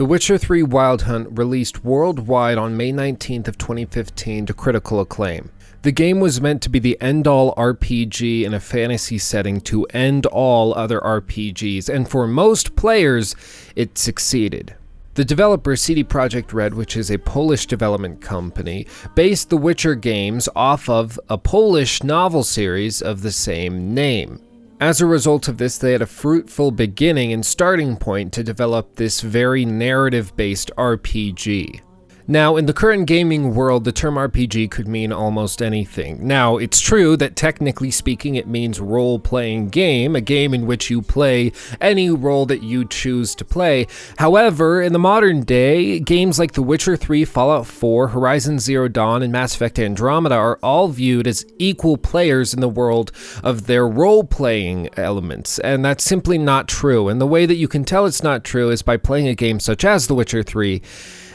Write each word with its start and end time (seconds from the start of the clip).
The 0.00 0.06
Witcher 0.06 0.38
3 0.38 0.62
Wild 0.62 1.02
Hunt 1.02 1.28
released 1.32 1.84
worldwide 1.84 2.56
on 2.56 2.74
May 2.74 2.90
19th 2.90 3.48
of 3.48 3.58
2015 3.58 4.46
to 4.46 4.54
critical 4.54 4.98
acclaim. 4.98 5.50
The 5.82 5.92
game 5.92 6.20
was 6.20 6.40
meant 6.40 6.62
to 6.62 6.70
be 6.70 6.78
the 6.78 6.98
end-all 7.02 7.54
RPG 7.54 8.44
in 8.44 8.54
a 8.54 8.60
fantasy 8.60 9.18
setting 9.18 9.60
to 9.60 9.84
end 9.90 10.24
all 10.24 10.72
other 10.72 11.00
RPGs, 11.00 11.90
and 11.90 12.08
for 12.08 12.26
most 12.26 12.76
players, 12.76 13.36
it 13.76 13.98
succeeded. 13.98 14.74
The 15.16 15.24
developer 15.26 15.76
CD 15.76 16.02
Projekt 16.02 16.54
Red, 16.54 16.72
which 16.72 16.96
is 16.96 17.10
a 17.10 17.18
Polish 17.18 17.66
development 17.66 18.22
company, 18.22 18.86
based 19.14 19.50
the 19.50 19.58
Witcher 19.58 19.96
games 19.96 20.48
off 20.56 20.88
of 20.88 21.20
a 21.28 21.36
Polish 21.36 22.02
novel 22.02 22.42
series 22.42 23.02
of 23.02 23.20
the 23.20 23.32
same 23.32 23.92
name. 23.92 24.40
As 24.80 25.02
a 25.02 25.06
result 25.06 25.46
of 25.46 25.58
this, 25.58 25.76
they 25.76 25.92
had 25.92 26.00
a 26.00 26.06
fruitful 26.06 26.70
beginning 26.70 27.34
and 27.34 27.44
starting 27.44 27.98
point 27.98 28.32
to 28.32 28.42
develop 28.42 28.96
this 28.96 29.20
very 29.20 29.66
narrative 29.66 30.34
based 30.36 30.70
RPG. 30.78 31.82
Now, 32.30 32.54
in 32.54 32.66
the 32.66 32.72
current 32.72 33.08
gaming 33.08 33.56
world, 33.56 33.82
the 33.82 33.90
term 33.90 34.14
RPG 34.14 34.70
could 34.70 34.86
mean 34.86 35.12
almost 35.12 35.60
anything. 35.60 36.24
Now, 36.24 36.58
it's 36.58 36.78
true 36.78 37.16
that 37.16 37.34
technically 37.34 37.90
speaking, 37.90 38.36
it 38.36 38.46
means 38.46 38.78
role 38.78 39.18
playing 39.18 39.70
game, 39.70 40.14
a 40.14 40.20
game 40.20 40.54
in 40.54 40.64
which 40.64 40.90
you 40.90 41.02
play 41.02 41.50
any 41.80 42.08
role 42.08 42.46
that 42.46 42.62
you 42.62 42.84
choose 42.84 43.34
to 43.34 43.44
play. 43.44 43.88
However, 44.18 44.80
in 44.80 44.92
the 44.92 44.98
modern 45.00 45.42
day, 45.42 45.98
games 45.98 46.38
like 46.38 46.52
The 46.52 46.62
Witcher 46.62 46.96
3, 46.96 47.24
Fallout 47.24 47.66
4, 47.66 48.06
Horizon 48.06 48.60
Zero 48.60 48.86
Dawn, 48.86 49.24
and 49.24 49.32
Mass 49.32 49.56
Effect 49.56 49.80
Andromeda 49.80 50.36
are 50.36 50.60
all 50.62 50.86
viewed 50.86 51.26
as 51.26 51.44
equal 51.58 51.96
players 51.96 52.54
in 52.54 52.60
the 52.60 52.68
world 52.68 53.10
of 53.42 53.66
their 53.66 53.88
role 53.88 54.22
playing 54.22 54.88
elements, 54.96 55.58
and 55.58 55.84
that's 55.84 56.04
simply 56.04 56.38
not 56.38 56.68
true. 56.68 57.08
And 57.08 57.20
the 57.20 57.26
way 57.26 57.44
that 57.44 57.56
you 57.56 57.66
can 57.66 57.82
tell 57.82 58.06
it's 58.06 58.22
not 58.22 58.44
true 58.44 58.70
is 58.70 58.82
by 58.82 58.98
playing 58.98 59.26
a 59.26 59.34
game 59.34 59.58
such 59.58 59.84
as 59.84 60.06
The 60.06 60.14
Witcher 60.14 60.44
3 60.44 60.80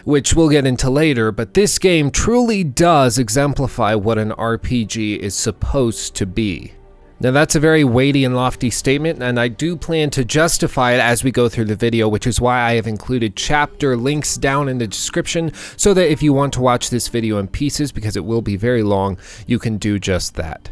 which 0.06 0.34
we'll 0.34 0.50
get 0.50 0.66
into 0.66 0.90
later, 0.90 1.32
but 1.32 1.54
this 1.54 1.78
game 1.78 2.10
truly 2.10 2.64
does 2.64 3.20
exemplify 3.20 3.94
what 3.94 4.18
an 4.18 4.32
RPG 4.32 5.18
is 5.18 5.36
supposed 5.36 6.16
to 6.16 6.26
be. 6.26 6.74
Now, 7.20 7.32
that's 7.32 7.56
a 7.56 7.62
very 7.62 7.84
weighty 7.84 8.26
and 8.26 8.36
lofty 8.36 8.70
statement, 8.70 9.24
and 9.24 9.40
I 9.40 9.48
do 9.48 9.78
plan 9.78 10.10
to 10.12 10.26
justify 10.26 10.92
it 10.94 11.00
as 11.00 11.24
we 11.24 11.32
go 11.32 11.48
through 11.48 11.66
the 11.66 11.76
video, 11.76 12.10
which 12.10 12.28
is 12.28 12.42
why 12.42 12.62
I 12.62 12.74
have 12.74 12.88
included 12.88 13.36
chapter 13.36 13.96
links 13.96 14.36
down 14.36 14.68
in 14.70 14.78
the 14.78 14.88
description 14.88 15.52
so 15.78 15.94
that 15.94 16.12
if 16.12 16.22
you 16.22 16.34
want 16.34 16.54
to 16.54 16.62
watch 16.62 16.90
this 16.90 17.08
video 17.08 17.38
in 17.38 17.48
pieces, 17.48 17.92
because 17.92 18.16
it 18.16 18.26
will 18.26 18.42
be 18.42 18.58
very 18.58 18.84
long, 18.84 19.18
you 19.48 19.60
can 19.60 19.78
do 19.78 19.98
just 19.98 20.36
that. 20.36 20.70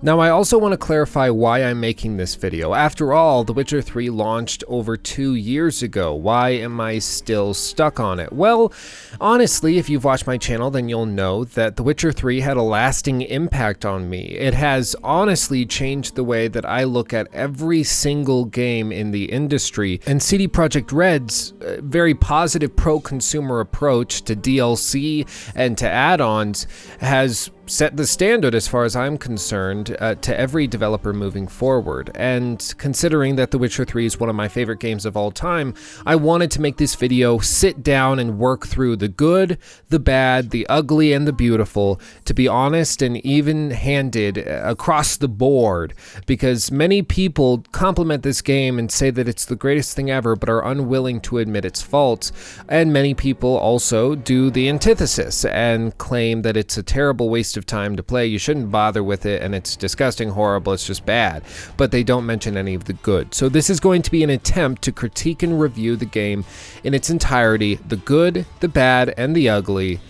Now 0.00 0.20
I 0.20 0.30
also 0.30 0.58
want 0.58 0.74
to 0.74 0.78
clarify 0.78 1.28
why 1.28 1.64
I'm 1.64 1.80
making 1.80 2.16
this 2.18 2.36
video. 2.36 2.72
After 2.72 3.12
all, 3.12 3.42
The 3.42 3.52
Witcher 3.52 3.82
3 3.82 4.10
launched 4.10 4.62
over 4.68 4.96
two 4.96 5.34
years 5.34 5.82
ago. 5.82 6.14
Why 6.14 6.50
am 6.50 6.80
I 6.80 7.00
still 7.00 7.52
stuck 7.52 7.98
on 7.98 8.20
it? 8.20 8.32
Well, 8.32 8.72
honestly, 9.20 9.76
if 9.76 9.90
you've 9.90 10.04
watched 10.04 10.28
my 10.28 10.38
channel, 10.38 10.70
then 10.70 10.88
you'll 10.88 11.04
know 11.04 11.42
that 11.42 11.74
The 11.74 11.82
Witcher 11.82 12.12
3 12.12 12.38
had 12.38 12.56
a 12.56 12.62
lasting 12.62 13.22
impact 13.22 13.84
on 13.84 14.08
me. 14.08 14.20
It 14.38 14.54
has 14.54 14.94
honestly 15.02 15.66
changed 15.66 16.14
the 16.14 16.22
way 16.22 16.46
that 16.46 16.64
I 16.64 16.84
look 16.84 17.12
at 17.12 17.26
every 17.32 17.82
single 17.82 18.44
game 18.44 18.92
in 18.92 19.10
the 19.10 19.24
industry. 19.24 20.00
And 20.06 20.22
CD 20.22 20.46
Projekt 20.46 20.92
Red's 20.92 21.54
uh, 21.60 21.78
very 21.80 22.14
positive 22.14 22.76
pro-consumer 22.76 23.58
approach 23.58 24.22
to 24.22 24.36
DLC 24.36 25.28
and 25.56 25.76
to 25.76 25.90
add-ons 25.90 26.68
has 27.00 27.50
set 27.68 27.96
the 27.96 28.06
standard 28.06 28.54
as 28.54 28.66
far 28.66 28.84
as 28.84 28.96
I'm 28.96 29.18
concerned 29.18 29.96
uh, 30.00 30.14
to 30.16 30.38
every 30.38 30.66
developer 30.66 31.12
moving 31.12 31.46
forward. 31.46 32.10
And 32.14 32.74
considering 32.78 33.36
that 33.36 33.50
The 33.50 33.58
Witcher 33.58 33.84
3 33.84 34.06
is 34.06 34.18
one 34.18 34.30
of 34.30 34.36
my 34.36 34.48
favorite 34.48 34.80
games 34.80 35.04
of 35.04 35.16
all 35.16 35.30
time, 35.30 35.74
I 36.06 36.16
wanted 36.16 36.50
to 36.52 36.60
make 36.60 36.78
this 36.78 36.94
video 36.94 37.38
sit 37.38 37.82
down 37.82 38.18
and 38.18 38.38
work 38.38 38.66
through 38.66 38.96
the 38.96 39.08
good, 39.08 39.58
the 39.90 39.98
bad, 39.98 40.50
the 40.50 40.66
ugly, 40.68 41.12
and 41.12 41.26
the 41.26 41.32
beautiful, 41.32 42.00
to 42.24 42.34
be 42.34 42.48
honest 42.48 43.02
and 43.02 43.18
even 43.18 43.70
handed 43.70 44.38
uh, 44.38 44.62
across 44.64 45.16
the 45.16 45.28
board, 45.28 45.94
because 46.26 46.70
many 46.70 47.02
people 47.02 47.64
compliment 47.72 48.22
this 48.22 48.40
game 48.40 48.78
and 48.78 48.90
say 48.90 49.10
that 49.10 49.28
it's 49.28 49.44
the 49.44 49.56
greatest 49.56 49.94
thing 49.94 50.10
ever, 50.10 50.34
but 50.34 50.48
are 50.48 50.66
unwilling 50.66 51.20
to 51.20 51.38
admit 51.38 51.64
its 51.64 51.82
faults. 51.82 52.32
And 52.68 52.92
many 52.92 53.12
people 53.14 53.56
also 53.56 54.14
do 54.14 54.50
the 54.50 54.68
antithesis 54.68 55.44
and 55.44 55.96
claim 55.98 56.42
that 56.42 56.56
it's 56.56 56.78
a 56.78 56.82
terrible 56.82 57.28
waste 57.28 57.57
of 57.58 57.66
time 57.66 57.96
to 57.96 58.02
play. 58.02 58.26
You 58.26 58.38
shouldn't 58.38 58.70
bother 58.70 59.02
with 59.04 59.26
it, 59.26 59.42
and 59.42 59.54
it's 59.54 59.76
disgusting, 59.76 60.30
horrible, 60.30 60.72
it's 60.72 60.86
just 60.86 61.04
bad. 61.04 61.42
But 61.76 61.90
they 61.90 62.02
don't 62.02 62.24
mention 62.24 62.56
any 62.56 62.74
of 62.74 62.84
the 62.84 62.94
good. 62.94 63.34
So 63.34 63.48
this 63.48 63.68
is 63.68 63.80
going 63.80 64.02
to 64.02 64.10
be 64.10 64.22
an 64.22 64.30
attempt 64.30 64.82
to 64.82 64.92
critique 64.92 65.42
and 65.42 65.60
review 65.60 65.96
the 65.96 66.06
game 66.06 66.44
in 66.84 66.94
its 66.94 67.10
entirety 67.10 67.74
the 67.74 67.96
good, 67.96 68.46
the 68.60 68.68
bad, 68.68 69.12
and 69.18 69.36
the 69.36 69.48
ugly. 69.48 70.00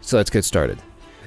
So 0.00 0.16
let's 0.18 0.30
get 0.30 0.44
started. 0.44 0.78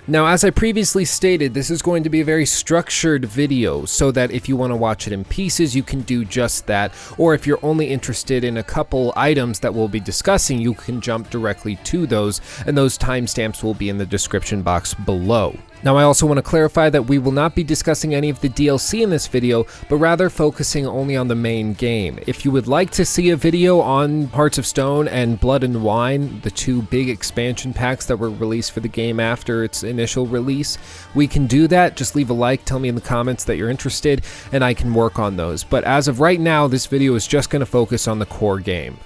Now, 0.10 0.26
as 0.26 0.44
I 0.44 0.50
previously 0.50 1.06
stated, 1.06 1.54
this 1.54 1.70
is 1.70 1.84
going 1.84 2.02
to 2.02 2.10
be 2.10 2.22
a 2.22 2.26
very 2.26 2.48
structured 2.48 3.26
video 3.26 3.86
so 3.86 4.10
that 4.10 4.32
if 4.32 4.50
you 4.50 4.58
want 4.58 4.72
to 4.72 4.76
watch 4.76 5.06
it 5.06 5.14
in 5.14 5.24
pieces, 5.24 5.76
you 5.76 5.84
can 5.84 6.02
do 6.02 6.26
just 6.26 6.66
that. 6.66 6.92
Or 7.20 7.36
if 7.36 7.46
you're 7.46 7.64
only 7.64 7.92
interested 7.92 8.44
in 8.44 8.58
a 8.58 8.64
couple 8.64 9.14
items 9.16 9.60
that 9.60 9.72
we'll 9.72 9.88
be 9.88 10.00
discussing, 10.00 10.60
you 10.60 10.74
can 10.74 11.00
jump 11.00 11.30
directly 11.30 11.76
to 11.84 12.08
those, 12.08 12.42
and 12.66 12.76
those 12.76 12.98
timestamps 12.98 13.62
will 13.62 13.76
be 13.76 13.88
in 13.88 14.00
the 14.00 14.06
description 14.08 14.64
box 14.64 14.96
below. 14.96 15.56
Now 15.82 15.96
I 15.96 16.04
also 16.04 16.26
want 16.28 16.38
to 16.38 16.44
clarify 16.44 16.90
that 16.90 17.06
we 17.06 17.20
will 17.20 17.32
not 17.32 17.56
be 17.56 17.64
discussing 17.64 18.14
any 18.14 18.30
of 18.30 18.42
the 18.42 18.50
DLC 18.50 19.02
in 19.02 19.10
this 19.10 19.28
video, 19.28 19.66
but 19.88 19.96
rather 19.96 20.30
focusing 20.30 20.86
only 20.86 21.16
on 21.16 21.30
the 21.30 21.36
main 21.36 21.74
game. 21.74 22.20
If 22.28 22.44
you 22.44 22.52
would 22.52 22.68
like 22.68 22.92
to 22.92 23.06
see 23.06 23.30
a 23.30 23.38
video 23.38 23.80
on 23.80 24.26
Hearts 24.26 24.58
of 24.58 24.66
Stone 24.66 25.08
and 25.08 25.40
Blood 25.40 25.64
and 25.64 25.82
Wine, 25.82 26.42
the 26.42 26.52
two 26.52 26.82
big 26.82 27.10
expansion 27.10 27.74
packs 27.74 28.06
that 28.08 28.18
were 28.18 28.30
released 28.30 28.74
for 28.74 28.82
the 28.82 28.90
game 28.90 29.22
after 29.22 29.64
its 29.64 29.84
initial 29.84 30.28
release, 30.28 30.78
we 31.16 31.28
can 31.28 31.48
do 31.48 31.66
that. 31.68 31.96
Just 31.96 32.14
leave 32.14 32.30
a 32.30 32.34
like, 32.34 32.66
tell 32.66 32.80
me 32.80 32.90
in 32.90 32.96
the 32.96 33.02
comments 33.02 33.46
that 33.46 33.56
you're 33.56 33.70
interested, 33.70 34.26
and 34.52 34.66
I 34.66 34.74
can 34.74 34.94
work 34.94 35.18
on 35.18 35.38
those. 35.38 35.64
But 35.64 35.86
as 35.86 36.10
of 36.10 36.20
right 36.20 36.40
now, 36.42 36.68
this 36.68 36.88
video 36.88 37.16
is 37.16 37.26
just 37.26 37.50
going 37.50 37.62
to 37.62 37.66
focus 37.66 38.06
on 38.06 38.20
the 38.20 38.26
core 38.26 38.60
game. 38.60 38.98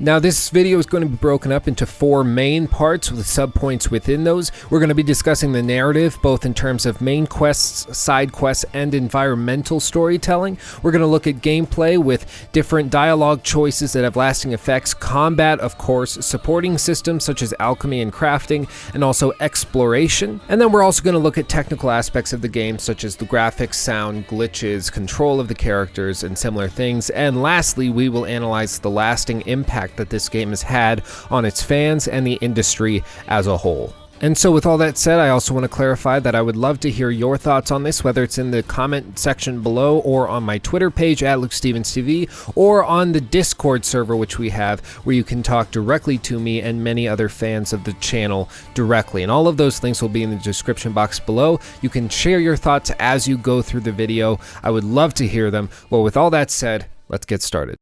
Now 0.00 0.20
this 0.20 0.50
video 0.50 0.78
is 0.78 0.86
going 0.86 1.02
to 1.02 1.08
be 1.08 1.16
broken 1.16 1.50
up 1.50 1.66
into 1.66 1.84
four 1.84 2.22
main 2.22 2.68
parts 2.68 3.10
with 3.10 3.26
subpoints 3.26 3.90
within 3.90 4.22
those. 4.22 4.52
We're 4.70 4.78
going 4.78 4.90
to 4.90 4.94
be 4.94 5.02
discussing 5.02 5.50
the 5.50 5.62
narrative 5.62 6.16
both 6.22 6.46
in 6.46 6.54
terms 6.54 6.86
of 6.86 7.00
main 7.00 7.26
quests, 7.26 7.98
side 7.98 8.30
quests, 8.30 8.64
and 8.72 8.94
environmental 8.94 9.80
storytelling. 9.80 10.56
We're 10.84 10.92
going 10.92 11.02
to 11.02 11.08
look 11.08 11.26
at 11.26 11.36
gameplay 11.36 11.98
with 11.98 12.48
different 12.52 12.92
dialogue 12.92 13.42
choices 13.42 13.92
that 13.94 14.04
have 14.04 14.14
lasting 14.14 14.52
effects, 14.52 14.94
combat 14.94 15.58
of 15.58 15.78
course, 15.78 16.24
supporting 16.24 16.78
systems 16.78 17.24
such 17.24 17.42
as 17.42 17.52
alchemy 17.58 18.00
and 18.00 18.12
crafting, 18.12 18.70
and 18.94 19.02
also 19.02 19.32
exploration. 19.40 20.40
And 20.48 20.60
then 20.60 20.70
we're 20.70 20.84
also 20.84 21.02
going 21.02 21.14
to 21.14 21.18
look 21.18 21.38
at 21.38 21.48
technical 21.48 21.90
aspects 21.90 22.32
of 22.32 22.40
the 22.40 22.48
game 22.48 22.78
such 22.78 23.02
as 23.02 23.16
the 23.16 23.26
graphics, 23.26 23.74
sound, 23.74 24.28
glitches, 24.28 24.92
control 24.92 25.40
of 25.40 25.48
the 25.48 25.56
characters, 25.56 26.22
and 26.22 26.38
similar 26.38 26.68
things. 26.68 27.10
And 27.10 27.42
lastly, 27.42 27.90
we 27.90 28.08
will 28.08 28.26
analyze 28.26 28.78
the 28.78 28.90
lasting 28.90 29.40
impact 29.40 29.87
impact 29.88 29.96
that 29.96 30.10
this 30.10 30.28
game 30.28 30.50
has 30.50 30.62
had 30.62 31.02
on 31.30 31.44
its 31.44 31.62
fans 31.62 32.08
and 32.08 32.26
the 32.26 32.38
industry 32.40 33.02
as 33.28 33.46
a 33.46 33.56
whole. 33.56 33.92
And 34.20 34.36
so, 34.36 34.50
with 34.50 34.66
all 34.66 34.78
that 34.78 34.98
said, 34.98 35.20
I 35.20 35.28
also 35.28 35.54
want 35.54 35.62
to 35.62 35.68
clarify 35.68 36.18
that 36.18 36.34
I 36.34 36.42
would 36.42 36.56
love 36.56 36.80
to 36.80 36.90
hear 36.90 37.08
your 37.08 37.38
thoughts 37.38 37.70
on 37.70 37.84
this, 37.84 38.02
whether 38.02 38.24
it's 38.24 38.36
in 38.36 38.50
the 38.50 38.64
comment 38.64 39.16
section 39.16 39.62
below 39.62 40.00
or 40.00 40.26
on 40.28 40.42
my 40.42 40.58
Twitter 40.58 40.90
page 40.90 41.22
at 41.22 41.38
LukeStevensTV 41.38 42.52
or 42.56 42.82
on 42.82 43.12
the 43.12 43.20
Discord 43.20 43.84
server, 43.84 44.16
which 44.16 44.36
we 44.36 44.50
have, 44.50 44.80
where 45.04 45.14
you 45.14 45.22
can 45.22 45.40
talk 45.44 45.70
directly 45.70 46.18
to 46.18 46.40
me 46.40 46.60
and 46.60 46.82
many 46.82 47.06
other 47.06 47.28
fans 47.28 47.72
of 47.72 47.84
the 47.84 47.92
channel 48.00 48.48
directly. 48.74 49.22
And 49.22 49.30
all 49.30 49.46
of 49.46 49.56
those 49.56 49.80
links 49.84 50.02
will 50.02 50.08
be 50.08 50.24
in 50.24 50.30
the 50.30 50.42
description 50.42 50.92
box 50.92 51.20
below. 51.20 51.60
You 51.80 51.88
can 51.88 52.08
share 52.08 52.40
your 52.40 52.56
thoughts 52.56 52.90
as 52.98 53.28
you 53.28 53.38
go 53.38 53.62
through 53.62 53.82
the 53.82 53.92
video. 53.92 54.40
I 54.64 54.72
would 54.72 54.82
love 54.82 55.14
to 55.14 55.28
hear 55.28 55.52
them. 55.52 55.70
Well, 55.90 56.02
with 56.02 56.16
all 56.16 56.30
that 56.30 56.50
said, 56.50 56.86
let's 57.08 57.24
get 57.24 57.40
started. 57.40 57.78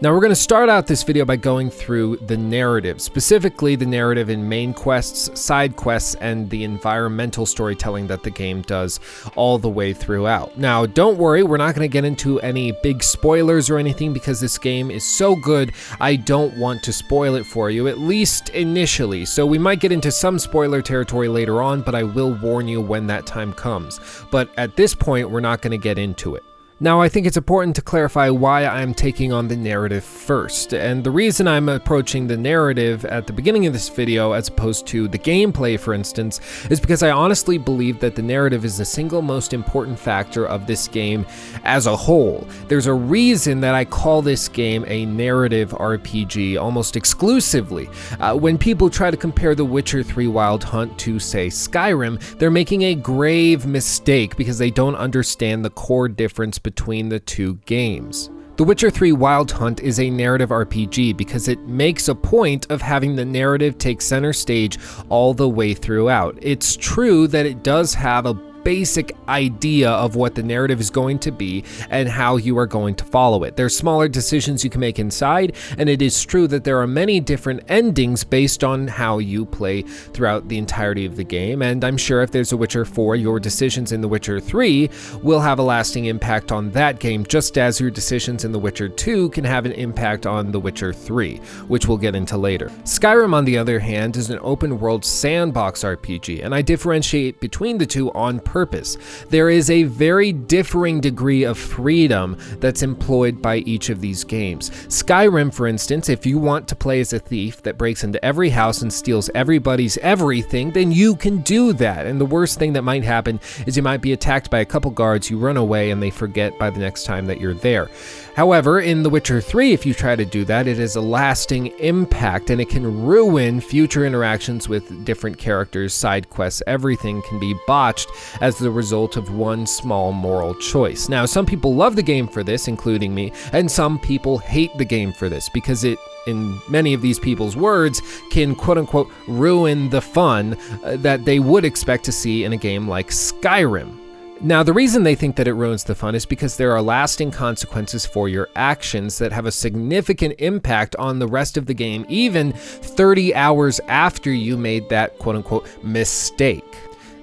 Now 0.00 0.12
we're 0.12 0.20
going 0.20 0.30
to 0.30 0.36
start 0.36 0.68
out 0.68 0.88
this 0.88 1.04
video 1.04 1.24
by 1.24 1.36
going 1.36 1.70
through 1.70 2.16
the 2.16 2.36
narrative, 2.36 3.00
specifically 3.00 3.76
the 3.76 3.86
narrative 3.86 4.28
in 4.28 4.48
main 4.48 4.74
quests, 4.74 5.40
side 5.40 5.76
quests, 5.76 6.16
and 6.16 6.50
the 6.50 6.64
environmental 6.64 7.46
storytelling 7.46 8.08
that 8.08 8.24
the 8.24 8.30
game 8.30 8.62
does 8.62 8.98
all 9.36 9.56
the 9.56 9.68
way 9.68 9.92
throughout. 9.92 10.58
Now 10.58 10.84
don't 10.84 11.16
worry, 11.16 11.44
we're 11.44 11.58
not 11.58 11.76
going 11.76 11.88
to 11.88 11.92
get 11.92 12.04
into 12.04 12.40
any 12.40 12.72
big 12.82 13.04
spoilers 13.04 13.70
or 13.70 13.78
anything 13.78 14.12
because 14.12 14.40
this 14.40 14.58
game 14.58 14.90
is 14.90 15.04
so 15.04 15.36
good, 15.36 15.72
I 16.00 16.16
don't 16.16 16.58
want 16.58 16.82
to 16.82 16.92
spoil 16.92 17.36
it 17.36 17.46
for 17.46 17.70
you, 17.70 17.86
at 17.86 17.98
least 17.98 18.48
initially. 18.48 19.24
So 19.24 19.46
we 19.46 19.58
might 19.58 19.80
get 19.80 19.92
into 19.92 20.10
some 20.10 20.40
spoiler 20.40 20.82
territory 20.82 21.28
later 21.28 21.62
on, 21.62 21.82
but 21.82 21.94
I 21.94 22.02
will 22.02 22.34
warn 22.34 22.66
you 22.66 22.80
when 22.80 23.06
that 23.06 23.26
time 23.26 23.52
comes. 23.52 24.00
But 24.32 24.50
at 24.56 24.74
this 24.74 24.92
point, 24.92 25.30
we're 25.30 25.38
not 25.38 25.62
going 25.62 25.70
to 25.70 25.78
get 25.78 25.98
into 25.98 26.34
it. 26.34 26.44
Now, 26.84 27.00
I 27.00 27.08
think 27.08 27.26
it's 27.26 27.38
important 27.38 27.74
to 27.76 27.80
clarify 27.80 28.28
why 28.28 28.66
I'm 28.66 28.92
taking 28.92 29.32
on 29.32 29.48
the 29.48 29.56
narrative 29.56 30.04
first, 30.04 30.74
and 30.74 31.02
the 31.02 31.10
reason 31.10 31.48
I'm 31.48 31.70
approaching 31.70 32.26
the 32.26 32.36
narrative 32.36 33.06
at 33.06 33.26
the 33.26 33.32
beginning 33.32 33.64
of 33.64 33.72
this 33.72 33.88
video 33.88 34.32
as 34.32 34.48
opposed 34.48 34.86
to 34.88 35.08
the 35.08 35.18
gameplay, 35.18 35.80
for 35.80 35.94
instance, 35.94 36.42
is 36.68 36.80
because 36.80 37.02
I 37.02 37.10
honestly 37.10 37.56
believe 37.56 38.00
that 38.00 38.14
the 38.14 38.20
narrative 38.20 38.66
is 38.66 38.76
the 38.76 38.84
single 38.84 39.22
most 39.22 39.54
important 39.54 39.98
factor 39.98 40.46
of 40.46 40.66
this 40.66 40.86
game 40.86 41.24
as 41.64 41.86
a 41.86 41.96
whole. 41.96 42.46
There's 42.68 42.86
a 42.86 42.92
reason 42.92 43.62
that 43.62 43.74
I 43.74 43.86
call 43.86 44.20
this 44.20 44.46
game 44.46 44.84
a 44.86 45.06
narrative 45.06 45.70
RPG 45.70 46.60
almost 46.60 46.96
exclusively. 46.96 47.88
Uh, 48.20 48.36
when 48.36 48.58
people 48.58 48.90
try 48.90 49.10
to 49.10 49.16
compare 49.16 49.54
The 49.54 49.64
Witcher 49.64 50.02
3 50.02 50.26
Wild 50.26 50.62
Hunt 50.62 50.98
to, 50.98 51.18
say, 51.18 51.46
Skyrim, 51.46 52.20
they're 52.36 52.50
making 52.50 52.82
a 52.82 52.94
grave 52.94 53.64
mistake 53.64 54.36
because 54.36 54.58
they 54.58 54.70
don't 54.70 54.96
understand 54.96 55.64
the 55.64 55.70
core 55.70 56.10
difference 56.10 56.58
between 56.58 56.73
between 56.74 57.08
the 57.08 57.20
two 57.20 57.54
games. 57.66 58.30
The 58.56 58.64
Witcher 58.64 58.90
3 58.90 59.12
Wild 59.12 59.50
Hunt 59.50 59.80
is 59.80 59.98
a 59.98 60.10
narrative 60.10 60.50
RPG 60.50 61.16
because 61.16 61.48
it 61.48 61.60
makes 61.60 62.08
a 62.08 62.14
point 62.14 62.70
of 62.70 62.82
having 62.82 63.14
the 63.14 63.24
narrative 63.24 63.78
take 63.78 64.00
center 64.00 64.32
stage 64.32 64.78
all 65.08 65.34
the 65.34 65.48
way 65.48 65.74
throughout. 65.74 66.38
It's 66.40 66.76
true 66.76 67.26
that 67.28 67.46
it 67.46 67.62
does 67.62 67.94
have 67.94 68.26
a 68.26 68.34
basic 68.64 69.14
idea 69.28 69.90
of 69.90 70.16
what 70.16 70.34
the 70.34 70.42
narrative 70.42 70.80
is 70.80 70.90
going 70.90 71.18
to 71.20 71.30
be 71.30 71.62
and 71.90 72.08
how 72.08 72.36
you 72.36 72.58
are 72.58 72.66
going 72.66 72.94
to 72.94 73.04
follow 73.04 73.44
it. 73.44 73.56
There's 73.56 73.76
smaller 73.76 74.08
decisions 74.08 74.64
you 74.64 74.70
can 74.70 74.80
make 74.80 74.98
inside, 74.98 75.54
and 75.78 75.88
it 75.88 76.00
is 76.02 76.24
true 76.24 76.48
that 76.48 76.64
there 76.64 76.80
are 76.80 76.86
many 76.86 77.20
different 77.20 77.62
endings 77.68 78.24
based 78.24 78.64
on 78.64 78.88
how 78.88 79.18
you 79.18 79.44
play 79.44 79.82
throughout 79.82 80.48
the 80.48 80.58
entirety 80.58 81.04
of 81.04 81.16
the 81.16 81.24
game. 81.24 81.62
And 81.62 81.84
I'm 81.84 81.98
sure 81.98 82.22
if 82.22 82.30
there's 82.30 82.52
a 82.52 82.56
Witcher 82.56 82.84
4, 82.84 83.16
your 83.16 83.38
decisions 83.38 83.92
in 83.92 84.00
The 84.00 84.08
Witcher 84.08 84.40
3 84.40 84.90
will 85.22 85.40
have 85.40 85.58
a 85.58 85.62
lasting 85.62 86.06
impact 86.06 86.50
on 86.50 86.70
that 86.70 86.98
game, 86.98 87.24
just 87.26 87.58
as 87.58 87.78
your 87.78 87.90
decisions 87.90 88.44
in 88.44 88.52
The 88.52 88.58
Witcher 88.58 88.88
2 88.88 89.28
can 89.30 89.44
have 89.44 89.66
an 89.66 89.72
impact 89.72 90.26
on 90.26 90.50
The 90.50 90.60
Witcher 90.60 90.92
3, 90.92 91.36
which 91.68 91.86
we'll 91.86 91.98
get 91.98 92.16
into 92.16 92.38
later. 92.38 92.68
Skyrim, 92.84 93.34
on 93.34 93.44
the 93.44 93.58
other 93.58 93.78
hand, 93.78 94.16
is 94.16 94.30
an 94.30 94.38
open 94.40 94.80
world 94.80 95.04
sandbox 95.04 95.84
RPG, 95.84 96.42
and 96.42 96.54
I 96.54 96.62
differentiate 96.62 97.40
between 97.40 97.76
the 97.76 97.86
two 97.86 98.10
on 98.12 98.40
purpose 98.40 98.53
purpose. 98.54 98.96
There 99.30 99.50
is 99.50 99.68
a 99.68 99.82
very 99.82 100.32
differing 100.32 101.00
degree 101.00 101.42
of 101.42 101.58
freedom 101.58 102.38
that's 102.60 102.84
employed 102.84 103.42
by 103.42 103.56
each 103.56 103.90
of 103.90 104.00
these 104.00 104.22
games. 104.22 104.70
Skyrim, 104.70 105.52
for 105.52 105.66
instance, 105.66 106.08
if 106.08 106.24
you 106.24 106.38
want 106.38 106.68
to 106.68 106.76
play 106.76 107.00
as 107.00 107.12
a 107.12 107.18
thief 107.18 107.62
that 107.64 107.76
breaks 107.76 108.04
into 108.04 108.24
every 108.24 108.50
house 108.50 108.80
and 108.80 108.92
steals 108.92 109.28
everybody's 109.34 109.98
everything, 109.98 110.70
then 110.70 110.92
you 110.92 111.16
can 111.16 111.38
do 111.38 111.72
that. 111.72 112.06
And 112.06 112.20
the 112.20 112.24
worst 112.24 112.56
thing 112.60 112.74
that 112.74 112.82
might 112.82 113.02
happen 113.02 113.40
is 113.66 113.76
you 113.76 113.82
might 113.82 114.00
be 114.00 114.12
attacked 114.12 114.50
by 114.52 114.60
a 114.60 114.64
couple 114.64 114.92
guards, 114.92 115.28
you 115.28 115.36
run 115.36 115.56
away, 115.56 115.90
and 115.90 116.00
they 116.00 116.10
forget 116.10 116.56
by 116.56 116.70
the 116.70 116.78
next 116.78 117.06
time 117.06 117.26
that 117.26 117.40
you're 117.40 117.54
there. 117.54 117.90
However, 118.34 118.80
in 118.80 119.04
The 119.04 119.10
Witcher 119.10 119.40
3, 119.40 119.72
if 119.72 119.86
you 119.86 119.94
try 119.94 120.16
to 120.16 120.24
do 120.24 120.44
that, 120.46 120.66
it 120.66 120.78
has 120.78 120.96
a 120.96 121.00
lasting 121.00 121.66
impact 121.78 122.50
and 122.50 122.60
it 122.60 122.68
can 122.68 123.04
ruin 123.04 123.60
future 123.60 124.04
interactions 124.04 124.68
with 124.68 125.04
different 125.04 125.38
characters, 125.38 125.94
side 125.94 126.30
quests, 126.30 126.62
everything 126.66 127.22
can 127.22 127.38
be 127.38 127.54
botched 127.66 128.08
as 128.40 128.58
the 128.58 128.70
result 128.70 129.16
of 129.16 129.34
one 129.34 129.66
small 129.66 130.10
moral 130.12 130.54
choice. 130.56 131.08
Now, 131.08 131.26
some 131.26 131.46
people 131.46 131.76
love 131.76 131.94
the 131.94 132.02
game 132.02 132.26
for 132.26 132.42
this, 132.42 132.66
including 132.66 133.14
me, 133.14 133.32
and 133.52 133.70
some 133.70 134.00
people 134.00 134.38
hate 134.38 134.76
the 134.78 134.84
game 134.84 135.12
for 135.12 135.28
this 135.28 135.48
because 135.48 135.84
it 135.84 135.98
in 136.26 136.58
many 136.68 136.94
of 136.94 137.02
these 137.02 137.18
people's 137.18 137.54
words, 137.54 138.00
can 138.30 138.54
quote 138.54 138.78
unquote 138.78 139.12
ruin 139.28 139.90
the 139.90 140.00
fun 140.00 140.56
uh, 140.82 140.96
that 140.96 141.24
they 141.24 141.38
would 141.38 141.64
expect 141.64 142.04
to 142.04 142.12
see 142.12 142.44
in 142.44 142.52
a 142.52 142.56
game 142.56 142.88
like 142.88 143.08
Skyrim. 143.10 144.03
Now, 144.44 144.62
the 144.62 144.74
reason 144.74 145.04
they 145.04 145.14
think 145.14 145.36
that 145.36 145.48
it 145.48 145.54
ruins 145.54 145.84
the 145.84 145.94
fun 145.94 146.14
is 146.14 146.26
because 146.26 146.58
there 146.58 146.72
are 146.72 146.82
lasting 146.82 147.30
consequences 147.30 148.04
for 148.04 148.28
your 148.28 148.50
actions 148.54 149.16
that 149.16 149.32
have 149.32 149.46
a 149.46 149.50
significant 149.50 150.34
impact 150.38 150.94
on 150.96 151.18
the 151.18 151.26
rest 151.26 151.56
of 151.56 151.64
the 151.64 151.72
game, 151.72 152.04
even 152.10 152.52
30 152.52 153.34
hours 153.34 153.80
after 153.88 154.30
you 154.30 154.58
made 154.58 154.90
that 154.90 155.18
quote 155.18 155.36
unquote 155.36 155.66
mistake. 155.82 156.73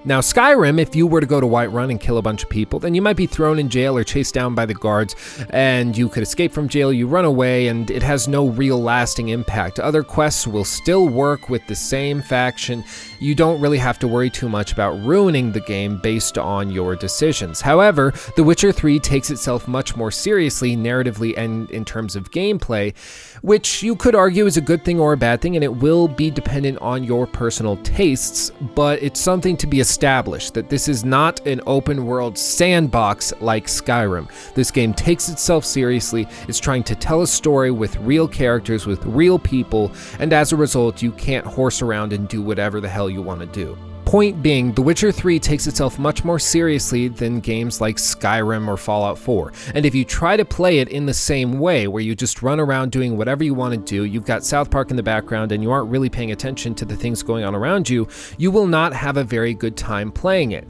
Now, 0.04 0.20
Skyrim, 0.20 0.80
if 0.80 0.96
you 0.96 1.06
were 1.06 1.22
to 1.22 1.28
go 1.28 1.40
to 1.40 1.46
Whiterun 1.46 1.92
and 1.92 2.00
kill 2.00 2.18
a 2.18 2.24
bunch 2.24 2.42
of 2.42 2.50
people, 2.50 2.80
then 2.80 2.96
you 2.96 3.04
might 3.04 3.16
be 3.16 3.28
thrown 3.28 3.60
in 3.60 3.70
jail 3.70 3.96
or 3.96 4.04
chased 4.04 4.34
down 4.34 4.56
by 4.56 4.66
the 4.66 4.74
guards, 4.74 5.16
and 5.52 5.96
you 5.96 6.10
could 6.10 6.24
escape 6.24 6.52
from 6.52 6.68
jail, 6.68 6.92
you 6.92 7.06
run 7.06 7.24
away, 7.24 7.68
and 7.68 7.92
it 7.92 8.02
has 8.02 8.28
no 8.28 8.50
real 8.50 8.82
lasting 8.82 9.30
impact. 9.30 9.80
Other 9.80 10.02
quests 10.02 10.48
will 10.48 10.66
still 10.66 11.08
work 11.08 11.50
with 11.50 11.66
the 11.68 11.76
same 11.76 12.24
faction. 12.24 12.84
You 13.20 13.36
don't 13.36 13.62
really 13.62 13.78
have 13.78 14.00
to 14.00 14.08
worry 14.08 14.32
too 14.32 14.50
much 14.50 14.74
about 14.74 15.00
ruining 15.06 15.52
the 15.52 15.62
game 15.62 16.00
based 16.02 16.40
on 16.40 16.72
your 16.72 16.96
decisions. 16.96 17.62
However, 17.62 18.12
The 18.36 18.44
Witcher 18.44 18.72
3 18.72 18.98
takes 19.00 19.30
itself 19.30 19.68
much 19.68 19.96
more 19.96 20.10
seriously, 20.10 20.76
narratively, 20.76 21.38
and 21.38 21.70
in 21.70 21.86
terms 21.86 22.16
of 22.16 22.32
gameplay, 22.32 22.96
which 23.42 23.82
you 23.82 23.96
could 23.96 24.16
argue 24.16 24.46
is 24.46 24.58
a 24.58 24.62
good 24.62 24.86
thing 24.86 25.00
or 25.00 25.14
a 25.14 25.18
bad 25.18 25.42
thing, 25.42 25.56
and 25.56 25.64
it 25.64 25.76
will 25.76 26.08
be 26.08 26.30
dependent 26.30 26.78
on 26.80 27.04
your 27.04 27.26
personal 27.26 27.78
tastes, 27.78 28.52
but 28.76 29.02
it's 29.02 29.20
something 29.20 29.58
to 29.58 29.68
be 29.68 29.80
established 29.80 30.54
that 30.54 30.70
this 30.70 30.88
is 30.88 31.04
not 31.04 31.46
an 31.48 31.62
open 31.66 32.06
world 32.06 32.38
sandbox 32.38 33.34
like 33.42 33.66
Skyrim. 33.66 34.30
This 34.54 34.72
game 34.72 34.94
takes 34.94 35.30
itself 35.30 35.66
seriously, 35.66 36.28
it's 36.48 36.60
trying 36.60 36.84
to 36.84 36.96
tell 36.96 37.22
a 37.22 37.28
story 37.28 37.72
with 37.72 37.96
real 37.98 38.28
characters, 38.28 38.86
with 38.86 39.04
real 39.06 39.40
people, 39.40 39.92
and 40.20 40.34
as 40.34 40.52
a 40.52 40.56
result, 40.56 41.02
you 41.02 41.12
can't 41.14 41.46
horse 41.46 41.82
around 41.82 42.14
and 42.14 42.28
do 42.28 42.42
whatever 42.42 42.80
the 42.80 42.90
hell 42.90 43.10
you 43.10 43.22
want 43.22 43.40
to 43.40 43.48
do. 43.48 43.78
Point 44.12 44.44
being, 44.44 44.74
The 44.74 44.82
Witcher 44.82 45.10
3 45.10 45.40
takes 45.40 45.68
itself 45.68 45.98
much 45.98 46.26
more 46.26 46.38
seriously 46.38 47.08
than 47.08 47.40
games 47.40 47.80
like 47.80 47.96
Skyrim 47.96 48.68
or 48.68 48.76
Fallout 48.76 49.18
4. 49.18 49.54
And 49.74 49.86
if 49.86 49.96
you 49.96 50.04
try 50.04 50.36
to 50.36 50.44
play 50.44 50.80
it 50.80 50.90
in 50.90 51.06
the 51.06 51.14
same 51.14 51.60
way, 51.60 51.88
where 51.88 52.04
you 52.04 52.14
just 52.14 52.42
run 52.42 52.60
around 52.60 52.92
doing 52.92 53.16
whatever 53.16 53.46
you 53.46 53.54
want 53.54 53.74
to 53.74 53.80
do, 53.80 54.04
you've 54.04 54.26
got 54.26 54.44
South 54.44 54.70
Park 54.70 54.92
in 54.92 54.98
the 54.98 55.02
background, 55.02 55.54
and 55.54 55.64
you 55.64 55.72
aren't 55.72 55.90
really 55.90 56.10
paying 56.10 56.34
attention 56.34 56.76
to 56.76 56.84
the 56.84 56.98
things 56.98 57.24
going 57.24 57.46
on 57.46 57.56
around 57.56 57.90
you, 57.90 58.06
you 58.38 58.52
will 58.52 58.68
not 58.68 58.92
have 58.92 59.16
a 59.16 59.24
very 59.24 59.54
good 59.54 59.78
time 59.78 60.12
playing 60.12 60.52
it. 60.52 60.68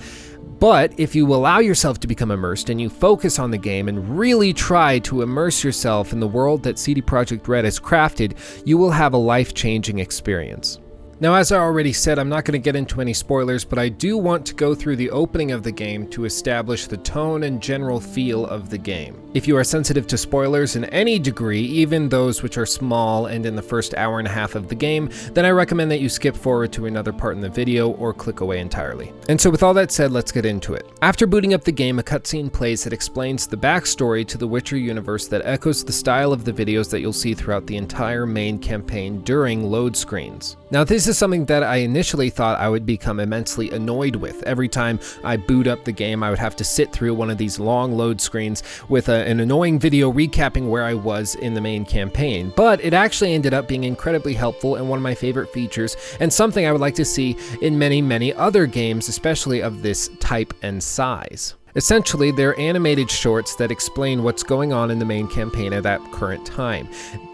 But 0.59 0.93
if 0.99 1.15
you 1.15 1.25
allow 1.33 1.57
yourself 1.57 1.99
to 2.01 2.07
become 2.07 2.29
immersed 2.29 2.69
and 2.69 2.79
you 2.79 2.91
focus 2.91 3.39
on 3.39 3.49
the 3.49 3.57
game 3.57 3.87
and 3.89 4.19
really 4.19 4.53
try 4.53 4.99
to 4.99 5.23
immerse 5.23 5.63
yourself 5.63 6.13
in 6.13 6.19
the 6.19 6.27
world 6.27 6.61
that 6.61 6.77
CD 6.77 7.01
Projekt 7.01 7.47
Red 7.47 7.65
has 7.65 7.79
crafted, 7.79 8.37
you 8.67 8.77
will 8.77 8.91
have 8.91 9.15
a 9.15 9.17
life 9.17 9.55
changing 9.55 9.97
experience. 9.97 10.77
Now, 11.21 11.35
as 11.35 11.51
I 11.51 11.59
already 11.59 11.93
said, 11.93 12.17
I'm 12.17 12.29
not 12.29 12.45
going 12.45 12.59
to 12.59 12.63
get 12.63 12.75
into 12.75 12.99
any 12.99 13.13
spoilers, 13.13 13.63
but 13.63 13.77
I 13.77 13.89
do 13.89 14.17
want 14.17 14.43
to 14.47 14.55
go 14.55 14.73
through 14.73 14.95
the 14.95 15.11
opening 15.11 15.51
of 15.51 15.61
the 15.61 15.71
game 15.71 16.07
to 16.07 16.25
establish 16.25 16.87
the 16.87 16.97
tone 16.97 17.43
and 17.43 17.61
general 17.61 17.99
feel 17.99 18.47
of 18.47 18.71
the 18.71 18.79
game. 18.79 19.21
If 19.33 19.47
you 19.47 19.55
are 19.55 19.63
sensitive 19.63 20.07
to 20.07 20.17
spoilers 20.17 20.75
in 20.75 20.83
any 20.85 21.17
degree, 21.17 21.61
even 21.61 22.09
those 22.09 22.43
which 22.43 22.57
are 22.57 22.65
small 22.65 23.27
and 23.27 23.45
in 23.45 23.55
the 23.55 23.61
first 23.61 23.93
hour 23.93 24.19
and 24.19 24.27
a 24.27 24.31
half 24.31 24.55
of 24.55 24.67
the 24.67 24.75
game, 24.75 25.09
then 25.31 25.45
I 25.45 25.51
recommend 25.51 25.89
that 25.91 26.01
you 26.01 26.09
skip 26.09 26.35
forward 26.35 26.73
to 26.73 26.85
another 26.85 27.13
part 27.13 27.35
in 27.35 27.41
the 27.41 27.47
video 27.47 27.91
or 27.91 28.13
click 28.13 28.41
away 28.41 28.59
entirely. 28.59 29.13
And 29.29 29.39
so 29.39 29.49
with 29.49 29.63
all 29.63 29.73
that 29.75 29.89
said, 29.89 30.11
let's 30.11 30.33
get 30.33 30.45
into 30.45 30.73
it. 30.73 30.85
After 31.01 31.25
booting 31.25 31.53
up 31.53 31.63
the 31.63 31.71
game, 31.71 31.97
a 31.97 32.03
cutscene 32.03 32.51
plays 32.51 32.83
that 32.83 32.91
explains 32.91 33.47
the 33.47 33.55
backstory 33.55 34.27
to 34.27 34.37
the 34.37 34.47
Witcher 34.47 34.75
universe 34.75 35.29
that 35.29 35.45
echoes 35.45 35.85
the 35.85 35.93
style 35.93 36.33
of 36.33 36.43
the 36.43 36.51
videos 36.51 36.89
that 36.89 36.99
you'll 36.99 37.13
see 37.13 37.33
throughout 37.33 37.65
the 37.67 37.77
entire 37.77 38.25
main 38.25 38.59
campaign 38.59 39.21
during 39.21 39.63
load 39.63 39.95
screens. 39.95 40.57
Now, 40.71 40.83
this 40.83 41.07
is 41.07 41.17
something 41.17 41.45
that 41.45 41.63
I 41.63 41.77
initially 41.77 42.29
thought 42.29 42.59
I 42.59 42.67
would 42.67 42.85
become 42.85 43.21
immensely 43.21 43.69
annoyed 43.71 44.17
with. 44.17 44.43
Every 44.43 44.67
time 44.67 44.99
I 45.23 45.37
boot 45.37 45.67
up 45.67 45.85
the 45.85 45.91
game, 45.93 46.21
I 46.21 46.29
would 46.29 46.39
have 46.39 46.55
to 46.57 46.63
sit 46.65 46.91
through 46.91 47.13
one 47.13 47.29
of 47.29 47.37
these 47.37 47.59
long 47.59 47.93
load 47.93 48.19
screens 48.19 48.63
with 48.89 49.09
a, 49.09 49.20
Uh, 49.21 49.25
an 49.25 49.39
annoying 49.39 49.79
video 49.79 50.11
recapping 50.11 50.67
where 50.67 50.83
I 50.83 50.95
was 50.95 51.35
in 51.35 51.53
the 51.53 51.61
main 51.61 51.85
campaign. 51.85 52.51
But 52.55 52.83
it 52.83 52.93
actually 52.93 53.33
ended 53.33 53.53
up 53.53 53.67
being 53.67 53.83
incredibly 53.83 54.33
helpful 54.33 54.75
and 54.75 54.89
one 54.89 54.97
of 54.97 55.03
my 55.03 55.13
favorite 55.13 55.53
features, 55.53 55.95
and 56.19 56.31
something 56.33 56.65
I 56.65 56.71
would 56.71 56.81
like 56.81 56.95
to 56.95 57.05
see 57.05 57.37
in 57.61 57.77
many, 57.77 58.01
many 58.01 58.33
other 58.33 58.65
games, 58.65 59.09
especially 59.09 59.61
of 59.61 59.83
this 59.83 60.09
type 60.19 60.53
and 60.63 60.81
size. 60.81 61.55
Essentially, 61.75 62.31
they're 62.31 62.59
animated 62.59 63.09
shorts 63.09 63.55
that 63.55 63.71
explain 63.71 64.23
what's 64.23 64.43
going 64.43 64.73
on 64.73 64.91
in 64.91 64.99
the 64.99 65.05
main 65.05 65.27
campaign 65.27 65.73
at 65.73 65.83
that 65.83 66.01
current 66.11 66.45
time. 66.45 66.87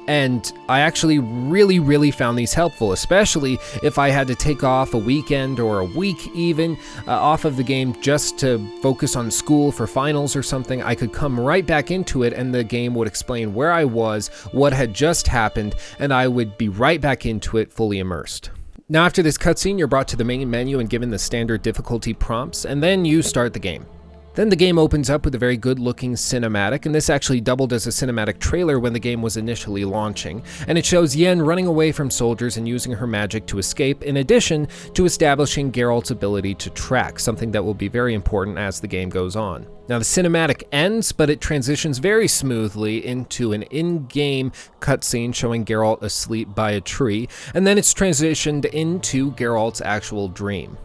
And 0.07 0.53
I 0.69 0.79
actually 0.79 1.19
really, 1.19 1.79
really 1.79 2.11
found 2.11 2.37
these 2.37 2.53
helpful, 2.53 2.93
especially 2.93 3.59
if 3.83 3.97
I 3.97 4.09
had 4.09 4.27
to 4.27 4.35
take 4.35 4.63
off 4.63 4.93
a 4.93 4.97
weekend 4.97 5.59
or 5.59 5.79
a 5.79 5.85
week 5.85 6.27
even 6.33 6.77
uh, 7.07 7.11
off 7.11 7.43
of 7.43 7.57
the 7.57 7.63
game 7.63 7.99
just 8.01 8.39
to 8.39 8.65
focus 8.81 9.17
on 9.17 9.29
school 9.29 9.71
for 9.71 9.85
finals 9.85 10.33
or 10.33 10.43
something. 10.43 10.81
I 10.81 10.95
could 10.95 11.11
come 11.11 11.37
right 11.37 11.65
back 11.65 11.91
into 11.91 12.23
it 12.23 12.31
and 12.31 12.55
the 12.55 12.63
game 12.63 12.95
would 12.95 13.07
explain 13.07 13.53
where 13.53 13.71
I 13.71 13.83
was, 13.83 14.29
what 14.53 14.71
had 14.71 14.93
just 14.93 15.27
happened, 15.27 15.75
and 15.99 16.13
I 16.13 16.27
would 16.29 16.57
be 16.57 16.69
right 16.69 17.01
back 17.01 17.25
into 17.25 17.57
it 17.57 17.73
fully 17.73 17.99
immersed. 17.99 18.51
Now, 18.87 19.05
after 19.05 19.21
this 19.21 19.37
cutscene, 19.37 19.77
you're 19.77 19.87
brought 19.87 20.07
to 20.09 20.15
the 20.15 20.23
main 20.23 20.49
menu 20.49 20.79
and 20.79 20.89
given 20.89 21.09
the 21.09 21.19
standard 21.19 21.61
difficulty 21.61 22.13
prompts, 22.13 22.63
and 22.63 22.81
then 22.81 23.03
you 23.03 23.21
start 23.21 23.51
the 23.51 23.59
game. 23.59 23.85
Then 24.37 24.49
the 24.49 24.55
game 24.55 24.77
opens 24.77 25.09
up 25.09 25.25
with 25.25 25.33
a 25.33 25.39
very 25.39 25.57
good 25.57 25.79
looking 25.79 26.13
cinematic, 26.13 26.85
and 26.85 26.93
this 26.93 27.09
actually 27.09 27.41
doubled 27.41 27.73
as 27.73 27.87
a 27.87 27.89
cinematic 27.89 28.37
trailer 28.37 28.79
when 28.79 28.93
the 28.93 28.99
game 28.99 29.23
was 29.23 29.35
initially 29.35 29.83
launching. 29.83 30.43
And 30.67 30.77
it 30.77 30.85
shows 30.85 31.15
Yen 31.15 31.41
running 31.41 31.65
away 31.65 31.91
from 31.91 32.11
soldiers 32.11 32.55
and 32.55 32.67
using 32.67 32.91
her 32.91 33.07
magic 33.07 33.47
to 33.47 33.57
escape, 33.57 34.03
in 34.03 34.17
addition 34.17 34.67
to 34.93 35.05
establishing 35.05 35.71
Geralt's 35.71 36.11
ability 36.11 36.53
to 36.53 36.69
track, 36.69 37.19
something 37.19 37.49
that 37.49 37.65
will 37.65 37.73
be 37.73 37.87
very 37.87 38.13
important 38.13 38.59
as 38.59 38.79
the 38.79 38.87
game 38.87 39.09
goes 39.09 39.35
on. 39.35 39.65
Now, 39.89 39.97
the 39.97 40.05
cinematic 40.05 40.65
ends, 40.71 41.11
but 41.11 41.31
it 41.31 41.41
transitions 41.41 41.97
very 41.97 42.27
smoothly 42.27 43.03
into 43.07 43.53
an 43.53 43.63
in 43.63 44.05
game 44.05 44.51
cutscene 44.81 45.33
showing 45.33 45.65
Geralt 45.65 46.03
asleep 46.03 46.53
by 46.53 46.73
a 46.73 46.81
tree, 46.81 47.27
and 47.55 47.65
then 47.65 47.79
it's 47.79 47.91
transitioned 47.91 48.65
into 48.65 49.31
Geralt's 49.31 49.81
actual 49.81 50.27
dream. 50.27 50.77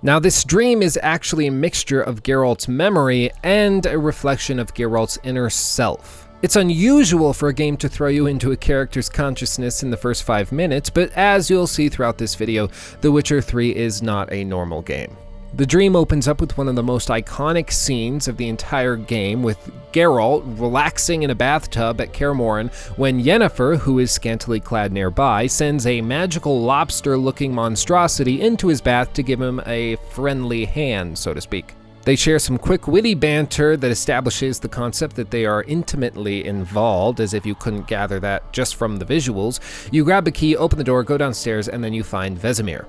Now, 0.00 0.20
this 0.20 0.44
dream 0.44 0.80
is 0.80 0.96
actually 1.02 1.48
a 1.48 1.52
mixture 1.52 2.00
of 2.00 2.22
Geralt's 2.22 2.68
memory 2.68 3.32
and 3.42 3.84
a 3.84 3.98
reflection 3.98 4.60
of 4.60 4.72
Geralt's 4.72 5.18
inner 5.24 5.50
self. 5.50 6.28
It's 6.40 6.54
unusual 6.54 7.32
for 7.32 7.48
a 7.48 7.52
game 7.52 7.76
to 7.78 7.88
throw 7.88 8.06
you 8.06 8.28
into 8.28 8.52
a 8.52 8.56
character's 8.56 9.08
consciousness 9.08 9.82
in 9.82 9.90
the 9.90 9.96
first 9.96 10.22
five 10.22 10.52
minutes, 10.52 10.88
but 10.88 11.10
as 11.14 11.50
you'll 11.50 11.66
see 11.66 11.88
throughout 11.88 12.16
this 12.16 12.36
video, 12.36 12.68
The 13.00 13.10
Witcher 13.10 13.40
3 13.40 13.74
is 13.74 14.00
not 14.00 14.32
a 14.32 14.44
normal 14.44 14.82
game. 14.82 15.16
The 15.54 15.66
dream 15.66 15.96
opens 15.96 16.28
up 16.28 16.40
with 16.40 16.56
one 16.58 16.68
of 16.68 16.76
the 16.76 16.82
most 16.82 17.08
iconic 17.08 17.72
scenes 17.72 18.28
of 18.28 18.36
the 18.36 18.48
entire 18.48 18.96
game, 18.96 19.42
with 19.42 19.58
Geralt 19.92 20.42
relaxing 20.60 21.22
in 21.22 21.30
a 21.30 21.34
bathtub 21.34 22.00
at 22.00 22.12
Kaer 22.12 22.34
Morhen 22.34 22.70
when 22.96 23.22
Yennefer, 23.22 23.78
who 23.78 23.98
is 23.98 24.12
scantily 24.12 24.60
clad 24.60 24.92
nearby, 24.92 25.46
sends 25.46 25.86
a 25.86 26.02
magical 26.02 26.60
lobster 26.60 27.16
looking 27.16 27.54
monstrosity 27.54 28.42
into 28.42 28.68
his 28.68 28.82
bath 28.82 29.12
to 29.14 29.22
give 29.22 29.40
him 29.40 29.60
a 29.66 29.96
friendly 30.10 30.66
hand, 30.66 31.18
so 31.18 31.32
to 31.32 31.40
speak. 31.40 31.74
They 32.02 32.14
share 32.14 32.38
some 32.38 32.58
quick, 32.58 32.86
witty 32.86 33.14
banter 33.14 33.76
that 33.76 33.90
establishes 33.90 34.60
the 34.60 34.68
concept 34.68 35.16
that 35.16 35.30
they 35.30 35.44
are 35.44 35.64
intimately 35.64 36.46
involved, 36.46 37.20
as 37.20 37.34
if 37.34 37.44
you 37.44 37.54
couldn't 37.54 37.86
gather 37.86 38.20
that 38.20 38.52
just 38.52 38.76
from 38.76 38.98
the 38.98 39.04
visuals. 39.04 39.60
You 39.92 40.04
grab 40.04 40.28
a 40.28 40.30
key, 40.30 40.56
open 40.56 40.78
the 40.78 40.84
door, 40.84 41.02
go 41.02 41.18
downstairs, 41.18 41.68
and 41.68 41.82
then 41.82 41.94
you 41.94 42.04
find 42.04 42.38
Vesemir. 42.38 42.86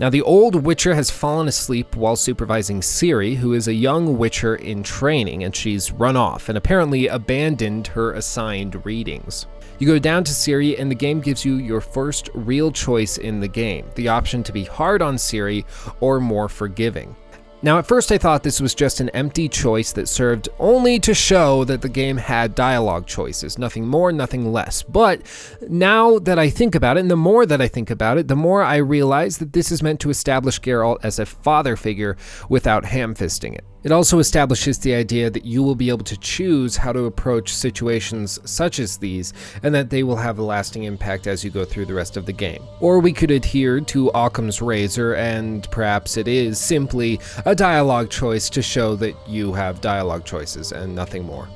Now, 0.00 0.10
the 0.10 0.22
old 0.22 0.56
Witcher 0.56 0.92
has 0.94 1.08
fallen 1.08 1.46
asleep 1.46 1.94
while 1.94 2.16
supervising 2.16 2.80
Ciri, 2.80 3.36
who 3.36 3.52
is 3.52 3.68
a 3.68 3.72
young 3.72 4.18
Witcher 4.18 4.56
in 4.56 4.82
training, 4.82 5.44
and 5.44 5.54
she's 5.54 5.92
run 5.92 6.16
off 6.16 6.48
and 6.48 6.58
apparently 6.58 7.06
abandoned 7.06 7.86
her 7.86 8.12
assigned 8.14 8.84
readings. 8.84 9.46
You 9.78 9.86
go 9.86 10.00
down 10.00 10.24
to 10.24 10.32
Ciri, 10.32 10.80
and 10.80 10.90
the 10.90 10.96
game 10.96 11.20
gives 11.20 11.44
you 11.44 11.54
your 11.56 11.80
first 11.80 12.28
real 12.34 12.72
choice 12.72 13.18
in 13.18 13.38
the 13.38 13.48
game 13.48 13.86
the 13.94 14.08
option 14.08 14.42
to 14.42 14.52
be 14.52 14.64
hard 14.64 15.00
on 15.00 15.14
Ciri 15.14 15.64
or 16.00 16.18
more 16.18 16.48
forgiving. 16.48 17.14
Now, 17.64 17.78
at 17.78 17.86
first, 17.86 18.12
I 18.12 18.18
thought 18.18 18.42
this 18.42 18.60
was 18.60 18.74
just 18.74 19.00
an 19.00 19.08
empty 19.10 19.48
choice 19.48 19.90
that 19.92 20.06
served 20.06 20.50
only 20.58 21.00
to 21.00 21.14
show 21.14 21.64
that 21.64 21.80
the 21.80 21.88
game 21.88 22.18
had 22.18 22.54
dialogue 22.54 23.06
choices, 23.06 23.56
nothing 23.56 23.88
more, 23.88 24.12
nothing 24.12 24.52
less. 24.52 24.82
But 24.82 25.22
now 25.66 26.18
that 26.18 26.38
I 26.38 26.50
think 26.50 26.74
about 26.74 26.98
it, 26.98 27.00
and 27.00 27.10
the 27.10 27.16
more 27.16 27.46
that 27.46 27.62
I 27.62 27.68
think 27.68 27.90
about 27.90 28.18
it, 28.18 28.28
the 28.28 28.36
more 28.36 28.62
I 28.62 28.76
realize 28.76 29.38
that 29.38 29.54
this 29.54 29.72
is 29.72 29.82
meant 29.82 30.00
to 30.00 30.10
establish 30.10 30.60
Geralt 30.60 30.98
as 31.02 31.18
a 31.18 31.24
father 31.24 31.74
figure 31.74 32.18
without 32.50 32.84
ham 32.84 33.14
fisting 33.14 33.54
it. 33.54 33.64
It 33.84 33.92
also 33.92 34.18
establishes 34.18 34.78
the 34.78 34.94
idea 34.94 35.28
that 35.28 35.44
you 35.44 35.62
will 35.62 35.74
be 35.74 35.90
able 35.90 36.04
to 36.04 36.16
choose 36.16 36.78
how 36.78 36.90
to 36.94 37.04
approach 37.04 37.52
situations 37.52 38.40
such 38.50 38.78
as 38.78 38.96
these, 38.96 39.34
and 39.62 39.74
that 39.74 39.90
they 39.90 40.02
will 40.02 40.16
have 40.16 40.38
a 40.38 40.42
lasting 40.42 40.84
impact 40.84 41.26
as 41.26 41.44
you 41.44 41.50
go 41.50 41.66
through 41.66 41.84
the 41.84 41.92
rest 41.92 42.16
of 42.16 42.24
the 42.24 42.32
game. 42.32 42.62
Or 42.80 42.98
we 42.98 43.12
could 43.12 43.30
adhere 43.30 43.82
to 43.82 44.08
Occam's 44.14 44.62
razor, 44.62 45.14
and 45.16 45.70
perhaps 45.70 46.16
it 46.16 46.28
is 46.28 46.58
simply 46.58 47.20
a 47.44 47.54
dialogue 47.54 48.08
choice 48.08 48.48
to 48.50 48.62
show 48.62 48.96
that 48.96 49.14
you 49.28 49.52
have 49.52 49.82
dialogue 49.82 50.24
choices 50.24 50.72
and 50.72 50.94
nothing 50.94 51.22
more. 51.22 51.46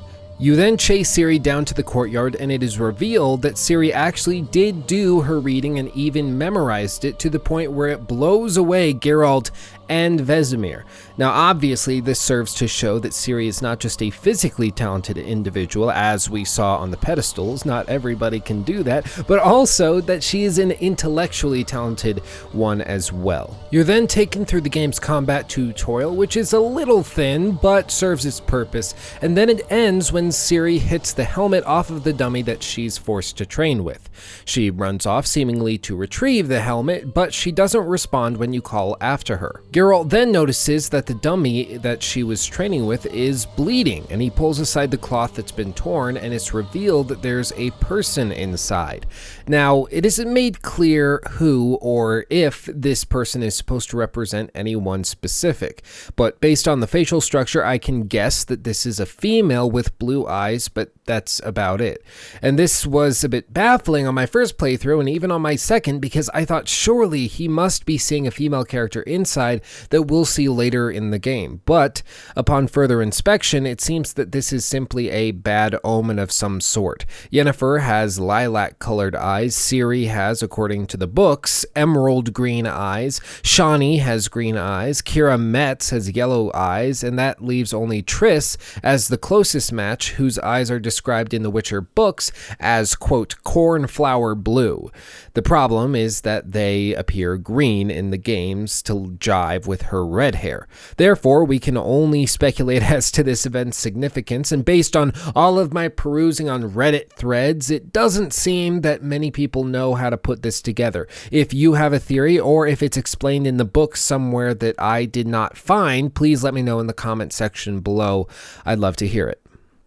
You 0.41 0.55
then 0.55 0.77
chase 0.77 1.11
Ciri 1.11 1.43
down 1.43 1.65
to 1.65 1.75
the 1.75 1.83
courtyard, 1.83 2.37
and 2.37 2.53
it 2.53 2.63
is 2.63 2.79
revealed 2.79 3.43
that 3.43 3.55
Ciri 3.55 3.91
actually 3.91 4.43
did 4.43 4.87
do 4.87 5.23
her 5.23 5.41
reading 5.41 5.81
and 5.81 5.91
even 5.97 6.39
memorized 6.39 7.05
it 7.05 7.19
to 7.19 7.31
the 7.31 7.41
point 7.41 7.73
where 7.73 7.89
it 7.89 8.07
blows 8.07 8.57
away 8.57 8.95
Geralt 8.95 9.51
and 9.89 10.21
Vesemir. 10.21 10.85
Now, 11.17 11.31
obviously, 11.31 12.01
this 12.01 12.21
serves 12.21 12.55
to 12.55 12.69
show 12.69 12.99
that 12.99 13.13
Ciri 13.13 13.47
is 13.47 13.63
not 13.63 13.81
just 13.81 14.03
a 14.03 14.11
physically 14.11 14.71
talented 14.71 15.19
individual, 15.19 15.91
as 15.91 16.31
we 16.31 16.45
saw 16.45 16.77
on 16.77 16.91
the 16.91 16.97
pedestals, 16.97 17.65
not 17.65 17.89
everybody 17.89 18.41
can 18.41 18.63
do 18.63 18.83
that, 18.85 19.07
but 19.27 19.39
also 19.39 20.01
that 20.03 20.23
she 20.23 20.45
is 20.45 20.59
an 20.59 20.73
intellectually 20.73 21.65
talented 21.65 22.19
one 22.53 22.81
as 22.83 23.13
well. 23.13 23.57
You're 23.71 23.85
then 23.85 24.07
taken 24.07 24.45
through 24.45 24.63
the 24.63 24.69
game's 24.69 25.01
combat 25.01 25.49
tutorial, 25.49 26.15
which 26.15 26.37
is 26.37 26.53
a 26.53 26.61
little 26.61 27.03
thin, 27.03 27.53
but 27.53 27.91
serves 27.91 28.27
its 28.27 28.41
purpose, 28.41 28.95
and 29.23 29.37
then 29.37 29.49
it 29.49 29.67
ends 29.71 30.13
when 30.13 30.29
Ciri 30.29 30.79
hits 30.79 31.13
the 31.13 31.25
helmet 31.25 31.65
off 31.65 31.91
of 31.91 32.05
the 32.05 32.13
dummy 32.13 32.43
that 32.43 32.63
she's 32.63 32.99
forced 32.99 33.37
to 33.39 33.47
train 33.47 33.85
with. 33.85 34.09
She 34.45 34.71
runs 34.71 35.07
off, 35.07 35.27
seemingly 35.27 35.79
to 35.79 35.97
retrieve 35.97 36.49
the 36.49 36.61
helmet, 36.61 37.15
but 37.15 37.35
she 37.35 37.53
doesn't 37.53 37.87
respond 37.87 38.37
when 38.37 38.53
you 38.53 38.63
call 38.63 38.97
after 39.01 39.39
her. 39.39 39.63
Geralt 39.79 40.11
then 40.11 40.33
notices 40.33 40.89
that 40.89 41.07
the 41.07 41.15
dummy 41.15 41.77
that 41.77 42.03
she 42.03 42.25
was 42.25 42.45
training 42.45 42.87
with 42.87 43.07
is 43.07 43.47
bleeding, 43.47 44.05
and 44.11 44.21
he 44.21 44.29
pulls 44.29 44.59
aside 44.59 44.91
the 44.91 44.99
cloth 44.99 45.35
that's 45.37 45.53
been 45.53 45.73
torn, 45.73 46.17
and 46.17 46.35
it's 46.35 46.53
revealed 46.53 47.07
that 47.07 47.23
there's 47.23 47.53
a 47.53 47.71
person 47.73 48.33
inside. 48.33 49.07
Now, 49.47 49.85
it 49.93 50.05
isn't 50.05 50.35
made 50.35 50.63
clear 50.63 51.23
who 51.31 51.79
or 51.81 52.27
if 52.29 52.69
this 52.75 53.05
person 53.05 53.41
is 53.41 53.55
supposed 53.55 53.89
to 53.91 53.97
represent 53.97 54.51
anyone 54.53 55.05
specific, 55.05 55.85
but 56.17 56.41
based 56.41 56.67
on 56.67 56.81
the 56.81 56.89
facial 56.89 57.21
structure, 57.21 57.65
I 57.65 57.79
can 57.79 58.03
guess 58.03 58.43
that 58.47 58.65
this 58.65 58.85
is 58.85 58.99
a 58.99 59.07
female 59.07 59.71
with 59.71 59.97
blue 60.01 60.27
eyes, 60.27 60.67
but 60.67 60.91
that's 61.09 61.41
about 61.43 61.81
it. 61.81 62.05
And 62.41 62.57
this 62.57 62.87
was 62.87 63.25
a 63.25 63.29
bit 63.29 63.53
baffling 63.53 64.07
on 64.07 64.15
my 64.15 64.27
first 64.27 64.59
playthrough 64.59 65.01
and 65.01 65.09
even 65.09 65.33
on 65.33 65.43
my 65.43 65.57
second 65.57 66.01
because 66.01 66.29
I 66.35 66.45
thought 66.45 66.69
surely 66.69 67.27
he 67.27 67.49
must 67.49 67.87
be 67.87 67.99
seeing 67.99 68.27
a 68.27 68.31
female 68.31 68.65
character 68.65 69.03
inside 69.03 69.63
that 69.91 70.03
we'll 70.03 70.27
see 70.27 70.49
later 70.49 70.91
in 70.91 71.11
the 71.11 71.19
game. 71.19 71.63
But 71.65 72.03
upon 72.37 72.69
further 72.69 73.03
inspection, 73.03 73.67
it 73.67 73.81
seems 73.81 74.13
that 74.13 74.33
this 74.33 74.53
is 74.53 74.65
simply 74.65 75.11
a 75.11 75.33
bad 75.33 75.77
omen 75.83 76.19
of 76.19 76.31
some 76.31 76.61
sort. 76.61 77.07
Yennefer 77.33 77.81
has 77.81 78.21
lilac 78.21 78.79
colored 78.79 79.17
eyes, 79.17 79.57
Ciri 79.57 80.09
has, 80.09 80.43
according 80.43 80.87
to 80.89 80.99
the 80.99 81.07
books, 81.07 81.65
emerald 81.75 82.35
green 82.35 82.67
eyes, 82.67 83.19
Shani 83.43 84.01
has 84.01 84.29
green 84.29 84.59
eyes, 84.59 85.01
Keira 85.01 85.41
Metz 85.41 85.89
has 85.89 86.11
yellow 86.11 86.53
eyes, 86.55 87.03
and 87.03 87.19
that 87.19 87.43
leaves 87.43 87.73
only 87.73 88.03
Triss 88.03 88.59
as 88.83 89.09
the 89.09 89.17
closest 89.17 89.73
match, 89.73 90.13
whose 90.13 90.39
eyes 90.41 90.71
are 90.71 90.79
described 90.79 90.98
in 91.07 91.43
the 91.43 91.51
Witcher 91.51 91.81
books 91.81 92.31
as, 92.61 92.95
quote, 92.95 93.35
cornflower 93.45 94.35
blue. 94.35 94.91
The 95.35 95.43
problem 95.43 95.95
is 95.95 96.23
that 96.23 96.53
they 96.53 96.95
appear 96.95 97.37
green 97.37 97.91
in 97.91 98.11
the 98.11 98.19
games 98.19 98.83
to 98.83 99.17
jive 99.19 99.67
with 99.67 99.83
her 99.83 100.05
red 100.05 100.37
hair. 100.37 100.67
Therefore, 100.97 101.45
we 101.45 101.59
can 101.59 101.77
only 101.77 102.27
speculate 102.27 102.83
as 102.91 103.11
to 103.13 103.23
this 103.23 103.47
event's 103.47 103.79
significance, 103.79 104.53
and 104.53 104.65
based 104.65 104.97
on 104.97 105.13
all 105.35 105.59
of 105.59 105.73
my 105.73 105.89
perusing 105.89 106.49
on 106.49 106.71
Reddit 106.71 107.11
threads, 107.11 107.71
it 107.71 107.93
doesn't 107.93 108.33
seem 108.33 108.83
that 108.83 109.03
many 109.03 109.31
people 109.31 109.65
know 109.65 109.95
how 109.95 110.11
to 110.11 110.17
put 110.17 110.43
this 110.43 110.61
together. 110.61 111.09
If 111.31 111.55
you 111.55 111.75
have 111.75 111.93
a 111.93 111.99
theory, 111.99 112.39
or 112.39 112.67
if 112.67 112.83
it's 112.83 112.97
explained 112.97 113.47
in 113.47 113.57
the 113.57 113.65
book 113.65 113.97
somewhere 113.97 114.55
that 114.55 114.75
I 114.79 115.05
did 115.05 115.27
not 115.27 115.57
find, 115.57 116.15
please 116.15 116.45
let 116.45 116.55
me 116.55 116.63
know 116.63 116.81
in 116.81 116.87
the 116.87 116.93
comment 116.93 117.33
section 117.33 117.81
below. 117.81 118.29
I'd 118.65 118.79
love 118.79 118.97
to 118.97 119.07
hear 119.07 119.29
it. 119.29 119.41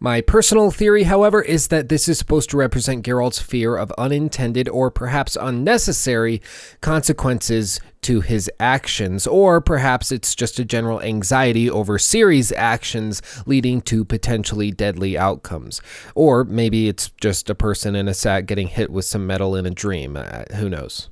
My 0.04 0.20
personal 0.20 0.72
theory, 0.72 1.04
however, 1.04 1.44
is 1.44 1.68
that 1.68 1.90
this 1.90 2.08
is 2.10 2.18
supposed 2.18 2.50
to 2.50 2.58
represent 2.58 3.06
Geralt's 3.06 3.38
fear 3.38 3.76
of 3.76 3.92
unintended 4.00 4.68
or 4.68 4.90
perhaps 4.90 5.38
unnecessary 5.40 6.42
consequences 6.82 7.80
to 8.02 8.22
his 8.22 8.50
actions, 8.60 9.28
or 9.28 9.62
perhaps 9.62 10.12
it's 10.12 10.34
just 10.34 10.58
a 10.58 10.66
general 10.66 11.00
anxiety 11.04 11.70
over 11.70 12.00
Ciri's 12.00 12.52
actions 12.54 13.22
leading 13.46 13.80
to 13.82 14.04
potentially 14.04 14.72
deadly 14.72 15.20
outcomes. 15.20 15.84
Or 16.16 16.46
maybe 16.46 16.88
it's 16.88 17.12
just 17.22 17.48
a 17.52 17.54
person 17.54 17.96
in 17.96 18.08
a 18.08 18.16
sack 18.16 18.48
getting 18.48 18.70
hit 18.70 18.90
with 18.90 19.06
some 19.06 19.28
metal 19.28 19.56
in 19.56 19.68
a 19.68 19.70
dream. 19.70 20.18
Uh, 20.18 20.46
who 20.56 20.68
knows? 20.68 21.11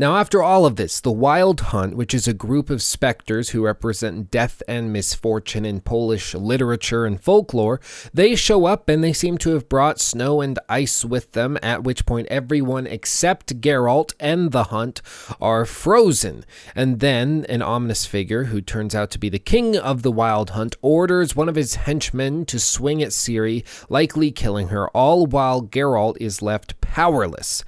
Now, 0.00 0.16
after 0.16 0.44
all 0.44 0.64
of 0.64 0.76
this, 0.76 1.00
the 1.00 1.10
Wild 1.10 1.60
Hunt, 1.60 1.96
which 1.96 2.14
is 2.14 2.28
a 2.28 2.32
group 2.32 2.70
of 2.70 2.82
specters 2.82 3.48
who 3.48 3.64
represent 3.64 4.30
death 4.30 4.62
and 4.68 4.92
misfortune 4.92 5.64
in 5.64 5.80
Polish 5.80 6.34
literature 6.34 7.04
and 7.04 7.20
folklore, 7.20 7.80
they 8.14 8.36
show 8.36 8.66
up 8.66 8.88
and 8.88 9.02
they 9.02 9.12
seem 9.12 9.38
to 9.38 9.54
have 9.54 9.68
brought 9.68 9.98
snow 9.98 10.40
and 10.40 10.56
ice 10.68 11.04
with 11.04 11.32
them, 11.32 11.58
at 11.64 11.82
which 11.82 12.06
point 12.06 12.28
everyone 12.30 12.86
except 12.86 13.60
Geralt 13.60 14.14
and 14.20 14.52
the 14.52 14.64
hunt 14.70 15.02
are 15.40 15.64
frozen. 15.64 16.44
And 16.76 17.00
then 17.00 17.44
an 17.48 17.60
ominous 17.60 18.06
figure, 18.06 18.44
who 18.44 18.60
turns 18.60 18.94
out 18.94 19.10
to 19.10 19.18
be 19.18 19.28
the 19.28 19.40
king 19.40 19.76
of 19.76 20.02
the 20.02 20.12
Wild 20.12 20.50
Hunt, 20.50 20.76
orders 20.80 21.34
one 21.34 21.48
of 21.48 21.56
his 21.56 21.74
henchmen 21.74 22.46
to 22.46 22.60
swing 22.60 23.02
at 23.02 23.10
Ciri, 23.10 23.64
likely 23.88 24.30
killing 24.30 24.68
her, 24.68 24.88
all 24.90 25.26
while 25.26 25.60
Geralt 25.60 26.18
is 26.20 26.40
left 26.40 26.80
powerless. 26.80 27.64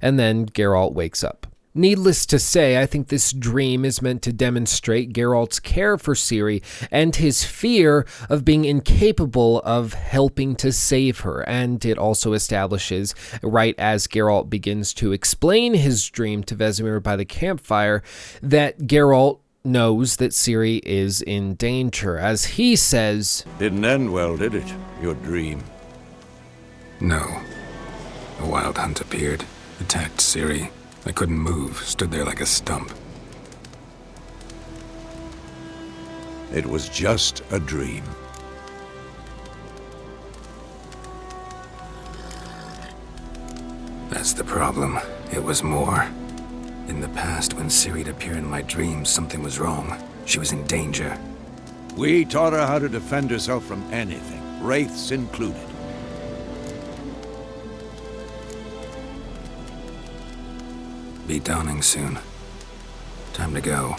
And 0.00 0.16
then 0.16 0.46
Geralt 0.46 0.94
wakes 0.94 1.24
up. 1.24 1.48
Needless 1.74 2.26
to 2.26 2.38
say, 2.38 2.80
I 2.80 2.84
think 2.84 3.08
this 3.08 3.32
dream 3.32 3.86
is 3.86 4.02
meant 4.02 4.20
to 4.22 4.32
demonstrate 4.32 5.14
Geralt's 5.14 5.58
care 5.58 5.96
for 5.96 6.14
Ciri 6.14 6.62
and 6.90 7.16
his 7.16 7.44
fear 7.44 8.06
of 8.28 8.44
being 8.44 8.66
incapable 8.66 9.62
of 9.62 9.94
helping 9.94 10.54
to 10.56 10.70
save 10.70 11.20
her. 11.20 11.40
And 11.48 11.82
it 11.84 11.96
also 11.96 12.34
establishes, 12.34 13.14
right 13.42 13.74
as 13.78 14.06
Geralt 14.06 14.50
begins 14.50 14.92
to 14.94 15.12
explain 15.12 15.72
his 15.72 16.10
dream 16.10 16.42
to 16.44 16.54
Vesemir 16.54 17.02
by 17.02 17.16
the 17.16 17.24
campfire, 17.24 18.02
that 18.42 18.80
Geralt 18.80 19.38
knows 19.64 20.16
that 20.16 20.32
Ciri 20.32 20.80
is 20.84 21.22
in 21.22 21.54
danger. 21.54 22.18
As 22.18 22.44
he 22.44 22.76
says, 22.76 23.46
Didn't 23.58 23.84
end 23.84 24.12
well, 24.12 24.36
did 24.36 24.54
it? 24.54 24.74
Your 25.00 25.14
dream. 25.14 25.64
No. 27.00 27.40
A 28.40 28.46
wild 28.46 28.76
hunt 28.76 29.00
appeared, 29.00 29.44
attacked 29.80 30.18
Ciri. 30.18 30.70
I 31.04 31.12
couldn't 31.12 31.38
move, 31.38 31.78
stood 31.78 32.10
there 32.10 32.24
like 32.24 32.40
a 32.40 32.46
stump. 32.46 32.92
It 36.54 36.64
was 36.64 36.88
just 36.88 37.42
a 37.50 37.58
dream. 37.58 38.04
That's 44.10 44.32
the 44.34 44.44
problem. 44.44 44.98
It 45.32 45.42
was 45.42 45.62
more. 45.64 46.06
In 46.88 47.00
the 47.00 47.08
past, 47.08 47.54
when 47.54 47.66
Ciri'd 47.66 48.08
appear 48.08 48.34
in 48.34 48.48
my 48.48 48.62
dreams, 48.62 49.08
something 49.08 49.42
was 49.42 49.58
wrong. 49.58 50.00
She 50.26 50.38
was 50.38 50.52
in 50.52 50.64
danger. 50.66 51.18
We 51.96 52.24
taught 52.24 52.52
her 52.52 52.66
how 52.66 52.78
to 52.78 52.88
defend 52.88 53.30
herself 53.30 53.64
from 53.64 53.82
anything, 53.92 54.62
wraiths 54.62 55.10
included. 55.10 55.71
Be 61.26 61.38
dawning 61.38 61.82
soon. 61.82 62.18
Time 63.32 63.54
to 63.54 63.60
go. 63.60 63.96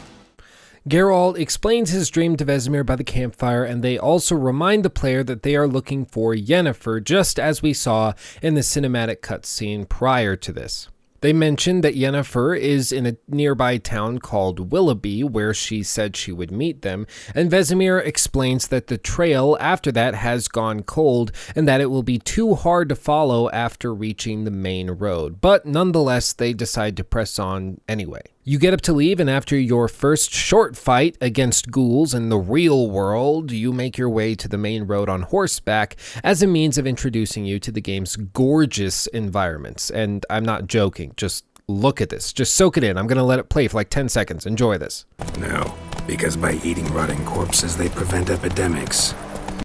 Geralt 0.87 1.39
explains 1.39 1.91
his 1.91 2.09
dream 2.09 2.35
to 2.35 2.45
Vesemir 2.45 2.85
by 2.85 2.97
the 2.97 3.05
campfire, 3.05 3.63
and 3.63 3.81
they 3.81 3.97
also 3.97 4.35
remind 4.35 4.83
the 4.83 4.89
player 4.89 5.23
that 5.23 5.43
they 5.43 5.55
are 5.55 5.67
looking 5.67 6.05
for 6.05 6.35
Yennefer, 6.35 7.01
just 7.01 7.39
as 7.39 7.61
we 7.61 7.73
saw 7.73 8.11
in 8.41 8.55
the 8.55 8.61
cinematic 8.61 9.21
cutscene 9.21 9.87
prior 9.87 10.35
to 10.35 10.51
this. 10.51 10.89
They 11.23 11.31
mentioned 11.31 11.85
that 11.85 11.95
Yennefer 11.95 12.59
is 12.59 12.91
in 12.91 13.05
a 13.05 13.15
nearby 13.29 13.77
town 13.77 14.17
called 14.17 14.73
Willoughby, 14.73 15.23
where 15.23 15.53
she 15.53 15.81
said 15.81 16.17
she 16.17 16.33
would 16.33 16.51
meet 16.51 16.81
them, 16.81 17.07
and 17.33 17.49
Vesemir 17.49 18.05
explains 18.05 18.67
that 18.67 18.87
the 18.87 18.97
trail 18.97 19.55
after 19.61 19.89
that 19.93 20.15
has 20.15 20.49
gone 20.49 20.83
cold 20.83 21.31
and 21.55 21.65
that 21.65 21.79
it 21.79 21.89
will 21.89 22.03
be 22.03 22.19
too 22.19 22.55
hard 22.55 22.89
to 22.89 22.95
follow 22.95 23.49
after 23.51 23.93
reaching 23.93 24.43
the 24.43 24.51
main 24.51 24.91
road. 24.91 25.39
But 25.39 25.65
nonetheless, 25.65 26.33
they 26.33 26.51
decide 26.51 26.97
to 26.97 27.05
press 27.05 27.39
on 27.39 27.79
anyway. 27.87 28.32
You 28.45 28.59
get 28.59 28.73
up 28.73 28.81
to 28.81 28.91
leave, 28.91 29.21
and 29.21 29.29
after 29.29 29.57
your 29.57 29.87
first 29.87 30.31
short 30.31 30.75
fight 30.75 31.17
against 31.21 31.71
ghouls 31.71 32.13
in 32.13 32.27
the 32.27 32.37
real 32.37 32.89
world, 32.89 33.53
you 33.53 33.71
make 33.71 33.97
your 33.97 34.09
way 34.09 34.35
to 34.35 34.49
the 34.49 34.57
main 34.57 34.83
road 34.83 35.07
on 35.07 35.21
horseback 35.21 35.95
as 36.25 36.43
a 36.43 36.47
means 36.47 36.77
of 36.77 36.85
introducing 36.85 37.45
you 37.45 37.57
to 37.59 37.71
the 37.71 37.79
game's 37.79 38.17
gorgeous 38.17 39.07
environments. 39.07 39.89
And 39.89 40.25
I'm 40.29 40.43
not 40.43 40.67
joking, 40.67 41.13
just 41.15 41.45
look 41.69 42.01
at 42.01 42.09
this. 42.09 42.33
Just 42.33 42.57
soak 42.57 42.75
it 42.75 42.83
in. 42.83 42.97
I'm 42.97 43.07
going 43.07 43.17
to 43.17 43.23
let 43.23 43.39
it 43.39 43.47
play 43.47 43.69
for 43.69 43.77
like 43.77 43.89
10 43.89 44.09
seconds. 44.09 44.45
Enjoy 44.45 44.77
this. 44.77 45.05
No, 45.39 45.73
because 46.05 46.35
by 46.35 46.59
eating 46.65 46.93
rotting 46.93 47.23
corpses, 47.23 47.77
they 47.77 47.87
prevent 47.87 48.29
epidemics. 48.29 49.15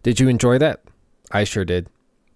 Did 0.05 0.21
you 0.21 0.29
enjoy 0.29 0.57
that? 0.59 0.85
I 1.33 1.43
sure 1.43 1.65
did. 1.65 1.89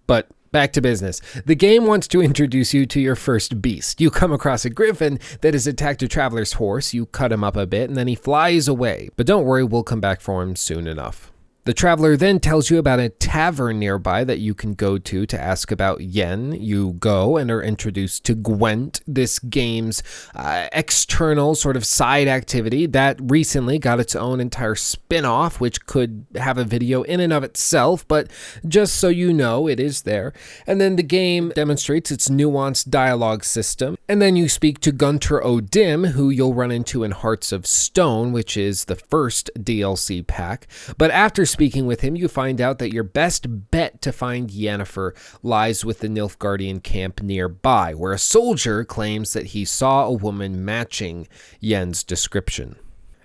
But 0.08 0.26
Back 0.52 0.74
to 0.74 0.82
business. 0.82 1.22
The 1.46 1.54
game 1.54 1.86
wants 1.86 2.06
to 2.08 2.20
introduce 2.20 2.74
you 2.74 2.84
to 2.84 3.00
your 3.00 3.16
first 3.16 3.62
beast. 3.62 4.02
You 4.02 4.10
come 4.10 4.32
across 4.32 4.66
a 4.66 4.70
griffin 4.70 5.18
that 5.40 5.54
has 5.54 5.66
attacked 5.66 6.02
a 6.02 6.08
traveler's 6.08 6.54
horse, 6.54 6.92
you 6.92 7.06
cut 7.06 7.32
him 7.32 7.42
up 7.42 7.56
a 7.56 7.66
bit, 7.66 7.88
and 7.88 7.96
then 7.96 8.06
he 8.06 8.14
flies 8.14 8.68
away. 8.68 9.08
But 9.16 9.26
don't 9.26 9.46
worry, 9.46 9.64
we'll 9.64 9.82
come 9.82 10.00
back 10.00 10.20
for 10.20 10.42
him 10.42 10.54
soon 10.54 10.86
enough. 10.86 11.31
The 11.64 11.72
traveler 11.72 12.16
then 12.16 12.40
tells 12.40 12.70
you 12.70 12.78
about 12.78 12.98
a 12.98 13.08
tavern 13.08 13.78
nearby 13.78 14.24
that 14.24 14.40
you 14.40 14.52
can 14.52 14.74
go 14.74 14.98
to 14.98 15.26
to 15.26 15.40
ask 15.40 15.70
about 15.70 16.00
Yen. 16.00 16.50
You 16.60 16.94
go 16.94 17.36
and 17.36 17.52
are 17.52 17.62
introduced 17.62 18.24
to 18.24 18.34
Gwent, 18.34 19.00
this 19.06 19.38
game's 19.38 20.02
uh, 20.34 20.66
external 20.72 21.54
sort 21.54 21.76
of 21.76 21.84
side 21.84 22.26
activity 22.26 22.86
that 22.86 23.16
recently 23.22 23.78
got 23.78 24.00
its 24.00 24.16
own 24.16 24.40
entire 24.40 24.74
spin 24.74 25.24
off, 25.24 25.60
which 25.60 25.86
could 25.86 26.26
have 26.34 26.58
a 26.58 26.64
video 26.64 27.02
in 27.02 27.20
and 27.20 27.32
of 27.32 27.44
itself, 27.44 28.08
but 28.08 28.28
just 28.66 28.96
so 28.96 29.06
you 29.06 29.32
know, 29.32 29.68
it 29.68 29.78
is 29.78 30.02
there. 30.02 30.32
And 30.66 30.80
then 30.80 30.96
the 30.96 31.04
game 31.04 31.52
demonstrates 31.54 32.10
its 32.10 32.28
nuanced 32.28 32.90
dialogue 32.90 33.44
system. 33.44 33.96
And 34.08 34.20
then 34.20 34.34
you 34.34 34.48
speak 34.48 34.80
to 34.80 34.90
Gaunter 34.90 35.40
O'Dimm, 35.40 36.08
who 36.08 36.28
you'll 36.28 36.54
run 36.54 36.72
into 36.72 37.04
in 37.04 37.12
Hearts 37.12 37.52
of 37.52 37.68
Stone, 37.68 38.32
which 38.32 38.56
is 38.56 38.86
the 38.86 38.96
first 38.96 39.48
DLC 39.56 40.26
pack. 40.26 40.66
But 40.98 41.12
after 41.12 41.46
speaking 41.52 41.86
with 41.86 42.00
him, 42.00 42.16
you 42.16 42.26
find 42.26 42.60
out 42.60 42.78
that 42.78 42.92
your 42.92 43.04
best 43.04 43.70
bet 43.70 44.02
to 44.02 44.10
find 44.10 44.50
Yennefer 44.50 45.12
lies 45.42 45.84
with 45.84 46.00
the 46.00 46.08
Nilfgaardian 46.08 46.82
camp 46.82 47.22
nearby, 47.22 47.94
where 47.94 48.12
a 48.12 48.18
soldier 48.18 48.84
claims 48.84 49.32
that 49.34 49.48
he 49.48 49.64
saw 49.64 50.04
a 50.06 50.12
woman 50.12 50.64
matching 50.64 51.28
Yen's 51.60 52.02
description. 52.02 52.76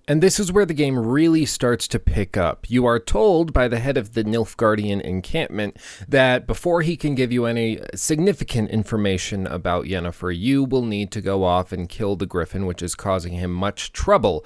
And 0.10 0.24
this 0.24 0.40
is 0.40 0.54
where 0.54 0.66
the 0.66 0.74
game 0.74 0.98
really 0.98 1.46
starts 1.46 1.86
to 1.90 2.00
pick 2.00 2.38
up. 2.38 2.70
You 2.70 2.86
are 2.86 2.98
told 2.98 3.52
by 3.52 3.68
the 3.68 3.80
head 3.80 3.98
of 3.98 4.14
the 4.14 4.24
Nilfgaardian 4.24 5.02
encampment 5.02 5.78
that 6.08 6.48
before 6.48 6.82
he 6.82 6.96
can 6.96 7.14
give 7.14 7.34
you 7.34 7.46
any 7.46 7.82
significant 7.94 8.70
information 8.70 9.46
about 9.48 9.84
Yennefer, 9.84 10.38
you 10.38 10.64
will 10.64 10.86
need 10.86 11.12
to 11.12 11.20
go 11.20 11.44
off 11.44 11.74
and 11.74 11.90
kill 11.90 12.16
the 12.16 12.26
griffin, 12.26 12.66
which 12.66 12.82
is 12.82 12.96
causing 12.96 13.34
him 13.34 13.52
much 13.52 13.92
trouble. 13.92 14.46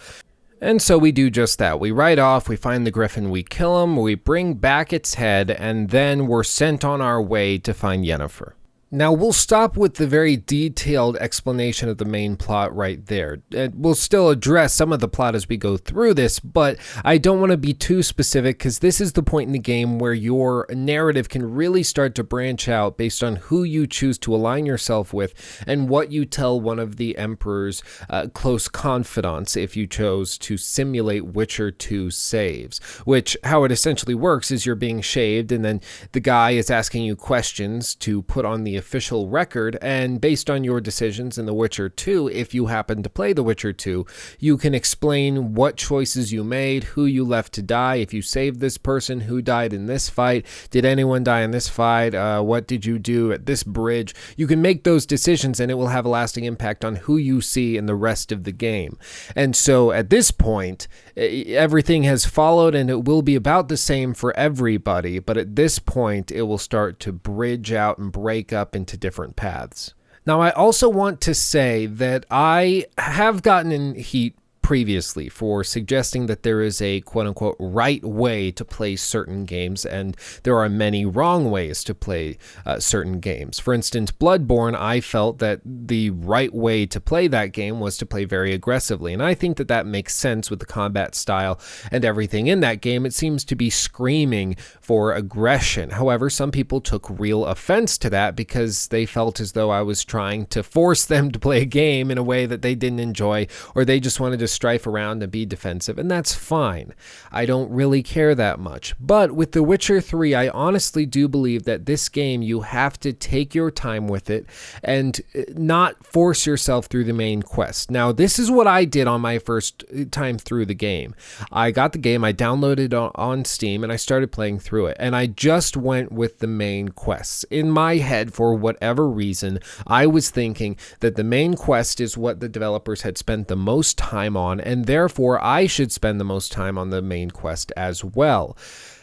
And 0.63 0.79
so 0.79 0.99
we 0.99 1.11
do 1.11 1.31
just 1.31 1.57
that. 1.57 1.79
We 1.79 1.89
ride 1.89 2.19
off, 2.19 2.47
we 2.47 2.55
find 2.55 2.85
the 2.85 2.91
griffin, 2.91 3.31
we 3.31 3.41
kill 3.41 3.83
him, 3.83 3.97
we 3.97 4.13
bring 4.13 4.53
back 4.53 4.93
its 4.93 5.15
head, 5.15 5.49
and 5.49 5.89
then 5.89 6.27
we're 6.27 6.43
sent 6.43 6.85
on 6.85 7.01
our 7.01 7.19
way 7.19 7.57
to 7.57 7.73
find 7.73 8.05
Yennefer. 8.05 8.53
Now, 8.93 9.13
we'll 9.13 9.31
stop 9.31 9.77
with 9.77 9.95
the 9.95 10.05
very 10.05 10.35
detailed 10.35 11.15
explanation 11.15 11.87
of 11.87 11.97
the 11.97 12.03
main 12.03 12.35
plot 12.35 12.75
right 12.75 13.05
there. 13.05 13.41
And 13.55 13.73
We'll 13.73 13.95
still 13.95 14.29
address 14.29 14.73
some 14.73 14.91
of 14.91 14.99
the 14.99 15.07
plot 15.07 15.33
as 15.33 15.47
we 15.47 15.55
go 15.55 15.77
through 15.77 16.15
this, 16.15 16.41
but 16.41 16.77
I 17.05 17.17
don't 17.17 17.39
want 17.39 17.51
to 17.51 17.57
be 17.57 17.73
too 17.73 18.03
specific 18.03 18.57
because 18.57 18.79
this 18.79 18.99
is 18.99 19.13
the 19.13 19.23
point 19.23 19.47
in 19.47 19.53
the 19.53 19.59
game 19.59 19.97
where 19.97 20.13
your 20.13 20.65
narrative 20.69 21.29
can 21.29 21.53
really 21.55 21.83
start 21.83 22.15
to 22.15 22.23
branch 22.23 22.67
out 22.67 22.97
based 22.97 23.23
on 23.23 23.37
who 23.37 23.63
you 23.63 23.87
choose 23.87 24.17
to 24.19 24.35
align 24.35 24.65
yourself 24.65 25.13
with 25.13 25.63
and 25.65 25.87
what 25.87 26.11
you 26.11 26.25
tell 26.25 26.59
one 26.59 26.77
of 26.77 26.97
the 26.97 27.17
Emperor's 27.17 27.81
uh, 28.09 28.27
close 28.33 28.67
confidants 28.67 29.55
if 29.55 29.77
you 29.77 29.87
chose 29.87 30.37
to 30.39 30.57
simulate 30.57 31.27
Witcher 31.27 31.71
2 31.71 32.11
saves. 32.11 32.79
Which, 33.05 33.37
how 33.45 33.63
it 33.63 33.71
essentially 33.71 34.15
works 34.15 34.51
is 34.51 34.65
you're 34.65 34.75
being 34.75 34.99
shaved, 34.99 35.53
and 35.53 35.63
then 35.63 35.79
the 36.11 36.19
guy 36.19 36.51
is 36.51 36.69
asking 36.69 37.03
you 37.03 37.15
questions 37.15 37.95
to 37.95 38.21
put 38.23 38.43
on 38.43 38.65
the 38.65 38.80
official 38.81 39.29
record. 39.29 39.77
And 39.81 40.19
based 40.19 40.49
on 40.49 40.63
your 40.63 40.81
decisions 40.81 41.37
in 41.37 41.45
The 41.45 41.53
Witcher 41.53 41.87
2, 41.87 42.29
if 42.29 42.53
you 42.53 42.65
happen 42.65 43.03
to 43.03 43.09
play 43.09 43.31
The 43.31 43.43
Witcher 43.43 43.73
2, 43.73 44.05
you 44.39 44.57
can 44.57 44.73
explain 44.73 45.53
what 45.53 45.77
choices 45.77 46.33
you 46.33 46.43
made, 46.43 46.83
who 46.95 47.05
you 47.05 47.23
left 47.23 47.53
to 47.53 47.61
die, 47.61 47.95
if 47.95 48.13
you 48.13 48.21
saved 48.21 48.59
this 48.59 48.77
person, 48.77 49.21
who 49.21 49.41
died 49.41 49.71
in 49.71 49.85
this 49.85 50.09
fight, 50.09 50.45
did 50.71 50.83
anyone 50.83 51.23
die 51.23 51.41
in 51.41 51.51
this 51.51 51.69
fight, 51.69 52.15
uh, 52.15 52.41
what 52.41 52.67
did 52.67 52.85
you 52.85 52.97
do 52.97 53.31
at 53.31 53.45
this 53.45 53.63
bridge. 53.63 54.15
You 54.35 54.47
can 54.47 54.61
make 54.61 54.83
those 54.83 55.05
decisions 55.05 55.59
and 55.59 55.69
it 55.69 55.75
will 55.75 55.87
have 55.87 56.05
a 56.05 56.09
lasting 56.09 56.45
impact 56.45 56.83
on 56.83 56.95
who 56.95 57.17
you 57.17 57.41
see 57.41 57.77
in 57.77 57.85
the 57.85 57.95
rest 57.95 58.31
of 58.31 58.43
the 58.43 58.51
game. 58.51 58.97
And 59.35 59.55
so 59.55 59.91
at 59.91 60.09
this 60.09 60.31
point, 60.31 60.87
everything 61.21 62.03
has 62.03 62.25
followed 62.25 62.73
and 62.73 62.89
it 62.89 63.05
will 63.05 63.21
be 63.21 63.35
about 63.35 63.67
the 63.67 63.77
same 63.77 64.13
for 64.13 64.35
everybody. 64.35 65.19
But 65.19 65.37
at 65.37 65.55
this 65.55 65.79
point, 65.79 66.31
it 66.31 66.43
will 66.43 66.57
start 66.57 66.99
to 67.01 67.11
bridge 67.11 67.71
out 67.71 67.97
and 67.97 68.11
break 68.11 68.51
up 68.51 68.75
into 68.75 68.97
different 68.97 69.35
paths. 69.35 69.93
Now, 70.25 70.41
I 70.41 70.51
also 70.51 70.87
want 70.87 71.21
to 71.21 71.33
say 71.33 71.87
that 71.87 72.25
I 72.29 72.85
have 72.97 73.41
gotten 73.41 73.71
in 73.71 73.95
heat 73.95 74.35
previously 74.61 75.29
for 75.29 75.63
suggesting 75.63 76.27
that 76.27 76.43
there 76.43 76.61
is 76.61 76.81
a 76.81 77.01
quote 77.01 77.27
unquote 77.27 77.55
right 77.59 78.03
way 78.03 78.51
to 78.51 78.63
play 78.63 78.95
certain 78.95 79.45
games, 79.45 79.85
and 79.85 80.15
there 80.43 80.57
are 80.57 80.69
many 80.69 81.05
wrong 81.05 81.51
ways 81.51 81.83
to 81.83 81.93
play 81.93 82.37
uh, 82.65 82.79
certain 82.79 83.19
games. 83.19 83.59
For 83.59 83.73
instance, 83.73 84.11
Bloodborne, 84.11 84.75
I 84.75 85.01
felt 85.01 85.39
that 85.39 85.61
the 85.65 86.09
right 86.11 86.53
way 86.53 86.85
to 86.85 86.99
play 87.01 87.27
that 87.27 87.53
game 87.53 87.79
was 87.79 87.97
to 87.97 88.05
play 88.05 88.25
very 88.25 88.53
aggressively, 88.53 89.13
and 89.13 89.23
I 89.23 89.33
think 89.33 89.57
that 89.57 89.67
that 89.67 89.85
makes 89.85 90.15
sense 90.15 90.49
with 90.49 90.59
the 90.59 90.65
combat 90.65 91.15
style 91.15 91.59
and 91.91 92.05
everything 92.05 92.47
in 92.47 92.59
that 92.61 92.81
game. 92.81 93.05
It 93.05 93.13
seems 93.13 93.43
to 93.45 93.55
be 93.55 93.69
screaming 93.69 94.55
for 94.79 95.13
aggression. 95.13 95.91
However, 95.91 96.29
some 96.29 96.51
people 96.51 96.81
took 96.81 97.09
real 97.09 97.45
offense 97.45 97.97
to 97.99 98.09
that 98.09 98.35
because 98.35 98.87
they 98.87 99.05
felt 99.05 99.39
as 99.39 99.53
though 99.53 99.69
I 99.69 99.81
was 99.81 100.03
trying 100.03 100.45
to 100.47 100.63
force 100.63 101.05
them 101.05 101.31
to 101.31 101.39
play 101.39 101.61
a 101.61 101.65
game 101.65 102.11
in 102.11 102.17
a 102.17 102.23
way 102.23 102.45
that 102.45 102.61
they 102.61 102.75
didn't 102.75 102.99
enjoy, 102.99 103.47
or 103.75 103.85
they 103.85 103.99
just 103.99 104.19
wanted 104.19 104.39
to 104.39 104.47
strife 104.51 104.85
around 104.85 105.23
and 105.23 105.31
be 105.31 105.45
defensive, 105.45 105.97
and 105.97 106.09
that's 106.09 106.33
fine. 106.33 106.93
I 107.31 107.45
don't 107.45 107.71
really 107.71 108.03
care 108.03 108.35
that 108.35 108.59
much. 108.59 108.95
But 108.99 109.31
with 109.31 109.51
The 109.53 109.63
Witcher 109.63 110.01
3, 110.01 110.35
I 110.35 110.49
honestly 110.49 111.05
do 111.05 111.27
believe 111.27 111.63
that 111.63 111.85
this 111.85 112.09
game, 112.09 112.41
you 112.41 112.61
have 112.61 112.99
to 113.01 113.13
take 113.13 113.55
your 113.55 113.71
time 113.71 114.07
with 114.07 114.29
it 114.29 114.45
and 114.83 115.19
uh, 115.35 115.41
not 115.55 116.05
force 116.05 116.45
yourself 116.45 116.87
through 116.87 117.05
the 117.05 117.13
main 117.13 117.41
quest. 117.41 117.89
Now, 117.91 118.11
this 118.11 118.37
is 118.39 118.51
what 118.51 118.67
I 118.67 118.85
did 118.85 119.07
on 119.07 119.21
my 119.21 119.39
first 119.39 119.83
uh, 119.93 120.05
time 120.11 120.37
through 120.37 120.65
the 120.65 120.73
game. 120.73 121.15
I 121.51 121.71
got 121.71 121.93
the 121.93 121.97
game, 121.97 122.23
I 122.23 122.33
downloaded 122.33 122.93
on, 122.93 123.11
on 123.15 123.45
Steam, 123.45 123.83
and 123.83 123.91
I 123.91 123.95
started 123.95 124.31
playing 124.31 124.59
through 124.59 124.87
it. 124.87 124.97
And 124.99 125.15
I 125.15 125.27
just 125.27 125.77
went 125.77 126.11
with 126.11 126.39
the 126.39 126.47
main 126.47 126.89
quests. 126.89 127.43
In 127.45 127.71
my 127.71 127.97
head, 127.97 128.33
for 128.33 128.53
whatever 128.53 129.07
reason, 129.07 129.59
I 129.87 130.05
was 130.07 130.29
thinking 130.29 130.77
that 130.99 131.15
the 131.15 131.23
main 131.23 131.55
quest 131.55 132.01
is 132.01 132.17
what 132.17 132.39
the 132.39 132.49
developers 132.49 133.01
had 133.03 133.17
spent 133.17 133.47
the 133.47 133.55
most 133.55 133.97
time 133.97 134.35
on, 134.35 134.40
and 134.49 134.85
therefore 134.85 135.43
I 135.43 135.67
should 135.67 135.91
spend 135.91 136.19
the 136.19 136.25
most 136.25 136.51
time 136.51 136.77
on 136.77 136.89
the 136.89 137.01
main 137.01 137.31
quest 137.31 137.71
as 137.77 138.03
well. 138.03 138.57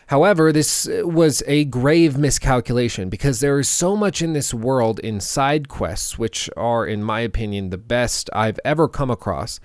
However, 0.08 0.52
this 0.52 0.88
was 1.02 1.42
a 1.46 1.66
grave 1.66 2.16
miscalculation 2.16 3.10
because 3.10 3.40
there 3.40 3.58
is 3.58 3.68
so 3.68 3.94
much 3.94 4.22
in 4.22 4.32
this 4.32 4.54
world 4.54 4.98
in 5.00 5.20
side 5.20 5.68
quests, 5.68 6.18
which 6.18 6.48
are, 6.56 6.86
in 6.86 7.02
my 7.02 7.20
opinion, 7.20 7.68
the 7.68 7.76
best 7.76 8.30
I've 8.32 8.58
ever 8.64 8.88
come 8.88 9.10
across 9.10 9.60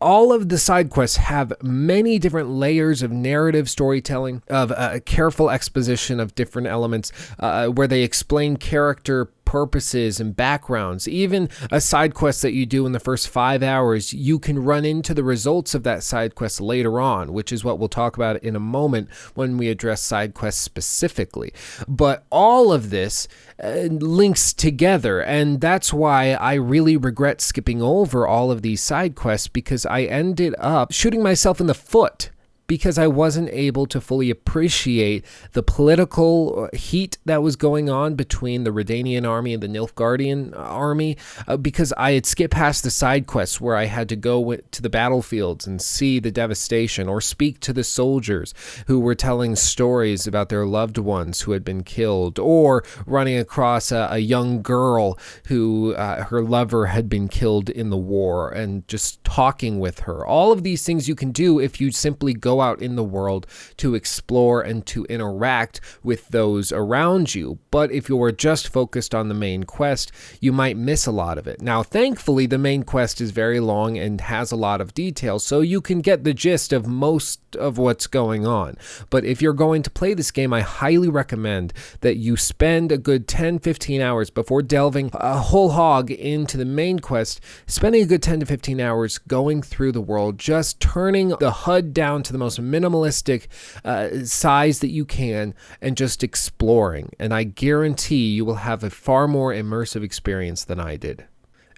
all 0.00 0.32
of 0.32 0.48
the 0.48 0.58
side 0.58 0.90
quests 0.90 1.16
have 1.18 1.52
many 1.62 2.18
different 2.18 2.48
layers 2.48 3.02
of 3.02 3.12
narrative 3.12 3.68
storytelling, 3.68 4.42
of 4.48 4.70
a 4.70 5.00
careful 5.00 5.50
exposition 5.50 6.20
of 6.20 6.34
different 6.34 6.68
elements, 6.68 7.12
uh, 7.38 7.66
where 7.68 7.86
they 7.86 8.02
explain 8.02 8.56
character 8.56 9.26
purposes 9.52 10.18
and 10.18 10.34
backgrounds. 10.34 11.06
Even 11.06 11.46
a 11.70 11.78
side 11.78 12.14
quest 12.14 12.40
that 12.40 12.54
you 12.54 12.64
do 12.64 12.86
in 12.86 12.92
the 12.92 12.98
first 12.98 13.28
five 13.28 13.62
hours, 13.62 14.14
you 14.14 14.38
can 14.38 14.58
run 14.58 14.82
into 14.82 15.12
the 15.12 15.22
results 15.22 15.74
of 15.74 15.82
that 15.82 16.02
side 16.02 16.34
quest 16.34 16.58
later 16.58 16.98
on, 16.98 17.34
which 17.34 17.52
is 17.52 17.62
what 17.62 17.78
we'll 17.78 17.86
talk 17.86 18.16
about 18.16 18.42
in 18.42 18.56
a 18.56 18.60
moment 18.60 19.10
when 19.34 19.58
we 19.58 19.68
address 19.68 20.00
side 20.00 20.32
quests 20.32 20.62
specifically. 20.62 21.52
But 21.86 22.24
all 22.30 22.72
of 22.72 22.88
this 22.88 23.28
uh, 23.62 23.88
links 23.90 24.54
together, 24.54 25.20
and 25.20 25.60
that's 25.60 25.92
why 25.92 26.30
I 26.32 26.54
really 26.54 26.96
regret 26.96 27.42
skipping 27.42 27.82
over 27.82 28.26
all 28.26 28.50
of 28.50 28.62
these 28.62 28.80
side 28.80 29.16
quests 29.16 29.48
because 29.48 29.84
I 29.84 30.04
ended 30.04 30.54
up 30.56 30.92
shooting 30.92 31.22
myself 31.22 31.60
in 31.60 31.66
the 31.66 31.74
foot 31.74 32.30
because 32.72 32.96
I 32.96 33.06
wasn't 33.06 33.50
able 33.50 33.84
to 33.84 34.00
fully 34.00 34.30
appreciate 34.30 35.26
the 35.52 35.62
political 35.62 36.70
uh, 36.72 36.74
heat 36.74 37.18
that 37.26 37.42
was 37.42 37.54
going 37.54 37.90
on 37.90 38.14
between 38.14 38.64
the 38.64 38.70
Redanian 38.70 39.28
army 39.28 39.52
and 39.52 39.62
the 39.62 39.68
Nilfgaardian 39.68 40.58
army 40.58 41.18
uh, 41.46 41.58
because 41.58 41.92
I 41.98 42.12
had 42.12 42.24
skipped 42.24 42.54
past 42.54 42.82
the 42.82 42.90
side 42.90 43.26
quests 43.26 43.60
where 43.60 43.76
I 43.76 43.84
had 43.84 44.08
to 44.08 44.16
go 44.16 44.56
to 44.56 44.80
the 44.80 44.88
battlefields 44.88 45.66
and 45.66 45.82
see 45.82 46.18
the 46.18 46.30
devastation 46.30 47.10
or 47.10 47.20
speak 47.20 47.60
to 47.60 47.74
the 47.74 47.84
soldiers 47.84 48.54
who 48.86 48.98
were 48.98 49.14
telling 49.14 49.54
stories 49.54 50.26
about 50.26 50.48
their 50.48 50.64
loved 50.64 50.96
ones 50.96 51.42
who 51.42 51.52
had 51.52 51.64
been 51.64 51.84
killed 51.84 52.38
or 52.38 52.84
running 53.04 53.36
across 53.36 53.92
a, 53.92 54.08
a 54.12 54.18
young 54.18 54.62
girl 54.62 55.18
who 55.48 55.92
uh, 55.96 56.24
her 56.24 56.42
lover 56.42 56.86
had 56.86 57.10
been 57.10 57.28
killed 57.28 57.68
in 57.68 57.90
the 57.90 57.98
war 57.98 58.48
and 58.48 58.88
just 58.88 59.22
talking 59.24 59.78
with 59.78 59.98
her. 60.00 60.24
All 60.24 60.52
of 60.52 60.62
these 60.62 60.86
things 60.86 61.06
you 61.06 61.14
can 61.14 61.32
do 61.32 61.58
if 61.58 61.78
you 61.78 61.90
simply 61.90 62.32
go 62.32 62.61
out 62.62 62.80
in 62.80 62.96
the 62.96 63.04
world 63.04 63.46
to 63.78 63.94
explore 63.94 64.62
and 64.62 64.86
to 64.86 65.04
interact 65.06 65.80
with 66.02 66.28
those 66.28 66.72
around 66.72 67.34
you. 67.34 67.58
But 67.70 67.92
if 67.92 68.08
you 68.08 68.16
were 68.16 68.32
just 68.32 68.68
focused 68.68 69.14
on 69.14 69.28
the 69.28 69.34
main 69.34 69.64
quest, 69.64 70.12
you 70.40 70.52
might 70.52 70.76
miss 70.76 71.06
a 71.06 71.12
lot 71.12 71.38
of 71.38 71.46
it. 71.46 71.60
Now, 71.60 71.82
thankfully, 71.82 72.46
the 72.46 72.58
main 72.58 72.82
quest 72.82 73.20
is 73.20 73.30
very 73.30 73.60
long 73.60 73.98
and 73.98 74.20
has 74.20 74.52
a 74.52 74.56
lot 74.56 74.80
of 74.80 74.94
details, 74.94 75.44
so 75.44 75.60
you 75.60 75.80
can 75.80 76.00
get 76.00 76.24
the 76.24 76.34
gist 76.34 76.72
of 76.72 76.86
most 76.86 77.40
of 77.56 77.78
what's 77.78 78.06
going 78.06 78.46
on. 78.46 78.76
But 79.10 79.24
if 79.24 79.42
you're 79.42 79.52
going 79.52 79.82
to 79.82 79.90
play 79.90 80.14
this 80.14 80.30
game, 80.30 80.52
I 80.52 80.60
highly 80.60 81.08
recommend 81.08 81.72
that 82.00 82.16
you 82.16 82.36
spend 82.36 82.92
a 82.92 82.98
good 82.98 83.28
10 83.28 83.58
15 83.58 84.00
hours 84.00 84.30
before 84.30 84.62
delving 84.62 85.10
a 85.14 85.38
whole 85.38 85.70
hog 85.70 86.10
into 86.10 86.56
the 86.56 86.64
main 86.64 86.98
quest, 86.98 87.40
spending 87.66 88.02
a 88.02 88.06
good 88.06 88.22
10 88.22 88.40
to 88.40 88.46
15 88.46 88.80
hours 88.80 89.18
going 89.18 89.62
through 89.62 89.92
the 89.92 90.00
world, 90.00 90.38
just 90.38 90.80
turning 90.80 91.30
the 91.40 91.50
HUD 91.50 91.92
down 91.92 92.22
to 92.22 92.32
the 92.32 92.38
most 92.38 92.51
minimalistic 92.58 93.46
uh, 93.84 94.24
size 94.24 94.80
that 94.80 94.88
you 94.90 95.04
can 95.04 95.54
and 95.80 95.96
just 95.96 96.22
exploring. 96.22 97.10
And 97.18 97.32
I 97.32 97.44
guarantee 97.44 98.32
you 98.32 98.44
will 98.44 98.56
have 98.56 98.84
a 98.84 98.90
far 98.90 99.28
more 99.28 99.52
immersive 99.52 100.02
experience 100.02 100.64
than 100.64 100.80
I 100.80 100.96
did. 100.96 101.26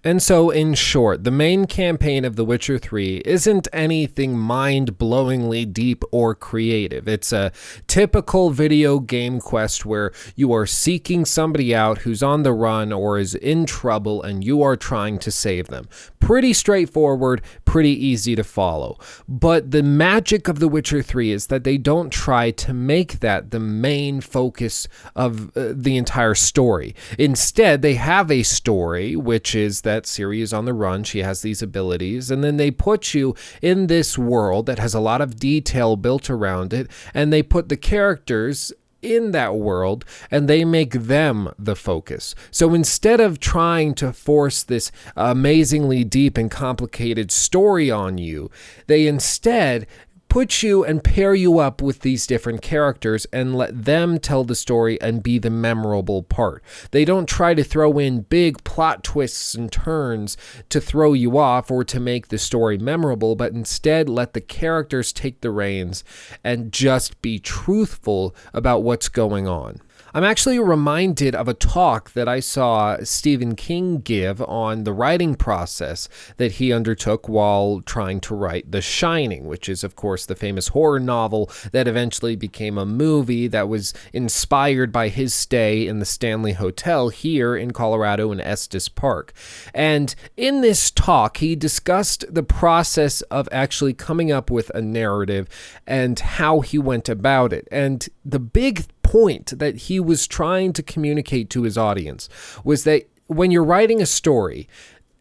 And 0.06 0.22
so, 0.22 0.50
in 0.50 0.74
short, 0.74 1.24
the 1.24 1.30
main 1.30 1.64
campaign 1.64 2.26
of 2.26 2.36
The 2.36 2.44
Witcher 2.44 2.78
3 2.78 3.22
isn't 3.24 3.68
anything 3.72 4.36
mind 4.36 4.98
blowingly 4.98 5.72
deep 5.72 6.04
or 6.12 6.34
creative. 6.34 7.08
It's 7.08 7.32
a 7.32 7.52
typical 7.86 8.50
video 8.50 8.98
game 8.98 9.40
quest 9.40 9.86
where 9.86 10.12
you 10.36 10.52
are 10.52 10.66
seeking 10.66 11.24
somebody 11.24 11.74
out 11.74 11.98
who's 11.98 12.22
on 12.22 12.42
the 12.42 12.52
run 12.52 12.92
or 12.92 13.18
is 13.18 13.34
in 13.34 13.64
trouble 13.64 14.22
and 14.22 14.44
you 14.44 14.62
are 14.62 14.76
trying 14.76 15.18
to 15.20 15.30
save 15.30 15.68
them. 15.68 15.88
Pretty 16.20 16.52
straightforward, 16.52 17.40
pretty 17.64 17.92
easy 17.92 18.36
to 18.36 18.44
follow. 18.44 18.98
But 19.26 19.70
the 19.70 19.82
magic 19.82 20.48
of 20.48 20.58
The 20.58 20.68
Witcher 20.68 21.00
3 21.00 21.30
is 21.30 21.46
that 21.46 21.64
they 21.64 21.78
don't 21.78 22.10
try 22.10 22.50
to 22.50 22.74
make 22.74 23.20
that 23.20 23.52
the 23.52 23.60
main 23.60 24.20
focus 24.20 24.86
of 25.16 25.56
uh, 25.56 25.72
the 25.72 25.96
entire 25.96 26.34
story. 26.34 26.94
Instead, 27.18 27.80
they 27.80 27.94
have 27.94 28.30
a 28.30 28.42
story, 28.42 29.16
which 29.16 29.54
is 29.54 29.80
that 29.80 29.93
Ciri 30.02 30.40
is 30.40 30.52
on 30.52 30.64
the 30.64 30.74
run, 30.74 31.04
she 31.04 31.20
has 31.20 31.42
these 31.42 31.62
abilities, 31.62 32.28
and 32.28 32.42
then 32.42 32.56
they 32.56 32.72
put 32.72 33.14
you 33.14 33.36
in 33.62 33.86
this 33.86 34.18
world 34.18 34.66
that 34.66 34.80
has 34.80 34.92
a 34.92 35.00
lot 35.00 35.20
of 35.20 35.38
detail 35.38 35.96
built 35.96 36.28
around 36.28 36.74
it, 36.74 36.90
and 37.14 37.32
they 37.32 37.42
put 37.42 37.68
the 37.68 37.76
characters 37.76 38.72
in 39.04 39.30
that 39.32 39.54
world 39.54 40.04
and 40.30 40.48
they 40.48 40.64
make 40.64 40.92
them 40.92 41.52
the 41.58 41.76
focus. 41.76 42.34
So 42.50 42.74
instead 42.74 43.20
of 43.20 43.38
trying 43.38 43.94
to 43.96 44.12
force 44.12 44.62
this 44.62 44.90
amazingly 45.14 46.04
deep 46.04 46.38
and 46.38 46.50
complicated 46.50 47.30
story 47.30 47.90
on 47.90 48.18
you, 48.18 48.50
they 48.86 49.06
instead 49.06 49.86
put 50.34 50.64
you 50.64 50.84
and 50.84 51.04
pair 51.04 51.32
you 51.32 51.60
up 51.60 51.80
with 51.80 52.00
these 52.00 52.26
different 52.26 52.60
characters 52.60 53.24
and 53.32 53.54
let 53.54 53.84
them 53.84 54.18
tell 54.18 54.42
the 54.42 54.56
story 54.56 55.00
and 55.00 55.22
be 55.22 55.38
the 55.38 55.48
memorable 55.48 56.24
part. 56.24 56.60
They 56.90 57.04
don't 57.04 57.28
try 57.28 57.54
to 57.54 57.62
throw 57.62 58.00
in 58.00 58.22
big 58.22 58.64
plot 58.64 59.04
twists 59.04 59.54
and 59.54 59.70
turns 59.70 60.36
to 60.70 60.80
throw 60.80 61.12
you 61.12 61.38
off 61.38 61.70
or 61.70 61.84
to 61.84 62.00
make 62.00 62.26
the 62.26 62.38
story 62.38 62.78
memorable, 62.78 63.36
but 63.36 63.52
instead 63.52 64.08
let 64.08 64.32
the 64.32 64.40
characters 64.40 65.12
take 65.12 65.40
the 65.40 65.52
reins 65.52 66.02
and 66.42 66.72
just 66.72 67.22
be 67.22 67.38
truthful 67.38 68.34
about 68.52 68.82
what's 68.82 69.08
going 69.08 69.46
on. 69.46 69.80
I'm 70.16 70.22
actually 70.22 70.60
reminded 70.60 71.34
of 71.34 71.48
a 71.48 71.54
talk 71.54 72.12
that 72.12 72.28
I 72.28 72.38
saw 72.38 72.98
Stephen 73.02 73.56
King 73.56 73.98
give 73.98 74.40
on 74.42 74.84
the 74.84 74.92
writing 74.92 75.34
process 75.34 76.08
that 76.36 76.52
he 76.52 76.72
undertook 76.72 77.28
while 77.28 77.80
trying 77.80 78.20
to 78.20 78.36
write 78.36 78.70
The 78.70 78.80
Shining, 78.80 79.44
which 79.44 79.68
is, 79.68 79.82
of 79.82 79.96
course, 79.96 80.24
the 80.24 80.36
famous 80.36 80.68
horror 80.68 81.00
novel 81.00 81.50
that 81.72 81.88
eventually 81.88 82.36
became 82.36 82.78
a 82.78 82.86
movie 82.86 83.48
that 83.48 83.68
was 83.68 83.92
inspired 84.12 84.92
by 84.92 85.08
his 85.08 85.34
stay 85.34 85.84
in 85.84 85.98
the 85.98 86.04
Stanley 86.04 86.52
Hotel 86.52 87.08
here 87.08 87.56
in 87.56 87.72
Colorado 87.72 88.30
in 88.30 88.40
Estes 88.40 88.88
Park. 88.88 89.32
And 89.74 90.14
in 90.36 90.60
this 90.60 90.92
talk, 90.92 91.38
he 91.38 91.56
discussed 91.56 92.24
the 92.32 92.44
process 92.44 93.20
of 93.22 93.48
actually 93.50 93.94
coming 93.94 94.30
up 94.30 94.48
with 94.48 94.70
a 94.76 94.80
narrative 94.80 95.48
and 95.88 96.20
how 96.20 96.60
he 96.60 96.78
went 96.78 97.08
about 97.08 97.52
it. 97.52 97.66
And 97.72 98.08
the 98.24 98.38
big 98.38 98.86
point 99.04 99.56
that 99.58 99.76
he 99.76 100.00
was 100.00 100.26
trying 100.26 100.72
to 100.72 100.82
communicate 100.82 101.48
to 101.50 101.62
his 101.62 101.78
audience 101.78 102.28
was 102.64 102.82
that 102.84 103.04
when 103.28 103.52
you're 103.52 103.64
writing 103.64 104.02
a 104.02 104.06
story, 104.06 104.68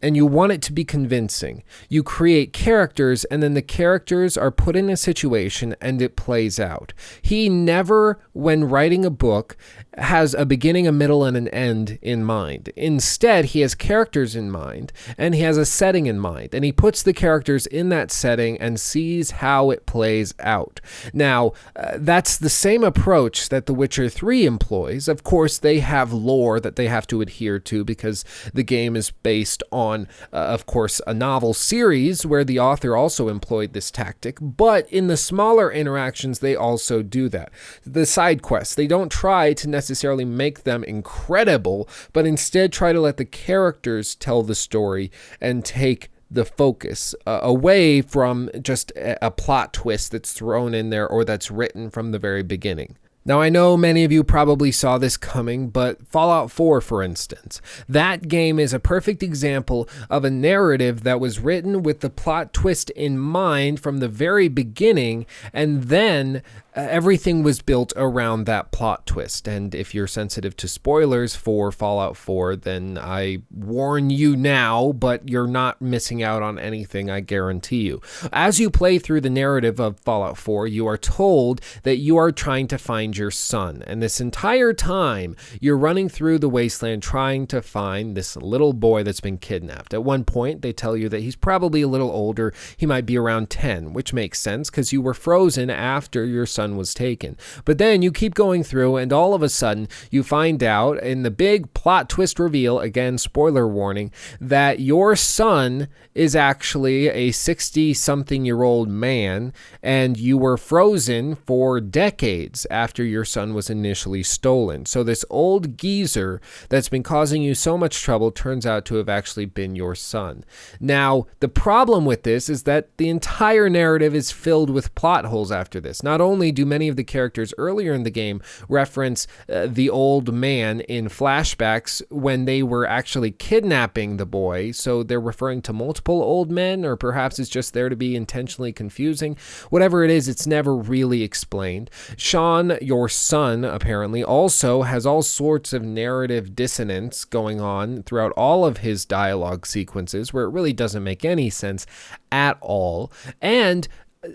and 0.03 0.17
you 0.17 0.25
want 0.25 0.51
it 0.51 0.61
to 0.61 0.73
be 0.73 0.83
convincing. 0.83 1.63
You 1.87 2.03
create 2.03 2.51
characters, 2.51 3.23
and 3.25 3.41
then 3.41 3.53
the 3.53 3.61
characters 3.61 4.37
are 4.37 4.51
put 4.51 4.75
in 4.75 4.89
a 4.89 4.97
situation 4.97 5.75
and 5.79 6.01
it 6.01 6.17
plays 6.17 6.59
out. 6.59 6.93
He 7.21 7.47
never, 7.47 8.19
when 8.33 8.65
writing 8.65 9.05
a 9.05 9.09
book, 9.09 9.55
has 9.97 10.33
a 10.33 10.45
beginning, 10.45 10.87
a 10.87 10.91
middle, 10.91 11.23
and 11.23 11.37
an 11.37 11.47
end 11.49 11.99
in 12.01 12.23
mind. 12.23 12.69
Instead, 12.75 13.45
he 13.45 13.61
has 13.61 13.75
characters 13.75 14.35
in 14.35 14.49
mind 14.49 14.91
and 15.17 15.35
he 15.35 15.41
has 15.41 15.57
a 15.57 15.65
setting 15.65 16.05
in 16.05 16.19
mind, 16.19 16.53
and 16.53 16.65
he 16.65 16.71
puts 16.71 17.03
the 17.03 17.13
characters 17.13 17.67
in 17.67 17.89
that 17.89 18.11
setting 18.11 18.57
and 18.59 18.79
sees 18.79 19.31
how 19.31 19.69
it 19.69 19.85
plays 19.85 20.33
out. 20.39 20.79
Now, 21.13 21.53
uh, 21.75 21.93
that's 21.95 22.37
the 22.37 22.49
same 22.49 22.83
approach 22.83 23.49
that 23.49 23.65
The 23.65 23.73
Witcher 23.73 24.09
3 24.09 24.45
employs. 24.45 25.07
Of 25.07 25.23
course, 25.23 25.57
they 25.57 25.79
have 25.79 26.11
lore 26.11 26.59
that 26.59 26.75
they 26.75 26.87
have 26.87 27.07
to 27.07 27.21
adhere 27.21 27.59
to 27.59 27.83
because 27.83 28.25
the 28.53 28.63
game 28.63 28.95
is 28.95 29.11
based 29.11 29.63
on, 29.71 30.07
uh, 30.31 30.37
of 30.37 30.65
course, 30.65 31.01
a 31.05 31.13
novel 31.13 31.53
series 31.53 32.25
where 32.25 32.43
the 32.43 32.59
author 32.59 32.95
also 32.95 33.29
employed 33.29 33.73
this 33.73 33.91
tactic, 33.91 34.37
but 34.41 34.89
in 34.91 35.07
the 35.07 35.17
smaller 35.17 35.71
interactions, 35.71 36.39
they 36.39 36.55
also 36.55 37.01
do 37.01 37.29
that. 37.29 37.51
The 37.85 38.05
side 38.05 38.41
quests, 38.41 38.75
they 38.75 38.87
don't 38.87 39.11
try 39.11 39.53
to 39.53 39.67
necessarily 39.67 39.82
necessarily 39.83 40.23
make 40.23 40.63
them 40.63 40.81
incredible, 40.83 41.89
but 42.13 42.25
instead 42.25 42.71
try 42.71 42.93
to 42.93 43.01
let 43.01 43.17
the 43.17 43.25
characters 43.25 44.15
tell 44.15 44.41
the 44.41 44.55
story 44.55 45.11
and 45.41 45.65
take 45.65 46.09
the 46.31 46.45
focus 46.45 47.13
uh, 47.27 47.39
away 47.43 48.01
from 48.01 48.49
just 48.61 48.91
a, 48.91 49.25
a 49.25 49.29
plot 49.29 49.73
twist 49.73 50.13
that's 50.13 50.31
thrown 50.31 50.73
in 50.73 50.89
there 50.89 51.07
or 51.07 51.25
that's 51.25 51.51
written 51.51 51.89
from 51.89 52.11
the 52.11 52.19
very 52.19 52.43
beginning. 52.43 52.95
Now, 53.25 53.39
I 53.39 53.47
know 53.47 53.77
many 53.77 54.03
of 54.03 54.11
you 54.11 54.21
probably 54.21 54.71
saw 54.71 54.97
this 54.97 55.15
coming, 55.15 55.69
but 55.69 56.05
Fallout 56.07 56.51
4, 56.51 56.81
for 56.81 57.01
instance, 57.01 57.61
that 57.87 58.27
game 58.27 58.59
is 58.59 58.73
a 58.73 58.79
perfect 58.79 59.23
example 59.23 59.87
of 60.09 60.25
a 60.25 60.29
narrative 60.29 61.03
that 61.03 61.21
was 61.21 61.39
written 61.39 61.83
with 61.83 62.01
the 62.01 62.09
plot 62.09 62.51
twist 62.51 62.89
in 62.89 63.17
mind 63.17 63.79
from 63.79 63.99
the 63.99 64.09
very 64.09 64.49
beginning, 64.49 65.25
and 65.53 65.83
then 65.83 66.43
Uh, 66.75 66.87
everything 66.89 67.43
was 67.43 67.61
built 67.61 67.93
around 67.95 68.45
that 68.45 68.71
plot 68.71 69.05
twist. 69.05 69.47
And 69.47 69.75
if 69.75 69.93
you're 69.93 70.07
sensitive 70.07 70.55
to 70.57 70.67
spoilers 70.67 71.35
for 71.35 71.71
Fallout 71.71 72.17
4, 72.17 72.55
then 72.55 72.97
I 72.99 73.39
warn 73.51 74.09
you 74.09 74.35
now, 74.35 74.91
but 74.93 75.29
you're 75.29 75.47
not 75.47 75.81
missing 75.81 76.23
out 76.23 76.41
on 76.41 76.57
anything, 76.57 77.11
I 77.11 77.19
guarantee 77.19 77.83
you. 77.83 78.01
As 78.31 78.59
you 78.59 78.71
play 78.71 78.97
through 78.97 79.21
the 79.21 79.29
narrative 79.29 79.79
of 79.79 79.99
Fallout 79.99 80.37
4, 80.37 80.65
you 80.65 80.87
are 80.87 80.97
told 80.97 81.61
that 81.83 81.97
you 81.97 82.17
are 82.17 82.31
trying 82.31 82.67
to 82.69 82.79
find 82.79 83.15
your 83.15 83.31
son. 83.31 83.83
And 83.85 84.01
this 84.01 84.19
entire 84.19 84.73
time, 84.73 85.35
you're 85.61 85.77
running 85.77 86.09
through 86.09 86.39
the 86.39 86.49
wasteland 86.49 87.03
trying 87.03 87.45
to 87.47 87.61
find 87.61 88.17
this 88.17 88.35
little 88.35 88.73
boy 88.73 89.03
that's 89.03 89.19
been 89.19 89.37
kidnapped. 89.37 89.93
At 89.93 90.03
one 90.03 90.23
point, 90.23 90.63
they 90.63 90.73
tell 90.73 90.97
you 90.97 91.07
that 91.09 91.21
he's 91.21 91.35
probably 91.35 91.83
a 91.83 91.87
little 91.87 92.09
older. 92.09 92.51
He 92.77 92.87
might 92.87 93.05
be 93.05 93.17
around 93.17 93.51
10, 93.51 93.93
which 93.93 94.11
makes 94.11 94.39
sense 94.39 94.71
because 94.71 94.91
you 94.91 95.01
were 95.01 95.13
frozen 95.13 95.69
after 95.69 96.25
your 96.25 96.47
son 96.47 96.62
son 96.63 96.77
was 96.77 96.93
taken. 96.93 97.37
But 97.65 97.77
then 97.77 98.01
you 98.01 98.11
keep 98.11 98.33
going 98.33 98.63
through, 98.63 98.95
and 98.95 99.11
all 99.11 99.33
of 99.33 99.43
a 99.43 99.49
sudden, 99.49 99.87
you 100.09 100.23
find 100.23 100.63
out 100.63 101.01
in 101.03 101.23
the 101.23 101.31
big 101.31 101.73
plot 101.73 102.09
twist 102.09 102.39
reveal 102.39 102.79
again, 102.79 103.17
spoiler 103.17 103.67
warning 103.67 104.11
that 104.39 104.79
your 104.79 105.15
son 105.15 105.89
is 106.15 106.35
actually 106.35 107.09
a 107.09 107.31
60 107.31 107.93
something 107.93 108.45
year 108.45 108.63
old 108.63 108.87
man, 108.87 109.51
and 109.81 110.17
you 110.17 110.37
were 110.37 110.57
frozen 110.57 111.35
for 111.35 111.81
decades 111.81 112.65
after 112.71 113.03
your 113.03 113.25
son 113.25 113.53
was 113.53 113.69
initially 113.69 114.23
stolen. 114.23 114.85
So, 114.85 115.03
this 115.03 115.25
old 115.29 115.77
geezer 115.77 116.39
that's 116.69 116.89
been 116.89 117.03
causing 117.03 117.41
you 117.41 117.55
so 117.55 117.77
much 117.77 118.01
trouble 118.01 118.31
turns 118.31 118.65
out 118.65 118.85
to 118.85 118.95
have 118.95 119.09
actually 119.09 119.45
been 119.45 119.75
your 119.75 119.95
son. 119.95 120.45
Now, 120.79 121.25
the 121.39 121.49
problem 121.49 122.05
with 122.05 122.23
this 122.23 122.47
is 122.47 122.63
that 122.63 122.95
the 122.97 123.09
entire 123.09 123.69
narrative 123.69 124.15
is 124.15 124.31
filled 124.31 124.69
with 124.69 124.95
plot 124.95 125.25
holes 125.25 125.51
after 125.51 125.81
this. 125.81 126.03
Not 126.03 126.21
only 126.21 126.52
do 126.53 126.65
many 126.65 126.87
of 126.87 126.95
the 126.95 127.03
characters 127.03 127.53
earlier 127.57 127.93
in 127.93 128.03
the 128.03 128.09
game 128.09 128.41
reference 128.69 129.27
uh, 129.51 129.67
the 129.67 129.89
old 129.89 130.33
man 130.33 130.81
in 130.81 131.07
flashbacks 131.07 132.01
when 132.09 132.45
they 132.45 132.63
were 132.63 132.87
actually 132.87 133.31
kidnapping 133.31 134.17
the 134.17 134.25
boy. 134.25 134.71
So 134.71 135.03
they're 135.03 135.19
referring 135.19 135.61
to 135.63 135.73
multiple 135.73 136.21
old 136.21 136.49
men, 136.51 136.85
or 136.85 136.95
perhaps 136.95 137.39
it's 137.39 137.49
just 137.49 137.73
there 137.73 137.89
to 137.89 137.95
be 137.95 138.15
intentionally 138.15 138.71
confusing. 138.71 139.37
Whatever 139.69 140.03
it 140.03 140.11
is, 140.11 140.27
it's 140.27 140.47
never 140.47 140.75
really 140.75 141.23
explained. 141.23 141.89
Sean, 142.17 142.77
your 142.81 143.09
son, 143.09 143.63
apparently 143.63 144.23
also 144.23 144.83
has 144.83 145.05
all 145.05 145.21
sorts 145.21 145.73
of 145.73 145.83
narrative 145.83 146.55
dissonance 146.55 147.25
going 147.25 147.59
on 147.59 148.03
throughout 148.03 148.31
all 148.33 148.65
of 148.65 148.77
his 148.77 149.05
dialogue 149.05 149.65
sequences 149.65 150.33
where 150.33 150.45
it 150.45 150.49
really 150.49 150.73
doesn't 150.73 151.03
make 151.03 151.25
any 151.25 151.49
sense 151.49 151.85
at 152.31 152.57
all. 152.61 153.11
And 153.41 153.87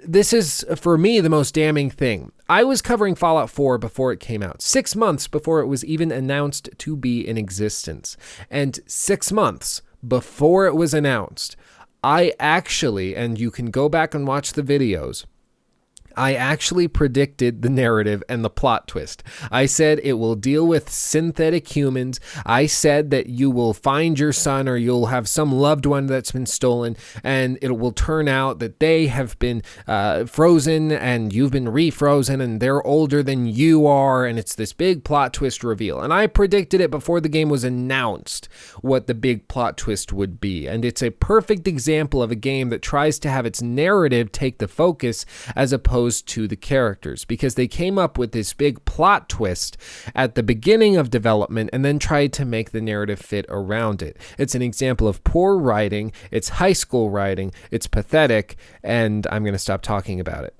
this 0.05 0.33
is 0.33 0.65
for 0.77 0.99
me 0.99 1.21
the 1.21 1.31
most 1.31 1.55
damning 1.55 1.91
thing. 1.91 2.33
I 2.49 2.65
was 2.65 2.83
covering 2.83 3.15
Fallout 3.15 3.51
4 3.51 3.79
before 3.79 4.13
it 4.13 4.21
came 4.21 4.43
out, 4.43 4.63
six 4.63 4.95
months 4.95 5.29
before 5.29 5.61
it 5.61 5.67
was 5.67 5.85
even 5.85 6.11
announced 6.11 6.69
to 6.79 6.97
be 6.97 7.27
in 7.27 7.39
existence. 7.39 8.17
And 8.51 8.81
six 8.87 9.33
months 9.33 9.83
before 10.07 10.67
it 10.67 10.75
was 10.75 10.95
announced, 10.95 11.57
I 12.05 12.33
actually, 12.39 13.17
and 13.17 13.39
you 13.39 13.51
can 13.51 13.71
go 13.71 13.89
back 13.89 14.15
and 14.15 14.27
watch 14.27 14.53
the 14.53 14.63
videos, 14.63 15.25
I 16.19 16.35
actually 16.35 16.89
predicted 16.89 17.63
the 17.63 17.71
narrative 17.71 18.25
and 18.29 18.45
the 18.45 18.51
plot 18.51 18.89
twist. 18.89 19.23
I 19.53 19.67
said 19.67 20.01
it 20.03 20.15
will 20.15 20.35
deal 20.35 20.67
with 20.67 20.91
synthetic 20.91 21.77
humans. 21.77 22.19
I 22.45 22.67
said 22.67 23.11
that 23.11 23.29
you 23.29 23.51
will 23.51 23.73
find 23.73 24.19
your 24.19 24.33
son 24.33 24.69
or 24.69 24.77
you'll 24.77 25.07
have 25.07 25.29
some 25.29 25.53
loved 25.53 25.87
one 25.87 26.07
that's 26.07 26.33
been 26.33 26.47
stolen, 26.47 26.97
and 27.23 27.57
it 27.63 27.79
will 27.79 27.93
turn 27.93 28.27
out 28.27 28.59
that 28.59 28.81
they 28.81 29.07
have 29.07 29.39
been 29.39 29.63
uh, 29.87 30.25
frozen 30.25 30.91
and 30.91 31.33
you've 31.33 31.53
been 31.53 31.67
refrozen 31.67 32.43
and 32.43 32.61
they're 32.61 32.85
older 32.85 33.23
than 33.23 33.47
you 33.47 33.87
are, 33.87 34.27
and 34.27 34.39
it's 34.39 34.57
this 34.57 34.73
big 34.73 35.05
plot 35.05 35.33
twist 35.33 35.63
reveal. 35.63 36.01
And 36.01 36.13
I 36.13 36.27
predicted 36.27 36.81
it 36.81 36.91
before 36.91 37.21
the 37.21 37.29
game 37.29 37.49
was 37.49 37.63
announced 37.63 38.49
what 38.81 39.07
the 39.07 39.15
big 39.15 39.47
plot 39.47 39.77
twist 39.77 40.13
would 40.13 40.41
be. 40.41 40.67
And 40.67 40.85
it's 40.85 41.03
a 41.03 41.11
perfect 41.11 41.69
example 41.69 42.23
of 42.23 42.33
a 42.33 42.35
game 42.35 42.71
that 42.71 42.83
tries 42.83 43.21
to 43.21 43.31
have 43.31 43.47
its 43.47 43.63
narrative 43.63 44.33
take 44.33 44.59
the 44.59 44.67
focus 44.67 45.25
as 45.55 45.73
opposed 45.73 46.08
to 46.23 46.49
the 46.49 46.57
characters 46.57 47.25
because 47.25 47.55
they 47.55 47.69
came 47.69 47.99
up 47.99 48.19
with 48.19 48.33
this 48.33 48.53
big 48.53 48.85
plot 48.85 49.29
twist 49.29 49.77
at 50.15 50.35
the 50.35 50.43
beginning 50.43 50.97
of 50.97 51.11
development 51.11 51.71
and 51.73 51.85
then 51.85 51.99
tried 51.99 52.33
to 52.35 52.45
make 52.45 52.71
the 52.71 52.81
narrative 52.81 53.19
fit 53.19 53.47
around 53.49 54.03
it. 54.03 54.17
It's 54.39 54.55
an 54.55 54.63
example 54.63 55.09
of 55.09 55.23
poor 55.25 55.57
writing, 55.57 56.13
it's 56.31 56.49
high 56.49 56.73
school 56.73 57.11
writing, 57.11 57.53
it's 57.71 57.87
pathetic, 57.87 58.57
and 58.83 59.27
I'm 59.31 59.43
going 59.43 59.53
to 59.53 59.59
stop 59.59 59.83
talking 59.83 60.21
about 60.21 60.45
it. 60.45 60.55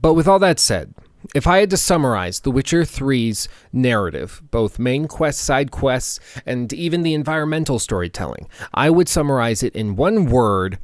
But 0.00 0.14
with 0.14 0.26
all 0.26 0.38
that 0.38 0.58
said, 0.58 0.94
if 1.34 1.46
I 1.46 1.58
had 1.58 1.70
to 1.70 1.76
summarize 1.76 2.40
The 2.40 2.50
Witcher 2.50 2.82
3's 2.82 3.48
narrative, 3.72 4.42
both 4.50 4.78
main 4.78 5.06
quests, 5.06 5.42
side 5.42 5.70
quests, 5.70 6.18
and 6.46 6.72
even 6.72 7.02
the 7.02 7.14
environmental 7.14 7.78
storytelling, 7.78 8.48
I 8.72 8.90
would 8.90 9.08
summarize 9.08 9.62
it 9.62 9.76
in 9.76 9.96
one 9.96 10.26
word, 10.26 10.78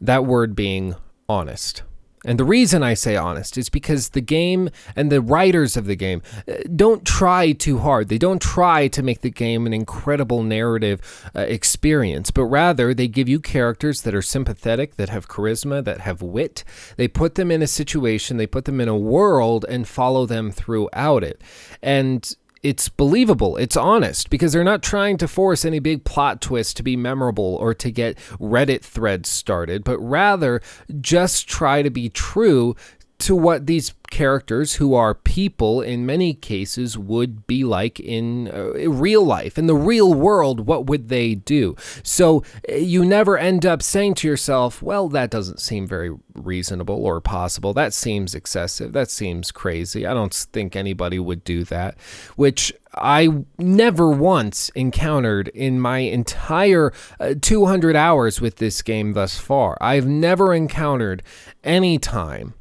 that 0.00 0.26
word 0.26 0.54
being 0.54 0.94
honest. 1.28 1.82
And 2.24 2.38
the 2.38 2.44
reason 2.44 2.82
I 2.82 2.94
say 2.94 3.16
honest 3.16 3.58
is 3.58 3.68
because 3.68 4.10
the 4.10 4.20
game 4.20 4.70
and 4.94 5.10
the 5.10 5.20
writers 5.20 5.76
of 5.76 5.86
the 5.86 5.96
game 5.96 6.22
uh, 6.48 6.54
don't 6.74 7.04
try 7.04 7.52
too 7.52 7.78
hard. 7.78 8.08
They 8.08 8.18
don't 8.18 8.40
try 8.40 8.88
to 8.88 9.02
make 9.02 9.22
the 9.22 9.30
game 9.30 9.66
an 9.66 9.72
incredible 9.72 10.42
narrative 10.42 11.00
uh, 11.34 11.40
experience, 11.40 12.30
but 12.30 12.44
rather 12.44 12.94
they 12.94 13.08
give 13.08 13.28
you 13.28 13.40
characters 13.40 14.02
that 14.02 14.14
are 14.14 14.22
sympathetic, 14.22 14.96
that 14.96 15.08
have 15.08 15.28
charisma, 15.28 15.82
that 15.84 16.00
have 16.00 16.22
wit. 16.22 16.64
They 16.96 17.08
put 17.08 17.34
them 17.34 17.50
in 17.50 17.62
a 17.62 17.66
situation, 17.66 18.36
they 18.36 18.46
put 18.46 18.66
them 18.66 18.80
in 18.80 18.88
a 18.88 18.96
world, 18.96 19.64
and 19.68 19.88
follow 19.88 20.26
them 20.26 20.50
throughout 20.52 21.24
it. 21.24 21.42
And 21.82 22.34
it's 22.62 22.88
believable, 22.88 23.56
it's 23.56 23.76
honest, 23.76 24.30
because 24.30 24.52
they're 24.52 24.62
not 24.62 24.82
trying 24.82 25.16
to 25.18 25.26
force 25.26 25.64
any 25.64 25.80
big 25.80 26.04
plot 26.04 26.40
twist 26.40 26.76
to 26.76 26.82
be 26.82 26.96
memorable 26.96 27.56
or 27.56 27.74
to 27.74 27.90
get 27.90 28.16
Reddit 28.38 28.82
threads 28.82 29.28
started, 29.28 29.82
but 29.82 29.98
rather 29.98 30.60
just 31.00 31.48
try 31.48 31.82
to 31.82 31.90
be 31.90 32.08
true 32.08 32.76
to 33.22 33.36
what 33.36 33.66
these 33.66 33.94
characters 34.10 34.74
who 34.74 34.94
are 34.94 35.14
people 35.14 35.80
in 35.80 36.04
many 36.04 36.34
cases 36.34 36.98
would 36.98 37.46
be 37.46 37.64
like 37.64 37.98
in 37.98 38.46
uh, 38.48 38.88
real 38.90 39.24
life 39.24 39.56
in 39.56 39.66
the 39.66 39.74
real 39.74 40.12
world 40.12 40.66
what 40.66 40.86
would 40.86 41.08
they 41.08 41.34
do? 41.34 41.74
So 42.02 42.44
uh, 42.70 42.74
you 42.74 43.06
never 43.06 43.38
end 43.38 43.64
up 43.64 43.82
saying 43.82 44.16
to 44.16 44.28
yourself 44.28 44.82
well 44.82 45.08
that 45.08 45.30
doesn't 45.30 45.60
seem 45.60 45.86
very 45.86 46.14
reasonable 46.34 46.96
or 46.96 47.22
possible. 47.22 47.72
That 47.72 47.94
seems 47.94 48.34
excessive. 48.34 48.92
That 48.92 49.10
seems 49.10 49.50
crazy. 49.50 50.04
I 50.06 50.12
don't 50.12 50.34
think 50.34 50.76
anybody 50.76 51.18
would 51.18 51.42
do 51.42 51.64
that 51.64 51.96
which 52.36 52.72
I 52.94 53.44
never 53.56 54.10
once 54.10 54.68
encountered 54.70 55.48
in 55.48 55.80
my 55.80 56.00
entire 56.00 56.92
uh, 57.18 57.34
200 57.40 57.96
hours 57.96 58.42
with 58.42 58.56
this 58.56 58.82
game 58.82 59.14
thus 59.14 59.38
far. 59.38 59.78
I've 59.80 60.06
never 60.06 60.52
encountered 60.52 61.22
any 61.64 61.98
time 61.98 62.52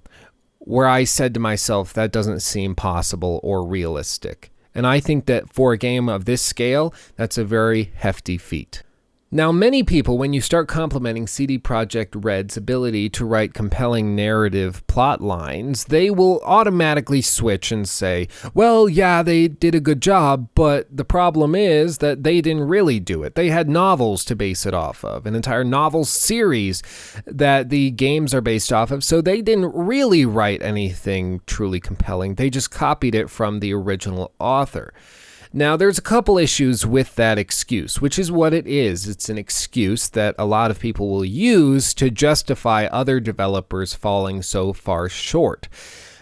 where 0.64 0.88
I 0.88 1.04
said 1.04 1.34
to 1.34 1.40
myself, 1.40 1.94
that 1.94 2.12
doesn't 2.12 2.42
seem 2.42 2.76
possible 2.76 3.40
or 3.44 3.66
realistic. 3.66 4.52
And 4.74 4.88
I 4.88 5.00
think 5.00 5.26
that 5.26 5.52
for 5.52 5.74
a 5.74 5.78
game 5.78 6.08
of 6.08 6.26
this 6.26 6.42
scale, 6.42 6.94
that's 7.16 7.38
a 7.38 7.44
very 7.44 7.92
hefty 7.96 8.38
feat. 8.38 8.84
Now, 9.34 9.54
many 9.54 9.82
people, 9.82 10.18
when 10.18 10.34
you 10.34 10.42
start 10.42 10.68
complimenting 10.68 11.26
CD 11.26 11.58
Projekt 11.58 12.22
Red's 12.22 12.58
ability 12.58 13.10
to 13.12 13.24
write 13.24 13.54
compelling 13.54 14.14
narrative 14.14 14.86
plot 14.88 15.22
lines, 15.22 15.86
they 15.86 16.10
will 16.10 16.42
automatically 16.44 17.22
switch 17.22 17.72
and 17.72 17.88
say, 17.88 18.28
well, 18.54 18.90
yeah, 18.90 19.24
they 19.24 19.48
did 19.48 19.74
a 19.74 19.80
good 19.80 20.02
job, 20.02 20.50
but 20.54 20.86
the 20.94 21.06
problem 21.06 21.56
is 21.56 22.00
that 22.00 22.24
they 22.26 22.42
didn't 22.42 22.68
really 22.68 23.00
do 23.00 23.24
it. 23.24 23.36
They 23.36 23.50
had 23.50 23.70
novels 23.70 24.26
to 24.26 24.36
base 24.36 24.66
it 24.66 24.74
off 24.74 25.06
of, 25.06 25.26
an 25.26 25.34
entire 25.34 25.64
novel 25.64 26.04
series 26.04 26.84
that 27.26 27.70
the 27.70 27.92
games 27.92 28.34
are 28.34 28.42
based 28.42 28.74
off 28.74 28.92
of, 28.92 29.02
so 29.02 29.22
they 29.22 29.42
didn't 29.42 29.74
really 29.74 30.26
write 30.26 30.62
anything 30.62 31.40
truly 31.48 31.80
compelling. 31.80 32.36
They 32.36 32.50
just 32.50 32.70
copied 32.70 33.16
it 33.16 33.30
from 33.30 33.62
the 33.62 33.74
original 33.74 34.34
author. 34.40 34.94
Now, 35.54 35.76
there's 35.76 35.98
a 35.98 36.02
couple 36.02 36.38
issues 36.38 36.86
with 36.86 37.16
that 37.16 37.38
excuse, 37.38 38.00
which 38.00 38.18
is 38.18 38.32
what 38.32 38.54
it 38.54 38.66
is. 38.68 39.10
It's 39.10 39.28
an 39.28 39.38
excuse 39.38 40.08
that 40.10 40.34
a 40.40 40.46
lot 40.46 40.72
of 40.72 40.80
people 40.80 41.10
will 41.10 41.26
use 41.26 41.94
to 41.96 42.10
justify 42.10 42.86
other 42.86 43.20
developers 43.20 43.94
falling 43.94 44.44
so 44.44 44.72
far 44.72 45.10
short. 45.10 45.68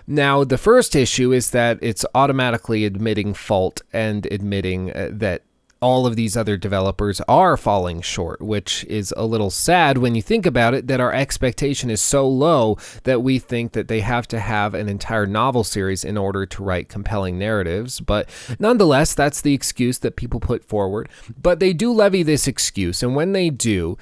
Now, 0.08 0.44
the 0.44 0.58
first 0.58 0.96
issue 0.96 1.32
is 1.32 1.52
that 1.52 1.78
it's 1.80 2.04
automatically 2.16 2.86
admitting 2.86 3.36
fault 3.36 3.84
and 3.94 4.26
admitting 4.32 4.92
uh, 4.92 5.10
that 5.12 5.44
all 5.82 6.06
of 6.06 6.16
these 6.16 6.36
other 6.36 6.58
developers 6.58 7.22
are 7.28 7.56
falling 7.56 8.02
short, 8.02 8.42
which 8.42 8.84
is 8.86 9.14
a 9.16 9.26
little 9.26 9.50
sad 9.50 9.98
when 9.98 10.16
you 10.16 10.22
think 10.22 10.46
about 10.46 10.74
it 10.74 10.88
that 10.88 11.00
our 11.00 11.14
expectation 11.14 11.90
is 11.90 12.02
so 12.02 12.28
low 12.28 12.78
that 13.04 13.22
we 13.22 13.40
think 13.40 13.72
that 13.72 13.88
they 13.88 14.02
have 14.02 14.28
to 14.28 14.40
have 14.40 14.74
an 14.74 14.90
entire 14.90 15.26
novel 15.26 15.64
series 15.64 16.04
in 16.04 16.18
order 16.18 16.46
to 16.46 16.64
write 16.64 16.90
compelling 16.90 17.40
narratives. 17.40 18.00
But 18.00 18.30
nonetheless, 18.60 19.14
that's 19.14 19.42
the 19.42 19.54
excuse 19.54 20.00
that 20.00 20.16
people 20.16 20.40
put 20.40 20.66
forward. 20.66 21.10
But 21.42 21.60
they 21.60 21.74
do 21.74 21.92
levy 21.92 22.24
this 22.24 22.48
excuse, 22.48 23.02
and 23.02 23.16
when 23.16 23.32
they 23.32 23.50
do, 23.50 23.98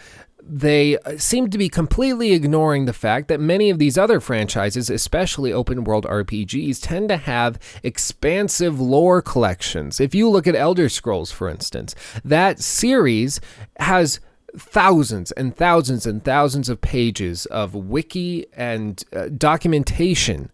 they 0.50 0.98
seem 1.18 1.50
to 1.50 1.58
be 1.58 1.70
completely 1.70 2.32
ignoring 2.32 2.86
the 2.86 2.94
fact 2.94 3.28
that 3.28 3.40
many 3.40 3.70
of 3.70 3.80
these 3.80 3.98
other 3.98 4.20
franchises, 4.20 4.90
especially 4.90 5.52
open 5.52 5.84
world 5.84 6.06
RPGs, 6.06 6.80
tend 6.82 7.10
to 7.10 7.18
have 7.18 7.60
expansive 7.84 8.80
lore 8.80 9.22
collections. 9.22 10.00
If 10.00 10.16
you 10.16 10.30
look 10.30 10.48
at 10.48 10.56
Elder 10.56 10.90
Scrolls, 10.90 11.32
for 11.32 11.50
instance, 11.50 11.96
that 12.24 12.60
series 12.60 13.42
has 13.80 14.20
thousands 14.56 15.32
and 15.34 15.56
thousands 15.56 16.06
and 16.06 16.24
thousands 16.24 16.70
of 16.70 16.82
pages 16.82 17.46
of 17.48 17.76
wiki 17.76 18.46
and 18.54 19.04
uh, 19.14 19.28
documentation 19.38 20.52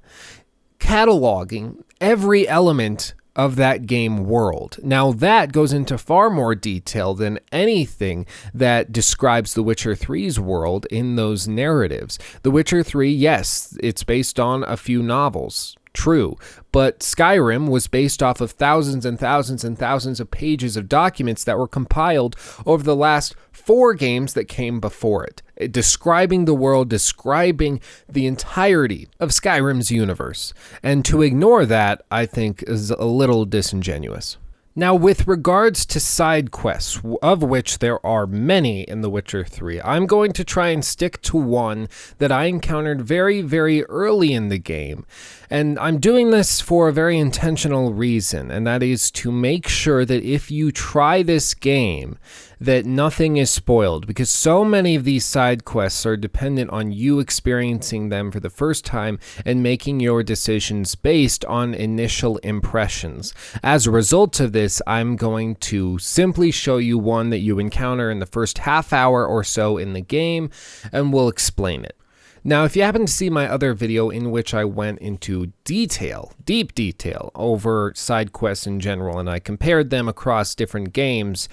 cataloging 0.79 1.81
every 2.01 2.47
element 2.47 3.13
of 3.35 3.55
that 3.55 3.85
game 3.85 4.25
world. 4.25 4.77
Now, 4.83 5.11
that 5.13 5.51
goes 5.51 5.73
into 5.73 5.97
far 5.97 6.29
more 6.29 6.55
detail 6.55 7.13
than 7.13 7.39
anything 7.51 8.25
that 8.53 8.91
describes 8.91 9.53
The 9.53 9.63
Witcher 9.63 9.95
3's 9.95 10.39
world 10.39 10.85
in 10.91 11.15
those 11.15 11.47
narratives. 11.47 12.19
The 12.43 12.51
Witcher 12.51 12.83
3, 12.83 13.11
yes, 13.11 13.77
it's 13.81 14.03
based 14.03 14.39
on 14.39 14.63
a 14.63 14.77
few 14.77 15.01
novels. 15.01 15.75
True, 15.93 16.37
but 16.71 17.01
Skyrim 17.01 17.69
was 17.69 17.87
based 17.87 18.23
off 18.23 18.41
of 18.41 18.51
thousands 18.51 19.05
and 19.05 19.19
thousands 19.19 19.63
and 19.63 19.77
thousands 19.77 20.19
of 20.19 20.31
pages 20.31 20.75
of 20.75 20.89
documents 20.89 21.43
that 21.43 21.57
were 21.57 21.67
compiled 21.67 22.35
over 22.65 22.83
the 22.83 22.95
last 22.95 23.35
four 23.51 23.93
games 23.93 24.33
that 24.33 24.45
came 24.45 24.79
before 24.79 25.23
it, 25.23 25.42
describing 25.71 26.45
the 26.45 26.53
world, 26.53 26.89
describing 26.89 27.81
the 28.07 28.25
entirety 28.25 29.07
of 29.19 29.29
Skyrim's 29.29 29.91
universe. 29.91 30.53
And 30.81 31.03
to 31.05 31.21
ignore 31.21 31.65
that, 31.65 32.03
I 32.11 32.25
think, 32.25 32.63
is 32.63 32.91
a 32.91 33.05
little 33.05 33.45
disingenuous. 33.45 34.37
Now, 34.75 34.95
with 34.95 35.27
regards 35.27 35.85
to 35.85 35.99
side 35.99 36.49
quests, 36.49 36.99
of 37.21 37.43
which 37.43 37.77
there 37.77 38.03
are 38.03 38.25
many 38.25 38.81
in 38.81 39.01
The 39.01 39.09
Witcher 39.09 39.43
3, 39.43 39.79
I'm 39.81 40.07
going 40.07 40.31
to 40.33 40.43
try 40.43 40.69
and 40.69 40.83
stick 40.83 41.21
to 41.23 41.37
one 41.37 41.87
that 42.17 42.31
I 42.31 42.45
encountered 42.45 43.03
very, 43.03 43.41
very 43.41 43.83
early 43.83 44.33
in 44.33 44.49
the 44.49 44.57
game. 44.57 45.05
And 45.47 45.77
I'm 45.77 45.99
doing 45.99 46.31
this 46.31 46.59
for 46.59 46.87
a 46.87 46.93
very 46.93 47.19
intentional 47.19 47.93
reason, 47.93 48.49
and 48.49 48.65
that 48.65 48.81
is 48.81 49.11
to 49.11 49.31
make 49.31 49.67
sure 49.67 50.05
that 50.05 50.23
if 50.23 50.49
you 50.49 50.71
try 50.71 51.21
this 51.21 51.53
game, 51.53 52.17
that 52.63 52.85
nothing 52.85 53.35
is 53.35 53.51
spoiled 53.51 54.07
because 54.07 54.29
so 54.29 54.63
many 54.63 54.95
of 54.95 55.03
these 55.03 55.25
side 55.25 55.65
quests 55.65 56.05
are 56.05 56.15
dependent 56.15 56.69
on 56.69 56.93
you 56.93 57.19
experiencing 57.19 58.07
them 58.07 58.31
for 58.31 58.39
the 58.39 58.49
first 58.49 58.85
time 58.85 59.19
and 59.45 59.61
making 59.61 59.99
your 59.99 60.23
decisions 60.23 60.95
based 60.95 61.43
on 61.45 61.73
initial 61.73 62.37
impressions. 62.37 63.33
As 63.61 63.85
a 63.85 63.91
result 63.91 64.39
of 64.39 64.53
this, 64.53 64.81
I'm 64.87 65.17
going 65.17 65.55
to 65.55 65.99
simply 65.99 66.51
show 66.51 66.77
you 66.77 66.97
one 66.97 67.31
that 67.31 67.39
you 67.39 67.59
encounter 67.59 68.09
in 68.09 68.19
the 68.19 68.25
first 68.25 68.59
half 68.59 68.93
hour 68.93 69.27
or 69.27 69.43
so 69.43 69.77
in 69.77 69.91
the 69.91 70.01
game, 70.01 70.49
and 70.93 71.11
we'll 71.11 71.27
explain 71.27 71.83
it. 71.83 71.97
Now, 72.45 72.65
if 72.65 72.75
you 72.75 72.83
happen 72.83 73.05
to 73.05 73.11
see 73.11 73.29
my 73.29 73.47
other 73.47 73.73
video 73.73 74.09
in 74.09 74.29
which 74.29 74.53
I 74.53 74.65
went 74.65 74.99
into 74.99 75.53
detail, 75.63 76.33
deep 76.43 76.75
detail, 76.75 77.31
over 77.35 77.93
side 77.95 78.33
quests 78.33 78.67
in 78.67 78.81
general, 78.81 79.17
and 79.17 79.29
I 79.29 79.39
compared 79.39 79.91
them 79.91 80.09
across 80.09 80.53
different 80.53 80.91
games, 80.91 81.47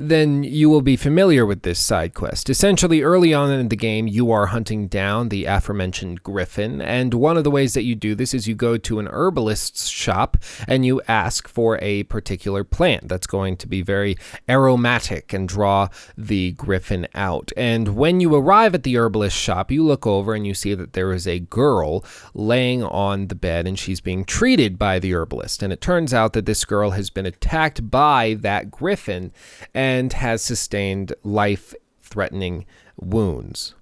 then 0.00 0.42
you 0.42 0.70
will 0.70 0.80
be 0.80 0.96
familiar 0.96 1.44
with 1.44 1.62
this 1.62 1.78
side 1.78 2.14
quest. 2.14 2.48
Essentially, 2.48 3.02
early 3.02 3.34
on 3.34 3.50
in 3.52 3.68
the 3.68 3.76
game, 3.76 4.06
you 4.06 4.30
are 4.30 4.46
hunting 4.46 4.88
down 4.88 5.28
the 5.28 5.44
aforementioned 5.44 6.22
griffin, 6.22 6.80
and 6.80 7.12
one 7.12 7.36
of 7.36 7.44
the 7.44 7.50
ways 7.50 7.74
that 7.74 7.84
you 7.84 7.94
do 7.94 8.14
this 8.14 8.32
is 8.32 8.48
you 8.48 8.54
go 8.54 8.76
to 8.78 8.98
an 8.98 9.06
herbalist's 9.06 9.88
shop 9.88 10.36
and 10.66 10.86
you 10.86 11.02
ask 11.06 11.46
for 11.46 11.78
a 11.82 12.04
particular 12.04 12.64
plant 12.64 13.08
that's 13.08 13.26
going 13.26 13.56
to 13.58 13.66
be 13.66 13.82
very 13.82 14.16
aromatic 14.48 15.32
and 15.32 15.48
draw 15.48 15.88
the 16.16 16.52
griffin 16.52 17.06
out. 17.14 17.52
And 17.56 17.96
when 17.96 18.20
you 18.20 18.34
arrive 18.34 18.74
at 18.74 18.84
the 18.84 18.96
herbalist 18.96 19.36
shop, 19.36 19.70
you 19.70 19.84
look 19.84 20.06
over 20.06 20.34
and 20.34 20.46
you 20.46 20.54
see 20.54 20.74
that 20.74 20.94
there 20.94 21.12
is 21.12 21.26
a 21.26 21.40
girl 21.40 22.04
laying 22.32 22.82
on 22.82 23.28
the 23.28 23.34
bed 23.34 23.66
and 23.66 23.78
she's 23.78 24.00
being 24.00 24.24
treated 24.24 24.78
by 24.78 24.98
the 24.98 25.12
herbalist. 25.12 25.62
And 25.62 25.72
it 25.72 25.80
turns 25.80 26.14
out 26.14 26.32
that 26.32 26.46
this 26.46 26.64
girl 26.64 26.92
has 26.92 27.10
been 27.10 27.26
attacked 27.26 27.90
by 27.90 28.36
that 28.40 28.70
griffin 28.70 29.32
and 29.74 29.89
has 30.14 30.42
sustained 30.42 31.12
life 31.22 31.74
threatening 32.00 32.66
wounds. 32.96 33.74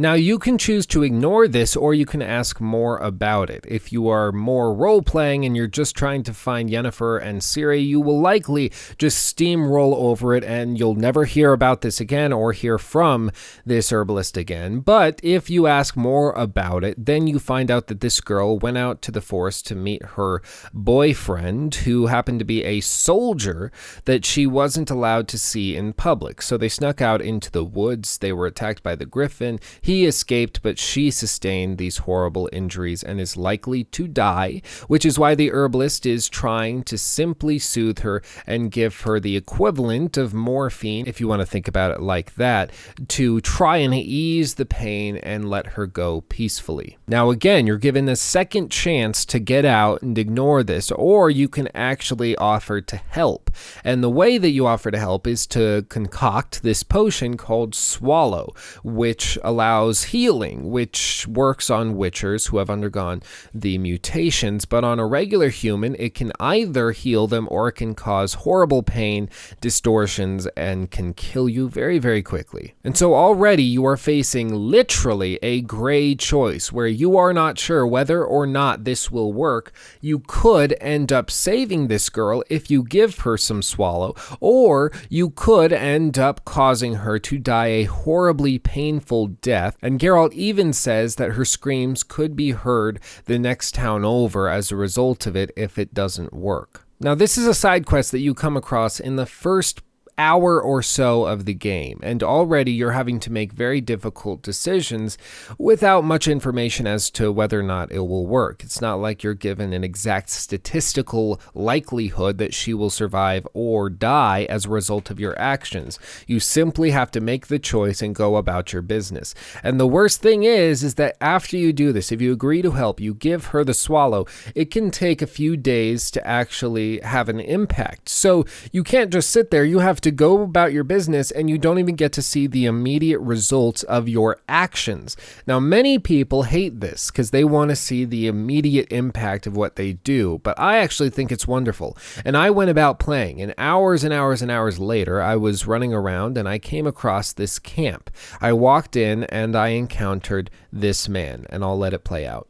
Now, 0.00 0.14
you 0.14 0.38
can 0.38 0.58
choose 0.58 0.86
to 0.86 1.02
ignore 1.02 1.48
this 1.48 1.74
or 1.74 1.92
you 1.92 2.06
can 2.06 2.22
ask 2.22 2.60
more 2.60 2.98
about 2.98 3.50
it. 3.50 3.64
If 3.66 3.92
you 3.92 4.06
are 4.06 4.30
more 4.30 4.72
role 4.72 5.02
playing 5.02 5.44
and 5.44 5.56
you're 5.56 5.66
just 5.66 5.96
trying 5.96 6.22
to 6.22 6.32
find 6.32 6.70
Yennefer 6.70 7.20
and 7.20 7.40
Ciri, 7.40 7.84
you 7.84 8.00
will 8.00 8.20
likely 8.20 8.70
just 8.96 9.36
steamroll 9.36 9.96
over 9.96 10.36
it 10.36 10.44
and 10.44 10.78
you'll 10.78 10.94
never 10.94 11.24
hear 11.24 11.52
about 11.52 11.80
this 11.80 11.98
again 11.98 12.32
or 12.32 12.52
hear 12.52 12.78
from 12.78 13.32
this 13.66 13.90
herbalist 13.90 14.36
again. 14.36 14.78
But 14.78 15.18
if 15.24 15.50
you 15.50 15.66
ask 15.66 15.96
more 15.96 16.30
about 16.34 16.84
it, 16.84 17.04
then 17.04 17.26
you 17.26 17.40
find 17.40 17.68
out 17.68 17.88
that 17.88 18.00
this 18.00 18.20
girl 18.20 18.56
went 18.56 18.78
out 18.78 19.02
to 19.02 19.10
the 19.10 19.20
forest 19.20 19.66
to 19.66 19.74
meet 19.74 20.04
her 20.14 20.42
boyfriend, 20.72 21.74
who 21.74 22.06
happened 22.06 22.38
to 22.38 22.44
be 22.44 22.62
a 22.62 22.82
soldier 22.82 23.72
that 24.04 24.24
she 24.24 24.46
wasn't 24.46 24.92
allowed 24.92 25.26
to 25.26 25.38
see 25.38 25.74
in 25.74 25.92
public. 25.92 26.40
So 26.40 26.56
they 26.56 26.68
snuck 26.68 27.02
out 27.02 27.20
into 27.20 27.50
the 27.50 27.64
woods, 27.64 28.18
they 28.18 28.32
were 28.32 28.46
attacked 28.46 28.84
by 28.84 28.94
the 28.94 29.04
griffin 29.04 29.58
he 29.88 30.04
escaped, 30.04 30.60
but 30.62 30.78
she 30.78 31.10
sustained 31.10 31.78
these 31.78 31.96
horrible 31.96 32.46
injuries 32.52 33.02
and 33.02 33.18
is 33.18 33.38
likely 33.38 33.84
to 33.84 34.06
die, 34.06 34.60
which 34.86 35.06
is 35.06 35.18
why 35.18 35.34
the 35.34 35.50
herbalist 35.50 36.04
is 36.04 36.28
trying 36.28 36.82
to 36.82 36.98
simply 36.98 37.58
soothe 37.58 38.00
her 38.00 38.22
and 38.46 38.70
give 38.70 39.00
her 39.00 39.18
the 39.18 39.34
equivalent 39.34 40.18
of 40.18 40.34
morphine, 40.34 41.06
if 41.06 41.22
you 41.22 41.26
want 41.26 41.40
to 41.40 41.46
think 41.46 41.66
about 41.66 41.90
it 41.90 42.02
like 42.02 42.34
that, 42.34 42.70
to 43.08 43.40
try 43.40 43.78
and 43.78 43.94
ease 43.94 44.56
the 44.56 44.66
pain 44.66 45.16
and 45.16 45.48
let 45.48 45.68
her 45.68 45.86
go 45.86 46.20
peacefully. 46.20 46.97
Now, 47.10 47.30
again, 47.30 47.66
you're 47.66 47.78
given 47.78 48.06
a 48.06 48.16
second 48.16 48.70
chance 48.70 49.24
to 49.24 49.38
get 49.38 49.64
out 49.64 50.02
and 50.02 50.18
ignore 50.18 50.62
this, 50.62 50.90
or 50.90 51.30
you 51.30 51.48
can 51.48 51.68
actually 51.74 52.36
offer 52.36 52.82
to 52.82 52.96
help. 52.96 53.50
And 53.82 54.04
the 54.04 54.10
way 54.10 54.36
that 54.36 54.50
you 54.50 54.66
offer 54.66 54.90
to 54.90 54.98
help 54.98 55.26
is 55.26 55.46
to 55.48 55.86
concoct 55.88 56.62
this 56.62 56.82
potion 56.82 57.38
called 57.38 57.74
Swallow, 57.74 58.54
which 58.84 59.38
allows 59.42 60.04
healing, 60.04 60.70
which 60.70 61.26
works 61.26 61.70
on 61.70 61.94
witchers 61.94 62.48
who 62.48 62.58
have 62.58 62.68
undergone 62.68 63.22
the 63.54 63.78
mutations, 63.78 64.66
but 64.66 64.84
on 64.84 64.98
a 64.98 65.06
regular 65.06 65.48
human, 65.48 65.96
it 65.98 66.14
can 66.14 66.30
either 66.38 66.90
heal 66.90 67.26
them 67.26 67.48
or 67.50 67.68
it 67.68 67.76
can 67.76 67.94
cause 67.94 68.34
horrible 68.34 68.82
pain, 68.82 69.30
distortions, 69.62 70.46
and 70.58 70.90
can 70.90 71.14
kill 71.14 71.48
you 71.48 71.70
very, 71.70 71.98
very 71.98 72.22
quickly. 72.22 72.74
And 72.84 72.98
so 72.98 73.14
already 73.14 73.62
you 73.62 73.86
are 73.86 73.96
facing 73.96 74.54
literally 74.54 75.38
a 75.40 75.62
gray 75.62 76.14
choice 76.14 76.70
where 76.70 76.97
you 76.98 77.16
are 77.16 77.32
not 77.32 77.58
sure 77.58 77.86
whether 77.86 78.24
or 78.24 78.46
not 78.46 78.84
this 78.84 79.10
will 79.10 79.32
work. 79.32 79.72
You 80.00 80.20
could 80.20 80.76
end 80.80 81.12
up 81.12 81.30
saving 81.30 81.88
this 81.88 82.08
girl 82.08 82.42
if 82.50 82.70
you 82.70 82.82
give 82.82 83.20
her 83.20 83.36
some 83.36 83.62
swallow, 83.62 84.14
or 84.40 84.92
you 85.08 85.30
could 85.30 85.72
end 85.72 86.18
up 86.18 86.44
causing 86.44 86.94
her 86.96 87.18
to 87.20 87.38
die 87.38 87.66
a 87.66 87.84
horribly 87.84 88.58
painful 88.58 89.28
death 89.28 89.76
and 89.82 90.00
Geralt 90.00 90.32
even 90.32 90.72
says 90.72 91.16
that 91.16 91.32
her 91.32 91.44
screams 91.44 92.02
could 92.02 92.36
be 92.36 92.50
heard 92.50 93.00
the 93.24 93.38
next 93.38 93.74
town 93.74 94.04
over 94.04 94.48
as 94.48 94.70
a 94.70 94.76
result 94.76 95.26
of 95.26 95.36
it 95.36 95.50
if 95.56 95.78
it 95.78 95.94
doesn't 95.94 96.32
work. 96.32 96.84
Now, 97.00 97.14
this 97.14 97.38
is 97.38 97.46
a 97.46 97.54
side 97.54 97.86
quest 97.86 98.10
that 98.12 98.18
you 98.18 98.34
come 98.34 98.56
across 98.56 98.98
in 98.98 99.16
the 99.16 99.26
first 99.26 99.82
hour 100.18 100.60
or 100.60 100.82
so 100.82 101.24
of 101.24 101.44
the 101.44 101.54
game, 101.54 102.00
and 102.02 102.22
already 102.22 102.72
you're 102.72 102.92
having 102.92 103.20
to 103.20 103.32
make 103.32 103.52
very 103.52 103.80
difficult 103.80 104.42
decisions 104.42 105.16
without 105.56 106.04
much 106.04 106.28
information 106.28 106.86
as 106.86 107.10
to 107.10 107.30
whether 107.32 107.60
or 107.60 107.62
not 107.62 107.92
it 107.92 108.00
will 108.00 108.26
work. 108.26 108.62
It's 108.64 108.80
not 108.80 108.96
like 108.96 109.22
you're 109.22 109.34
given 109.34 109.72
an 109.72 109.84
exact 109.84 110.30
statistical 110.30 111.40
likelihood 111.54 112.38
that 112.38 112.52
she 112.52 112.74
will 112.74 112.90
survive 112.90 113.46
or 113.54 113.88
die 113.88 114.46
as 114.50 114.64
a 114.64 114.70
result 114.70 115.10
of 115.10 115.20
your 115.20 115.38
actions. 115.38 115.98
You 116.26 116.40
simply 116.40 116.90
have 116.90 117.10
to 117.12 117.20
make 117.20 117.46
the 117.46 117.58
choice 117.58 118.02
and 118.02 118.14
go 118.14 118.36
about 118.36 118.72
your 118.72 118.82
business. 118.82 119.34
And 119.62 119.78
the 119.78 119.86
worst 119.86 120.20
thing 120.20 120.42
is 120.42 120.82
is 120.82 120.94
that 120.96 121.16
after 121.20 121.56
you 121.56 121.72
do 121.72 121.92
this, 121.92 122.10
if 122.10 122.20
you 122.20 122.32
agree 122.32 122.62
to 122.62 122.72
help, 122.72 123.00
you 123.00 123.14
give 123.14 123.46
her 123.46 123.64
the 123.64 123.74
swallow, 123.74 124.26
it 124.54 124.70
can 124.70 124.90
take 124.90 125.22
a 125.22 125.26
few 125.26 125.56
days 125.56 126.10
to 126.10 126.26
actually 126.26 127.00
have 127.00 127.28
an 127.28 127.40
impact. 127.40 128.08
So 128.08 128.44
you 128.72 128.82
can't 128.82 129.12
just 129.12 129.30
sit 129.30 129.50
there, 129.50 129.64
you 129.64 129.78
have 129.78 130.00
to 130.00 130.07
to 130.08 130.12
go 130.12 130.40
about 130.40 130.72
your 130.72 130.84
business 130.84 131.30
and 131.30 131.50
you 131.50 131.58
don't 131.58 131.78
even 131.78 131.94
get 131.94 132.12
to 132.12 132.22
see 132.22 132.46
the 132.46 132.64
immediate 132.64 133.18
results 133.18 133.82
of 133.82 134.08
your 134.08 134.38
actions. 134.48 135.18
Now, 135.46 135.60
many 135.60 135.98
people 135.98 136.44
hate 136.44 136.80
this 136.80 137.10
because 137.10 137.30
they 137.30 137.44
want 137.44 137.68
to 137.68 137.76
see 137.76 138.06
the 138.06 138.26
immediate 138.26 138.90
impact 138.90 139.46
of 139.46 139.54
what 139.54 139.76
they 139.76 139.92
do, 139.92 140.40
but 140.42 140.58
I 140.58 140.78
actually 140.78 141.10
think 141.10 141.30
it's 141.30 141.46
wonderful. 141.46 141.94
And 142.24 142.38
I 142.38 142.48
went 142.48 142.70
about 142.70 142.98
playing, 142.98 143.42
and 143.42 143.52
hours 143.58 144.02
and 144.02 144.14
hours 144.14 144.40
and 144.40 144.50
hours 144.50 144.78
later, 144.78 145.20
I 145.20 145.36
was 145.36 145.66
running 145.66 145.92
around 145.92 146.38
and 146.38 146.48
I 146.48 146.58
came 146.58 146.86
across 146.86 147.34
this 147.34 147.58
camp. 147.58 148.10
I 148.40 148.54
walked 148.54 148.96
in 148.96 149.24
and 149.24 149.54
I 149.54 149.68
encountered 149.68 150.50
this 150.72 151.06
man, 151.06 151.44
and 151.50 151.62
I'll 151.62 151.76
let 151.76 151.92
it 151.92 152.02
play 152.04 152.26
out. 152.26 152.48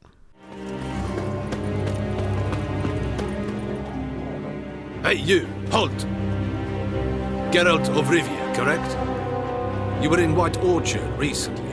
Hey, 5.02 5.14
you, 5.14 5.48
halt! 5.72 6.06
Geralt 7.50 7.88
of 7.96 8.08
Rivia, 8.08 8.54
correct? 8.54 8.92
You 10.02 10.10
were 10.10 10.20
in 10.20 10.36
White 10.36 10.58
Orchard 10.58 11.18
recently. 11.18 11.64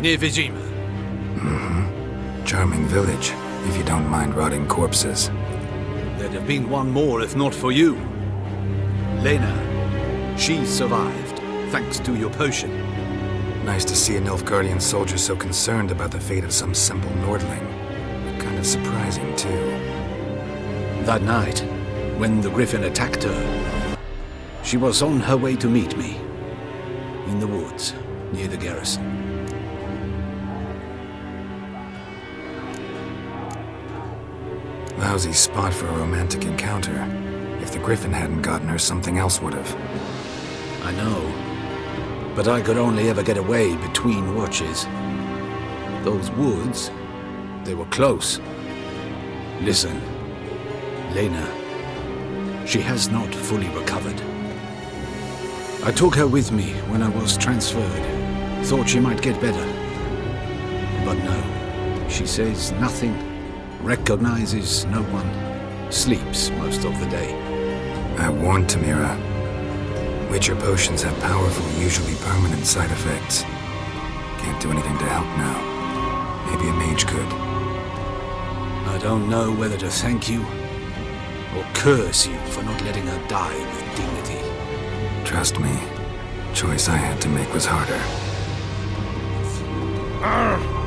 Near 0.00 0.18
Vizima. 0.18 0.60
Mm-hmm. 1.36 2.44
Charming 2.44 2.84
village, 2.86 3.32
if 3.68 3.76
you 3.76 3.84
don't 3.84 4.08
mind 4.08 4.34
rotting 4.34 4.66
corpses. 4.66 5.28
There'd 6.18 6.32
have 6.32 6.48
been 6.48 6.68
one 6.68 6.90
more 6.90 7.22
if 7.22 7.36
not 7.36 7.54
for 7.54 7.70
you. 7.70 7.94
Lena. 9.22 10.36
She 10.36 10.66
survived, 10.66 11.38
thanks 11.70 12.00
to 12.00 12.16
your 12.16 12.30
potion. 12.30 12.76
Nice 13.64 13.84
to 13.84 13.94
see 13.94 14.16
a 14.16 14.20
Nilfgaardian 14.20 14.82
soldier 14.82 15.16
so 15.16 15.36
concerned 15.36 15.92
about 15.92 16.10
the 16.10 16.18
fate 16.18 16.42
of 16.42 16.52
some 16.52 16.74
simple 16.74 17.12
Nordling. 17.22 17.64
Kind 18.40 18.58
of 18.58 18.66
surprising, 18.66 19.36
too. 19.36 19.48
That 21.04 21.22
night, 21.22 21.60
when 22.18 22.40
the 22.40 22.50
griffin 22.50 22.82
attacked 22.84 23.22
her, 23.22 23.89
she 24.62 24.76
was 24.76 25.02
on 25.02 25.20
her 25.20 25.36
way 25.36 25.56
to 25.56 25.68
meet 25.68 25.96
me. 25.96 26.16
In 27.26 27.40
the 27.40 27.46
woods, 27.46 27.94
near 28.32 28.48
the 28.48 28.56
garrison. 28.56 29.20
Lousy 34.98 35.32
spot 35.32 35.72
for 35.72 35.86
a 35.86 35.96
romantic 35.96 36.44
encounter. 36.44 36.94
If 37.60 37.72
the 37.72 37.78
griffin 37.78 38.12
hadn't 38.12 38.42
gotten 38.42 38.68
her, 38.68 38.78
something 38.78 39.18
else 39.18 39.40
would 39.40 39.54
have. 39.54 39.74
I 40.84 40.92
know. 40.92 42.32
But 42.36 42.48
I 42.48 42.60
could 42.60 42.76
only 42.76 43.08
ever 43.08 43.22
get 43.22 43.38
away 43.38 43.76
between 43.76 44.36
watches. 44.36 44.84
Those 46.04 46.30
woods, 46.32 46.90
they 47.64 47.74
were 47.74 47.86
close. 47.86 48.40
Listen, 49.62 50.00
Lena, 51.14 51.46
she 52.66 52.80
has 52.80 53.08
not 53.08 53.34
fully 53.34 53.68
recovered. 53.70 54.29
I 55.82 55.90
took 55.92 56.14
her 56.16 56.26
with 56.26 56.52
me 56.52 56.72
when 56.90 57.02
I 57.02 57.08
was 57.08 57.38
transferred. 57.38 58.04
Thought 58.66 58.90
she 58.90 59.00
might 59.00 59.22
get 59.22 59.40
better. 59.40 59.64
But 61.06 61.14
no, 61.24 62.06
she 62.10 62.26
says 62.26 62.72
nothing, 62.72 63.16
recognizes 63.82 64.84
no 64.84 65.00
one, 65.04 65.90
sleeps 65.90 66.50
most 66.50 66.84
of 66.84 67.00
the 67.00 67.06
day. 67.06 67.32
I 68.18 68.28
warned 68.28 68.68
Tomira. 68.68 69.16
Witcher 70.30 70.54
potions 70.54 71.02
have 71.02 71.18
powerful, 71.20 71.82
usually 71.82 72.14
permanent 72.16 72.66
side 72.66 72.90
effects. 72.90 73.42
Can't 74.42 74.60
do 74.60 74.70
anything 74.70 74.98
to 74.98 75.04
help 75.06 75.26
now. 75.38 76.50
Maybe 76.50 76.68
a 76.68 76.72
mage 76.74 77.06
could. 77.06 77.32
I 78.86 78.98
don't 79.02 79.30
know 79.30 79.50
whether 79.50 79.78
to 79.78 79.88
thank 79.88 80.28
you 80.28 80.42
or 81.56 81.64
curse 81.72 82.26
you 82.26 82.36
for 82.50 82.62
not 82.64 82.82
letting 82.82 83.06
her 83.06 83.28
die 83.28 83.58
with 83.58 83.96
dignity. 83.96 84.59
Trust 85.30 85.60
me, 85.60 85.78
choice 86.54 86.88
I 86.88 86.96
had 86.96 87.20
to 87.20 87.28
make 87.28 87.54
was 87.54 87.64
harder. 87.64 88.00
Ah! 90.24 90.79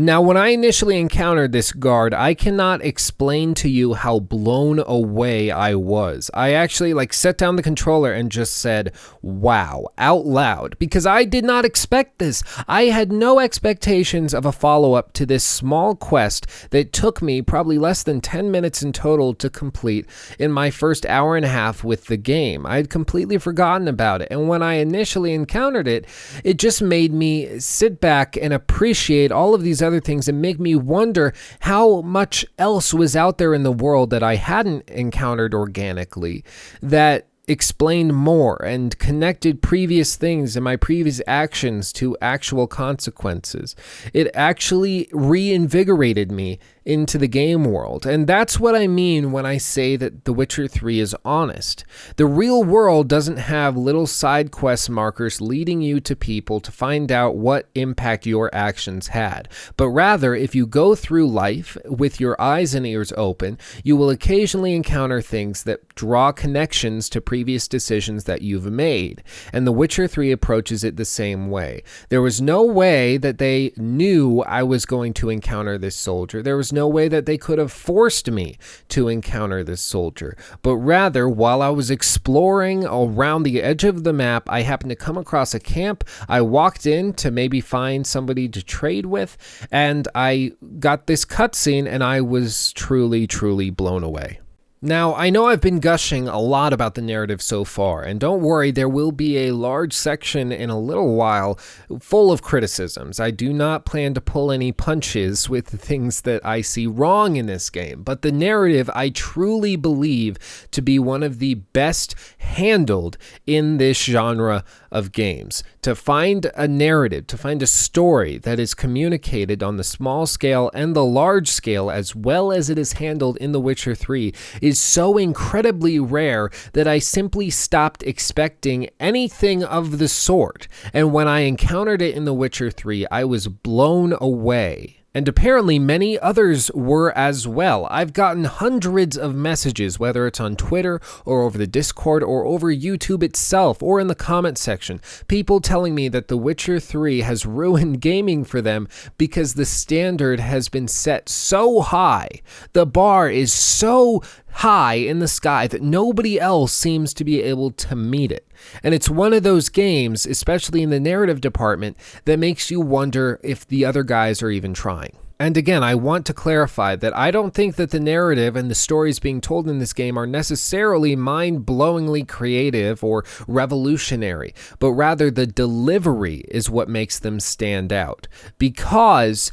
Now, 0.00 0.22
when 0.22 0.36
I 0.36 0.50
initially 0.50 0.96
encountered 0.96 1.50
this 1.50 1.72
guard, 1.72 2.14
I 2.14 2.32
cannot 2.32 2.84
explain 2.84 3.52
to 3.54 3.68
you 3.68 3.94
how 3.94 4.20
blown 4.20 4.78
away 4.86 5.50
I 5.50 5.74
was. 5.74 6.30
I 6.32 6.52
actually 6.52 6.94
like 6.94 7.12
set 7.12 7.36
down 7.36 7.56
the 7.56 7.64
controller 7.64 8.12
and 8.12 8.30
just 8.30 8.58
said, 8.58 8.92
"Wow," 9.22 9.88
out 9.98 10.24
loud 10.24 10.76
because 10.78 11.04
I 11.04 11.24
did 11.24 11.44
not 11.44 11.64
expect 11.64 12.20
this. 12.20 12.44
I 12.68 12.82
had 12.84 13.10
no 13.10 13.40
expectations 13.40 14.32
of 14.32 14.46
a 14.46 14.52
follow-up 14.52 15.14
to 15.14 15.26
this 15.26 15.42
small 15.42 15.96
quest 15.96 16.46
that 16.70 16.92
took 16.92 17.20
me 17.20 17.42
probably 17.42 17.76
less 17.76 18.04
than 18.04 18.20
10 18.20 18.52
minutes 18.52 18.84
in 18.84 18.92
total 18.92 19.34
to 19.34 19.50
complete 19.50 20.06
in 20.38 20.52
my 20.52 20.70
first 20.70 21.06
hour 21.06 21.34
and 21.34 21.44
a 21.44 21.48
half 21.48 21.82
with 21.82 22.06
the 22.06 22.16
game. 22.16 22.64
I 22.66 22.76
had 22.76 22.88
completely 22.88 23.36
forgotten 23.36 23.88
about 23.88 24.22
it, 24.22 24.28
and 24.30 24.46
when 24.46 24.62
I 24.62 24.74
initially 24.74 25.34
encountered 25.34 25.88
it, 25.88 26.06
it 26.44 26.56
just 26.56 26.80
made 26.80 27.12
me 27.12 27.58
sit 27.58 28.00
back 28.00 28.38
and 28.40 28.52
appreciate 28.52 29.32
all 29.32 29.56
of 29.56 29.62
these 29.64 29.87
other 29.88 30.00
things 30.00 30.28
and 30.28 30.40
make 30.40 30.60
me 30.60 30.76
wonder 30.76 31.34
how 31.60 32.02
much 32.02 32.46
else 32.58 32.94
was 32.94 33.16
out 33.16 33.38
there 33.38 33.54
in 33.54 33.64
the 33.64 33.72
world 33.72 34.10
that 34.10 34.22
I 34.22 34.36
hadn't 34.36 34.88
encountered 34.88 35.54
organically 35.54 36.44
that 36.80 37.26
explained 37.48 38.14
more 38.14 38.62
and 38.62 38.98
connected 38.98 39.62
previous 39.62 40.16
things 40.16 40.54
and 40.54 40.62
my 40.62 40.76
previous 40.76 41.20
actions 41.26 41.92
to 41.94 42.16
actual 42.20 42.66
consequences. 42.66 43.74
It 44.12 44.30
actually 44.34 45.08
reinvigorated 45.12 46.30
me 46.30 46.58
into 46.88 47.18
the 47.18 47.28
game 47.28 47.64
world. 47.64 48.06
And 48.06 48.26
that's 48.26 48.58
what 48.58 48.74
I 48.74 48.86
mean 48.86 49.30
when 49.30 49.44
I 49.44 49.58
say 49.58 49.94
that 49.96 50.24
The 50.24 50.32
Witcher 50.32 50.66
3 50.66 50.98
is 50.98 51.14
honest. 51.22 51.84
The 52.16 52.24
real 52.24 52.64
world 52.64 53.08
doesn't 53.08 53.36
have 53.36 53.76
little 53.76 54.06
side 54.06 54.50
quest 54.50 54.88
markers 54.88 55.38
leading 55.38 55.82
you 55.82 56.00
to 56.00 56.16
people 56.16 56.60
to 56.60 56.72
find 56.72 57.12
out 57.12 57.36
what 57.36 57.68
impact 57.74 58.24
your 58.24 58.52
actions 58.54 59.08
had. 59.08 59.50
But 59.76 59.90
rather, 59.90 60.34
if 60.34 60.54
you 60.54 60.66
go 60.66 60.94
through 60.94 61.28
life 61.28 61.76
with 61.84 62.20
your 62.20 62.40
eyes 62.40 62.74
and 62.74 62.86
ears 62.86 63.12
open, 63.18 63.58
you 63.84 63.94
will 63.94 64.08
occasionally 64.08 64.74
encounter 64.74 65.20
things 65.20 65.64
that 65.64 65.94
draw 65.94 66.32
connections 66.32 67.10
to 67.10 67.20
previous 67.20 67.68
decisions 67.68 68.24
that 68.24 68.40
you've 68.40 68.72
made. 68.72 69.22
And 69.52 69.66
The 69.66 69.72
Witcher 69.72 70.08
3 70.08 70.32
approaches 70.32 70.84
it 70.84 70.96
the 70.96 71.04
same 71.04 71.50
way. 71.50 71.82
There 72.08 72.22
was 72.22 72.40
no 72.40 72.64
way 72.64 73.18
that 73.18 73.36
they 73.36 73.72
knew 73.76 74.40
I 74.40 74.62
was 74.62 74.86
going 74.86 75.12
to 75.14 75.28
encounter 75.28 75.76
this 75.76 75.94
soldier. 75.94 76.42
There 76.42 76.56
was 76.56 76.72
no 76.78 76.86
way 76.86 77.08
that 77.08 77.26
they 77.26 77.36
could 77.36 77.58
have 77.58 77.72
forced 77.72 78.30
me 78.30 78.56
to 78.88 79.08
encounter 79.08 79.64
this 79.64 79.80
soldier. 79.80 80.36
But 80.62 80.76
rather, 80.76 81.28
while 81.28 81.60
I 81.60 81.70
was 81.70 81.90
exploring 81.90 82.84
around 82.86 83.42
the 83.42 83.60
edge 83.60 83.84
of 83.84 84.04
the 84.04 84.12
map, 84.12 84.48
I 84.48 84.62
happened 84.62 84.90
to 84.90 84.96
come 84.96 85.18
across 85.18 85.54
a 85.54 85.60
camp. 85.60 86.04
I 86.28 86.40
walked 86.40 86.86
in 86.86 87.12
to 87.14 87.30
maybe 87.30 87.60
find 87.60 88.06
somebody 88.06 88.48
to 88.48 88.62
trade 88.62 89.06
with, 89.06 89.36
and 89.72 90.06
I 90.14 90.52
got 90.78 91.06
this 91.06 91.24
cutscene, 91.24 91.88
and 91.88 92.04
I 92.04 92.20
was 92.20 92.72
truly, 92.74 93.26
truly 93.26 93.70
blown 93.70 94.04
away. 94.04 94.38
Now, 94.80 95.12
I 95.16 95.28
know 95.28 95.46
I've 95.46 95.60
been 95.60 95.80
gushing 95.80 96.28
a 96.28 96.38
lot 96.38 96.72
about 96.72 96.94
the 96.94 97.02
narrative 97.02 97.42
so 97.42 97.64
far, 97.64 98.04
and 98.04 98.20
don't 98.20 98.40
worry, 98.40 98.70
there 98.70 98.88
will 98.88 99.10
be 99.10 99.36
a 99.38 99.50
large 99.50 99.92
section 99.92 100.52
in 100.52 100.70
a 100.70 100.78
little 100.78 101.16
while 101.16 101.58
full 101.98 102.30
of 102.30 102.42
criticisms. 102.42 103.18
I 103.18 103.32
do 103.32 103.52
not 103.52 103.84
plan 103.84 104.14
to 104.14 104.20
pull 104.20 104.52
any 104.52 104.70
punches 104.70 105.50
with 105.50 105.66
the 105.66 105.78
things 105.78 106.20
that 106.20 106.46
I 106.46 106.60
see 106.60 106.86
wrong 106.86 107.34
in 107.34 107.46
this 107.46 107.70
game, 107.70 108.04
but 108.04 108.22
the 108.22 108.30
narrative 108.30 108.88
I 108.94 109.08
truly 109.08 109.74
believe 109.74 110.68
to 110.70 110.80
be 110.80 111.00
one 111.00 111.24
of 111.24 111.40
the 111.40 111.54
best 111.54 112.14
handled 112.38 113.18
in 113.48 113.78
this 113.78 114.00
genre 114.04 114.62
of 114.92 115.10
games. 115.10 115.64
To 115.82 115.96
find 115.96 116.50
a 116.54 116.68
narrative, 116.68 117.26
to 117.28 117.36
find 117.36 117.62
a 117.62 117.66
story 117.66 118.38
that 118.38 118.60
is 118.60 118.74
communicated 118.74 119.60
on 119.62 119.76
the 119.76 119.84
small 119.84 120.26
scale 120.26 120.70
and 120.72 120.94
the 120.94 121.04
large 121.04 121.48
scale, 121.48 121.90
as 121.90 122.14
well 122.14 122.52
as 122.52 122.70
it 122.70 122.78
is 122.78 122.94
handled 122.94 123.36
in 123.38 123.50
The 123.50 123.60
Witcher 123.60 123.96
3, 123.96 124.32
is 124.68 124.78
so 124.78 125.18
incredibly 125.18 125.98
rare 125.98 126.50
that 126.74 126.86
I 126.86 126.98
simply 127.00 127.50
stopped 127.50 128.02
expecting 128.04 128.88
anything 129.00 129.64
of 129.64 129.98
the 129.98 130.08
sort. 130.08 130.68
And 130.92 131.12
when 131.12 131.26
I 131.26 131.40
encountered 131.40 132.02
it 132.02 132.14
in 132.14 132.24
The 132.24 132.34
Witcher 132.34 132.70
3, 132.70 133.06
I 133.10 133.24
was 133.24 133.48
blown 133.48 134.14
away. 134.20 134.98
And 135.14 135.26
apparently, 135.26 135.78
many 135.78 136.18
others 136.18 136.70
were 136.74 137.10
as 137.16 137.48
well. 137.48 137.88
I've 137.90 138.12
gotten 138.12 138.44
hundreds 138.44 139.16
of 139.16 139.34
messages, 139.34 139.98
whether 139.98 140.26
it's 140.26 140.38
on 140.38 140.54
Twitter 140.54 141.00
or 141.24 141.42
over 141.42 141.56
the 141.56 141.66
Discord 141.66 142.22
or 142.22 142.44
over 142.44 142.72
YouTube 142.72 143.22
itself 143.22 143.82
or 143.82 143.98
in 144.00 144.06
the 144.08 144.14
comment 144.14 144.58
section. 144.58 145.00
People 145.26 145.60
telling 145.60 145.94
me 145.94 146.08
that 146.08 146.28
The 146.28 146.36
Witcher 146.36 146.78
3 146.78 147.22
has 147.22 147.46
ruined 147.60 148.00
gaming 148.02 148.44
for 148.44 148.60
them 148.60 148.86
because 149.16 149.54
the 149.54 149.64
standard 149.64 150.40
has 150.40 150.68
been 150.68 150.86
set 150.86 151.28
so 151.30 151.80
high. 151.80 152.28
The 152.74 152.86
bar 152.86 153.30
is 153.30 153.52
so 153.52 154.22
high 154.58 154.94
in 154.94 155.20
the 155.20 155.28
sky 155.28 155.68
that 155.68 155.82
nobody 155.82 156.40
else 156.40 156.72
seems 156.72 157.14
to 157.14 157.24
be 157.24 157.42
able 157.42 157.70
to 157.70 157.94
meet 157.94 158.32
it. 158.32 158.44
And 158.82 158.92
it's 158.92 159.08
one 159.08 159.32
of 159.32 159.44
those 159.44 159.68
games, 159.68 160.26
especially 160.26 160.82
in 160.82 160.90
the 160.90 160.98
narrative 160.98 161.40
department, 161.40 161.96
that 162.24 162.40
makes 162.40 162.68
you 162.68 162.80
wonder 162.80 163.38
if 163.44 163.64
the 163.66 163.84
other 163.84 164.02
guys 164.02 164.42
are 164.42 164.50
even 164.50 164.74
trying. 164.74 165.16
And 165.40 165.56
again, 165.56 165.84
I 165.84 165.94
want 165.94 166.26
to 166.26 166.34
clarify 166.34 166.96
that 166.96 167.16
I 167.16 167.30
don't 167.30 167.54
think 167.54 167.76
that 167.76 167.92
the 167.92 168.00
narrative 168.00 168.56
and 168.56 168.68
the 168.68 168.74
stories 168.74 169.20
being 169.20 169.40
told 169.40 169.68
in 169.68 169.78
this 169.78 169.92
game 169.92 170.18
are 170.18 170.26
necessarily 170.26 171.14
mind 171.14 171.64
blowingly 171.64 172.26
creative 172.26 173.04
or 173.04 173.24
revolutionary, 173.46 174.52
but 174.80 174.90
rather 174.90 175.30
the 175.30 175.46
delivery 175.46 176.42
is 176.48 176.68
what 176.68 176.88
makes 176.88 177.20
them 177.20 177.38
stand 177.38 177.92
out. 177.92 178.26
Because 178.58 179.52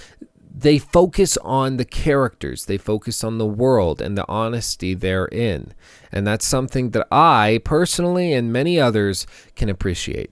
they 0.57 0.77
focus 0.79 1.37
on 1.37 1.75
the 1.77 1.85
characters, 1.85 2.65
they 2.65 2.77
focus 2.77 3.23
on 3.23 3.37
the 3.37 3.45
world 3.45 4.01
and 4.01 4.17
the 4.17 4.25
honesty 4.29 4.93
therein. 4.93 5.73
And 6.11 6.25
that's 6.25 6.47
something 6.47 6.91
that 6.91 7.05
I 7.11 7.59
personally 7.65 8.31
and 8.31 8.53
many 8.53 8.79
others 8.79 9.27
can 9.55 9.67
appreciate. 9.69 10.31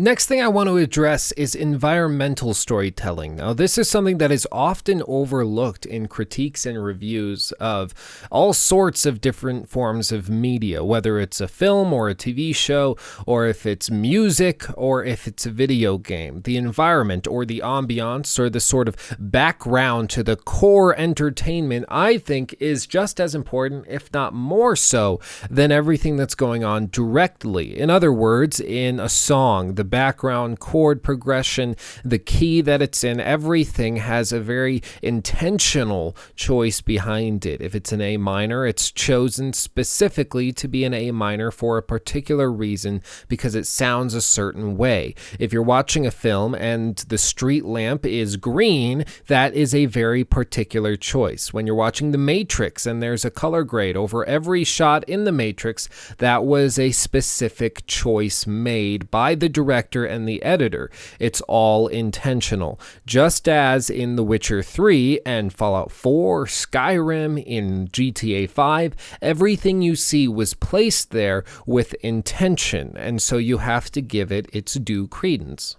Next 0.00 0.26
thing 0.26 0.40
I 0.40 0.46
want 0.46 0.68
to 0.68 0.76
address 0.76 1.32
is 1.32 1.56
environmental 1.56 2.54
storytelling. 2.54 3.34
Now, 3.34 3.52
this 3.52 3.76
is 3.76 3.90
something 3.90 4.18
that 4.18 4.30
is 4.30 4.46
often 4.52 5.02
overlooked 5.08 5.84
in 5.86 6.06
critiques 6.06 6.64
and 6.64 6.80
reviews 6.80 7.50
of 7.58 7.94
all 8.30 8.52
sorts 8.52 9.04
of 9.04 9.20
different 9.20 9.68
forms 9.68 10.12
of 10.12 10.30
media, 10.30 10.84
whether 10.84 11.18
it's 11.18 11.40
a 11.40 11.48
film 11.48 11.92
or 11.92 12.08
a 12.08 12.14
TV 12.14 12.54
show, 12.54 12.96
or 13.26 13.48
if 13.48 13.66
it's 13.66 13.90
music, 13.90 14.66
or 14.76 15.04
if 15.04 15.26
it's 15.26 15.46
a 15.46 15.50
video 15.50 15.98
game. 15.98 16.42
The 16.42 16.56
environment 16.56 17.26
or 17.26 17.44
the 17.44 17.60
ambiance 17.64 18.38
or 18.38 18.48
the 18.48 18.60
sort 18.60 18.86
of 18.86 19.16
background 19.18 20.10
to 20.10 20.22
the 20.22 20.36
core 20.36 20.96
entertainment, 20.96 21.86
I 21.88 22.18
think, 22.18 22.54
is 22.60 22.86
just 22.86 23.20
as 23.20 23.34
important, 23.34 23.86
if 23.88 24.12
not 24.12 24.32
more 24.32 24.76
so, 24.76 25.18
than 25.50 25.72
everything 25.72 26.16
that's 26.16 26.36
going 26.36 26.62
on 26.62 26.86
directly. 26.86 27.76
In 27.76 27.90
other 27.90 28.12
words, 28.12 28.60
in 28.60 29.00
a 29.00 29.08
song, 29.08 29.74
the 29.74 29.87
background 29.90 30.60
chord 30.60 31.02
progression, 31.02 31.76
the 32.04 32.18
key 32.18 32.60
that 32.60 32.82
it's 32.82 33.02
in, 33.02 33.20
everything 33.20 33.96
has 33.96 34.32
a 34.32 34.40
very 34.40 34.82
intentional 35.02 36.16
choice 36.36 36.80
behind 36.80 37.46
it. 37.46 37.60
If 37.60 37.74
it's 37.74 37.92
an 37.92 38.00
A 38.00 38.16
minor, 38.16 38.66
it's 38.66 38.90
chosen 38.90 39.52
specifically 39.52 40.52
to 40.52 40.68
be 40.68 40.84
an 40.84 40.94
A 40.94 41.10
minor 41.10 41.50
for 41.50 41.78
a 41.78 41.82
particular 41.82 42.50
reason 42.50 43.02
because 43.28 43.54
it 43.54 43.66
sounds 43.66 44.14
a 44.14 44.20
certain 44.20 44.76
way. 44.76 45.14
If 45.38 45.52
you're 45.52 45.62
watching 45.62 46.06
a 46.06 46.10
film 46.10 46.54
and 46.54 46.96
the 47.08 47.18
street 47.18 47.64
lamp 47.64 48.04
is 48.04 48.36
green, 48.36 49.04
that 49.26 49.54
is 49.54 49.74
a 49.74 49.86
very 49.86 50.24
particular 50.24 50.96
choice. 50.96 51.52
When 51.52 51.66
you're 51.66 51.74
watching 51.74 52.12
The 52.12 52.18
Matrix 52.18 52.86
and 52.86 53.02
there's 53.02 53.24
a 53.24 53.30
color 53.30 53.64
grade 53.64 53.96
over 53.96 54.24
every 54.26 54.64
shot 54.64 55.04
in 55.08 55.24
The 55.24 55.32
Matrix, 55.32 55.88
that 56.18 56.44
was 56.44 56.78
a 56.78 56.92
specific 56.92 57.86
choice 57.86 58.46
made 58.46 59.10
by 59.10 59.34
the 59.34 59.48
director 59.48 59.77
director 59.78 60.04
and 60.04 60.28
the 60.28 60.42
editor. 60.42 60.90
It's 61.18 61.40
all 61.42 61.86
intentional. 61.88 62.80
Just 63.06 63.48
as 63.48 63.88
in 63.88 64.16
The 64.16 64.24
Witcher 64.24 64.62
3 64.62 65.20
and 65.24 65.52
Fallout 65.52 65.92
4, 65.92 66.46
Skyrim, 66.46 67.42
in 67.44 67.88
GTA 67.88 68.50
5, 68.50 68.94
everything 69.22 69.82
you 69.82 69.94
see 69.94 70.26
was 70.26 70.54
placed 70.54 71.10
there 71.10 71.44
with 71.66 71.94
intention, 72.02 72.94
and 72.96 73.22
so 73.22 73.36
you 73.36 73.58
have 73.58 73.90
to 73.92 74.00
give 74.00 74.32
it 74.32 74.48
its 74.52 74.74
due 74.74 75.06
credence. 75.06 75.76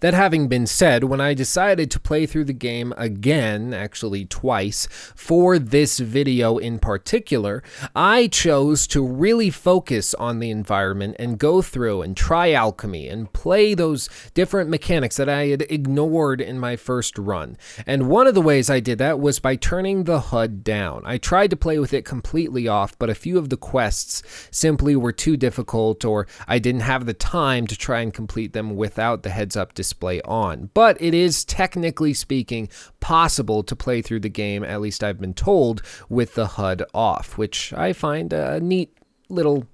That 0.00 0.14
having 0.14 0.48
been 0.48 0.66
said, 0.66 1.04
when 1.04 1.20
I 1.20 1.34
decided 1.34 1.90
to 1.90 2.00
play 2.00 2.24
through 2.24 2.44
the 2.44 2.54
game 2.54 2.94
again, 2.96 3.74
actually 3.74 4.24
twice, 4.24 4.88
for 5.14 5.58
this 5.58 5.98
video 5.98 6.56
in 6.56 6.78
particular, 6.78 7.62
I 7.94 8.28
chose 8.28 8.86
to 8.88 9.06
really 9.06 9.50
focus 9.50 10.14
on 10.14 10.38
the 10.38 10.50
environment 10.50 11.16
and 11.18 11.38
go 11.38 11.60
through 11.60 12.00
and 12.00 12.16
try 12.16 12.52
alchemy 12.52 13.08
and 13.08 13.30
play 13.34 13.74
those 13.74 14.08
different 14.32 14.70
mechanics 14.70 15.18
that 15.18 15.28
I 15.28 15.48
had 15.48 15.66
ignored 15.68 16.40
in 16.40 16.58
my 16.58 16.76
first 16.76 17.18
run. 17.18 17.58
And 17.86 18.08
one 18.08 18.26
of 18.26 18.34
the 18.34 18.40
ways 18.40 18.70
I 18.70 18.80
did 18.80 18.96
that 19.00 19.20
was 19.20 19.38
by 19.38 19.54
turning 19.54 20.04
the 20.04 20.20
HUD 20.20 20.64
down. 20.64 21.02
I 21.04 21.18
tried 21.18 21.50
to 21.50 21.58
play 21.58 21.78
with 21.78 21.92
it 21.92 22.06
completely 22.06 22.66
off, 22.66 22.98
but 22.98 23.10
a 23.10 23.14
few 23.14 23.36
of 23.36 23.50
the 23.50 23.58
quests 23.58 24.22
simply 24.50 24.96
were 24.96 25.12
too 25.12 25.36
difficult 25.36 26.06
or 26.06 26.26
I 26.48 26.58
didn't 26.58 26.80
have 26.82 27.04
the 27.04 27.12
time 27.12 27.66
to 27.66 27.76
try 27.76 28.00
and 28.00 28.14
complete 28.14 28.54
them 28.54 28.76
without 28.76 29.24
the 29.24 29.30
heads 29.30 29.58
up 29.58 29.74
display 29.74 29.89
display 29.90 30.20
on. 30.22 30.70
But 30.72 31.00
it 31.02 31.14
is 31.14 31.44
technically 31.44 32.14
speaking 32.14 32.68
possible 33.00 33.64
to 33.64 33.74
play 33.74 34.02
through 34.02 34.20
the 34.20 34.28
game, 34.28 34.62
at 34.62 34.80
least 34.80 35.02
I've 35.02 35.20
been 35.20 35.34
told, 35.34 35.82
with 36.08 36.34
the 36.34 36.46
HUD 36.46 36.84
off, 36.94 37.36
which 37.36 37.72
I 37.72 37.92
find 37.92 38.32
a 38.32 38.60
neat 38.60 38.96
little 39.28 39.66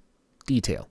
detail. 0.47 0.89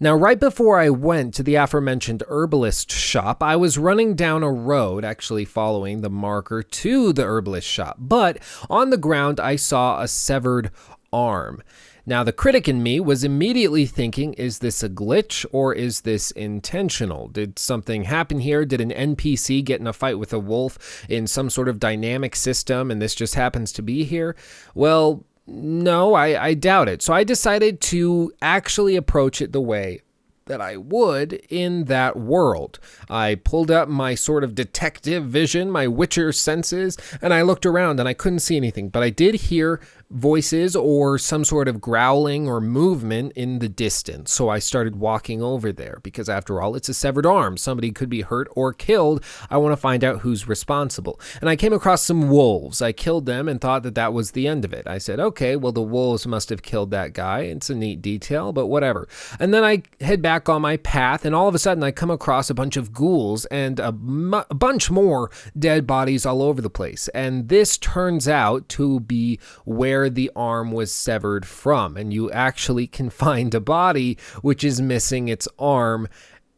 Now, 0.00 0.14
right 0.14 0.38
before 0.38 0.78
I 0.78 0.90
went 0.90 1.34
to 1.34 1.42
the 1.42 1.56
aforementioned 1.56 2.22
herbalist 2.28 2.92
shop, 2.92 3.42
I 3.42 3.56
was 3.56 3.78
running 3.78 4.14
down 4.14 4.44
a 4.44 4.52
road, 4.52 5.04
actually 5.04 5.44
following 5.44 6.02
the 6.02 6.10
marker 6.10 6.62
to 6.62 7.12
the 7.12 7.24
herbalist 7.24 7.66
shop. 7.66 7.96
But 7.98 8.38
on 8.70 8.90
the 8.90 8.96
ground, 8.96 9.40
I 9.40 9.56
saw 9.56 10.00
a 10.00 10.06
severed 10.06 10.70
arm. 11.12 11.62
Now, 12.08 12.24
the 12.24 12.32
critic 12.32 12.66
in 12.70 12.82
me 12.82 13.00
was 13.00 13.22
immediately 13.22 13.84
thinking, 13.84 14.32
is 14.32 14.60
this 14.60 14.82
a 14.82 14.88
glitch 14.88 15.44
or 15.52 15.74
is 15.74 16.00
this 16.00 16.30
intentional? 16.30 17.28
Did 17.28 17.58
something 17.58 18.04
happen 18.04 18.38
here? 18.38 18.64
Did 18.64 18.80
an 18.80 19.14
NPC 19.14 19.62
get 19.62 19.78
in 19.78 19.86
a 19.86 19.92
fight 19.92 20.18
with 20.18 20.32
a 20.32 20.38
wolf 20.38 21.04
in 21.10 21.26
some 21.26 21.50
sort 21.50 21.68
of 21.68 21.78
dynamic 21.78 22.34
system 22.34 22.90
and 22.90 23.02
this 23.02 23.14
just 23.14 23.34
happens 23.34 23.72
to 23.72 23.82
be 23.82 24.04
here? 24.04 24.34
Well, 24.74 25.26
no, 25.46 26.14
I, 26.14 26.46
I 26.46 26.54
doubt 26.54 26.88
it. 26.88 27.02
So 27.02 27.12
I 27.12 27.24
decided 27.24 27.82
to 27.82 28.32
actually 28.40 28.96
approach 28.96 29.42
it 29.42 29.52
the 29.52 29.60
way 29.60 30.00
that 30.48 30.60
I 30.60 30.76
would 30.76 31.34
in 31.48 31.84
that 31.84 32.16
world. 32.16 32.80
I 33.08 33.36
pulled 33.36 33.70
up 33.70 33.88
my 33.88 34.14
sort 34.14 34.42
of 34.42 34.54
detective 34.54 35.24
vision, 35.24 35.70
my 35.70 35.86
Witcher 35.86 36.32
senses, 36.32 36.96
and 37.22 37.32
I 37.32 37.42
looked 37.42 37.64
around 37.64 38.00
and 38.00 38.08
I 38.08 38.14
couldn't 38.14 38.40
see 38.40 38.56
anything, 38.56 38.88
but 38.88 39.02
I 39.02 39.10
did 39.10 39.36
hear 39.36 39.80
voices 40.10 40.74
or 40.74 41.18
some 41.18 41.44
sort 41.44 41.68
of 41.68 41.80
growling 41.80 42.48
or 42.48 42.60
movement 42.60 43.32
in 43.34 43.58
the 43.58 43.68
distance. 43.68 44.32
So 44.32 44.48
I 44.48 44.58
started 44.58 44.96
walking 44.96 45.42
over 45.42 45.72
there 45.72 46.00
because, 46.02 46.28
after 46.28 46.62
all, 46.62 46.74
it's 46.74 46.88
a 46.88 46.94
severed 46.94 47.26
arm. 47.26 47.56
Somebody 47.56 47.92
could 47.92 48.08
be 48.08 48.22
hurt 48.22 48.48
or 48.52 48.72
killed. 48.72 49.22
I 49.50 49.58
want 49.58 49.72
to 49.72 49.76
find 49.76 50.02
out 50.02 50.20
who's 50.20 50.48
responsible. 50.48 51.20
And 51.40 51.50
I 51.50 51.56
came 51.56 51.72
across 51.72 52.02
some 52.02 52.30
wolves. 52.30 52.80
I 52.80 52.92
killed 52.92 53.26
them 53.26 53.48
and 53.48 53.60
thought 53.60 53.82
that 53.82 53.94
that 53.96 54.12
was 54.12 54.30
the 54.30 54.48
end 54.48 54.64
of 54.64 54.72
it. 54.72 54.86
I 54.86 54.98
said, 54.98 55.20
okay, 55.20 55.56
well, 55.56 55.72
the 55.72 55.82
wolves 55.82 56.26
must 56.26 56.48
have 56.48 56.62
killed 56.62 56.90
that 56.90 57.12
guy. 57.12 57.40
It's 57.40 57.68
a 57.68 57.74
neat 57.74 58.00
detail, 58.00 58.52
but 58.52 58.66
whatever. 58.66 59.08
And 59.38 59.52
then 59.52 59.64
I 59.64 59.82
head 60.00 60.22
back 60.22 60.48
on 60.48 60.62
my 60.62 60.78
path, 60.78 61.24
and 61.24 61.34
all 61.34 61.48
of 61.48 61.54
a 61.54 61.58
sudden 61.58 61.82
I 61.82 61.90
come 61.90 62.10
across 62.10 62.48
a 62.48 62.54
bunch 62.54 62.76
of 62.76 62.92
ghouls 62.92 63.44
and 63.46 63.78
a, 63.78 63.92
bunch 63.92 64.90
more 64.90 65.30
dead 65.58 65.86
bodies 65.86 66.24
all 66.24 66.42
over 66.42 66.62
the 66.62 66.70
place. 66.70 67.08
And 67.08 67.48
this 67.48 67.76
turns 67.76 68.26
out 68.26 68.68
to 68.70 69.00
be 69.00 69.38
where 69.64 69.97
where 69.98 70.08
the 70.08 70.30
arm 70.36 70.70
was 70.70 70.94
severed 70.94 71.44
from. 71.44 71.96
And 71.96 72.12
you 72.12 72.30
actually 72.30 72.86
can 72.86 73.10
find 73.24 73.52
a 73.52 73.60
body 73.60 74.16
which 74.42 74.62
is 74.62 74.80
missing 74.80 75.28
its 75.28 75.48
arm 75.58 76.08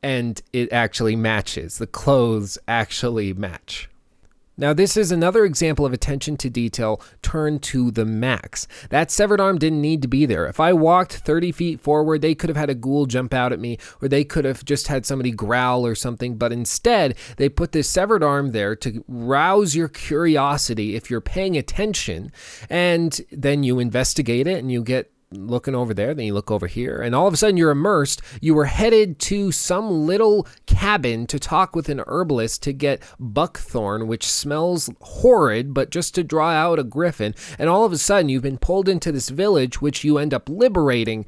and 0.03 0.41
it 0.53 0.73
actually 0.73 1.17
matches. 1.17 1.79
The 1.79 1.87
clothes 1.87 2.59
actually 2.69 3.33
match. 3.33 3.90
Now, 4.61 4.75
this 4.75 4.95
is 4.95 5.11
another 5.11 5.47
example 5.47 5.87
of 5.87 5.95
attention 5.95 6.37
to 6.37 6.51
detail 6.51 7.01
turned 7.23 7.63
to 7.63 7.91
the 7.91 8.05
max. 8.05 8.69
That 8.91 9.11
severed 9.11 9.41
arm 9.41 9.57
didn't 9.57 9.81
need 9.81 10.03
to 10.03 10.09
be 10.09 10.27
there. 10.27 10.47
If 10.47 10.61
I 10.61 10.75
walked 10.75 11.15
30 11.15 11.51
feet 11.51 11.81
forward, 11.81 12.21
they 12.21 12.35
could 12.35 12.51
have 12.51 12.59
had 12.59 12.69
a 12.69 12.75
ghoul 12.75 13.07
jump 13.07 13.33
out 13.33 13.55
at 13.55 13.59
me, 13.59 13.79
or 14.03 14.09
they 14.09 14.23
could 14.23 14.45
have 14.45 14.63
just 14.67 14.89
had 14.89 15.07
somebody 15.07 15.31
growl 15.31 15.87
or 15.87 15.95
something. 15.95 16.37
But 16.37 16.53
instead, 16.53 17.17
they 17.39 17.49
put 17.49 17.73
this 17.73 17.89
severed 17.89 18.23
arm 18.23 18.53
there 18.53 18.77
to 18.77 19.03
rouse 19.09 19.75
your 19.75 19.89
curiosity 19.89 20.95
if 20.95 21.11
you're 21.11 21.23
paying 21.23 21.57
attention, 21.57 22.31
and 22.69 23.19
then 23.33 23.63
you 23.63 23.79
investigate 23.79 24.47
it 24.47 24.59
and 24.59 24.71
you 24.71 24.83
get 24.83 25.11
looking 25.33 25.75
over 25.75 25.95
there, 25.95 26.13
then 26.13 26.27
you 26.27 26.35
look 26.35 26.51
over 26.51 26.67
here, 26.67 27.01
and 27.01 27.15
all 27.15 27.27
of 27.27 27.35
a 27.35 27.37
sudden 27.37 27.57
you're 27.57 27.71
immersed. 27.71 28.21
You 28.41 28.55
were 28.55 28.65
headed 28.65 29.19
to 29.21 29.53
some 29.53 30.07
little 30.07 30.47
cabin 30.81 31.27
to 31.27 31.39
talk 31.39 31.77
with 31.77 31.91
an 31.91 32.03
herbalist 32.07 32.63
to 32.63 32.73
get 32.73 33.03
buckthorn, 33.19 34.07
which 34.07 34.27
smells 34.27 34.89
horrid, 35.03 35.75
but 35.75 35.91
just 35.91 36.15
to 36.15 36.25
draw 36.25 36.49
out 36.49 36.79
a 36.79 36.83
griffin. 36.83 37.35
And 37.59 37.69
all 37.69 37.85
of 37.85 37.93
a 37.93 37.99
sudden 37.99 38.31
you've 38.31 38.43
been 38.43 38.57
pulled 38.57 38.89
into 38.89 39.13
this 39.13 39.29
village, 39.29 39.83
which 39.83 40.05
you 40.05 40.17
end 40.17 40.33
up 40.33 40.49
liberating 40.49 41.27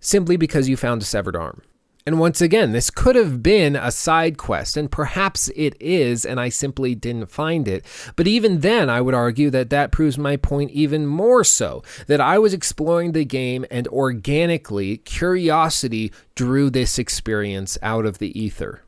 simply 0.00 0.36
because 0.36 0.68
you 0.68 0.76
found 0.76 1.02
a 1.02 1.04
severed 1.04 1.36
arm. 1.36 1.62
And 2.06 2.18
once 2.18 2.40
again, 2.40 2.72
this 2.72 2.90
could 2.90 3.14
have 3.14 3.40
been 3.40 3.76
a 3.76 3.92
side 3.92 4.36
quest, 4.36 4.76
and 4.76 4.90
perhaps 4.90 5.48
it 5.54 5.76
is, 5.78 6.24
and 6.24 6.40
I 6.40 6.48
simply 6.48 6.96
didn't 6.96 7.30
find 7.30 7.68
it. 7.68 7.84
But 8.16 8.26
even 8.26 8.60
then, 8.60 8.90
I 8.90 9.00
would 9.00 9.14
argue 9.14 9.50
that 9.50 9.70
that 9.70 9.92
proves 9.92 10.18
my 10.18 10.36
point 10.36 10.72
even 10.72 11.06
more 11.06 11.44
so 11.44 11.84
that 12.08 12.20
I 12.20 12.38
was 12.40 12.52
exploring 12.52 13.12
the 13.12 13.24
game, 13.24 13.64
and 13.70 13.86
organically, 13.88 14.96
curiosity 14.96 16.10
drew 16.34 16.68
this 16.68 16.98
experience 16.98 17.78
out 17.80 18.04
of 18.04 18.18
the 18.18 18.36
ether. 18.36 18.82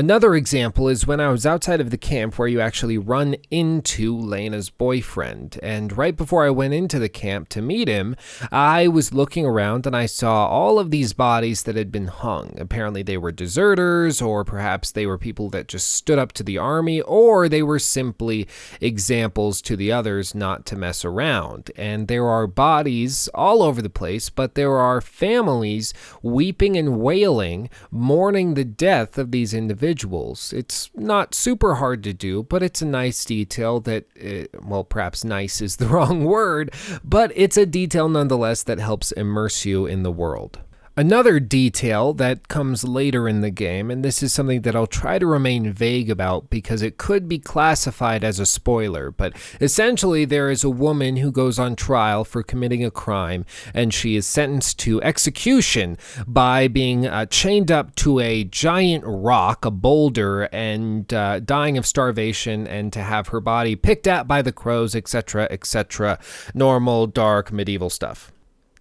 Another 0.00 0.34
example 0.34 0.88
is 0.88 1.06
when 1.06 1.20
I 1.20 1.28
was 1.28 1.44
outside 1.44 1.78
of 1.78 1.90
the 1.90 1.98
camp 1.98 2.38
where 2.38 2.48
you 2.48 2.58
actually 2.58 2.96
run 2.96 3.36
into 3.50 4.16
Lena's 4.16 4.70
boyfriend. 4.70 5.58
And 5.62 5.94
right 5.94 6.16
before 6.16 6.46
I 6.46 6.48
went 6.48 6.72
into 6.72 6.98
the 6.98 7.10
camp 7.10 7.50
to 7.50 7.60
meet 7.60 7.86
him, 7.86 8.16
I 8.50 8.88
was 8.88 9.12
looking 9.12 9.44
around 9.44 9.86
and 9.86 9.94
I 9.94 10.06
saw 10.06 10.46
all 10.46 10.78
of 10.78 10.90
these 10.90 11.12
bodies 11.12 11.64
that 11.64 11.76
had 11.76 11.92
been 11.92 12.06
hung. 12.06 12.56
Apparently, 12.58 13.02
they 13.02 13.18
were 13.18 13.30
deserters, 13.30 14.22
or 14.22 14.42
perhaps 14.42 14.90
they 14.90 15.04
were 15.04 15.18
people 15.18 15.50
that 15.50 15.68
just 15.68 15.92
stood 15.92 16.18
up 16.18 16.32
to 16.32 16.42
the 16.42 16.56
army, 16.56 17.02
or 17.02 17.46
they 17.46 17.62
were 17.62 17.78
simply 17.78 18.48
examples 18.80 19.60
to 19.60 19.76
the 19.76 19.92
others 19.92 20.34
not 20.34 20.64
to 20.64 20.76
mess 20.76 21.04
around. 21.04 21.70
And 21.76 22.08
there 22.08 22.26
are 22.26 22.46
bodies 22.46 23.28
all 23.34 23.62
over 23.62 23.82
the 23.82 23.90
place, 23.90 24.30
but 24.30 24.54
there 24.54 24.78
are 24.78 25.02
families 25.02 25.92
weeping 26.22 26.78
and 26.78 26.98
wailing, 27.00 27.68
mourning 27.90 28.54
the 28.54 28.64
death 28.64 29.18
of 29.18 29.30
these 29.30 29.52
individuals 29.52 29.89
individuals. 29.90 30.52
It's 30.52 30.90
not 30.94 31.34
super 31.34 31.74
hard 31.76 32.04
to 32.04 32.12
do, 32.12 32.44
but 32.44 32.62
it's 32.62 32.80
a 32.80 32.86
nice 32.86 33.24
detail 33.24 33.80
that, 33.80 34.04
uh, 34.22 34.46
well, 34.62 34.84
perhaps 34.84 35.24
nice 35.24 35.60
is 35.60 35.76
the 35.76 35.86
wrong 35.94 36.24
word, 36.24 36.72
but 37.02 37.32
it's 37.34 37.56
a 37.56 37.66
detail 37.66 38.08
nonetheless 38.08 38.62
that 38.64 38.78
helps 38.78 39.12
immerse 39.12 39.64
you 39.64 39.86
in 39.86 40.02
the 40.02 40.12
world. 40.12 40.60
Another 41.00 41.40
detail 41.40 42.12
that 42.12 42.48
comes 42.48 42.84
later 42.84 43.26
in 43.26 43.40
the 43.40 43.48
game, 43.48 43.90
and 43.90 44.04
this 44.04 44.22
is 44.22 44.34
something 44.34 44.60
that 44.60 44.76
I'll 44.76 44.86
try 44.86 45.18
to 45.18 45.26
remain 45.26 45.72
vague 45.72 46.10
about 46.10 46.50
because 46.50 46.82
it 46.82 46.98
could 46.98 47.26
be 47.26 47.38
classified 47.38 48.22
as 48.22 48.38
a 48.38 48.44
spoiler, 48.44 49.10
but 49.10 49.34
essentially 49.62 50.26
there 50.26 50.50
is 50.50 50.62
a 50.62 50.68
woman 50.68 51.16
who 51.16 51.32
goes 51.32 51.58
on 51.58 51.74
trial 51.74 52.22
for 52.22 52.42
committing 52.42 52.84
a 52.84 52.90
crime 52.90 53.46
and 53.72 53.94
she 53.94 54.14
is 54.14 54.26
sentenced 54.26 54.78
to 54.80 55.02
execution 55.02 55.96
by 56.26 56.68
being 56.68 57.06
uh, 57.06 57.24
chained 57.24 57.72
up 57.72 57.94
to 57.94 58.18
a 58.18 58.44
giant 58.44 59.02
rock, 59.06 59.64
a 59.64 59.70
boulder, 59.70 60.50
and 60.52 61.14
uh, 61.14 61.40
dying 61.40 61.78
of 61.78 61.86
starvation 61.86 62.66
and 62.66 62.92
to 62.92 63.00
have 63.00 63.28
her 63.28 63.40
body 63.40 63.74
picked 63.74 64.06
at 64.06 64.28
by 64.28 64.42
the 64.42 64.52
crows, 64.52 64.94
etc., 64.94 65.48
etc. 65.50 66.18
Normal, 66.52 67.06
dark, 67.06 67.50
medieval 67.50 67.88
stuff. 67.88 68.30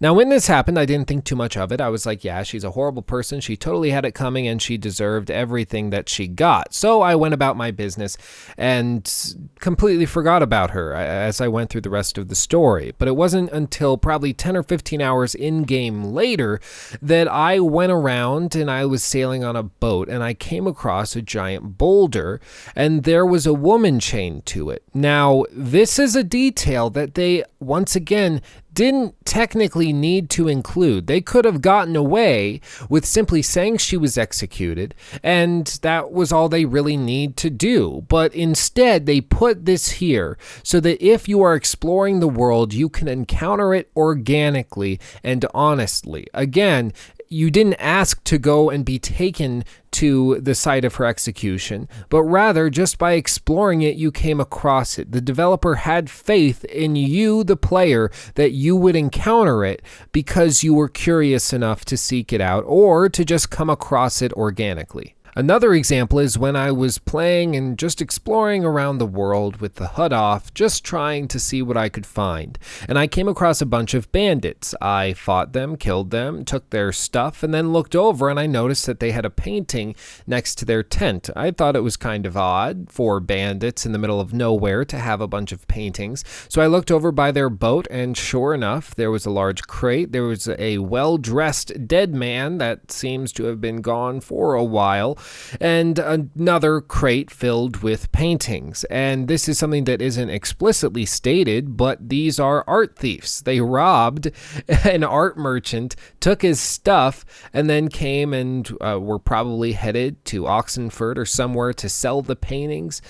Now, 0.02 0.14
when 0.14 0.30
this 0.30 0.48
happened, 0.48 0.80
I 0.80 0.86
didn't 0.86 1.10
think 1.10 1.26
too 1.26 1.36
much 1.36 1.58
of 1.58 1.74
it. 1.74 1.82
I 1.82 1.90
was 1.90 2.06
like, 2.06 2.24
yeah, 2.24 2.44
she's 2.44 2.64
a 2.64 2.72
horrible 2.72 3.02
person. 3.02 3.42
She 3.42 3.58
totally 3.58 3.90
had 3.92 4.06
it 4.06 4.14
coming 4.14 4.48
and 4.48 4.62
she 4.62 4.78
deserved 4.78 5.30
everything 5.30 5.90
that 5.90 6.08
she 6.08 6.26
got. 6.26 6.74
So 6.74 7.02
I 7.02 7.16
went 7.16 7.34
about 7.34 7.58
my 7.58 7.72
business 7.72 8.18
and 8.58 9.12
completely 9.60 10.06
forgot 10.06 10.42
about 10.42 10.72
her 10.72 10.94
as 10.94 11.42
I 11.42 11.50
went 11.50 11.70
through 11.70 11.82
the 11.82 11.90
rest 11.90 12.18
of 12.18 12.30
the 12.30 12.36
story. 12.36 12.94
But 12.98 13.10
it 13.10 13.18
wasn't 13.18 13.52
until 13.52 13.98
probably 13.98 14.34
10 14.34 14.56
or 14.56 14.64
15 14.64 15.02
hours 15.02 15.36
in 15.36 15.64
game 15.64 16.06
later 16.06 16.62
that 17.02 17.28
I 17.28 17.60
went 17.60 17.92
around 17.92 18.56
and 18.56 18.72
I 18.72 18.86
was 18.86 19.04
sailing 19.04 19.44
on 19.44 19.58
a 19.58 19.64
boat 19.64 20.08
and 20.08 20.24
I 20.24 20.34
came 20.34 20.66
across 20.66 21.18
a 21.18 21.22
giant 21.22 21.78
boulder 21.78 22.40
and 22.74 23.04
there 23.04 23.26
was 23.26 23.46
a 23.46 23.54
woman 23.54 24.00
chained 24.00 24.46
to 24.46 24.70
it. 24.70 24.82
Now, 24.94 25.44
this 25.52 26.00
is 26.00 26.16
a 26.16 26.24
detail 26.24 26.90
that 26.92 27.16
they, 27.16 27.44
once 27.60 27.98
again, 27.98 28.42
didn't 28.80 29.14
technically 29.26 29.92
need 29.92 30.30
to 30.30 30.48
include. 30.48 31.08
They 31.08 31.20
could 31.20 31.44
have 31.44 31.60
gotten 31.60 31.98
away 31.98 32.62
with 32.88 33.06
simply 33.06 33.42
saying 33.42 33.76
she 33.76 33.98
was 33.98 34.18
executed, 34.18 34.96
and 35.22 35.68
that 35.82 36.14
was 36.14 36.32
all 36.32 36.48
they 36.48 36.64
really 36.64 36.96
need 36.96 37.36
to 37.36 37.50
do. 37.50 38.06
But 38.08 38.34
instead, 38.34 39.06
they 39.06 39.20
put 39.20 39.66
this 39.66 39.90
here 39.90 40.38
so 40.64 40.80
that 40.80 41.06
if 41.06 41.28
you 41.28 41.42
are 41.42 41.56
exploring 41.56 42.22
the 42.22 42.30
world, 42.30 42.74
you 42.74 42.88
can 42.88 43.10
encounter 43.10 43.74
it 43.74 43.92
organically 43.98 44.98
and 45.26 45.46
honestly. 45.54 46.28
Again, 46.34 46.94
you 47.30 47.52
didn't 47.52 47.76
ask 47.76 48.24
to 48.24 48.40
go 48.40 48.72
and 48.72 48.84
be 48.84 48.98
taken 48.98 49.64
to 49.92 50.40
the 50.42 50.56
site 50.56 50.84
of 50.84 50.96
her 50.96 51.06
execution, 51.06 51.88
but 52.10 52.24
rather 52.24 52.70
just 52.70 52.98
by 52.98 53.14
exploring 53.14 53.84
it, 53.84 53.96
you 53.96 54.12
came 54.12 54.40
across 54.40 54.98
it. 54.98 55.12
The 55.12 55.22
developer 55.22 55.76
had 55.76 56.10
faith 56.10 56.66
in 56.66 56.96
you, 56.96 57.44
the 57.44 57.56
player, 57.56 58.10
that 58.34 58.52
you 58.52 58.76
would 58.76 58.96
encounter 58.96 59.64
it 59.64 59.84
because 60.12 60.64
you 60.64 60.74
were 60.74 60.90
curious 60.90 61.54
enough 61.54 61.86
to 61.86 61.98
seek 61.98 62.34
it 62.34 62.42
out 62.42 62.64
or 62.66 63.10
to 63.10 63.24
just 63.24 63.52
come 63.52 63.70
across 63.70 64.22
it 64.24 64.34
organically. 64.34 65.16
Another 65.36 65.74
example 65.74 66.20
is 66.20 66.38
when 66.38 66.56
I 66.56 66.72
was 66.72 66.98
playing 66.98 67.56
and 67.56 67.78
just 67.78 68.02
exploring 68.02 68.66
around 68.66 68.98
the 68.98 69.06
world 69.06 69.58
with 69.58 69.76
the 69.76 69.90
HUD 69.90 70.12
off, 70.12 70.54
just 70.54 70.84
trying 70.84 71.28
to 71.28 71.40
see 71.40 71.62
what 71.62 71.78
I 71.78 71.88
could 71.88 72.06
find. 72.06 72.58
And 72.88 72.98
I 72.98 73.08
came 73.08 73.28
across 73.28 73.62
a 73.62 73.66
bunch 73.66 73.94
of 73.94 74.12
bandits. 74.12 74.74
I 74.82 75.14
fought 75.14 75.54
them, 75.54 75.76
killed 75.76 76.12
them, 76.12 76.46
took 76.46 76.70
their 76.70 76.92
stuff, 76.92 77.44
and 77.44 77.54
then 77.54 77.72
looked 77.72 77.96
over 77.96 78.30
and 78.30 78.40
I 78.40 78.48
noticed 78.48 78.86
that 78.88 79.00
they 79.00 79.12
had 79.12 79.26
a 79.26 79.30
painting 79.30 79.96
next 80.26 80.56
to 80.56 80.66
their 80.66 80.84
tent. 80.84 81.30
I 81.36 81.52
thought 81.52 81.76
it 81.76 81.84
was 81.84 81.98
kind 81.98 82.26
of 82.26 82.36
odd 82.36 82.88
for 82.90 83.20
bandits 83.20 83.86
in 83.86 83.92
the 83.92 84.00
middle 84.00 84.20
of 84.20 84.34
nowhere 84.34 84.84
to 84.86 84.98
have 84.98 85.22
a 85.22 85.28
bunch 85.28 85.52
of 85.52 85.68
paintings. 85.68 86.24
So 86.48 86.62
I 86.62 86.68
looked 86.68 86.92
over 86.92 87.12
by 87.12 87.32
their 87.32 87.50
boat, 87.50 87.88
and 87.92 88.18
sure 88.18 88.54
enough, 88.54 88.96
there 88.96 89.12
was 89.12 89.26
a 89.26 89.32
large 89.32 89.64
crate. 89.64 90.12
There 90.12 90.24
was 90.24 90.48
a 90.48 90.80
well 90.80 91.18
dressed 91.18 91.88
dead 91.88 92.14
man 92.14 92.58
that 92.58 92.92
seems 92.92 93.32
to 93.34 93.44
have 93.46 93.62
been 93.62 93.82
gone 93.82 94.22
for 94.22 94.56
a 94.56 94.64
while 94.64 95.19
and 95.60 96.00
another 96.00 96.82
crate 96.82 97.32
filled 97.32 97.78
with 97.78 98.12
paintings. 98.12 98.84
And 98.86 99.28
this 99.28 99.48
is 99.48 99.58
something 99.58 99.86
that 99.86 100.02
isn't 100.02 100.30
explicitly 100.30 101.06
stated, 101.06 101.78
but 101.78 102.10
these 102.10 102.40
are 102.40 102.64
art 102.68 102.98
thieves. 102.98 103.42
They 103.42 103.62
robbed 103.62 104.32
an 104.68 105.04
art 105.04 105.38
merchant, 105.38 105.96
took 106.20 106.42
his 106.42 106.60
stuff, 106.60 107.26
and 107.54 107.70
then 107.70 107.90
came 107.90 108.34
and 108.34 108.70
uh, 108.82 109.00
were 109.00 109.20
probably 109.20 109.74
headed 109.74 110.24
to 110.26 110.44
Oxenfurt 110.44 111.18
or 111.18 111.26
somewhere 111.26 111.74
to 111.74 111.90
sell 111.90 112.22
the 112.22 112.36
paintings 112.36 113.02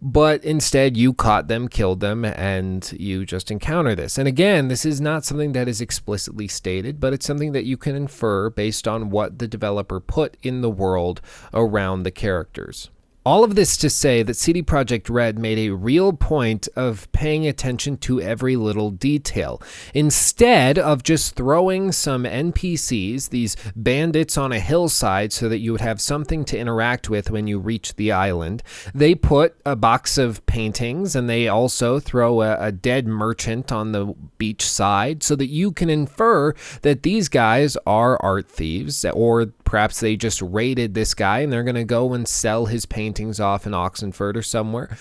but 0.00 0.44
instead 0.44 0.96
you 0.96 1.12
caught 1.12 1.48
them, 1.48 1.68
killed 1.68 2.00
them, 2.00 2.24
and 2.24 2.92
you 2.98 3.26
just 3.26 3.50
encounter 3.50 3.94
this. 3.94 4.18
And 4.18 4.28
again, 4.28 4.68
this 4.68 4.84
is 4.84 5.00
not 5.00 5.24
something 5.24 5.52
that 5.52 5.68
is 5.68 5.80
explicitly 5.80 6.48
stated, 6.48 7.00
but 7.00 7.12
it's 7.12 7.26
something 7.26 7.52
that 7.52 7.64
you 7.64 7.76
can 7.76 7.96
infer 7.96 8.50
based 8.50 8.86
on 8.86 9.10
what 9.10 9.38
the 9.38 9.48
developer 9.48 10.00
put 10.00 10.36
in 10.42 10.60
the 10.60 10.70
world 10.70 11.20
around 11.52 12.02
the 12.02 12.10
characters. 12.10 12.90
All 13.28 13.44
of 13.44 13.56
this 13.56 13.76
to 13.76 13.90
say 13.90 14.22
that 14.22 14.38
CD 14.38 14.62
Projekt 14.62 15.10
Red 15.10 15.38
made 15.38 15.58
a 15.58 15.74
real 15.74 16.14
point 16.14 16.66
of 16.74 17.12
paying 17.12 17.46
attention 17.46 17.98
to 17.98 18.22
every 18.22 18.56
little 18.56 18.90
detail. 18.90 19.60
Instead 19.92 20.78
of 20.78 21.02
just 21.02 21.36
throwing 21.36 21.92
some 21.92 22.24
NPCs, 22.24 23.28
these 23.28 23.54
bandits 23.76 24.38
on 24.38 24.50
a 24.50 24.58
hillside, 24.58 25.34
so 25.34 25.46
that 25.46 25.58
you 25.58 25.72
would 25.72 25.82
have 25.82 26.00
something 26.00 26.42
to 26.46 26.58
interact 26.58 27.10
with 27.10 27.30
when 27.30 27.46
you 27.46 27.58
reach 27.58 27.96
the 27.96 28.10
island, 28.10 28.62
they 28.94 29.14
put 29.14 29.60
a 29.66 29.76
box 29.76 30.16
of 30.16 30.46
paintings 30.46 31.14
and 31.14 31.28
they 31.28 31.48
also 31.48 32.00
throw 32.00 32.40
a, 32.40 32.56
a 32.58 32.72
dead 32.72 33.06
merchant 33.06 33.70
on 33.70 33.92
the 33.92 34.06
beach 34.38 34.64
side 34.64 35.22
so 35.22 35.36
that 35.36 35.48
you 35.48 35.70
can 35.70 35.90
infer 35.90 36.54
that 36.80 37.02
these 37.02 37.28
guys 37.28 37.76
are 37.86 38.16
art 38.22 38.48
thieves 38.48 39.04
or 39.04 39.52
perhaps 39.68 40.00
they 40.00 40.16
just 40.16 40.40
raided 40.40 40.94
this 40.94 41.12
guy 41.12 41.40
and 41.40 41.52
they're 41.52 41.62
going 41.62 41.74
to 41.74 41.84
go 41.84 42.14
and 42.14 42.26
sell 42.26 42.64
his 42.64 42.86
paintings 43.18 43.40
off 43.40 43.66
in 43.66 43.72
Oxenfurt 43.72 44.36
or 44.36 44.42
somewhere. 44.42 44.96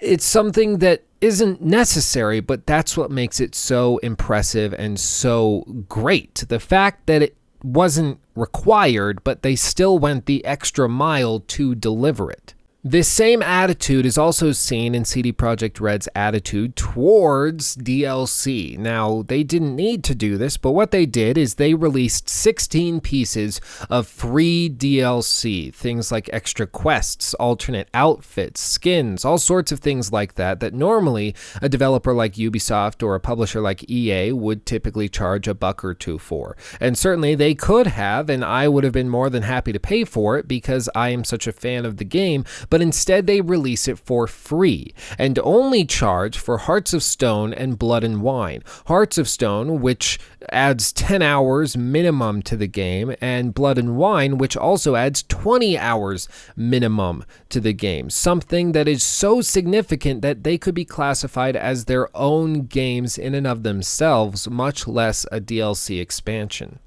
It's 0.00 0.24
something 0.24 0.78
that 0.78 1.04
isn't 1.20 1.60
necessary, 1.60 2.40
but 2.40 2.66
that's 2.66 2.96
what 2.96 3.10
makes 3.10 3.40
it 3.40 3.54
so 3.54 3.98
impressive 3.98 4.72
and 4.72 4.98
so 4.98 5.64
great. 5.88 6.44
The 6.48 6.60
fact 6.60 7.06
that 7.06 7.22
it 7.22 7.36
wasn't 7.62 8.20
required, 8.34 9.22
but 9.22 9.42
they 9.42 9.54
still 9.54 9.98
went 9.98 10.26
the 10.26 10.44
extra 10.44 10.88
mile 10.88 11.40
to 11.40 11.74
deliver 11.74 12.30
it. 12.30 12.54
This 12.90 13.06
same 13.06 13.42
attitude 13.42 14.06
is 14.06 14.16
also 14.16 14.50
seen 14.52 14.94
in 14.94 15.04
CD 15.04 15.30
Projekt 15.30 15.78
Red's 15.78 16.08
attitude 16.14 16.74
towards 16.74 17.76
DLC. 17.76 18.78
Now, 18.78 19.24
they 19.28 19.42
didn't 19.42 19.76
need 19.76 20.02
to 20.04 20.14
do 20.14 20.38
this, 20.38 20.56
but 20.56 20.70
what 20.70 20.90
they 20.90 21.04
did 21.04 21.36
is 21.36 21.56
they 21.56 21.74
released 21.74 22.30
16 22.30 23.02
pieces 23.02 23.60
of 23.90 24.06
free 24.06 24.70
DLC, 24.70 25.74
things 25.74 26.10
like 26.10 26.30
extra 26.32 26.66
quests, 26.66 27.34
alternate 27.34 27.90
outfits, 27.92 28.62
skins, 28.62 29.22
all 29.22 29.36
sorts 29.36 29.70
of 29.70 29.80
things 29.80 30.10
like 30.10 30.36
that 30.36 30.60
that 30.60 30.72
normally 30.72 31.34
a 31.60 31.68
developer 31.68 32.14
like 32.14 32.36
Ubisoft 32.36 33.02
or 33.02 33.14
a 33.14 33.20
publisher 33.20 33.60
like 33.60 33.90
EA 33.90 34.32
would 34.32 34.64
typically 34.64 35.10
charge 35.10 35.46
a 35.46 35.52
buck 35.52 35.84
or 35.84 35.92
two 35.92 36.16
for. 36.16 36.56
And 36.80 36.96
certainly 36.96 37.34
they 37.34 37.54
could 37.54 37.88
have, 37.88 38.30
and 38.30 38.42
I 38.42 38.66
would 38.66 38.84
have 38.84 38.94
been 38.94 39.10
more 39.10 39.28
than 39.28 39.42
happy 39.42 39.74
to 39.74 39.78
pay 39.78 40.04
for 40.04 40.38
it 40.38 40.48
because 40.48 40.88
I 40.94 41.10
am 41.10 41.22
such 41.22 41.46
a 41.46 41.52
fan 41.52 41.84
of 41.84 41.98
the 41.98 42.06
game 42.06 42.46
but 42.70 42.77
instead 42.82 43.26
they 43.26 43.40
release 43.40 43.88
it 43.88 43.98
for 43.98 44.26
free 44.26 44.92
and 45.18 45.38
only 45.40 45.84
charge 45.84 46.38
for 46.38 46.58
Hearts 46.58 46.92
of 46.92 47.02
Stone 47.02 47.52
and 47.54 47.78
Blood 47.78 48.04
and 48.04 48.22
Wine. 48.22 48.62
Hearts 48.86 49.18
of 49.18 49.28
Stone, 49.28 49.80
which 49.80 50.18
adds 50.50 50.92
10 50.92 51.22
hours 51.22 51.76
minimum 51.76 52.42
to 52.42 52.56
the 52.56 52.66
game, 52.66 53.14
and 53.20 53.54
Blood 53.54 53.78
and 53.78 53.96
Wine, 53.96 54.38
which 54.38 54.56
also 54.56 54.94
adds 54.94 55.22
20 55.22 55.78
hours 55.78 56.28
minimum 56.56 57.24
to 57.48 57.60
the 57.60 57.72
game. 57.72 58.10
Something 58.10 58.72
that 58.72 58.88
is 58.88 59.02
so 59.02 59.40
significant 59.40 60.22
that 60.22 60.44
they 60.44 60.58
could 60.58 60.74
be 60.74 60.84
classified 60.84 61.56
as 61.56 61.84
their 61.84 62.14
own 62.16 62.66
games 62.66 63.18
in 63.18 63.34
and 63.34 63.46
of 63.46 63.62
themselves, 63.62 64.48
much 64.48 64.86
less 64.86 65.26
a 65.30 65.40
DLC 65.40 66.00
expansion. 66.00 66.78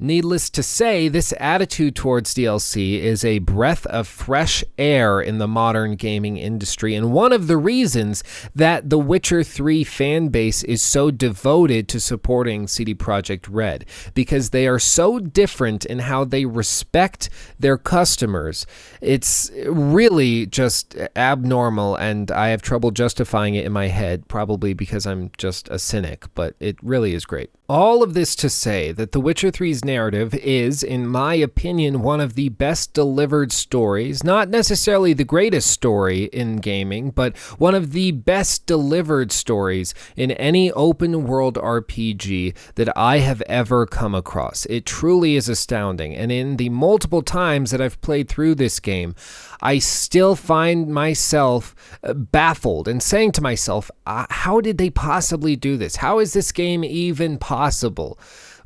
Needless 0.00 0.48
to 0.50 0.62
say, 0.62 1.08
this 1.08 1.34
attitude 1.40 1.96
towards 1.96 2.32
DLC 2.32 3.00
is 3.00 3.24
a 3.24 3.40
breath 3.40 3.84
of 3.86 4.06
fresh 4.06 4.62
air 4.78 5.20
in 5.20 5.38
the 5.38 5.48
modern 5.48 5.96
gaming 5.96 6.36
industry, 6.36 6.94
and 6.94 7.10
one 7.10 7.32
of 7.32 7.48
the 7.48 7.56
reasons 7.56 8.22
that 8.54 8.90
the 8.90 8.98
Witcher 8.98 9.42
3 9.42 9.82
fan 9.82 10.28
base 10.28 10.62
is 10.62 10.82
so 10.82 11.10
devoted 11.10 11.88
to 11.88 11.98
supporting 11.98 12.68
CD 12.68 12.94
Projekt 12.94 13.48
Red, 13.50 13.86
because 14.14 14.50
they 14.50 14.68
are 14.68 14.78
so 14.78 15.18
different 15.18 15.84
in 15.84 15.98
how 15.98 16.24
they 16.24 16.44
respect 16.44 17.28
their 17.58 17.76
customers. 17.76 18.66
It's 19.00 19.50
really 19.66 20.46
just 20.46 20.96
abnormal, 21.16 21.96
and 21.96 22.30
I 22.30 22.50
have 22.50 22.62
trouble 22.62 22.92
justifying 22.92 23.56
it 23.56 23.64
in 23.64 23.72
my 23.72 23.88
head, 23.88 24.28
probably 24.28 24.74
because 24.74 25.08
I'm 25.08 25.32
just 25.38 25.68
a 25.70 25.78
cynic, 25.80 26.26
but 26.36 26.54
it 26.60 26.76
really 26.84 27.14
is 27.14 27.24
great. 27.24 27.50
All 27.70 28.02
of 28.02 28.14
this 28.14 28.34
to 28.36 28.48
say 28.48 28.92
that 28.92 29.12
The 29.12 29.20
Witcher 29.20 29.50
3's 29.50 29.84
narrative 29.84 30.32
is, 30.32 30.82
in 30.82 31.06
my 31.06 31.34
opinion, 31.34 32.00
one 32.00 32.18
of 32.18 32.34
the 32.34 32.48
best 32.48 32.94
delivered 32.94 33.52
stories, 33.52 34.24
not 34.24 34.48
necessarily 34.48 35.12
the 35.12 35.22
greatest 35.22 35.70
story 35.70 36.30
in 36.32 36.56
gaming, 36.56 37.10
but 37.10 37.36
one 37.58 37.74
of 37.74 37.92
the 37.92 38.12
best 38.12 38.64
delivered 38.64 39.32
stories 39.32 39.92
in 40.16 40.30
any 40.30 40.72
open 40.72 41.26
world 41.26 41.56
RPG 41.56 42.56
that 42.76 42.88
I 42.96 43.18
have 43.18 43.42
ever 43.42 43.84
come 43.84 44.14
across. 44.14 44.64
It 44.70 44.86
truly 44.86 45.36
is 45.36 45.50
astounding, 45.50 46.14
and 46.14 46.32
in 46.32 46.56
the 46.56 46.70
multiple 46.70 47.20
times 47.20 47.70
that 47.70 47.82
I've 47.82 48.00
played 48.00 48.30
through 48.30 48.54
this 48.54 48.80
game, 48.80 49.14
I 49.60 49.78
still 49.78 50.36
find 50.36 50.88
myself 50.88 51.74
uh, 52.02 52.14
baffled 52.14 52.88
and 52.88 53.02
saying 53.02 53.32
to 53.32 53.42
myself, 53.42 53.90
uh, 54.06 54.26
how 54.30 54.60
did 54.60 54.78
they 54.78 54.90
possibly 54.90 55.56
do 55.56 55.76
this? 55.76 55.96
How 55.96 56.20
is 56.20 56.32
this 56.32 56.52
game 56.52 56.84
even 56.84 57.38
possible? 57.38 58.18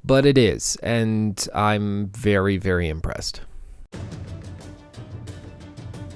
But 0.04 0.26
it 0.26 0.36
is, 0.36 0.76
and 0.82 1.48
I'm 1.54 2.08
very, 2.08 2.56
very 2.56 2.88
impressed. 2.88 3.40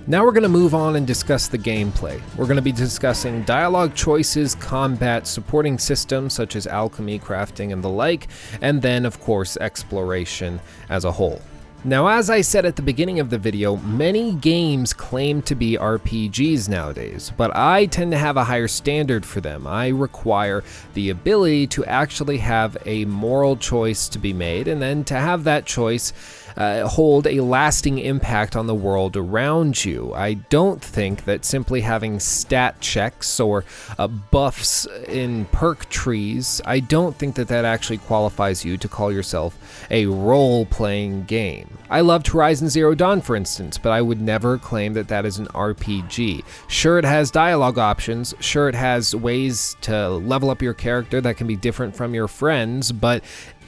Now 0.08 0.24
we're 0.24 0.32
going 0.32 0.44
to 0.44 0.48
move 0.48 0.72
on 0.72 0.94
and 0.94 1.04
discuss 1.04 1.48
the 1.48 1.58
gameplay. 1.58 2.20
We're 2.36 2.46
going 2.46 2.56
to 2.56 2.62
be 2.62 2.70
discussing 2.70 3.42
dialogue 3.42 3.94
choices, 3.94 4.54
combat, 4.54 5.26
supporting 5.26 5.78
systems 5.78 6.32
such 6.32 6.54
as 6.54 6.68
alchemy, 6.68 7.18
crafting, 7.18 7.72
and 7.72 7.82
the 7.82 7.88
like, 7.88 8.28
and 8.60 8.80
then, 8.82 9.04
of 9.04 9.20
course, 9.20 9.56
exploration 9.56 10.60
as 10.88 11.04
a 11.04 11.10
whole. 11.10 11.40
Now, 11.86 12.08
as 12.08 12.30
I 12.30 12.40
said 12.40 12.66
at 12.66 12.74
the 12.74 12.82
beginning 12.82 13.20
of 13.20 13.30
the 13.30 13.38
video, 13.38 13.76
many 13.76 14.34
games 14.34 14.92
claim 14.92 15.40
to 15.42 15.54
be 15.54 15.76
RPGs 15.76 16.68
nowadays, 16.68 17.30
but 17.36 17.54
I 17.54 17.86
tend 17.86 18.10
to 18.10 18.18
have 18.18 18.36
a 18.36 18.42
higher 18.42 18.66
standard 18.66 19.24
for 19.24 19.40
them. 19.40 19.68
I 19.68 19.90
require 19.90 20.64
the 20.94 21.10
ability 21.10 21.68
to 21.68 21.84
actually 21.84 22.38
have 22.38 22.76
a 22.86 23.04
moral 23.04 23.56
choice 23.56 24.08
to 24.08 24.18
be 24.18 24.32
made, 24.32 24.66
and 24.66 24.82
then 24.82 25.04
to 25.04 25.14
have 25.14 25.44
that 25.44 25.64
choice 25.64 26.12
uh, 26.56 26.86
hold 26.86 27.26
a 27.26 27.40
lasting 27.40 27.98
impact 27.98 28.56
on 28.56 28.66
the 28.66 28.74
world 28.74 29.16
around 29.16 29.84
you. 29.84 30.12
I 30.14 30.34
don't 30.34 30.82
think 30.82 31.24
that 31.24 31.44
simply 31.44 31.80
having 31.82 32.20
stat 32.20 32.80
checks 32.80 33.38
or 33.38 33.64
uh, 33.98 34.08
buffs 34.08 34.86
in 35.08 35.44
perk 35.46 35.88
trees, 35.88 36.60
I 36.64 36.80
don't 36.80 37.16
think 37.16 37.34
that 37.36 37.48
that 37.48 37.64
actually 37.64 37.98
qualifies 37.98 38.64
you 38.64 38.76
to 38.78 38.88
call 38.88 39.12
yourself 39.12 39.86
a 39.90 40.06
role 40.06 40.66
playing 40.66 41.24
game. 41.24 41.78
I 41.88 42.00
loved 42.00 42.26
Horizon 42.28 42.68
Zero 42.68 42.94
Dawn, 42.94 43.20
for 43.20 43.36
instance, 43.36 43.78
but 43.78 43.92
I 43.92 44.02
would 44.02 44.20
never 44.20 44.58
claim 44.58 44.94
that 44.94 45.08
that 45.08 45.24
is 45.24 45.38
an 45.38 45.46
RPG. 45.48 46.44
Sure, 46.68 46.98
it 46.98 47.04
has 47.04 47.30
dialogue 47.30 47.78
options, 47.78 48.34
sure, 48.40 48.68
it 48.68 48.74
has 48.74 49.14
ways 49.14 49.76
to 49.82 50.08
level 50.10 50.50
up 50.50 50.62
your 50.62 50.74
character 50.74 51.20
that 51.20 51.36
can 51.36 51.46
be 51.46 51.56
different 51.56 51.94
from 51.94 52.14
your 52.14 52.28
friends, 52.28 52.90
but 52.90 53.22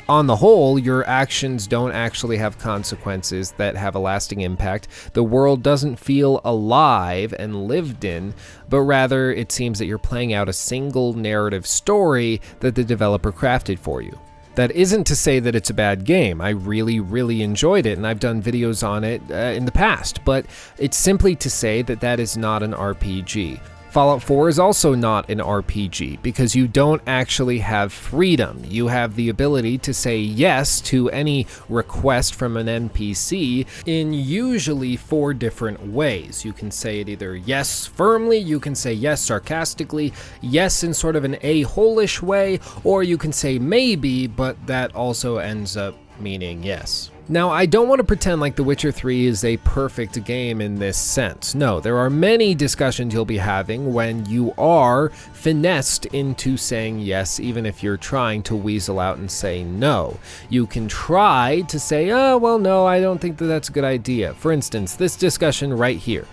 on 0.09 0.27
the 0.27 0.37
whole, 0.37 0.79
your 0.79 1.07
actions 1.07 1.67
don't 1.67 1.93
actually 1.93 2.39
have 2.39 2.59
consequences 2.59 3.53
that 3.53 3.77
have 3.77 3.95
a 3.95 3.99
lasting 3.99 4.41
impact. 4.41 4.89
The 5.13 5.23
world 5.23 5.63
doesn't 5.63 5.97
feel 5.97 6.41
alive 6.45 7.35
and 7.39 7.67
lived 7.67 8.05
in, 8.05 8.35
but 8.69 8.81
rather 8.81 9.31
it 9.31 9.53
seems 9.53 9.79
that 9.79 9.87
you're 9.87 9.99
playing 9.99 10.33
out 10.33 10.49
a 10.49 10.53
single 10.53 11.13
narrative 11.13 11.67
story 11.67 12.41
that 12.61 12.75
the 12.75 12.85
developer 12.85 13.33
crafted 13.33 13.79
for 13.79 14.01
you. 14.01 14.19
That 14.55 14.73
isn't 14.73 15.05
to 15.05 15.15
say 15.15 15.39
that 15.41 15.55
it's 15.55 15.71
a 15.71 15.75
bad 15.75 16.05
game. 16.05 16.41
I 16.41 16.51
really, 16.51 16.99
really 16.99 17.43
enjoyed 17.43 17.87
it, 17.87 17.97
and 17.97 18.07
I've 18.07 18.19
done 18.19 18.43
videos 18.43 18.87
on 18.87 19.05
it 19.05 19.23
uh, 19.31 19.35
in 19.35 19.67
the 19.67 19.73
past, 19.73 20.25
but 20.25 20.47
it's 20.79 20.97
simply 20.97 21.37
to 21.37 21.51
say 21.51 21.83
that 21.83 22.01
that 22.01 22.19
is 22.19 22.37
not 22.37 22.63
an 22.63 22.73
RPG. 22.73 23.61
Fallout 23.99 24.23
4 24.23 24.49
is 24.49 24.61
also 24.61 24.95
not 24.95 25.29
an 25.29 25.39
RPG 25.39 26.23
because 26.23 26.55
you 26.55 26.69
don't 26.69 27.03
actually 27.09 27.59
have 27.59 27.93
freedom. 27.93 28.63
You 28.65 28.87
have 28.87 29.17
the 29.17 29.29
ability 29.29 29.77
to 29.79 29.93
say 29.93 30.19
yes 30.19 30.81
to 30.83 31.11
any 31.11 31.49
request 31.69 32.37
from 32.37 32.57
an 32.57 32.69
NPC 32.69 33.67
in 33.87 34.13
usually 34.13 34.95
four 34.95 35.35
different 35.35 35.85
ways. 35.85 36.45
You 36.45 36.53
can 36.53 36.71
say 36.71 37.01
it 37.01 37.09
either 37.09 37.35
yes 37.35 37.87
firmly, 37.87 38.39
you 38.39 38.61
can 38.61 38.77
say 38.77 38.93
yes 38.93 39.21
sarcastically, 39.21 40.13
yes 40.43 40.85
in 40.85 40.95
sort 40.95 41.17
of 41.17 41.25
an 41.25 41.37
a 41.43 41.63
holish 41.63 42.23
way, 42.23 42.61
or 42.85 43.03
you 43.03 43.19
can 43.19 43.33
say 43.33 43.59
maybe, 43.59 44.29
but 44.29 44.65
that 44.69 44.95
also 44.95 45.39
ends 45.39 45.77
up 45.77 45.97
meaning 46.21 46.63
yes. 46.63 47.11
Now, 47.31 47.51
I 47.51 47.67
don't 47.67 47.89
want 47.89 47.99
to 47.99 48.05
pretend 48.05 48.41
like 48.41 48.57
The 48.57 48.65
Witcher 48.65 48.91
3 48.91 49.27
is 49.27 49.45
a 49.45 49.59
perfect 49.59 50.25
game 50.25 50.63
in 50.63 50.77
this 50.77 50.97
sense. 50.97 51.55
No, 51.55 51.79
there 51.79 51.99
are 51.99 52.09
many 52.09 52.55
discussions 52.55 53.13
you'll 53.13 53.27
be 53.27 53.37
having 53.37 53.93
when 53.93 54.25
you 54.25 54.55
are 54.57 55.11
finessed 55.11 56.07
into 56.07 56.57
saying 56.57 57.01
yes, 57.01 57.39
even 57.39 57.67
if 57.67 57.83
you're 57.83 57.99
trying 57.99 58.43
to 58.45 58.57
weasel 58.57 58.99
out 58.99 59.19
and 59.19 59.31
say 59.31 59.63
no. 59.63 60.19
You 60.49 60.67
can 60.67 60.89
try 60.89 61.61
to 61.69 61.79
say, 61.79 62.11
oh, 62.13 62.39
well, 62.39 62.59
no, 62.59 62.87
I 62.87 62.99
don't 62.99 63.21
think 63.21 63.37
that 63.37 63.45
that's 63.45 63.69
a 63.69 63.73
good 63.73 63.85
idea. 63.85 64.33
For 64.33 64.51
instance, 64.51 64.95
this 64.95 65.15
discussion 65.15 65.75
right 65.75 65.99
here. 65.99 66.25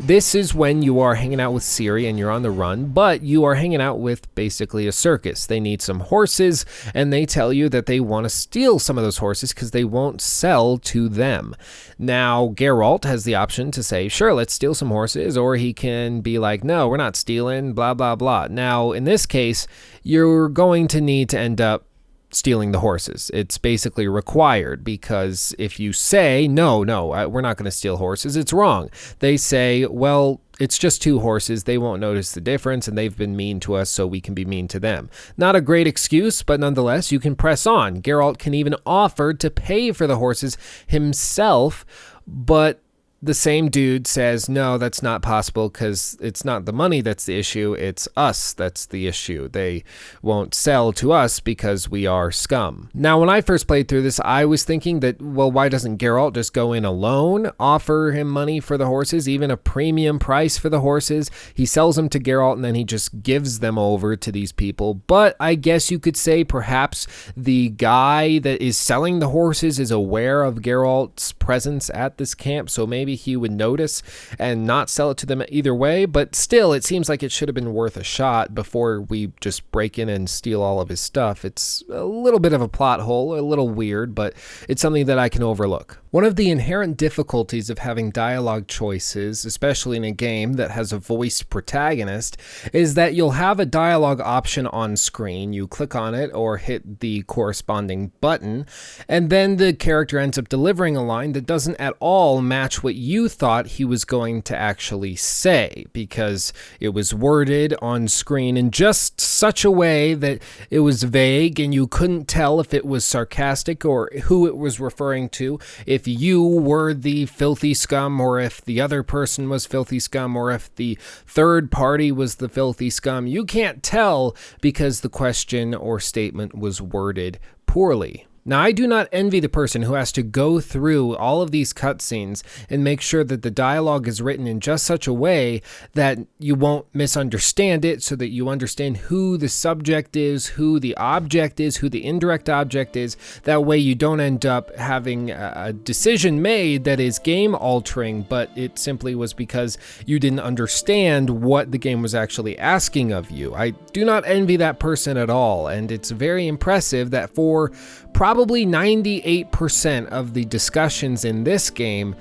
This 0.00 0.34
is 0.34 0.54
when 0.54 0.82
you 0.82 1.00
are 1.00 1.14
hanging 1.14 1.40
out 1.40 1.52
with 1.52 1.62
Ciri 1.62 2.08
and 2.08 2.18
you're 2.18 2.30
on 2.30 2.42
the 2.42 2.50
run, 2.50 2.86
but 2.86 3.22
you 3.22 3.44
are 3.44 3.54
hanging 3.54 3.80
out 3.80 4.00
with 4.00 4.32
basically 4.34 4.86
a 4.86 4.92
circus. 4.92 5.46
They 5.46 5.60
need 5.60 5.80
some 5.80 6.00
horses, 6.00 6.64
and 6.94 7.12
they 7.12 7.24
tell 7.24 7.52
you 7.52 7.68
that 7.68 7.86
they 7.86 8.00
want 8.00 8.24
to 8.24 8.30
steal 8.30 8.78
some 8.78 8.98
of 8.98 9.04
those 9.04 9.18
horses 9.18 9.52
because 9.52 9.70
they 9.70 9.84
won't 9.84 10.20
sell 10.20 10.78
to 10.78 11.08
them. 11.08 11.54
Now, 11.98 12.48
Geralt 12.48 13.04
has 13.04 13.24
the 13.24 13.36
option 13.36 13.70
to 13.72 13.82
say, 13.82 14.08
sure, 14.08 14.34
let's 14.34 14.52
steal 14.52 14.74
some 14.74 14.88
horses, 14.88 15.36
or 15.36 15.56
he 15.56 15.72
can 15.72 16.20
be 16.20 16.38
like, 16.38 16.64
no, 16.64 16.88
we're 16.88 16.96
not 16.96 17.16
stealing, 17.16 17.72
blah, 17.72 17.94
blah, 17.94 18.16
blah. 18.16 18.48
Now, 18.50 18.92
in 18.92 19.04
this 19.04 19.24
case, 19.26 19.66
you're 20.02 20.48
going 20.48 20.88
to 20.88 21.00
need 21.00 21.28
to 21.30 21.38
end 21.38 21.60
up 21.60 21.86
stealing 22.32 22.72
the 22.72 22.80
horses. 22.80 23.30
It's 23.34 23.58
basically 23.58 24.08
required 24.08 24.82
because 24.84 25.54
if 25.58 25.78
you 25.78 25.92
say, 25.92 26.48
no, 26.48 26.82
no, 26.82 27.28
we're 27.28 27.40
not 27.40 27.56
going 27.56 27.66
to 27.66 27.70
steal 27.70 27.98
horses, 27.98 28.36
it's 28.36 28.52
wrong. 28.52 28.90
They 29.18 29.36
say, 29.36 29.86
well, 29.86 30.40
it's 30.60 30.78
just 30.78 31.02
two 31.02 31.20
horses. 31.20 31.64
They 31.64 31.78
won't 31.78 32.00
notice 32.00 32.32
the 32.32 32.40
difference, 32.40 32.86
and 32.86 32.96
they've 32.96 33.16
been 33.16 33.36
mean 33.36 33.58
to 33.60 33.74
us, 33.74 33.90
so 33.90 34.06
we 34.06 34.20
can 34.20 34.34
be 34.34 34.44
mean 34.44 34.68
to 34.68 34.78
them. 34.78 35.10
Not 35.36 35.56
a 35.56 35.60
great 35.60 35.86
excuse, 35.86 36.42
but 36.42 36.60
nonetheless, 36.60 37.10
you 37.10 37.18
can 37.18 37.34
press 37.34 37.66
on. 37.66 38.02
Geralt 38.02 38.38
can 38.38 38.54
even 38.54 38.76
offer 38.86 39.34
to 39.34 39.50
pay 39.50 39.92
for 39.92 40.06
the 40.06 40.18
horses 40.18 40.56
himself, 40.86 41.84
but 42.26 42.81
the 43.22 43.34
same 43.34 43.70
dude 43.70 44.08
says, 44.08 44.48
no, 44.48 44.78
that's 44.78 45.00
not 45.00 45.22
possible 45.22 45.68
because 45.68 46.16
it's 46.20 46.44
not 46.44 46.64
the 46.64 46.72
money 46.72 47.00
that's 47.00 47.24
the 47.24 47.38
issue, 47.38 47.72
it's 47.74 48.08
us 48.16 48.52
that's 48.52 48.84
the 48.86 49.06
issue. 49.06 49.46
They 49.46 49.84
won't 50.22 50.54
sell 50.54 50.92
to 50.94 51.12
us 51.12 51.38
because 51.38 51.88
we 51.88 52.04
are 52.04 52.32
scum. 52.32 52.90
Now, 52.92 53.20
when 53.20 53.30
I 53.30 53.40
first 53.40 53.68
played 53.68 53.86
through 53.86 54.02
this, 54.02 54.18
I 54.24 54.44
was 54.44 54.64
thinking 54.64 55.00
that, 55.00 55.22
well, 55.22 55.52
why 55.52 55.68
doesn't 55.68 55.98
Geralt 55.98 56.34
just 56.34 56.52
go 56.52 56.72
in 56.72 56.84
alone, 56.84 57.52
offer 57.60 58.10
him 58.10 58.28
money 58.28 58.58
for 58.58 58.76
the 58.76 58.86
horses, 58.86 59.28
even 59.28 59.52
a 59.52 59.56
premium 59.56 60.18
price 60.18 60.58
for 60.58 60.68
the 60.68 60.80
horses? 60.80 61.30
He 61.54 61.64
sells 61.64 61.94
them 61.94 62.08
to 62.08 62.18
Geralt 62.18 62.54
and 62.54 62.64
then 62.64 62.74
he 62.74 62.84
just 62.84 63.22
gives 63.22 63.60
them 63.60 63.78
over 63.78 64.16
to 64.16 64.32
these 64.32 64.50
people. 64.50 64.94
But 64.94 65.36
I 65.38 65.54
guess 65.54 65.92
you 65.92 66.00
could 66.00 66.16
say 66.16 66.42
perhaps 66.42 67.06
the 67.36 67.68
guy 67.68 68.40
that 68.40 68.60
is 68.60 68.76
selling 68.76 69.20
the 69.20 69.28
horses 69.28 69.78
is 69.78 69.92
aware 69.92 70.42
of 70.42 70.56
Geralt's 70.56 71.30
presence 71.30 71.88
at 71.90 72.18
this 72.18 72.34
camp, 72.34 72.68
so 72.68 72.84
maybe 72.84 73.11
maybe 73.12 73.16
he 73.16 73.36
would 73.36 73.52
notice 73.52 74.02
and 74.38 74.66
not 74.66 74.88
sell 74.88 75.10
it 75.10 75.18
to 75.18 75.26
them 75.26 75.42
either 75.48 75.74
way. 75.74 76.06
But 76.06 76.34
still, 76.34 76.72
it 76.72 76.84
seems 76.84 77.08
like 77.08 77.22
it 77.22 77.32
should 77.32 77.48
have 77.48 77.54
been 77.54 77.74
worth 77.74 77.96
a 77.96 78.04
shot 78.04 78.54
before 78.54 79.00
we 79.02 79.32
just 79.40 79.70
break 79.70 79.98
in 79.98 80.08
and 80.08 80.28
steal 80.28 80.62
all 80.62 80.80
of 80.80 80.88
his 80.88 81.00
stuff. 81.00 81.44
It's 81.44 81.82
a 81.90 82.04
little 82.04 82.40
bit 82.40 82.52
of 82.52 82.62
a 82.62 82.68
plot 82.68 83.00
hole, 83.00 83.38
a 83.38 83.40
little 83.40 83.68
weird, 83.68 84.14
but 84.14 84.34
it's 84.68 84.80
something 84.80 85.06
that 85.06 85.18
I 85.18 85.28
can 85.28 85.42
overlook. 85.42 85.98
One 86.12 86.24
of 86.24 86.36
the 86.36 86.50
inherent 86.50 86.98
difficulties 86.98 87.70
of 87.70 87.78
having 87.78 88.10
dialogue 88.10 88.68
choices, 88.68 89.46
especially 89.46 89.96
in 89.96 90.04
a 90.04 90.12
game 90.12 90.54
that 90.54 90.70
has 90.70 90.92
a 90.92 90.98
voiced 90.98 91.48
protagonist, 91.48 92.36
is 92.74 92.94
that 92.94 93.14
you'll 93.14 93.30
have 93.30 93.58
a 93.58 93.64
dialogue 93.64 94.20
option 94.20 94.66
on 94.66 94.96
screen. 94.98 95.54
You 95.54 95.66
click 95.66 95.94
on 95.94 96.14
it 96.14 96.30
or 96.34 96.58
hit 96.58 97.00
the 97.00 97.22
corresponding 97.22 98.12
button, 98.20 98.66
and 99.08 99.30
then 99.30 99.56
the 99.56 99.72
character 99.72 100.18
ends 100.18 100.36
up 100.36 100.50
delivering 100.50 100.98
a 100.98 101.04
line 101.04 101.32
that 101.32 101.46
doesn't 101.46 101.80
at 101.80 101.96
all 101.98 102.42
match 102.42 102.82
what 102.82 102.94
you 103.02 103.28
thought 103.28 103.66
he 103.66 103.84
was 103.84 104.04
going 104.04 104.40
to 104.42 104.56
actually 104.56 105.16
say 105.16 105.84
because 105.92 106.52
it 106.80 106.90
was 106.90 107.12
worded 107.12 107.74
on 107.82 108.06
screen 108.06 108.56
in 108.56 108.70
just 108.70 109.20
such 109.20 109.64
a 109.64 109.70
way 109.70 110.14
that 110.14 110.40
it 110.70 110.80
was 110.80 111.02
vague 111.02 111.58
and 111.58 111.74
you 111.74 111.86
couldn't 111.86 112.28
tell 112.28 112.60
if 112.60 112.72
it 112.72 112.86
was 112.86 113.04
sarcastic 113.04 113.84
or 113.84 114.08
who 114.24 114.46
it 114.46 114.56
was 114.56 114.78
referring 114.78 115.28
to, 115.28 115.58
if 115.84 116.06
you 116.06 116.42
were 116.42 116.94
the 116.94 117.26
filthy 117.26 117.74
scum 117.74 118.20
or 118.20 118.38
if 118.38 118.64
the 118.64 118.80
other 118.80 119.02
person 119.02 119.48
was 119.48 119.66
filthy 119.66 119.98
scum 119.98 120.36
or 120.36 120.52
if 120.52 120.74
the 120.76 120.96
third 121.26 121.70
party 121.70 122.12
was 122.12 122.36
the 122.36 122.48
filthy 122.48 122.88
scum. 122.88 123.26
You 123.26 123.44
can't 123.44 123.82
tell 123.82 124.36
because 124.60 125.00
the 125.00 125.08
question 125.08 125.74
or 125.74 125.98
statement 125.98 126.54
was 126.56 126.80
worded 126.80 127.40
poorly. 127.66 128.26
Now, 128.44 128.60
I 128.60 128.72
do 128.72 128.88
not 128.88 129.08
envy 129.12 129.38
the 129.38 129.48
person 129.48 129.82
who 129.82 129.94
has 129.94 130.10
to 130.12 130.22
go 130.22 130.60
through 130.60 131.16
all 131.16 131.42
of 131.42 131.52
these 131.52 131.72
cutscenes 131.72 132.42
and 132.68 132.82
make 132.82 133.00
sure 133.00 133.22
that 133.22 133.42
the 133.42 133.50
dialogue 133.52 134.08
is 134.08 134.20
written 134.20 134.48
in 134.48 134.58
just 134.58 134.84
such 134.84 135.06
a 135.06 135.12
way 135.12 135.62
that 135.94 136.18
you 136.38 136.56
won't 136.56 136.86
misunderstand 136.92 137.84
it, 137.84 138.02
so 138.02 138.16
that 138.16 138.30
you 138.30 138.48
understand 138.48 138.96
who 138.96 139.36
the 139.36 139.48
subject 139.48 140.16
is, 140.16 140.48
who 140.48 140.80
the 140.80 140.96
object 140.96 141.60
is, 141.60 141.76
who 141.76 141.88
the 141.88 142.04
indirect 142.04 142.48
object 142.48 142.96
is. 142.96 143.16
That 143.44 143.64
way, 143.64 143.78
you 143.78 143.94
don't 143.94 144.18
end 144.20 144.44
up 144.44 144.74
having 144.76 145.30
a 145.30 145.72
decision 145.72 146.42
made 146.42 146.84
that 146.84 146.98
is 146.98 147.20
game 147.20 147.54
altering, 147.54 148.22
but 148.22 148.50
it 148.56 148.78
simply 148.78 149.14
was 149.14 149.32
because 149.32 149.78
you 150.04 150.18
didn't 150.18 150.40
understand 150.40 151.30
what 151.30 151.70
the 151.70 151.78
game 151.78 152.02
was 152.02 152.14
actually 152.14 152.58
asking 152.58 153.12
of 153.12 153.30
you. 153.30 153.54
I 153.54 153.70
do 153.92 154.04
not 154.04 154.26
envy 154.26 154.56
that 154.56 154.80
person 154.80 155.16
at 155.16 155.30
all, 155.30 155.68
and 155.68 155.92
it's 155.92 156.10
very 156.10 156.48
impressive 156.48 157.10
that 157.12 157.30
for 157.34 157.70
probably 158.12 158.66
98% 158.66 160.06
of 160.08 160.34
the 160.34 160.44
discussions 160.44 161.24
in 161.24 161.44
this 161.44 161.70
game, 161.70 162.14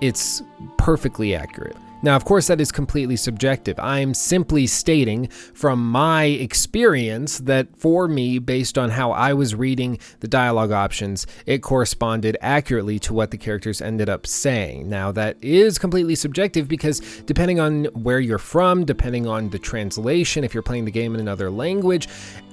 it's 0.00 0.42
perfectly 0.76 1.34
accurate. 1.34 1.76
Now, 2.00 2.14
of 2.14 2.24
course, 2.24 2.46
that 2.46 2.60
is 2.60 2.70
completely 2.70 3.16
subjective. 3.16 3.78
I'm 3.80 4.14
simply 4.14 4.68
stating 4.68 5.26
from 5.28 5.90
my 5.90 6.24
experience 6.24 7.38
that 7.38 7.76
for 7.76 8.06
me, 8.06 8.38
based 8.38 8.78
on 8.78 8.90
how 8.90 9.10
I 9.10 9.32
was 9.32 9.56
reading 9.56 9.98
the 10.20 10.28
dialogue 10.28 10.70
options, 10.70 11.26
it 11.44 11.58
corresponded 11.58 12.36
accurately 12.40 13.00
to 13.00 13.12
what 13.12 13.32
the 13.32 13.36
characters 13.36 13.82
ended 13.82 14.08
up 14.08 14.28
saying. 14.28 14.88
Now, 14.88 15.10
that 15.10 15.38
is 15.42 15.76
completely 15.76 16.14
subjective 16.14 16.68
because 16.68 17.00
depending 17.26 17.58
on 17.58 17.86
where 17.86 18.20
you're 18.20 18.38
from, 18.38 18.84
depending 18.84 19.26
on 19.26 19.50
the 19.50 19.58
translation, 19.58 20.44
if 20.44 20.54
you're 20.54 20.62
playing 20.62 20.84
the 20.84 20.92
game 20.92 21.14
in 21.14 21.20
another 21.20 21.50
language, 21.50 22.08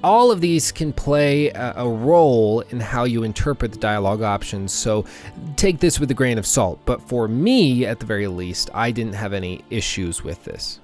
all 0.06 0.32
of 0.32 0.40
these 0.40 0.72
can 0.72 0.94
play 0.94 1.50
a, 1.50 1.88
role 1.88 2.62
in 2.70 2.80
how 2.80 3.06
you 3.06 3.24
interpret 3.24 3.72
the 3.72 3.80
dialogue 3.80 4.22
options, 4.22 4.72
so 4.72 5.04
take 5.56 5.80
this 5.80 6.00
with 6.00 6.12
a 6.12 6.14
grain 6.14 6.38
of 6.38 6.46
salt. 6.46 6.80
But 6.86 7.02
for 7.02 7.28
me, 7.28 7.88
at 7.88 8.00
the 8.00 8.06
very 8.06 8.28
least, 8.28 8.70
I 8.72 8.92
didn't 8.92 9.14
have 9.14 9.34
any 9.34 9.64
issues 9.72 10.24
with 10.24 10.44
this. 10.44 10.80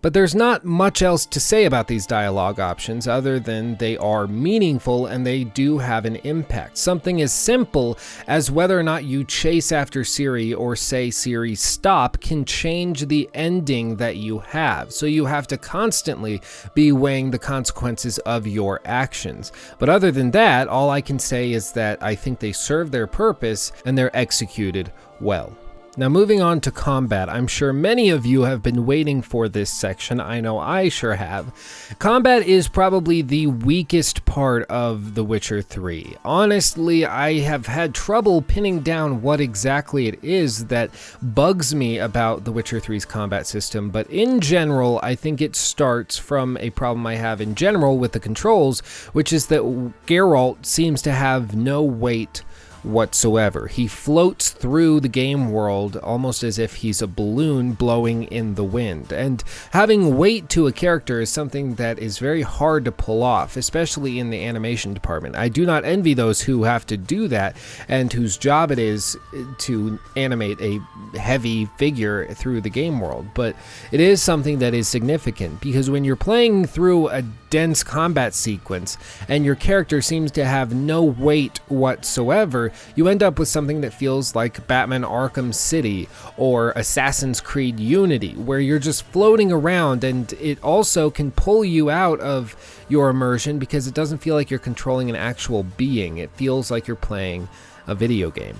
But 0.00 0.14
there's 0.14 0.34
not 0.34 0.64
much 0.64 1.02
else 1.02 1.26
to 1.26 1.40
say 1.40 1.64
about 1.64 1.88
these 1.88 2.06
dialogue 2.06 2.60
options 2.60 3.08
other 3.08 3.40
than 3.40 3.76
they 3.76 3.96
are 3.96 4.28
meaningful 4.28 5.06
and 5.06 5.26
they 5.26 5.42
do 5.42 5.78
have 5.78 6.04
an 6.04 6.16
impact. 6.16 6.78
Something 6.78 7.20
as 7.20 7.32
simple 7.32 7.98
as 8.28 8.50
whether 8.50 8.78
or 8.78 8.84
not 8.84 9.04
you 9.04 9.24
chase 9.24 9.72
after 9.72 10.02
Ciri 10.02 10.56
or 10.56 10.76
say 10.76 11.08
Ciri 11.08 11.58
stop 11.58 12.20
can 12.20 12.44
change 12.44 13.06
the 13.08 13.28
ending 13.34 13.96
that 13.96 14.16
you 14.16 14.38
have. 14.38 14.92
So 14.92 15.06
you 15.06 15.24
have 15.26 15.48
to 15.48 15.58
constantly 15.58 16.40
be 16.74 16.92
weighing 16.92 17.32
the 17.32 17.38
consequences 17.38 18.18
of 18.18 18.46
your 18.46 18.80
actions. 18.84 19.50
But 19.80 19.88
other 19.88 20.12
than 20.12 20.30
that, 20.30 20.68
all 20.68 20.90
I 20.90 21.00
can 21.00 21.18
say 21.18 21.52
is 21.52 21.72
that 21.72 22.00
I 22.02 22.14
think 22.14 22.38
they 22.38 22.52
serve 22.52 22.92
their 22.92 23.08
purpose 23.08 23.72
and 23.84 23.98
they're 23.98 24.16
executed 24.16 24.92
well. 25.20 25.56
Now, 25.98 26.08
moving 26.08 26.40
on 26.40 26.60
to 26.60 26.70
combat, 26.70 27.28
I'm 27.28 27.48
sure 27.48 27.72
many 27.72 28.08
of 28.08 28.24
you 28.24 28.42
have 28.42 28.62
been 28.62 28.86
waiting 28.86 29.20
for 29.20 29.48
this 29.48 29.68
section. 29.68 30.20
I 30.20 30.40
know 30.40 30.60
I 30.60 30.90
sure 30.90 31.16
have. 31.16 31.52
Combat 31.98 32.46
is 32.46 32.68
probably 32.68 33.20
the 33.20 33.48
weakest 33.48 34.24
part 34.24 34.62
of 34.70 35.16
The 35.16 35.24
Witcher 35.24 35.60
3. 35.60 36.14
Honestly, 36.24 37.04
I 37.04 37.40
have 37.40 37.66
had 37.66 37.96
trouble 37.96 38.42
pinning 38.42 38.78
down 38.78 39.22
what 39.22 39.40
exactly 39.40 40.06
it 40.06 40.22
is 40.22 40.66
that 40.66 40.92
bugs 41.20 41.74
me 41.74 41.98
about 41.98 42.44
The 42.44 42.52
Witcher 42.52 42.80
3's 42.80 43.04
combat 43.04 43.48
system, 43.48 43.90
but 43.90 44.08
in 44.08 44.38
general, 44.38 45.00
I 45.02 45.16
think 45.16 45.40
it 45.40 45.56
starts 45.56 46.16
from 46.16 46.56
a 46.58 46.70
problem 46.70 47.08
I 47.08 47.16
have 47.16 47.40
in 47.40 47.56
general 47.56 47.98
with 47.98 48.12
the 48.12 48.20
controls, 48.20 48.82
which 49.14 49.32
is 49.32 49.48
that 49.48 49.62
Geralt 50.06 50.64
seems 50.64 51.02
to 51.02 51.10
have 51.10 51.56
no 51.56 51.82
weight 51.82 52.44
whatsoever. 52.82 53.66
He 53.66 53.86
floats 53.86 54.50
through 54.50 55.00
the 55.00 55.08
game 55.08 55.50
world 55.50 55.96
almost 55.96 56.42
as 56.42 56.58
if 56.58 56.76
he's 56.76 57.02
a 57.02 57.06
balloon 57.06 57.72
blowing 57.72 58.24
in 58.24 58.54
the 58.54 58.64
wind. 58.64 59.12
And 59.12 59.42
having 59.72 60.16
weight 60.16 60.48
to 60.50 60.66
a 60.66 60.72
character 60.72 61.20
is 61.20 61.30
something 61.30 61.74
that 61.74 61.98
is 61.98 62.18
very 62.18 62.42
hard 62.42 62.84
to 62.84 62.92
pull 62.92 63.22
off, 63.22 63.56
especially 63.56 64.18
in 64.18 64.30
the 64.30 64.44
animation 64.44 64.94
department. 64.94 65.36
I 65.36 65.48
do 65.48 65.66
not 65.66 65.84
envy 65.84 66.14
those 66.14 66.40
who 66.40 66.64
have 66.64 66.86
to 66.86 66.96
do 66.96 67.28
that 67.28 67.56
and 67.88 68.12
whose 68.12 68.36
job 68.36 68.70
it 68.70 68.78
is 68.78 69.16
to 69.58 69.98
animate 70.16 70.60
a 70.60 70.80
heavy 71.18 71.66
figure 71.76 72.26
through 72.34 72.60
the 72.60 72.70
game 72.70 73.00
world. 73.00 73.26
But 73.34 73.56
it 73.92 74.00
is 74.00 74.22
something 74.22 74.58
that 74.60 74.74
is 74.74 74.88
significant 74.88 75.60
because 75.60 75.90
when 75.90 76.04
you're 76.04 76.16
playing 76.16 76.66
through 76.66 77.08
a 77.08 77.22
dense 77.50 77.82
combat 77.82 78.34
sequence 78.34 78.98
and 79.28 79.44
your 79.44 79.54
character 79.54 80.02
seems 80.02 80.30
to 80.32 80.44
have 80.44 80.74
no 80.74 81.02
weight 81.02 81.58
whatsoever, 81.68 82.67
you 82.94 83.08
end 83.08 83.22
up 83.22 83.38
with 83.38 83.48
something 83.48 83.80
that 83.82 83.92
feels 83.92 84.34
like 84.34 84.66
Batman 84.66 85.02
Arkham 85.02 85.54
City 85.54 86.08
or 86.36 86.72
Assassin's 86.72 87.40
Creed 87.40 87.78
Unity, 87.80 88.34
where 88.34 88.60
you're 88.60 88.78
just 88.78 89.04
floating 89.06 89.52
around 89.52 90.04
and 90.04 90.32
it 90.34 90.62
also 90.62 91.10
can 91.10 91.30
pull 91.30 91.64
you 91.64 91.90
out 91.90 92.20
of 92.20 92.56
your 92.88 93.10
immersion 93.10 93.58
because 93.58 93.86
it 93.86 93.94
doesn't 93.94 94.18
feel 94.18 94.34
like 94.34 94.50
you're 94.50 94.58
controlling 94.58 95.10
an 95.10 95.16
actual 95.16 95.62
being. 95.62 96.18
It 96.18 96.30
feels 96.32 96.70
like 96.70 96.86
you're 96.86 96.96
playing 96.96 97.48
a 97.86 97.94
video 97.94 98.30
game. 98.30 98.56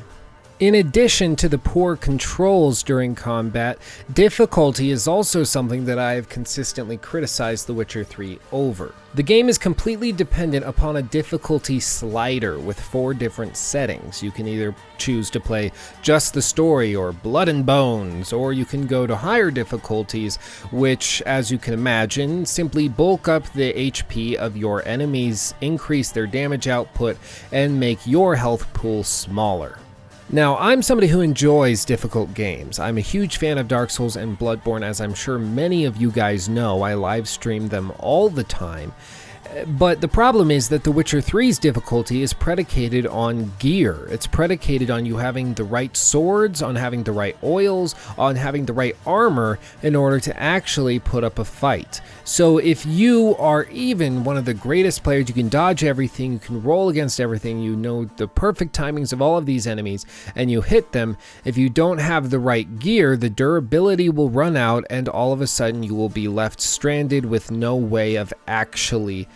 In 0.60 0.74
addition 0.74 1.36
to 1.36 1.48
the 1.48 1.56
poor 1.56 1.94
controls 1.94 2.82
during 2.82 3.14
combat, 3.14 3.78
difficulty 4.12 4.90
is 4.90 5.06
also 5.06 5.44
something 5.44 5.84
that 5.84 6.00
I 6.00 6.14
have 6.14 6.28
consistently 6.28 6.96
criticized 6.96 7.68
The 7.68 7.74
Witcher 7.74 8.02
3 8.02 8.40
over. 8.50 8.92
The 9.14 9.22
game 9.22 9.48
is 9.48 9.56
completely 9.56 10.10
dependent 10.10 10.66
upon 10.66 10.96
a 10.96 11.02
difficulty 11.02 11.78
slider 11.78 12.58
with 12.58 12.80
four 12.80 13.14
different 13.14 13.56
settings. 13.56 14.20
You 14.20 14.32
can 14.32 14.48
either 14.48 14.74
choose 14.96 15.30
to 15.30 15.38
play 15.38 15.70
just 16.02 16.34
the 16.34 16.42
story 16.42 16.92
or 16.92 17.12
blood 17.12 17.48
and 17.48 17.64
bones, 17.64 18.32
or 18.32 18.52
you 18.52 18.64
can 18.64 18.88
go 18.88 19.06
to 19.06 19.14
higher 19.14 19.52
difficulties, 19.52 20.38
which, 20.72 21.22
as 21.22 21.52
you 21.52 21.58
can 21.58 21.72
imagine, 21.72 22.44
simply 22.44 22.88
bulk 22.88 23.28
up 23.28 23.48
the 23.52 23.72
HP 23.92 24.34
of 24.34 24.56
your 24.56 24.84
enemies, 24.88 25.54
increase 25.60 26.10
their 26.10 26.26
damage 26.26 26.66
output, 26.66 27.16
and 27.52 27.78
make 27.78 28.04
your 28.08 28.34
health 28.34 28.66
pool 28.74 29.04
smaller. 29.04 29.78
Now, 30.30 30.58
I'm 30.58 30.82
somebody 30.82 31.06
who 31.06 31.22
enjoys 31.22 31.86
difficult 31.86 32.34
games. 32.34 32.78
I'm 32.78 32.98
a 32.98 33.02
huge 33.02 33.38
fan 33.38 33.56
of 33.56 33.66
Dark 33.66 33.88
Souls 33.88 34.14
and 34.14 34.38
Bloodborne, 34.38 34.82
as 34.82 35.00
I'm 35.00 35.14
sure 35.14 35.38
many 35.38 35.86
of 35.86 35.96
you 35.96 36.10
guys 36.10 36.50
know. 36.50 36.82
I 36.82 36.92
live 36.92 37.26
stream 37.26 37.68
them 37.68 37.92
all 37.98 38.28
the 38.28 38.44
time. 38.44 38.92
But 39.66 40.02
the 40.02 40.08
problem 40.08 40.50
is 40.50 40.68
that 40.68 40.84
The 40.84 40.92
Witcher 40.92 41.18
3's 41.18 41.58
difficulty 41.58 42.22
is 42.22 42.34
predicated 42.34 43.06
on 43.06 43.52
gear. 43.58 44.06
It's 44.10 44.26
predicated 44.26 44.90
on 44.90 45.06
you 45.06 45.16
having 45.16 45.54
the 45.54 45.64
right 45.64 45.96
swords, 45.96 46.60
on 46.60 46.76
having 46.76 47.02
the 47.02 47.12
right 47.12 47.36
oils, 47.42 47.94
on 48.18 48.36
having 48.36 48.66
the 48.66 48.74
right 48.74 48.94
armor 49.06 49.58
in 49.82 49.96
order 49.96 50.20
to 50.20 50.38
actually 50.38 50.98
put 50.98 51.24
up 51.24 51.38
a 51.38 51.44
fight. 51.44 52.00
So 52.24 52.58
if 52.58 52.84
you 52.84 53.36
are 53.36 53.64
even 53.70 54.22
one 54.22 54.36
of 54.36 54.44
the 54.44 54.52
greatest 54.52 55.02
players, 55.02 55.28
you 55.28 55.34
can 55.34 55.48
dodge 55.48 55.82
everything, 55.82 56.34
you 56.34 56.38
can 56.38 56.62
roll 56.62 56.90
against 56.90 57.18
everything, 57.18 57.58
you 57.58 57.74
know 57.74 58.04
the 58.04 58.28
perfect 58.28 58.76
timings 58.76 59.14
of 59.14 59.22
all 59.22 59.38
of 59.38 59.46
these 59.46 59.66
enemies, 59.66 60.04
and 60.36 60.50
you 60.50 60.60
hit 60.60 60.92
them, 60.92 61.16
if 61.46 61.56
you 61.56 61.70
don't 61.70 61.98
have 61.98 62.28
the 62.28 62.38
right 62.38 62.78
gear, 62.78 63.16
the 63.16 63.30
durability 63.30 64.10
will 64.10 64.28
run 64.28 64.56
out, 64.56 64.84
and 64.90 65.08
all 65.08 65.32
of 65.32 65.40
a 65.40 65.46
sudden 65.46 65.82
you 65.82 65.94
will 65.94 66.10
be 66.10 66.28
left 66.28 66.60
stranded 66.60 67.24
with 67.24 67.50
no 67.50 67.74
way 67.74 68.14
of 68.14 68.34
actually 68.46 69.26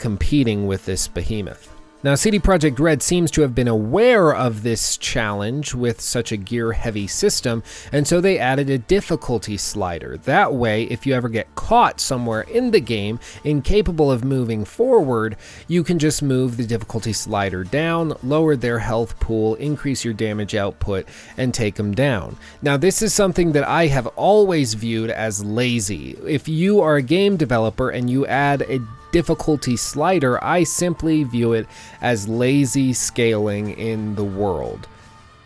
competing 0.00 0.66
with 0.66 0.84
this 0.86 1.06
behemoth. 1.06 1.68
Now, 2.02 2.14
CD 2.14 2.38
Projekt 2.38 2.80
Red 2.80 3.02
seems 3.02 3.30
to 3.32 3.42
have 3.42 3.54
been 3.54 3.68
aware 3.68 4.34
of 4.34 4.62
this 4.62 4.96
challenge 4.96 5.74
with 5.74 6.00
such 6.00 6.32
a 6.32 6.38
gear 6.38 6.72
heavy 6.72 7.06
system, 7.06 7.62
and 7.92 8.08
so 8.08 8.22
they 8.22 8.38
added 8.38 8.70
a 8.70 8.78
difficulty 8.78 9.58
slider. 9.58 10.16
That 10.16 10.54
way, 10.54 10.84
if 10.84 11.04
you 11.04 11.12
ever 11.12 11.28
get 11.28 11.54
caught 11.56 12.00
somewhere 12.00 12.40
in 12.40 12.70
the 12.70 12.80
game, 12.80 13.20
incapable 13.44 14.10
of 14.10 14.24
moving 14.24 14.64
forward, 14.64 15.36
you 15.68 15.84
can 15.84 15.98
just 15.98 16.22
move 16.22 16.56
the 16.56 16.64
difficulty 16.64 17.12
slider 17.12 17.64
down, 17.64 18.14
lower 18.22 18.56
their 18.56 18.78
health 18.78 19.20
pool, 19.20 19.56
increase 19.56 20.02
your 20.02 20.14
damage 20.14 20.54
output, 20.54 21.06
and 21.36 21.52
take 21.52 21.74
them 21.74 21.94
down. 21.94 22.34
Now, 22.62 22.78
this 22.78 23.02
is 23.02 23.12
something 23.12 23.52
that 23.52 23.68
I 23.68 23.88
have 23.88 24.06
always 24.16 24.72
viewed 24.72 25.10
as 25.10 25.44
lazy. 25.44 26.16
If 26.26 26.48
you 26.48 26.80
are 26.80 26.96
a 26.96 27.02
game 27.02 27.36
developer 27.36 27.90
and 27.90 28.08
you 28.08 28.24
add 28.24 28.62
a 28.62 28.80
difficulty 29.12 29.76
slider, 29.76 30.42
I 30.42 30.64
simply 30.64 31.24
view 31.24 31.52
it 31.52 31.66
as 32.00 32.28
lazy 32.28 32.92
scaling 32.92 33.70
in 33.70 34.14
the 34.14 34.24
world. 34.24 34.86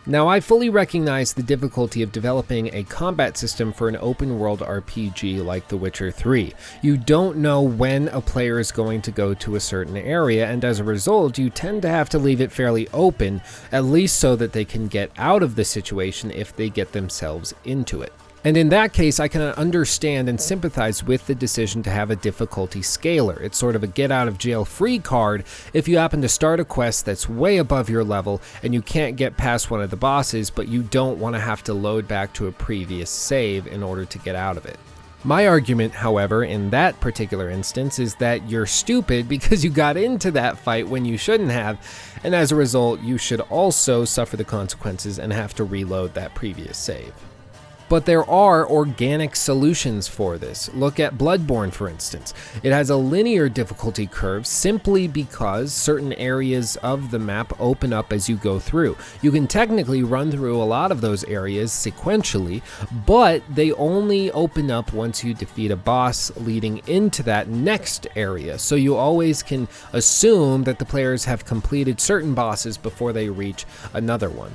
Now, 0.07 0.27
I 0.27 0.39
fully 0.39 0.69
recognize 0.69 1.33
the 1.33 1.41
difficulty 1.41 2.03
of 2.03 2.11
developing 2.11 2.69
a 2.71 2.83
combat 2.83 3.37
system 3.37 3.73
for 3.73 3.87
an 3.87 3.97
open 3.99 4.37
world 4.37 4.59
RPG 4.59 5.43
like 5.43 5.67
The 5.67 5.77
Witcher 5.77 6.11
3. 6.11 6.53
You 6.83 6.95
don't 6.95 7.37
know 7.37 7.63
when 7.63 8.09
a 8.09 8.21
player 8.21 8.59
is 8.59 8.71
going 8.71 9.01
to 9.01 9.11
go 9.11 9.33
to 9.33 9.55
a 9.55 9.59
certain 9.59 9.97
area, 9.97 10.45
and 10.47 10.63
as 10.63 10.79
a 10.79 10.83
result, 10.83 11.39
you 11.39 11.49
tend 11.49 11.81
to 11.81 11.89
have 11.89 12.09
to 12.09 12.19
leave 12.19 12.39
it 12.39 12.51
fairly 12.51 12.87
open, 12.93 13.41
at 13.71 13.85
least 13.85 14.19
so 14.19 14.35
that 14.35 14.53
they 14.53 14.63
can 14.63 14.87
get 14.87 15.09
out 15.17 15.41
of 15.41 15.55
the 15.55 15.65
situation 15.65 16.29
if 16.29 16.55
they 16.55 16.69
get 16.69 16.91
themselves 16.91 17.55
into 17.63 18.03
it. 18.03 18.13
And 18.45 18.55
in 18.57 18.69
that 18.69 18.93
case, 18.93 19.19
I 19.19 19.27
can 19.27 19.41
understand 19.41 20.29
and 20.29 20.39
sympathize 20.39 21.03
with 21.03 21.25
the 21.25 21.33
decision 21.33 21.81
to 21.81 21.89
have 21.89 22.11
a 22.11 22.15
difficulty 22.15 22.83
scaler. 22.83 23.41
It's 23.41 23.57
sort 23.57 23.75
of 23.75 23.83
a 23.83 23.87
get 23.87 24.11
out 24.11 24.27
of 24.27 24.37
jail 24.37 24.63
free 24.63 24.99
card 24.99 25.45
if 25.73 25.87
you 25.87 25.97
happen 25.97 26.21
to 26.21 26.29
start 26.29 26.59
a 26.59 26.65
quest 26.65 27.07
that's 27.07 27.27
way 27.27 27.57
above 27.57 27.89
your 27.89 28.03
level 28.03 28.43
and 28.61 28.71
you 28.71 28.83
can't 28.83 29.15
get 29.15 29.35
past 29.35 29.71
one 29.71 29.81
of 29.81 29.89
the 29.89 29.97
bosses, 29.97 30.51
but 30.51 30.67
you 30.67 30.83
don't 30.83 31.17
want 31.17 31.35
to 31.35 31.39
have 31.39 31.63
to 31.63 31.73
load 31.73 32.07
back 32.07 32.33
to 32.33 32.45
a 32.45 32.51
previous 32.51 33.09
save 33.09 33.65
in 33.65 33.81
order 33.81 34.05
to 34.05 34.19
get 34.19 34.35
out 34.35 34.57
of 34.57 34.67
it. 34.67 34.77
My 35.23 35.47
argument, 35.47 35.93
however, 35.93 36.43
in 36.43 36.69
that 36.69 36.99
particular 36.99 37.49
instance 37.49 37.97
is 37.97 38.13
that 38.17 38.47
you're 38.47 38.67
stupid 38.67 39.27
because 39.35 39.63
you 39.63 39.71
got 39.71 39.97
into 39.97 40.29
that 40.29 40.59
fight 40.59 40.87
when 40.87 41.03
you 41.03 41.17
shouldn't 41.17 41.49
have, 41.49 41.79
and 42.23 42.35
as 42.35 42.51
a 42.51 42.55
result, 42.55 43.01
you 43.01 43.17
should 43.17 43.41
also 43.41 44.05
suffer 44.05 44.37
the 44.37 44.43
consequences 44.43 45.17
and 45.17 45.33
have 45.33 45.55
to 45.55 45.63
reload 45.63 46.13
that 46.13 46.35
previous 46.35 46.77
save. 46.77 47.11
But 47.95 48.05
there 48.05 48.29
are 48.29 48.69
organic 48.69 49.37
solutions 49.37 50.05
for 50.05 50.37
this. 50.37 50.69
Look 50.73 50.99
at 50.99 51.17
Bloodborne, 51.17 51.71
for 51.71 51.87
instance. 51.87 52.33
It 52.61 52.73
has 52.73 52.89
a 52.89 52.97
linear 52.97 53.47
difficulty 53.47 54.05
curve 54.05 54.45
simply 54.45 55.07
because 55.07 55.71
certain 55.71 56.11
areas 56.11 56.75
of 56.83 57.09
the 57.09 57.19
map 57.19 57.53
open 57.57 57.93
up 57.93 58.11
as 58.11 58.27
you 58.27 58.35
go 58.35 58.59
through. 58.59 58.97
You 59.21 59.31
can 59.31 59.47
technically 59.47 60.03
run 60.03 60.29
through 60.29 60.61
a 60.61 60.65
lot 60.65 60.91
of 60.91 60.99
those 60.99 61.23
areas 61.23 61.71
sequentially, 61.71 62.61
but 63.05 63.41
they 63.49 63.71
only 63.71 64.29
open 64.31 64.69
up 64.69 64.91
once 64.91 65.23
you 65.23 65.33
defeat 65.33 65.71
a 65.71 65.77
boss 65.77 66.35
leading 66.35 66.81
into 66.87 67.23
that 67.23 67.47
next 67.47 68.07
area. 68.17 68.59
So 68.59 68.75
you 68.75 68.97
always 68.97 69.41
can 69.41 69.69
assume 69.93 70.65
that 70.65 70.79
the 70.79 70.85
players 70.85 71.23
have 71.23 71.45
completed 71.45 72.01
certain 72.01 72.33
bosses 72.33 72.77
before 72.77 73.13
they 73.13 73.29
reach 73.29 73.65
another 73.93 74.29
one. 74.29 74.53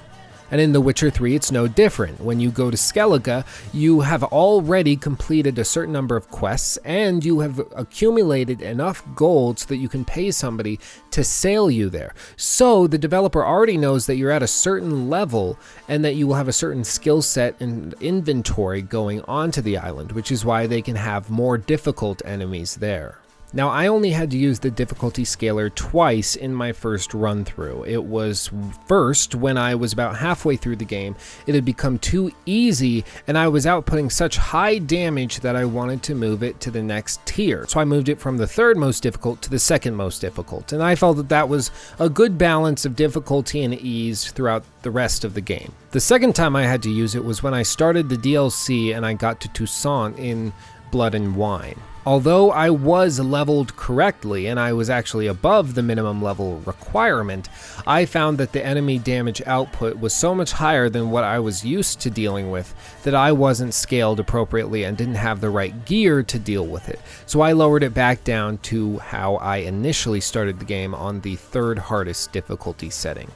And 0.51 0.61
in 0.61 0.73
The 0.73 0.81
Witcher 0.81 1.11
3, 1.11 1.37
it's 1.37 1.53
no 1.53 1.69
different. 1.69 2.21
When 2.21 2.41
you 2.41 2.51
go 2.51 2.71
to 2.71 2.77
Skellige, 2.77 3.45
you 3.73 4.01
have 4.01 4.25
already 4.25 4.97
completed 4.97 5.59
a 5.59 5.65
certain 5.65 5.93
number 5.93 6.17
of 6.17 6.29
quests 6.29 6.77
and 6.79 7.25
you 7.25 7.41
have 7.41 7.61
accumulated 7.77 8.61
enough 8.61 9.05
gold 9.15 9.61
so 9.61 9.67
that 9.69 9.77
you 9.77 9.89
can 9.89 10.05
pay 10.05 10.33
somebody 10.33 10.81
to 11.13 11.23
sail 11.23 11.71
you 11.71 11.89
there. 11.89 12.15
So 12.37 12.89
the 12.89 12.99
developer 12.99 13.45
already 13.45 13.77
knows 13.77 14.07
that 14.07 14.17
you're 14.17 14.33
at 14.33 14.43
a 14.43 14.49
certain 14.49 15.09
level 15.09 15.57
and 15.89 16.05
that 16.05 16.17
you 16.17 16.27
will 16.27 16.35
have 16.35 16.49
a 16.49 16.53
certain 16.53 16.83
skill 16.83 17.23
set 17.23 17.61
and 17.61 17.95
inventory 18.01 18.83
going 18.83 19.23
onto 19.23 19.61
the 19.61 19.79
island, 19.79 20.13
which 20.13 20.33
is 20.33 20.45
why 20.45 20.67
they 20.67 20.83
can 20.83 20.97
have 20.97 21.31
more 21.31 21.59
difficult 21.59 22.23
enemies 22.25 22.75
there. 22.77 23.20
Now, 23.53 23.69
I 23.69 23.89
only 23.89 24.11
had 24.11 24.31
to 24.31 24.39
use 24.39 24.61
the 24.61 24.71
difficulty 24.71 25.25
scaler 25.25 25.71
twice 25.71 26.37
in 26.37 26.55
my 26.55 26.73
first 26.73 27.13
run 27.15 27.45
through. 27.45 27.85
It 27.85 28.05
was 28.05 28.51
first 28.87 29.35
when 29.35 29.59
I 29.59 29.75
was 29.75 29.93
about 29.93 30.17
halfway 30.17 30.57
through 30.57 30.77
the 30.77 30.85
game, 30.85 31.17
it 31.47 31.55
had 31.55 31.65
become 31.65 31.99
too 31.99 32.31
easy 32.47 33.05
and 33.27 33.37
I 33.37 33.49
was 33.49 33.67
outputting 33.67 34.13
such 34.13 34.37
high 34.37 34.79
damage 34.79 35.41
that 35.41 35.57
I 35.57 35.65
wanted 35.65 36.03
to 36.05 36.15
move 36.15 36.43
it 36.43 36.61
to 36.61 36.71
the 36.71 36.83
next 36.83 37.25
tier. 37.27 37.67
So 37.67 37.81
I 37.81 37.85
moved 37.85 38.09
it 38.09 38.21
from 38.21 38.37
the 38.37 38.47
third 38.47 38.77
most 38.77 39.03
difficult 39.03 39.43
to 39.43 39.51
the 39.51 39.59
second 39.59 39.97
most 39.97 40.21
difficult, 40.21 40.73
and 40.73 40.83
I 40.83 40.95
felt 40.95 41.17
that 41.17 41.29
that 41.31 41.49
was 41.49 41.71
a 41.99 42.09
good 42.09 42.39
balance 42.39 42.85
of 42.85 42.97
difficulty 42.97 43.63
and 43.65 43.75
ease 43.75 44.31
throughout 44.31 44.63
the 44.83 44.91
rest 44.91 45.25
of 45.25 45.35
the 45.35 45.41
game. 45.41 45.73
The 45.91 46.01
second 46.01 46.35
time 46.35 46.55
I 46.55 46.63
had 46.63 46.83
to 46.85 46.91
use 46.91 47.15
it 47.15 47.25
was 47.25 47.43
when 47.43 47.55
I 47.55 47.63
started 47.63 48.09
the 48.09 48.17
DLC 48.17 48.97
and 48.97 49.05
I 49.05 49.15
got 49.15 49.41
to 49.41 49.49
Toussaint 49.49 50.19
in 50.19 50.53
Blood 50.91 51.15
and 51.15 51.35
Wine. 51.37 51.81
Although 52.07 52.51
I 52.51 52.71
was 52.71 53.21
leveled 53.21 53.77
correctly 53.77 54.47
and 54.47 54.59
I 54.59 54.73
was 54.73 54.89
actually 54.89 55.27
above 55.27 55.75
the 55.75 55.83
minimum 55.83 56.23
level 56.23 56.61
requirement, 56.61 57.51
I 57.87 58.07
found 58.07 58.39
that 58.39 58.53
the 58.53 58.65
enemy 58.65 58.99
damage 58.99 59.43
output 59.45 60.01
was 60.01 60.15
so 60.15 60.35
much 60.35 60.53
higher 60.53 60.89
than 60.89 61.11
what 61.11 61.25
I 61.25 61.39
was 61.41 61.63
used 61.63 62.01
to 62.01 62.11
dealing 62.11 62.51
with 62.51 62.75
that 63.03 63.15
I 63.15 63.33
wasn't 63.33 63.75
scaled 63.75 64.19
appropriately 64.19 64.85
and 64.85 64.97
didn't 64.97 65.17
have 65.17 65.43
the 65.43 65.51
right 65.51 65.85
gear 65.85 66.23
to 66.23 66.39
deal 66.39 66.67
with 66.67 66.89
it. 66.89 67.01
So 67.27 67.43
I 67.43 67.53
lowered 67.53 67.83
it 67.83 67.93
back 67.93 68.25
down 68.25 68.57
to 68.59 68.99
how 69.01 69.35
I 69.37 69.59
initially 69.59 70.23
started 70.23 70.59
the 70.59 70.65
game 70.65 70.95
on 70.95 71.21
the 71.21 71.37
third 71.37 71.79
hardest 71.79 72.33
difficulty 72.33 72.89
setting. 72.89 73.31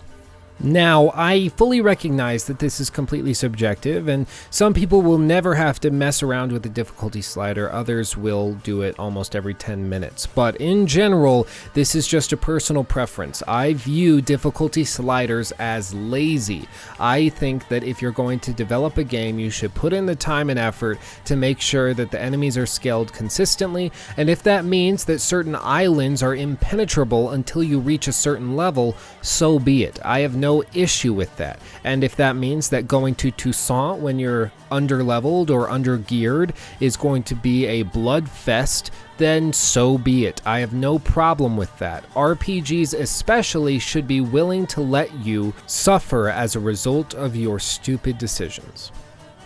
Now, 0.60 1.10
I 1.14 1.48
fully 1.48 1.80
recognize 1.80 2.44
that 2.44 2.60
this 2.60 2.78
is 2.78 2.88
completely 2.88 3.34
subjective, 3.34 4.06
and 4.06 4.26
some 4.50 4.72
people 4.72 5.02
will 5.02 5.18
never 5.18 5.56
have 5.56 5.80
to 5.80 5.90
mess 5.90 6.22
around 6.22 6.52
with 6.52 6.62
the 6.62 6.68
difficulty 6.68 7.22
slider, 7.22 7.70
others 7.72 8.16
will 8.16 8.54
do 8.54 8.82
it 8.82 8.98
almost 8.98 9.34
every 9.34 9.52
10 9.52 9.88
minutes. 9.88 10.26
But 10.26 10.56
in 10.56 10.86
general, 10.86 11.48
this 11.74 11.96
is 11.96 12.06
just 12.06 12.32
a 12.32 12.36
personal 12.36 12.84
preference. 12.84 13.42
I 13.48 13.74
view 13.74 14.22
difficulty 14.22 14.84
sliders 14.84 15.50
as 15.58 15.92
lazy. 15.92 16.68
I 17.00 17.30
think 17.30 17.66
that 17.68 17.82
if 17.82 18.00
you're 18.00 18.12
going 18.12 18.38
to 18.40 18.52
develop 18.52 18.96
a 18.96 19.04
game, 19.04 19.40
you 19.40 19.50
should 19.50 19.74
put 19.74 19.92
in 19.92 20.06
the 20.06 20.16
time 20.16 20.50
and 20.50 20.58
effort 20.58 20.98
to 21.24 21.34
make 21.34 21.60
sure 21.60 21.94
that 21.94 22.12
the 22.12 22.20
enemies 22.20 22.56
are 22.56 22.66
scaled 22.66 23.12
consistently, 23.12 23.90
and 24.16 24.30
if 24.30 24.42
that 24.44 24.64
means 24.64 25.04
that 25.06 25.20
certain 25.20 25.56
islands 25.56 26.22
are 26.22 26.36
impenetrable 26.36 27.30
until 27.30 27.62
you 27.62 27.80
reach 27.80 28.06
a 28.06 28.12
certain 28.12 28.54
level, 28.54 28.96
so 29.20 29.58
be 29.58 29.82
it. 29.82 29.98
I 30.04 30.20
have 30.20 30.43
no 30.44 30.62
issue 30.74 31.14
with 31.14 31.34
that. 31.36 31.58
And 31.84 32.04
if 32.04 32.16
that 32.16 32.36
means 32.36 32.68
that 32.68 32.86
going 32.86 33.14
to 33.16 33.30
Toussaint 33.30 34.00
when 34.00 34.18
you're 34.18 34.52
under 34.70 35.02
leveled 35.02 35.50
or 35.50 35.70
under 35.70 35.96
geared 35.96 36.52
is 36.80 36.98
going 36.98 37.22
to 37.24 37.34
be 37.34 37.64
a 37.66 37.82
blood 37.82 38.28
fest, 38.28 38.90
then 39.16 39.52
so 39.54 39.96
be 39.96 40.26
it. 40.26 40.42
I 40.44 40.58
have 40.58 40.74
no 40.74 40.98
problem 40.98 41.56
with 41.56 41.76
that. 41.78 42.04
RPGs, 42.14 42.92
especially, 42.92 43.78
should 43.78 44.06
be 44.06 44.20
willing 44.20 44.66
to 44.68 44.80
let 44.82 45.14
you 45.24 45.54
suffer 45.66 46.28
as 46.28 46.56
a 46.56 46.60
result 46.60 47.14
of 47.14 47.36
your 47.36 47.58
stupid 47.58 48.18
decisions. 48.18 48.92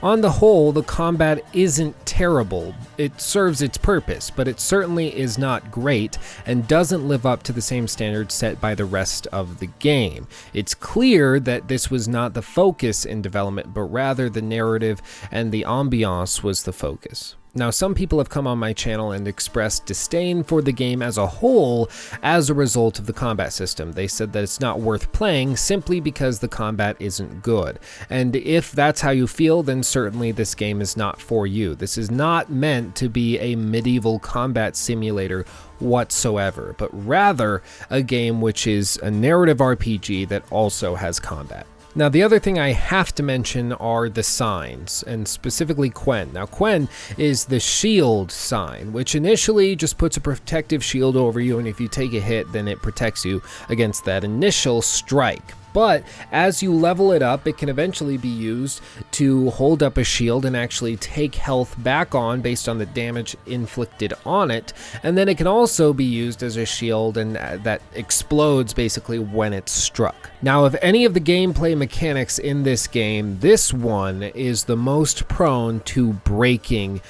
On 0.01 0.21
the 0.21 0.31
whole, 0.31 0.71
the 0.71 0.85
combat 0.85 1.45
isn't 1.53 2.07
terrible. 2.07 2.73
It 2.99 3.21
serves 3.21 3.63
its 3.63 3.77
purpose, 3.77 4.31
but 4.31 4.47
it 4.47 4.61
certainly 4.61 5.17
is 5.17 5.39
not 5.39 5.73
great 5.73 6.19
and 6.47 6.69
doesn't 6.69 7.09
live 7.09 7.27
up 7.27 7.43
to 7.45 7.53
the 7.53 7.61
same 7.61 7.89
standards 7.89 8.33
set 8.33 8.61
by 8.61 8.77
the 8.77 8.85
rest 8.85 9.27
of 9.33 9.59
the 9.59 9.67
game. 9.67 10.29
It's 10.55 10.73
clear 10.73 11.41
that 11.41 11.67
this 11.67 11.91
was 11.91 12.07
not 12.07 12.35
the 12.35 12.43
focus 12.43 13.05
in 13.05 13.23
development, 13.23 13.75
but 13.75 13.83
rather 13.83 14.31
the 14.31 14.41
narrative 14.41 15.03
and 15.33 15.51
the 15.51 15.65
ambiance 15.67 16.45
was 16.45 16.63
the 16.63 16.73
focus. 16.73 17.35
Now, 17.59 17.71
some 17.71 17.95
people 17.95 18.19
have 18.19 18.29
come 18.29 18.47
on 18.47 18.59
my 18.59 18.73
channel 18.73 19.11
and 19.11 19.27
expressed 19.27 19.85
disdain 19.85 20.45
for 20.45 20.63
the 20.63 20.73
game 20.73 21.03
as 21.03 21.19
a 21.19 21.27
whole 21.27 21.91
as 22.23 22.49
a 22.49 22.55
result 22.55 23.01
of 23.01 23.07
the 23.07 23.13
combat 23.13 23.53
system. 23.53 23.93
They 23.93 24.07
said 24.07 24.33
that 24.33 24.45
it's 24.45 24.61
not 24.61 24.81
worth 24.81 25.11
playing 25.13 25.57
simply 25.57 25.99
because 25.99 26.39
the 26.39 26.49
combat 26.49 26.97
isn't 27.01 27.43
good. 27.43 27.81
And 28.11 28.37
if 28.37 28.71
that's 28.73 29.01
how 29.01 29.11
you 29.11 29.27
feel, 29.27 29.65
then 29.65 29.83
certainly 29.83 30.31
this 30.31 30.55
game 30.55 30.81
is 30.81 30.97
not 30.97 31.21
for 31.21 31.47
you. 31.47 31.75
This 31.75 31.99
is 31.99 32.11
not 32.11 32.51
meant 32.51 32.95
to 32.97 33.09
be 33.09 33.39
a 33.41 33.57
medieval 33.57 34.21
combat 34.21 34.77
simulator 34.77 35.45
whatsoever, 35.81 36.77
but 36.79 36.91
rather 37.07 37.63
a 37.91 38.03
game 38.03 38.41
which 38.41 38.67
is 38.67 38.99
a 39.03 39.11
narrative 39.11 39.59
RPG 39.59 40.29
that 40.29 40.45
also 40.51 40.95
has 40.95 41.19
combat. 41.19 41.67
Now, 41.95 42.09
the 42.09 42.23
other 42.23 42.39
thing 42.39 42.59
I 42.59 42.73
have 42.73 43.15
to 43.17 43.23
mention 43.23 43.73
are 43.73 44.09
the 44.09 44.23
signs, 44.23 45.03
and 45.05 45.27
specifically 45.27 45.91
Quen. 45.91 46.33
Now, 46.33 46.47
Quen 46.47 46.89
is 47.17 47.47
the 47.47 47.59
shield 47.59 48.31
sign, 48.31 48.93
which 48.93 49.15
initially 49.15 49.75
just 49.75 49.99
puts 49.99 50.17
a 50.17 50.21
protective 50.21 50.85
shield 50.85 51.17
over 51.17 51.41
you, 51.41 51.59
and 51.59 51.67
if 51.67 51.81
you 51.81 51.89
take 51.89 52.13
a 52.13 52.21
hit, 52.21 52.53
then 52.53 52.69
it 52.69 52.83
protects 52.83 53.25
you 53.25 53.43
against 53.69 54.05
that 54.05 54.23
initial 54.23 54.83
strike. 54.83 55.55
But 55.73 56.05
as 56.33 56.63
you 56.63 56.73
level 56.73 57.13
it 57.13 57.23
up, 57.23 57.47
it 57.47 57.59
can 57.59 57.69
eventually 57.69 58.17
be 58.17 58.29
used 58.29 58.81
to 59.13 59.51
hold 59.51 59.83
up 59.83 59.97
a 59.97 60.05
shield 60.05 60.45
and 60.45 60.57
actually 60.57 60.97
take 60.97 61.35
health 61.35 61.75
back 61.83 62.15
on 62.15 62.41
based 62.41 62.69
on 62.69 62.79
the 62.79 62.87
damage 62.87 63.37
inflicted 63.47 64.15
on 64.25 64.51
it. 64.51 64.73
And 65.03 65.17
then 65.17 65.29
it 65.29 65.37
can 65.39 65.47
also 65.47 65.93
be 65.93 66.05
used 66.05 66.43
as 66.43 66.57
a 66.57 66.67
shield 66.67 67.19
and 67.19 67.37
uh, 67.37 67.59
that 67.59 67.83
explodes 67.95 68.73
basically 68.75 69.19
when 69.19 69.53
it's 69.53 69.73
struck. 69.73 70.31
Now, 70.41 70.65
of 70.65 70.77
any 70.81 71.05
of 71.05 71.15
the 71.15 71.21
gameplay 71.21 71.77
mechanics 71.77 72.39
in 72.39 72.63
this 72.63 72.87
game, 72.87 73.39
this 73.41 73.73
one 73.73 74.23
is 74.23 74.65
the 74.65 74.77
most 74.77 75.27
prone 75.29 75.81
to 75.81 76.13
breaking 76.13 77.01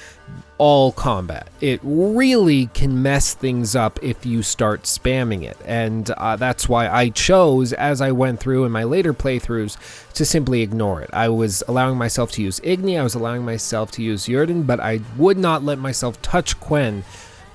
all 0.59 0.91
combat. 0.91 1.47
It 1.61 1.79
really 1.81 2.67
can 2.67 3.01
mess 3.01 3.33
things 3.33 3.75
up 3.75 3.97
if 4.03 4.25
you 4.25 4.43
start 4.43 4.83
spamming 4.83 5.43
it, 5.43 5.57
and 5.65 6.11
uh, 6.11 6.35
that's 6.35 6.69
why 6.69 6.87
I 6.87 7.09
chose, 7.09 7.73
as 7.73 8.01
I 8.01 8.11
went 8.11 8.39
through 8.39 8.65
in 8.65 8.71
my 8.71 8.83
later 8.83 9.13
playthroughs, 9.13 9.77
to 10.13 10.25
simply 10.25 10.61
ignore 10.61 11.01
it. 11.01 11.09
I 11.13 11.29
was 11.29 11.63
allowing 11.67 11.97
myself 11.97 12.31
to 12.33 12.43
use 12.43 12.59
Igni, 12.59 12.99
I 12.99 13.03
was 13.03 13.15
allowing 13.15 13.43
myself 13.43 13.89
to 13.91 14.03
use 14.03 14.27
Yrden, 14.27 14.67
but 14.67 14.79
I 14.79 14.99
would 15.17 15.37
not 15.37 15.63
let 15.63 15.79
myself 15.79 16.21
touch 16.21 16.59
Quen 16.59 17.03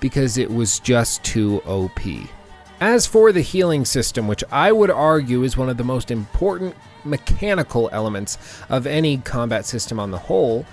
because 0.01 0.37
it 0.37 0.51
was 0.51 0.81
just 0.81 1.23
too 1.23 1.63
OP. 1.67 2.01
As 2.81 3.07
for 3.07 3.33
the 3.33 3.41
healing 3.41 3.85
system, 3.85 4.27
which 4.27 4.43
I 4.51 4.73
would 4.73 4.91
argue 4.91 5.45
is 5.45 5.57
one 5.57 5.69
of 5.69 5.77
the 5.77 5.85
most 5.85 6.11
important 6.11 6.75
mechanical 7.05 7.89
elements 7.93 8.39
of 8.69 8.87
any 8.87 9.19
combat 9.19 9.67
system 9.67 10.01
on 10.01 10.11
the 10.11 10.19
whole, 10.19 10.67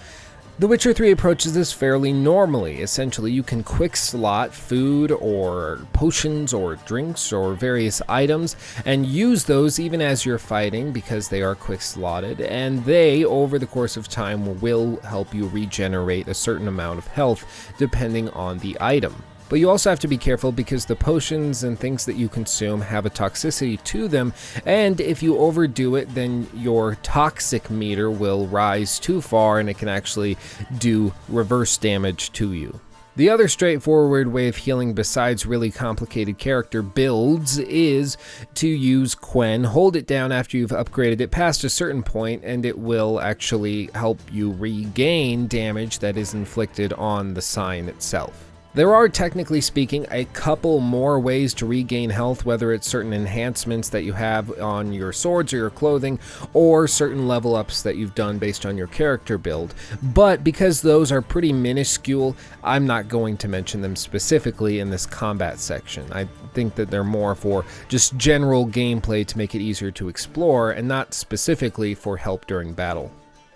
the 0.60 0.68
Witcher 0.68 0.94
3 0.94 1.12
approaches 1.12 1.54
this 1.54 1.74
fairly 1.74 2.14
normally. 2.14 2.82
Essentially, 2.82 3.32
you 3.32 3.42
can 3.42 3.64
quick 3.64 3.96
slot 3.96 4.54
food 4.54 5.12
or 5.12 5.80
potions 5.94 6.54
or 6.54 6.76
drinks 6.76 7.34
or 7.34 7.54
various 7.54 8.02
items 8.08 8.56
and 8.86 9.06
use 9.06 9.46
those 9.46 9.80
even 9.80 10.02
as 10.02 10.26
you're 10.26 10.38
fighting 10.38 10.92
because 10.92 11.30
they 11.30 11.42
are 11.42 11.56
quick 11.56 11.82
slotted, 11.82 12.42
and 12.42 12.84
they, 12.86 13.24
over 13.26 13.58
the 13.58 13.66
course 13.66 13.98
of 13.98 14.08
time, 14.08 14.60
will 14.62 14.98
help 15.02 15.34
you 15.34 15.48
regenerate 15.48 16.28
a 16.28 16.34
certain 16.34 16.68
amount 16.68 17.00
of 17.00 17.08
health 17.08 17.74
depending 17.78 18.30
on 18.30 18.60
the 18.60 18.78
item. 18.80 19.24
But 19.52 19.60
you 19.60 19.70
also 19.70 19.90
have 19.90 20.00
to 20.00 20.08
be 20.08 20.18
careful 20.18 20.54
because 20.54 20.86
the 20.86 20.96
potions 20.96 21.66
and 21.66 21.78
things 21.78 22.06
that 22.06 22.16
you 22.16 22.30
consume 22.30 22.80
have 22.80 23.06
a 23.06 23.10
toxicity 23.10 23.84
to 23.84 24.08
them, 24.08 24.32
and 24.66 25.02
if 25.02 25.22
you 25.22 25.38
overdo 25.38 25.98
it, 25.98 26.16
then 26.16 26.48
your 26.56 26.96
toxic 27.04 27.70
meter 27.70 28.10
will 28.10 28.48
rise 28.48 28.98
too 28.98 29.20
far 29.20 29.60
and 29.60 29.70
it 29.70 29.78
can 29.78 29.90
actually 29.90 30.38
do 30.78 31.14
reverse 31.28 31.78
damage 31.78 32.32
to 32.32 32.54
you. 32.54 32.80
The 33.18 33.30
other 33.30 33.50
straightforward 33.50 34.30
way 34.30 34.48
of 34.48 34.56
healing, 34.56 34.94
besides 34.94 35.46
really 35.46 35.70
complicated 35.70 36.38
character 36.38 36.82
builds, 36.82 37.58
is 37.58 38.16
to 38.54 38.70
use 38.70 39.16
Quen. 39.16 39.66
Hold 39.66 39.98
it 39.98 40.08
down 40.08 40.32
after 40.32 40.56
you've 40.56 40.72
upgraded 40.72 41.20
it 41.20 41.30
past 41.30 41.66
a 41.66 41.70
certain 41.70 42.04
point, 42.04 42.46
and 42.46 42.66
it 42.66 42.80
will 42.80 43.20
actually 43.20 43.90
help 43.96 44.22
you 44.32 44.54
regain 44.54 45.48
damage 45.48 46.00
that 46.00 46.16
is 46.16 46.34
inflicted 46.34 46.94
on 46.94 47.34
the 47.34 47.42
sign 47.42 47.90
itself. 47.90 48.51
There 48.74 48.96
are, 48.96 49.10
technically 49.10 49.60
speaking, 49.60 50.08
a 50.10 50.24
couple 50.24 50.80
more 50.80 51.20
ways 51.20 51.54
to 51.56 51.66
regain 51.66 52.10
health, 52.10 52.46
whether 52.46 52.72
it's 52.72 52.88
certain 52.88 53.12
enhancements 53.12 53.90
that 53.90 54.04
you 54.04 54.14
have 54.14 54.62
on 54.62 54.94
your 54.94 55.12
swords 55.12 55.54
or 55.54 55.58
your 55.58 55.70
clothing, 55.70 56.20
or 56.54 56.88
certain 56.88 57.28
level 57.28 57.54
ups 57.54 57.82
that 57.82 57.98
you've 57.98 58.16
done 58.16 58.38
based 58.38 58.66
on 58.66 58.78
your 58.78 58.88
character 58.88 59.38
build. 59.38 59.76
But 60.02 60.46
because 60.46 60.82
those 60.82 61.12
are 61.12 61.22
pretty 61.22 61.52
minuscule, 61.52 62.38
I'm 62.64 62.88
not 62.88 63.10
going 63.10 63.36
to 63.38 63.50
mention 63.50 63.82
them 63.82 63.98
specifically 63.98 64.80
in 64.80 64.90
this 64.90 65.06
combat 65.06 65.60
section. 65.60 66.06
I 66.14 66.30
think 66.54 66.76
that 66.76 66.90
they're 66.90 67.04
more 67.04 67.36
for 67.36 67.66
just 67.90 68.16
general 68.16 68.66
gameplay 68.66 69.28
to 69.28 69.38
make 69.38 69.54
it 69.54 69.62
easier 69.62 69.92
to 69.92 70.08
explore, 70.08 70.72
and 70.72 70.88
not 70.88 71.14
specifically 71.14 71.94
for 71.94 72.16
help 72.16 72.48
during 72.48 72.72
battle. 72.72 73.12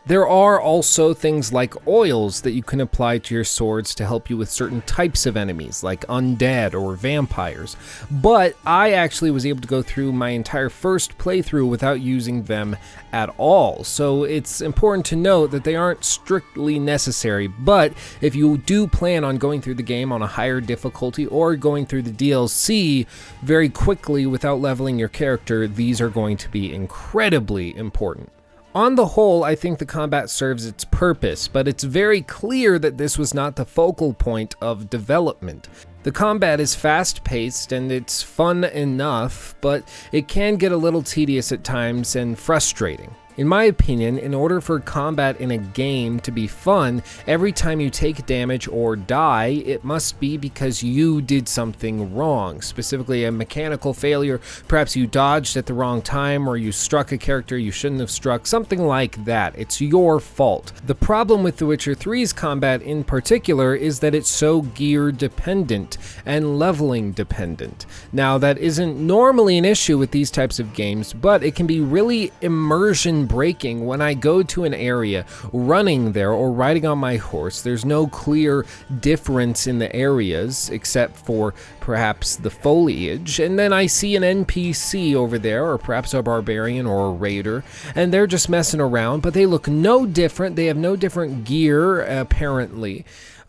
There 0.08 0.28
are 0.28 0.62
also 0.62 1.16
things 1.16 1.52
like 1.52 1.88
oils 1.88 2.42
that 2.42 2.52
you 2.52 2.62
can 2.62 2.80
apply 2.80 3.18
to 3.18 3.34
your 3.34 3.44
swords 3.44 3.96
to 3.96 4.06
help 4.06 4.30
you 4.30 4.38
with 4.38 4.52
certain 4.52 4.84
types 4.84 5.26
of 5.26 5.36
enemies, 5.36 5.82
like 5.82 6.06
undead 6.06 6.76
or 6.80 6.96
vampires. 6.96 7.76
But 8.12 8.56
I 8.68 8.92
actually 8.92 9.32
was 9.32 9.48
able 9.48 9.62
to 9.62 9.68
go 9.68 9.82
through 9.82 10.12
my 10.12 10.30
entire 10.30 10.70
first 10.70 11.18
playthrough 11.18 11.68
without 11.68 12.02
using 12.02 12.44
them 12.44 12.78
at 13.14 13.34
all. 13.40 13.84
So 13.84 14.26
it's 14.26 14.62
important 14.62 15.08
to 15.08 15.16
note 15.16 15.50
that 15.50 15.64
they 15.64 15.76
aren't 15.76 16.04
strictly 16.04 16.78
necessary. 16.78 17.48
But 17.48 17.92
if 18.22 18.36
you 18.36 18.60
do 18.60 18.86
plan 18.86 19.24
on 19.24 19.38
going 19.38 19.60
through 19.60 19.74
the 19.74 19.82
game 19.82 20.12
on 20.12 20.22
a 20.22 20.28
higher 20.28 20.62
difficulty 20.62 21.26
or 21.26 21.56
going 21.56 21.88
through 21.88 22.04
the 22.04 22.12
DLC 22.12 23.08
very 23.42 23.70
quickly 23.70 24.28
without 24.28 24.62
leveling 24.62 25.00
your 25.00 25.10
character, 25.10 25.68
these 25.68 26.00
are 26.00 26.10
going 26.10 26.38
to 26.38 26.50
be 26.50 26.72
incredibly 26.72 27.76
important. 27.76 28.30
On 28.76 28.96
the 28.96 29.06
whole, 29.06 29.46
I 29.46 29.56
think 29.56 29.80
the 29.80 29.86
combat 29.86 30.30
serves 30.30 30.66
its 30.66 30.84
purpose, 30.84 31.48
but 31.48 31.66
it's 31.66 31.86
very 31.86 32.22
clear 32.22 32.78
that 32.78 32.98
this 32.98 33.18
was 33.18 33.34
not 33.34 33.56
the 33.56 33.64
focal 33.64 34.14
point 34.14 34.54
of 34.60 34.90
development. 34.90 35.70
The 36.04 36.12
combat 36.12 36.60
is 36.60 36.76
fast 36.76 37.24
paced 37.24 37.72
and 37.72 37.90
it's 37.90 38.22
fun 38.22 38.66
enough, 38.66 39.56
but 39.62 39.88
it 40.12 40.28
can 40.28 40.58
get 40.58 40.74
a 40.74 40.78
little 40.78 41.02
tedious 41.02 41.54
at 41.54 41.64
times 41.64 42.18
and 42.18 42.38
frustrating. 42.38 43.16
In 43.38 43.50
my 43.50 43.66
opinion, 43.66 44.18
in 44.18 44.34
order 44.34 44.62
for 44.62 44.80
combat 44.80 45.42
in 45.42 45.52
a 45.52 45.58
game 45.58 46.22
to 46.22 46.32
be 46.32 46.48
fun, 46.48 47.04
every 47.28 47.52
time 47.52 47.82
you 47.82 47.90
take 47.90 48.26
damage 48.26 48.66
or 48.70 48.96
die, 48.96 49.62
it 49.66 49.84
must 49.84 50.22
be 50.22 50.38
because 50.38 50.82
you 50.82 51.22
did 51.22 51.50
something 51.50 52.16
wrong, 52.16 52.62
specifically 52.62 53.26
a 53.26 53.34
mechanical 53.34 53.94
failure. 53.94 54.40
Perhaps 54.70 54.96
you 54.96 55.06
dodged 55.06 55.58
at 55.58 55.66
the 55.66 55.74
wrong 55.74 56.02
time 56.02 56.48
or 56.48 56.56
you 56.56 56.72
struck 56.72 57.12
a 57.12 57.18
character 57.18 57.58
you 57.58 57.72
shouldn't 57.72 58.00
have 58.00 58.10
struck, 58.10 58.48
something 58.48 58.88
like 58.88 59.26
that. 59.26 59.54
It's 59.58 59.82
your 59.82 60.22
fault. 60.22 60.72
The 60.86 60.96
problem 60.96 61.44
with 61.44 61.58
The 61.58 61.66
Witcher 61.66 61.94
3's 61.94 62.32
combat 62.32 62.82
in 62.84 63.04
particular 63.04 63.76
is 63.76 64.00
that 64.00 64.16
it's 64.16 64.30
so 64.30 64.62
gear 64.62 65.12
dependent 65.12 65.98
and 66.26 66.58
leveling 66.58 67.12
dependent. 67.12 67.86
Now, 68.14 68.38
that 68.38 68.60
isn't 68.60 68.96
normally 68.96 69.58
an 69.58 69.66
issue 69.66 69.98
with 69.98 70.12
these 70.12 70.32
types 70.32 70.58
of 70.58 70.74
games, 70.74 71.12
but 71.12 71.44
it 71.44 71.54
can 71.54 71.68
be 71.68 71.82
really 71.82 72.32
immersion 72.40 73.25
breaking 73.26 73.86
when 73.86 74.02
I 74.02 74.14
go 74.14 74.44
to 74.44 74.64
an 74.64 74.74
area 74.74 75.26
running 75.52 76.12
there 76.12 76.32
or 76.32 76.52
riding 76.52 76.86
on 76.86 76.98
my 76.98 77.18
horse. 77.18 77.62
There's 77.62 77.86
no 77.86 78.08
clear 78.08 78.66
difference 79.00 79.68
in 79.68 79.80
the 79.80 79.94
areas 79.96 80.70
except 80.70 81.18
for 81.18 81.54
perhaps 81.80 82.36
the 82.36 82.50
foliage. 82.50 83.40
And 83.40 83.58
then 83.60 83.72
I 83.72 83.86
see 83.86 84.16
an 84.16 84.24
NPC 84.24 85.14
over 85.16 85.38
there, 85.38 85.66
or 85.66 85.78
perhaps 85.78 86.14
a 86.14 86.24
barbarian 86.24 86.86
or 86.86 87.10
a 87.10 87.12
raider, 87.12 87.64
and 87.96 88.14
they're 88.14 88.28
just 88.28 88.50
messing 88.50 88.80
around, 88.80 89.22
but 89.22 89.34
they 89.34 89.46
look 89.46 89.68
no 89.68 90.06
different. 90.06 90.56
They 90.56 90.66
have 90.66 90.78
no 90.78 90.96
different 90.96 91.46
gear, 91.46 92.02
apparently 92.02 93.06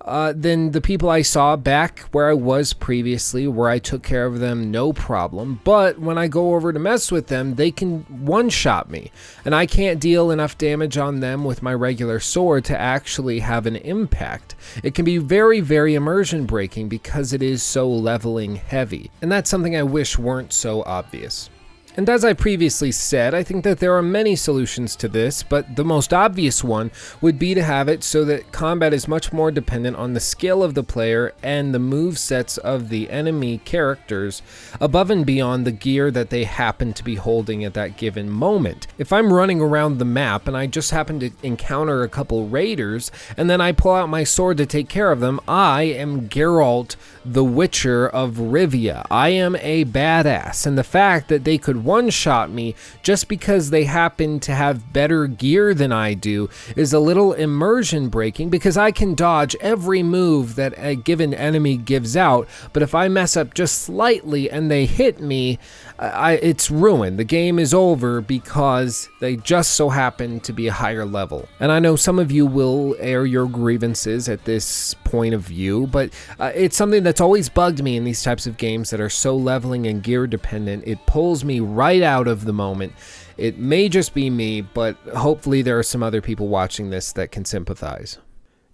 uh, 0.07 0.33
than 0.37 0.71
the 0.71 0.81
people 0.81 1.11
I 1.11 1.23
saw 1.23 1.57
back 1.57 2.01
where 2.13 2.31
I 2.31 2.35
was 2.35 2.73
previously, 2.73 3.47
where 3.49 3.69
I 3.69 3.79
took 3.79 4.03
care 4.03 4.27
of 4.27 4.39
them 4.39 4.71
no 4.71 4.93
problem. 4.93 5.61
But 5.65 5.99
when 5.99 6.17
I 6.17 6.29
go 6.29 6.55
over 6.55 6.73
to 6.73 6.79
mess 6.79 7.11
with 7.11 7.27
them, 7.27 7.57
they 7.57 7.71
can 7.71 8.01
one 8.25 8.49
shot 8.49 8.89
me, 8.89 9.11
and 9.45 9.55
I 9.55 9.67
can't 9.67 10.01
deal 10.01 10.31
enough 10.31 10.57
damage 10.57 10.97
on 10.97 11.21
them 11.21 11.45
with 11.45 11.63
my 11.63 11.75
regular 11.75 12.21
sword 12.21 12.65
to 12.67 12.79
actually 12.79 13.41
have 13.41 13.67
an 13.67 13.77
impact. 13.77 14.55
It 14.83 14.95
can 14.95 15.05
be 15.05 15.19
very, 15.19 15.61
very 15.61 15.95
immersion 15.95 16.47
breaking 16.47 16.89
because 16.89 17.33
it 17.33 17.43
is 17.43 17.63
so 17.63 17.89
leveling 17.89 18.57
heavy, 18.57 19.11
and 19.21 19.31
that's 19.31 19.51
something 19.51 19.77
I 19.77 19.83
wish 19.83 20.19
weren't 20.19 20.53
so 20.53 20.83
obvious. 20.85 21.51
And 21.97 22.11
as 22.11 22.27
I 22.27 22.35
previously 22.35 22.93
said, 22.93 23.35
I 23.35 23.43
think 23.43 23.65
that 23.65 23.79
there 23.79 23.97
are 23.97 24.03
many 24.03 24.37
solutions 24.37 24.97
to 24.97 25.09
this, 25.09 25.43
but 25.43 25.77
the 25.77 25.85
most 25.85 26.13
obvious 26.13 26.63
one 26.63 26.91
would 27.23 27.39
be 27.39 27.55
to 27.55 27.63
have 27.63 27.89
it 27.89 28.05
so 28.05 28.23
that 28.27 28.53
combat 28.53 28.93
is 28.93 29.09
much 29.09 29.33
more 29.33 29.51
dependent 29.51 29.97
on 29.97 30.13
the 30.13 30.21
skill 30.21 30.63
of 30.63 30.75
the 30.75 30.83
player 30.83 31.33
and 31.43 31.73
the 31.73 31.79
move 31.79 32.19
sets 32.19 32.59
of 32.59 32.91
the 32.91 33.09
enemy 33.09 33.59
characters 33.65 34.43
above 34.79 35.11
and 35.11 35.25
beyond 35.25 35.67
the 35.67 35.73
gear 35.73 36.11
that 36.11 36.29
they 36.29 36.45
happen 36.45 36.93
to 36.93 37.03
be 37.03 37.15
holding 37.15 37.65
at 37.65 37.73
that 37.73 37.97
given 37.97 38.29
moment. 38.29 38.87
If 38.99 39.11
I'm 39.11 39.33
running 39.33 39.63
around 39.63 39.97
the 39.97 40.05
map 40.05 40.47
and 40.47 40.57
I 40.57 40.67
just 40.67 40.91
happen 40.91 41.19
to 41.21 41.31
encounter 41.43 42.03
a 42.03 42.11
couple 42.11 42.47
raiders 42.47 43.11
and 43.39 43.49
then 43.49 43.63
I 43.63 43.73
pull 43.73 43.93
out 43.93 44.11
my 44.11 44.23
sword 44.23 44.59
to 44.59 44.67
take 44.67 44.91
care 44.91 45.11
of 45.13 45.21
them, 45.21 45.41
I 45.49 45.85
am 45.85 46.29
Geralt 46.29 46.97
the 47.25 47.45
Witcher 47.45 48.07
of 48.07 48.35
Rivia. 48.37 49.05
I 49.11 49.31
am 49.31 49.57
a 49.57 49.85
badass, 49.85 50.67
and 50.67 50.79
the 50.79 50.85
fact 50.85 51.29
that 51.29 51.45
they 51.45 51.59
could 51.59 51.85
one 51.87 52.11
shot 52.11 52.51
me 52.51 52.75
just 53.03 53.29
because 53.29 53.71
they 53.71 53.85
happen 53.85 54.41
to 54.41 54.55
have 54.55 54.93
better 54.93 55.27
gear 55.27 55.73
than 55.73 55.93
I 55.93 56.15
do 56.15 56.51
is 56.77 56.93
a 56.93 56.99
little 56.99 57.33
immersion 57.33 58.09
breaking 58.09 58.51
because 58.51 58.77
I 58.77 58.91
can 58.91 59.15
dodge 59.15 59.57
every 59.61 60.03
move 60.03 60.57
that 60.57 60.75
a 60.77 60.97
given 60.97 61.33
enemy 61.33 61.77
gives 61.77 62.17
out, 62.17 62.49
but 62.73 62.83
if 62.83 62.95
I 62.95 63.09
mess 63.09 63.37
up 63.37 63.55
just 63.55 63.81
slightly 63.83 64.51
and 64.51 64.71
they 64.71 64.85
hit 64.85 65.21
me, 65.21 65.59
I, 65.99 66.33
it's 66.35 66.71
ruined. 66.71 67.19
The 67.19 67.25
game 67.25 67.59
is 67.59 67.73
over 67.73 68.21
because 68.21 69.09
they 69.21 69.37
just 69.37 69.73
so 69.73 69.89
happen 69.89 70.41
to 70.41 70.53
be 70.53 70.67
a 70.67 70.73
higher 70.73 71.07
level. 71.07 71.49
And 71.59 71.73
I 71.73 71.79
know 71.79 71.97
some 71.97 72.19
of 72.19 72.31
you 72.31 72.45
will 72.45 72.97
air 72.99 73.25
your 73.25 73.47
grievances 73.47 74.29
at 74.29 74.45
this 74.45 74.95
point 75.05 75.35
of 75.35 75.41
view, 75.41 75.87
but 75.87 76.13
uh, 76.39 76.53
it's 76.55 76.77
something 76.77 77.03
that's 77.03 77.21
always 77.21 77.49
bugged 77.49 77.83
me 77.83 77.97
in 77.97 78.05
these 78.05 78.23
types 78.23 78.47
of 78.47 78.59
games 78.59 78.91
that 78.91 79.01
are 79.01 79.09
so 79.09 79.37
leveling 79.37 79.87
and 79.87 80.03
gear 80.03 80.27
dependent. 80.27 80.85
It 80.87 81.05
pulls 81.07 81.45
me 81.45 81.61
right 81.61 82.03
out 82.03 82.29
of 82.29 82.45
the 82.45 82.53
moment. 82.53 82.93
It 83.39 83.59
may 83.59 83.89
just 83.89 84.13
be 84.13 84.29
me, 84.29 84.61
but 84.61 84.97
hopefully 85.15 85.63
there 85.63 85.79
are 85.79 85.83
some 85.83 86.03
other 86.03 86.21
people 86.21 86.49
watching 86.49 86.91
this 86.91 87.13
that 87.13 87.33
can 87.33 87.45
sympathize. 87.45 88.19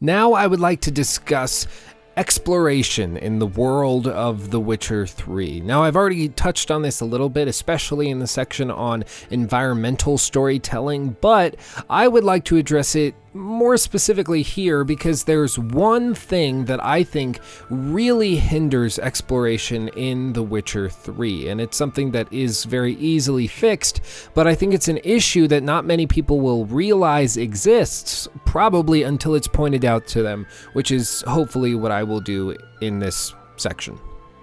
Now, 0.01 0.33
I 0.33 0.49
would 0.49 0.59
like 0.59 0.81
to 0.83 0.91
discuss 0.91 1.68
exploration 2.17 3.17
in 3.17 3.39
the 3.39 3.47
world 3.47 4.07
of 4.07 4.51
The 4.51 4.61
Witcher 4.61 5.07
3. 5.07 5.61
Now, 5.61 5.83
I've 5.83 5.97
already 5.97 6.29
touched 6.29 6.71
on 6.71 6.83
this 6.83 7.01
a 7.01 7.05
little 7.05 7.29
bit, 7.29 7.49
especially 7.49 8.11
in 8.11 8.19
the 8.19 8.27
section 8.27 8.71
on 8.71 9.05
environmental 9.31 10.19
storytelling, 10.19 11.17
but 11.21 11.57
I 11.89 12.09
would 12.09 12.25
like 12.25 12.45
to 12.47 12.57
address 12.59 12.95
it 12.95 13.15
more 13.35 13.76
specifically 13.76 14.43
here 14.43 14.85
because 14.85 15.24
there's 15.24 15.59
one 15.59 16.14
thing 16.14 16.66
that 16.66 16.85
I 16.85 17.03
think 17.03 17.41
really 17.70 18.37
hinders 18.37 18.99
exploration 18.99 19.89
in 19.89 20.33
The 20.33 20.43
Witcher 20.43 20.89
3, 20.89 21.49
and 21.49 21.61
it's 21.61 21.76
something 21.76 22.11
that 22.12 22.33
is 22.33 22.64
very 22.64 22.95
easily 22.95 23.47
fixed, 23.47 24.01
but 24.35 24.47
I 24.47 24.55
think 24.55 24.74
it's 24.74 24.89
an 24.89 25.01
issue 25.05 25.49
that 25.49 25.62
not 25.62 25.85
many 25.85 26.07
people 26.07 26.41
will 26.41 26.66
realize 26.66 27.37
exists, 27.37 28.28
probably 28.45 29.03
until 29.03 29.35
it's 29.35 29.49
pointed 29.49 29.85
out 29.85 30.07
to 30.09 30.22
them, 30.22 30.47
which 30.72 30.91
is 30.91 31.22
hopefully 31.26 31.74
what 31.74 31.93
I 31.93 32.03
will 32.03 32.20
do 32.20 32.57
in 32.80 32.99
this 32.99 33.35
section. 33.57 33.99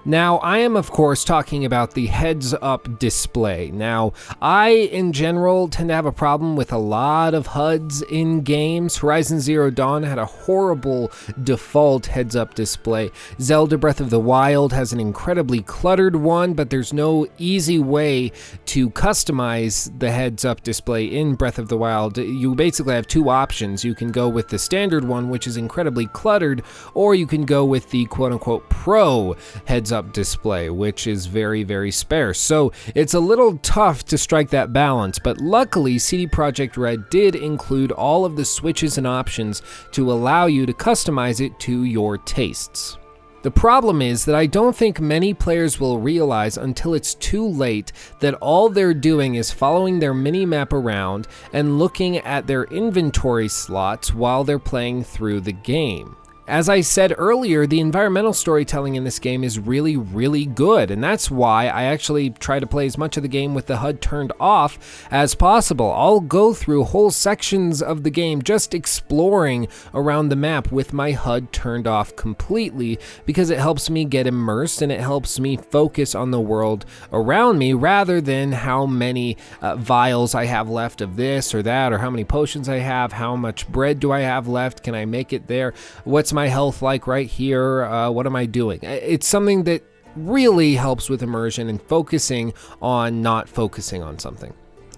Now, 0.06 0.38
I 0.38 0.60
am, 0.60 0.78
of 0.78 0.92
course, 0.92 1.26
talking 1.26 1.66
about 1.66 1.94
the 1.94 2.08
heads 2.08 2.54
up 2.54 3.00
display. 3.00 3.70
Now, 3.72 4.14
I, 4.42 4.70
in 4.70 5.12
general, 5.12 5.68
tend 5.68 5.90
to 5.90 5.96
have 5.96 6.06
a 6.06 6.12
problem 6.12 6.56
with 6.56 6.72
a 6.72 6.78
lot 6.78 7.34
of 7.34 7.48
HUDs 7.48 8.02
in 8.04 8.42
games. 8.42 8.98
Horizon 8.98 9.42
Zero 9.42 9.70
Dawn 9.70 10.04
had 10.04 10.18
a 10.18 10.26
horrible 10.26 11.12
default 11.44 12.06
heads 12.06 12.36
up 12.36 12.56
display. 12.56 13.12
Zelda 13.42 13.78
Breath 13.78 14.00
of 14.00 14.10
the 14.10 14.20
Wild 14.20 14.72
has 14.72 14.94
an 14.94 15.02
incredibly 15.02 15.62
cluttered 15.62 16.16
one, 16.16 16.54
but 16.54 16.70
there's 16.70 16.94
no 16.94 17.28
easy 17.38 17.78
way 17.78 18.32
to 18.68 18.90
customize 18.92 19.98
the 20.00 20.12
heads 20.12 20.46
up 20.46 20.62
display 20.64 21.06
in 21.06 21.36
Breath 21.36 21.60
of 21.60 21.68
the 21.68 21.78
Wild. 21.78 22.18
You 22.18 22.56
basically 22.56 22.96
have 22.96 23.08
two 23.08 23.30
options. 23.30 23.84
You 23.84 23.96
can 23.96 24.12
go 24.12 24.30
with 24.30 24.48
the 24.48 24.60
standard 24.60 25.04
one, 25.04 25.30
which 25.30 25.46
is 25.46 25.58
incredibly 25.58 26.08
cluttered, 26.08 26.64
or 26.94 27.16
you 27.16 27.28
can 27.28 27.44
go 27.44 27.66
with 27.66 27.90
the 27.90 28.06
quote 28.06 28.32
unquote 28.32 28.70
pro 28.70 29.36
heads 29.66 29.89
up 29.92 30.14
display, 30.14 30.70
which 30.70 31.08
is 31.08 31.26
very, 31.26 31.64
very 31.64 31.92
sparse. 31.92 32.40
So 32.40 32.72
it's 32.96 33.14
a 33.14 33.20
little 33.20 33.58
tough 33.60 34.06
to 34.06 34.18
strike 34.18 34.50
that 34.50 34.74
balance, 34.74 35.20
but 35.20 35.40
luckily, 35.40 35.98
CD 35.98 36.28
Projekt 36.28 36.78
Red 36.78 37.10
did 37.10 37.36
include 37.36 37.92
all 37.92 38.26
of 38.26 38.36
the 38.36 38.46
switches 38.46 38.98
and 38.98 39.08
options 39.08 39.62
to 39.92 40.12
allow 40.12 40.46
you 40.46 40.66
to 40.66 40.74
customize 40.74 41.44
it 41.46 41.60
to 41.62 41.84
your 41.84 42.18
tastes. 42.18 42.98
The 43.42 43.52
problem 43.52 44.02
is 44.02 44.26
that 44.26 44.36
I 44.36 44.48
don't 44.48 44.76
think 44.76 45.00
many 45.00 45.34
players 45.34 45.80
will 45.80 45.98
realize 45.98 46.58
until 46.58 46.94
it's 46.94 47.16
too 47.16 47.48
late 47.48 47.94
that 48.20 48.34
all 48.36 48.68
they're 48.68 48.94
doing 48.94 49.36
is 49.36 49.50
following 49.50 50.00
their 50.00 50.14
mini 50.14 50.46
map 50.46 50.74
around 50.74 51.26
and 51.54 51.80
looking 51.80 52.18
at 52.18 52.48
their 52.48 52.66
inventory 52.66 53.48
slots 53.48 54.14
while 54.14 54.44
they're 54.44 54.60
playing 54.60 55.06
through 55.06 55.40
the 55.40 55.54
game. 55.54 56.18
As 56.50 56.68
I 56.68 56.82
said 56.82 57.14
earlier, 57.16 57.68
the 57.68 57.80
environmental 57.80 58.34
storytelling 58.34 58.96
in 58.96 59.04
this 59.04 59.20
game 59.20 59.44
is 59.44 59.60
really, 59.60 59.96
really 59.96 60.48
good, 60.48 60.90
and 60.90 61.04
that's 61.04 61.30
why 61.30 61.68
I 61.68 61.84
actually 61.84 62.32
try 62.32 62.60
to 62.60 62.66
play 62.66 62.88
as 62.88 62.98
much 62.98 63.18
of 63.18 63.22
the 63.22 63.30
game 63.30 63.54
with 63.54 63.68
the 63.68 63.78
HUD 63.78 64.02
turned 64.02 64.34
off 64.40 65.08
as 65.12 65.36
possible. 65.36 65.92
I'll 65.92 66.20
go 66.20 66.56
through 66.56 66.86
whole 66.86 67.12
sections 67.12 67.84
of 67.84 68.02
the 68.02 68.10
game 68.10 68.42
just 68.42 68.74
exploring 68.74 69.68
around 69.94 70.30
the 70.30 70.36
map 70.36 70.72
with 70.72 70.92
my 70.92 71.12
HUD 71.12 71.54
turned 71.54 71.86
off 71.86 72.16
completely 72.16 72.98
because 73.28 73.52
it 73.52 73.60
helps 73.60 73.88
me 73.88 74.04
get 74.04 74.26
immersed 74.26 74.82
and 74.82 74.92
it 74.92 75.02
helps 75.02 75.40
me 75.40 75.56
focus 75.56 76.16
on 76.16 76.32
the 76.32 76.42
world 76.42 76.84
around 77.14 77.60
me 77.60 77.74
rather 77.74 78.20
than 78.20 78.54
how 78.54 78.88
many 78.88 79.38
uh, 79.62 79.76
vials 79.76 80.34
I 80.34 80.46
have 80.46 80.68
left 80.68 81.00
of 81.02 81.16
this 81.16 81.54
or 81.54 81.62
that, 81.62 81.94
or 81.94 82.00
how 82.00 82.10
many 82.10 82.24
potions 82.24 82.68
I 82.68 82.78
have, 82.78 83.14
how 83.14 83.36
much 83.36 83.68
bread 83.68 84.00
do 84.00 84.12
I 84.12 84.22
have 84.22 84.48
left, 84.48 84.82
can 84.82 84.96
I 84.96 85.06
make 85.06 85.32
it 85.32 85.46
there, 85.46 85.76
what's 86.06 86.34
my 86.34 86.39
my 86.40 86.48
health 86.48 86.82
like 86.82 87.06
right 87.06 87.28
here? 87.28 87.84
Uh, 87.84 88.10
what 88.10 88.26
am 88.26 88.34
I 88.34 88.46
doing? 88.46 88.80
It's 88.82 89.28
something 89.28 89.64
that 89.64 89.84
really 90.16 90.76
helps 90.76 91.10
with 91.10 91.22
immersion 91.22 91.68
and 91.68 91.82
focusing 91.82 92.54
on 92.82 93.22
not 93.22 93.50
focusing 93.50 94.02
on 94.04 94.20
something. 94.20 94.54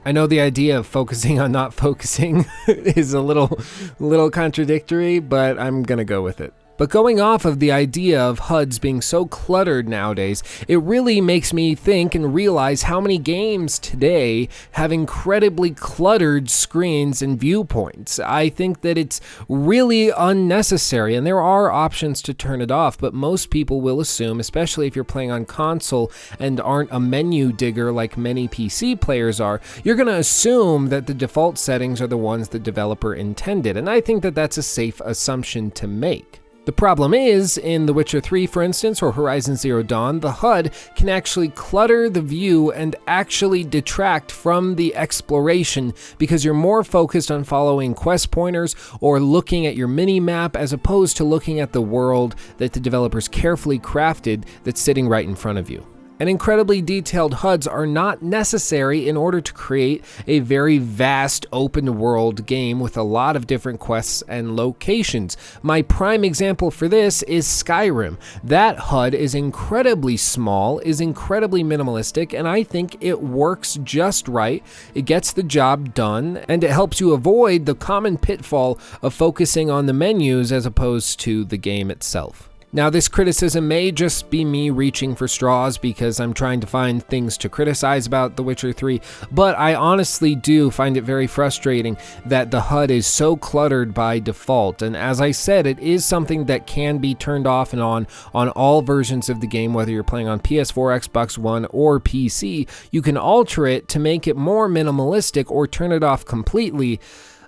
I 0.06 0.12
know 0.12 0.28
the 0.28 0.40
idea 0.40 0.78
of 0.78 0.86
focusing 0.86 1.40
on 1.40 1.52
not 1.52 1.74
focusing 1.74 2.46
is 2.68 3.14
a 3.14 3.22
little 3.22 3.60
little 4.00 4.30
contradictory, 4.30 5.18
but 5.18 5.58
I'm 5.58 5.82
going 5.82 5.98
to 5.98 6.06
go 6.06 6.22
with 6.22 6.42
it. 6.42 6.54
But 6.82 6.90
going 6.90 7.22
off 7.22 7.46
of 7.46 7.60
the 7.60 7.72
idea 7.72 8.20
of 8.20 8.40
HUDs 8.40 8.80
being 8.80 9.04
so 9.04 9.28
cluttered 9.28 9.88
nowadays, 9.88 10.42
it 10.68 10.82
really 10.82 11.22
makes 11.22 11.54
me 11.54 11.76
think 11.76 12.16
and 12.16 12.34
realize 12.34 12.82
how 12.82 13.00
many 13.00 13.20
games 13.20 13.78
today 13.78 14.50
have 14.72 14.92
incredibly 14.92 15.70
cluttered 15.70 16.50
screens 16.50 17.22
and 17.22 17.40
viewpoints. 17.40 18.18
I 18.18 18.50
think 18.50 18.82
that 18.82 18.98
it's 18.98 19.22
really 19.48 20.10
unnecessary, 20.10 21.14
and 21.14 21.28
there 21.28 21.40
are 21.40 21.70
options 21.70 22.20
to 22.24 22.34
turn 22.34 22.62
it 22.62 22.72
off, 22.72 22.98
but 22.98 23.14
most 23.14 23.52
people 23.52 23.80
will 23.80 24.00
assume, 24.00 24.40
especially 24.40 24.88
if 24.88 24.96
you're 24.96 25.06
playing 25.06 25.30
on 25.30 25.46
console 25.46 26.12
and 26.40 26.60
aren't 26.60 26.92
a 26.92 27.00
menu 27.00 27.52
digger 27.52 27.92
like 27.92 28.18
many 28.18 28.48
PC 28.48 29.00
players 29.00 29.40
are, 29.40 29.62
you're 29.84 29.94
going 29.94 30.08
to 30.08 30.16
assume 30.16 30.90
that 30.90 31.06
the 31.06 31.14
default 31.14 31.60
settings 31.60 32.02
are 32.02 32.08
the 32.08 32.18
ones 32.18 32.48
the 32.50 32.58
developer 32.58 33.14
intended, 33.14 33.78
and 33.78 33.88
I 33.88 34.02
think 34.02 34.24
that 34.24 34.34
that's 34.34 34.58
a 34.58 34.64
safe 34.64 35.00
assumption 35.02 35.70
to 35.70 35.86
make. 35.86 36.41
The 36.72 36.76
problem 36.78 37.14
is, 37.14 37.58
in 37.58 37.86
The 37.86 37.92
Witcher 37.92 38.22
3, 38.22 38.48
for 38.48 38.64
instance, 38.64 39.02
or 39.02 39.12
Horizon 39.12 39.58
Zero 39.58 39.84
Dawn, 39.84 40.22
the 40.22 40.32
HUD 40.32 40.72
can 40.96 41.10
actually 41.10 41.50
clutter 41.50 42.10
the 42.10 42.22
view 42.22 42.72
and 42.72 42.96
actually 43.08 43.66
detract 43.66 44.32
from 44.32 44.76
the 44.76 44.96
exploration 44.96 45.94
because 46.18 46.46
you're 46.46 46.54
more 46.54 46.86
focused 46.86 47.30
on 47.30 47.44
following 47.44 47.94
quest 47.94 48.32
pointers 48.32 48.74
or 49.02 49.20
looking 49.20 49.66
at 49.66 49.76
your 49.76 49.90
mini 49.90 50.22
map 50.22 50.56
as 50.56 50.72
opposed 50.72 51.18
to 51.18 51.26
looking 51.26 51.60
at 51.60 51.74
the 51.74 51.82
world 51.82 52.36
that 52.56 52.72
the 52.72 52.80
developers 52.80 53.28
carefully 53.28 53.78
crafted 53.78 54.46
that's 54.64 54.80
sitting 54.80 55.10
right 55.10 55.28
in 55.28 55.36
front 55.36 55.58
of 55.58 55.70
you 55.70 55.86
and 56.22 56.30
incredibly 56.30 56.84
detailed 56.84 57.34
HUDs 57.34 57.66
are 57.66 57.88
not 57.88 58.22
necessary 58.22 59.10
in 59.10 59.18
order 59.18 59.42
to 59.42 59.54
create 59.54 60.06
a 60.28 60.38
very 60.38 60.78
vast 60.78 61.48
open 61.52 61.98
world 61.98 62.46
game 62.46 62.80
with 62.80 62.96
a 62.96 63.02
lot 63.02 63.36
of 63.36 63.48
different 63.48 63.80
quests 63.80 64.22
and 64.28 64.56
locations. 64.56 65.36
My 65.64 65.82
prime 65.82 66.24
example 66.24 66.70
for 66.70 66.88
this 66.88 67.24
is 67.24 67.48
Skyrim. 67.48 68.20
That 68.44 68.78
HUD 68.78 69.16
is 69.16 69.34
incredibly 69.34 70.16
small, 70.16 70.78
is 70.82 71.02
incredibly 71.02 71.64
minimalistic, 71.64 72.38
and 72.38 72.48
I 72.48 72.62
think 72.62 72.98
it 73.02 73.24
works 73.24 73.80
just 73.84 74.28
right. 74.28 74.64
It 74.94 75.06
gets 75.06 75.34
the 75.34 75.42
job 75.42 75.96
done, 75.96 76.38
and 76.48 76.64
it 76.64 76.70
helps 76.70 77.00
you 77.00 77.14
avoid 77.14 77.66
the 77.66 77.74
common 77.74 78.20
pitfall 78.20 78.78
of 79.02 79.16
focusing 79.16 79.72
on 79.72 79.88
the 79.88 79.94
menus 79.94 80.52
as 80.52 80.68
opposed 80.68 81.20
to 81.22 81.46
the 81.46 81.58
game 81.58 81.90
itself. 81.90 82.51
Now, 82.74 82.90
this 82.90 83.10
criticism 83.10 83.68
may 83.68 83.92
just 83.92 84.30
be 84.30 84.46
me 84.46 84.70
reaching 84.70 85.14
for 85.14 85.28
straws 85.28 85.78
because 85.78 86.22
I'm 86.22 86.34
trying 86.34 86.62
to 86.62 86.68
find 86.68 87.04
things 87.04 87.38
to 87.40 87.50
criticize 87.50 88.08
about 88.08 88.38
The 88.38 88.44
Witcher 88.44 88.72
3, 88.72 89.02
but 89.30 89.60
I 89.60 89.76
honestly 89.76 90.36
do 90.36 90.72
find 90.72 90.96
it 90.96 91.02
very 91.02 91.28
frustrating 91.28 91.98
that 92.26 92.50
the 92.50 92.62
HUD 92.62 92.90
is 92.90 93.06
so 93.06 93.36
cluttered 93.36 93.94
by 93.94 94.20
default. 94.20 94.82
And 94.82 94.96
as 94.96 95.20
I 95.20 95.32
said, 95.32 95.68
it 95.68 95.80
is 95.80 96.06
something 96.06 96.46
that 96.46 96.66
can 96.66 97.00
be 97.00 97.14
turned 97.14 97.46
off 97.46 97.74
and 97.74 97.82
on 97.82 98.08
on 98.34 98.48
all 98.50 98.82
versions 98.82 99.28
of 99.28 99.42
the 99.42 99.48
game, 99.48 99.74
whether 99.74 99.92
you're 99.92 100.04
playing 100.04 100.30
on 100.30 100.40
PS4, 100.40 100.98
Xbox 101.02 101.38
One, 101.38 101.66
or 101.72 102.00
PC. 102.00 102.70
You 102.90 103.02
can 103.02 103.18
alter 103.18 103.68
it 103.68 103.90
to 103.90 104.00
make 104.00 104.28
it 104.30 104.38
more 104.38 104.70
minimalistic 104.70 105.52
or 105.52 105.68
turn 105.68 105.92
it 105.92 106.04
off 106.04 106.24
completely 106.24 107.02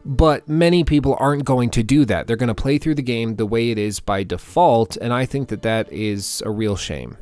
but 0.06 0.48
many 0.48 0.84
people 0.84 1.16
aren't 1.20 1.46
going 1.46 1.70
to 1.72 1.84
do 1.84 2.06
that. 2.06 2.28
They're 2.28 2.36
going 2.36 2.48
to 2.48 2.56
play 2.56 2.78
through 2.78 2.96
the 2.96 3.02
game 3.02 3.36
the 3.36 3.46
way 3.46 3.72
it 3.72 3.78
is 3.78 4.00
by 4.00 4.24
default, 4.24 4.98
and 4.98 5.14
I 5.14 5.26
think 5.26 5.50
that 5.50 5.62
that 5.64 5.92
is 5.92 6.42
a 6.46 6.52
real 6.52 6.76
shame. 6.76 7.18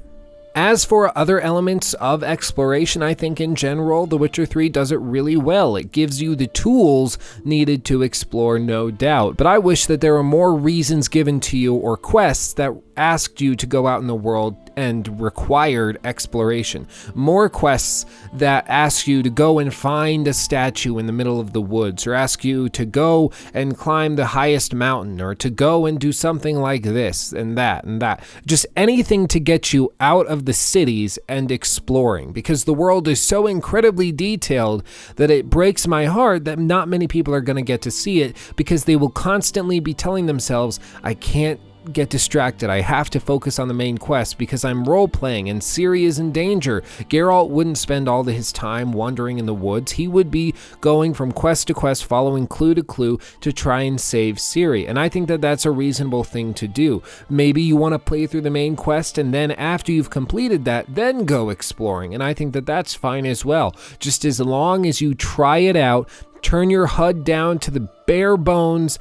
As 0.53 0.84
for 0.84 1.18
other 1.18 1.40
elements 1.40 1.94
of 1.94 2.24
exploration, 2.24 3.02
I 3.02 3.14
think 3.14 3.40
in 3.40 3.56
general, 3.56 4.06
The 4.06 4.18
Witcher 4.18 4.45
3 4.45 4.68
does 4.68 4.91
it 4.91 4.99
really 4.99 5.38
well. 5.38 5.78
It 5.78 5.94
gives 5.94 6.22
you 6.22 6.36
the 6.36 6.48
tools 6.48 7.18
needed 7.45 7.86
to 7.86 8.02
explore, 8.02 8.60
no 8.60 8.91
doubt. 8.91 9.38
But 9.38 9.48
I 9.48 9.60
wish 9.60 9.86
that 9.86 10.02
there 10.02 10.14
were 10.14 10.24
more 10.24 10.53
reasons 10.53 11.08
given 11.08 11.40
to 11.41 11.58
you 11.58 11.76
or 11.76 11.95
quests 11.95 12.52
that 12.56 12.74
asked 12.98 13.40
you 13.40 13.56
to 13.56 13.66
go 13.66 13.88
out 13.88 14.02
in 14.02 14.08
the 14.08 14.14
world 14.16 14.58
and 14.82 15.22
required 15.22 15.99
exploration. 16.03 16.88
More 17.14 17.49
quests 17.49 18.06
that 18.34 18.66
ask 18.68 19.08
you 19.08 19.24
to 19.24 19.30
go 19.30 19.60
and 19.60 19.74
find 19.74 20.28
a 20.28 20.34
statue 20.34 20.98
in 20.98 21.06
the 21.06 21.14
middle 21.14 21.40
of 21.40 21.53
the 21.53 21.62
woods, 21.62 22.08
or 22.08 22.14
ask 22.14 22.44
you 22.44 22.68
to 22.70 22.86
go 22.86 23.32
and 23.53 23.78
climb 23.78 24.16
the 24.16 24.26
highest 24.28 24.74
mountain, 24.74 25.22
or 25.22 25.36
to 25.36 25.49
go 25.49 25.86
and 25.86 25.99
do 25.99 26.12
something 26.12 26.58
like 26.58 26.84
this 26.84 27.32
and 27.32 27.58
that 27.58 27.84
and 27.84 28.02
that. 28.02 28.24
Just 28.45 28.66
anything 28.76 29.28
to 29.28 29.40
get 29.40 29.72
you 29.72 29.94
out 29.99 30.26
of 30.28 30.45
the 30.45 30.53
cities 30.53 31.20
and 31.30 31.52
exploring, 31.52 32.34
because 32.34 32.64
the 32.64 32.74
world 32.74 33.08
is 33.08 33.22
so 33.22 33.48
incredibly 33.48 34.12
detailed 34.12 34.84
that 35.18 35.30
it 35.30 35.49
breaks 35.49 35.88
my 35.88 36.06
heart 36.06 36.45
that 36.45 36.60
not 36.60 36.88
many 36.88 37.08
people 37.08 37.34
are 37.34 37.41
going 37.41 37.56
to 37.56 37.62
get 37.62 37.82
to 37.84 37.91
see 37.91 38.22
it 38.22 38.36
because 38.56 38.86
they 38.86 38.95
will 38.95 39.10
constantly 39.10 39.80
be 39.80 39.94
telling 39.94 40.26
themselves, 40.26 40.80
I 41.03 41.14
can't 41.14 41.60
get 41.91 42.10
distracted. 42.10 42.70
I 42.70 42.82
have 42.82 43.10
to 43.12 43.20
focus 43.20 43.60
on 43.60 43.68
the 43.68 43.74
main 43.74 43.98
quest 43.98 44.38
because 44.38 44.64
I'm 44.64 44.86
role 44.86 45.08
playing 45.08 45.49
and 45.49 45.62
Ciri 45.62 46.03
is 46.03 46.20
in 46.20 46.32
danger. 46.32 46.82
Geralt 47.10 47.49
wouldn't 47.49 47.78
spend 47.78 48.08
all 48.08 48.22
of 48.22 48.28
his 48.28 48.52
time 48.52 48.91
wandering 48.91 49.40
in 49.40 49.45
the 49.45 49.53
woods. 49.53 49.94
He 49.94 50.08
would 50.08 50.32
be 50.32 50.53
going 50.80 51.14
from 51.14 51.32
quest 51.32 51.68
to 51.68 51.74
quest, 51.74 52.06
following 52.06 52.48
clue 52.48 52.76
to 52.76 52.84
clue 52.84 53.20
to 53.41 53.52
try 53.52 53.82
and 53.82 53.99
save 53.99 54.36
Ciri. 54.36 54.88
And 54.88 54.99
I 54.99 55.10
think 55.10 55.28
that 55.28 55.41
that's 55.41 55.66
a 55.66 55.72
reasonable 55.72 56.24
thing 56.24 56.53
to 56.56 56.68
do. 56.68 57.02
Maybe 57.30 57.62
you 57.62 57.76
want 57.76 57.94
to 57.94 57.99
play 57.99 58.28
through 58.28 58.41
the 58.41 58.49
main 58.49 58.76
quest 58.76 59.18
and 59.18 59.34
then 59.34 59.52
after 59.52 59.91
you've 59.91 60.10
completed 60.10 60.66
that, 60.66 60.86
then 60.94 61.26
go 61.26 61.49
exploring. 61.49 62.14
And 62.14 62.24
I 62.24 62.34
think 62.34 62.53
that 62.53 62.66
that's 62.66 62.94
fine 62.94 63.26
as 63.26 63.44
well. 63.45 63.76
Just 63.99 64.26
as 64.26 64.40
long 64.40 64.86
as 64.86 65.02
you 65.02 65.14
try 65.14 65.60
it 65.60 65.76
out, 65.76 66.10
turn 66.41 66.69
your 66.69 66.88
HUD 66.88 67.23
down 67.23 67.59
to 67.59 67.72
the 67.72 67.81
bare 68.05 68.38
bones, 68.38 68.99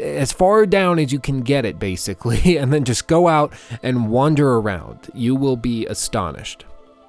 as 0.00 0.32
far 0.32 0.66
down 0.66 0.98
as 0.98 1.12
you 1.12 1.18
can 1.18 1.40
get 1.40 1.64
it, 1.64 1.78
basically, 1.78 2.56
and 2.58 2.72
then 2.72 2.84
just 2.84 3.06
go 3.06 3.28
out 3.28 3.52
and 3.82 4.08
wander 4.08 4.54
around. 4.54 5.10
You 5.14 5.34
will 5.34 5.56
be 5.56 5.86
astonished. 5.86 6.64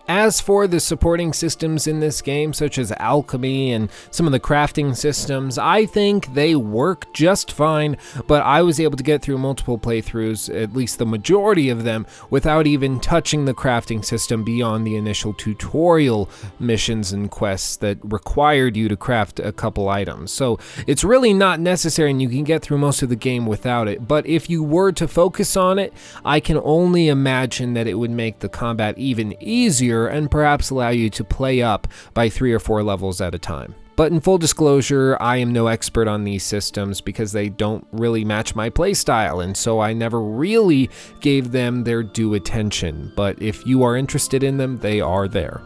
As 0.07 0.39
for 0.39 0.67
the 0.67 0.79
supporting 0.79 1.33
systems 1.33 1.87
in 1.87 1.99
this 1.99 2.21
game, 2.21 2.53
such 2.53 2.77
as 2.77 2.91
alchemy 2.93 3.71
and 3.71 3.89
some 4.11 4.27
of 4.27 4.31
the 4.31 4.39
crafting 4.39 4.95
systems, 4.95 5.57
I 5.57 5.87
think 5.87 6.35
they 6.35 6.55
work 6.55 7.11
just 7.11 7.51
fine, 7.51 7.97
but 8.27 8.43
I 8.43 8.61
was 8.61 8.79
able 8.79 8.97
to 8.97 9.03
get 9.03 9.23
through 9.23 9.39
multiple 9.39 9.79
playthroughs, 9.79 10.53
at 10.55 10.73
least 10.73 10.99
the 10.99 11.07
majority 11.07 11.69
of 11.69 11.85
them, 11.85 12.05
without 12.29 12.67
even 12.67 12.99
touching 12.99 13.45
the 13.45 13.55
crafting 13.55 14.05
system 14.05 14.43
beyond 14.43 14.85
the 14.85 14.95
initial 14.95 15.33
tutorial 15.33 16.29
missions 16.59 17.11
and 17.11 17.31
quests 17.31 17.75
that 17.77 17.97
required 18.03 18.77
you 18.77 18.87
to 18.87 18.95
craft 18.95 19.39
a 19.39 19.51
couple 19.51 19.89
items. 19.89 20.31
So 20.31 20.59
it's 20.85 21.03
really 21.03 21.33
not 21.33 21.59
necessary 21.59 22.11
and 22.11 22.21
you 22.21 22.29
can 22.29 22.43
get 22.43 22.61
through 22.61 22.77
most 22.77 23.01
of 23.01 23.09
the 23.09 23.15
game 23.15 23.47
without 23.47 23.87
it, 23.87 24.07
but 24.07 24.27
if 24.27 24.51
you 24.51 24.63
were 24.63 24.91
to 24.91 25.07
focus 25.07 25.57
on 25.57 25.79
it, 25.79 25.93
I 26.23 26.39
can 26.39 26.61
only 26.63 27.07
imagine 27.07 27.73
that 27.73 27.87
it 27.87 27.95
would 27.95 28.11
make 28.11 28.39
the 28.39 28.49
combat 28.49 28.99
even 28.99 29.35
easier 29.41 29.94
easier 29.95 30.07
and 30.07 30.29
perhaps 30.29 30.69
allow 30.69 30.89
you 30.89 31.09
to 31.09 31.23
play 31.23 31.61
up 31.61 31.87
by 32.13 32.29
three 32.29 32.53
or 32.53 32.59
four 32.59 32.83
levels 32.83 33.21
at 33.21 33.35
a 33.35 33.39
time. 33.39 33.75
But 33.95 34.11
in 34.11 34.19
full 34.19 34.37
disclosure, 34.37 35.17
I 35.21 35.37
am 35.37 35.53
no 35.53 35.67
expert 35.67 36.09
on 36.09 36.25
these 36.25 36.43
systems 36.43 36.99
because 36.99 37.31
they 37.31 37.47
don't 37.47 37.87
really 37.93 38.25
match 38.25 38.53
my 38.53 38.69
playstyle, 38.69 39.41
and 39.41 39.55
so 39.55 39.79
I 39.79 39.93
never 39.93 40.21
really 40.21 40.89
gave 41.21 41.51
them 41.51 41.85
their 41.85 42.03
due 42.03 42.33
attention. 42.33 43.13
But 43.15 43.41
if 43.41 43.65
you 43.65 43.83
are 43.83 43.95
interested 43.95 44.43
in 44.43 44.57
them, 44.57 44.79
they 44.79 44.99
are 44.99 45.29
there. 45.29 45.61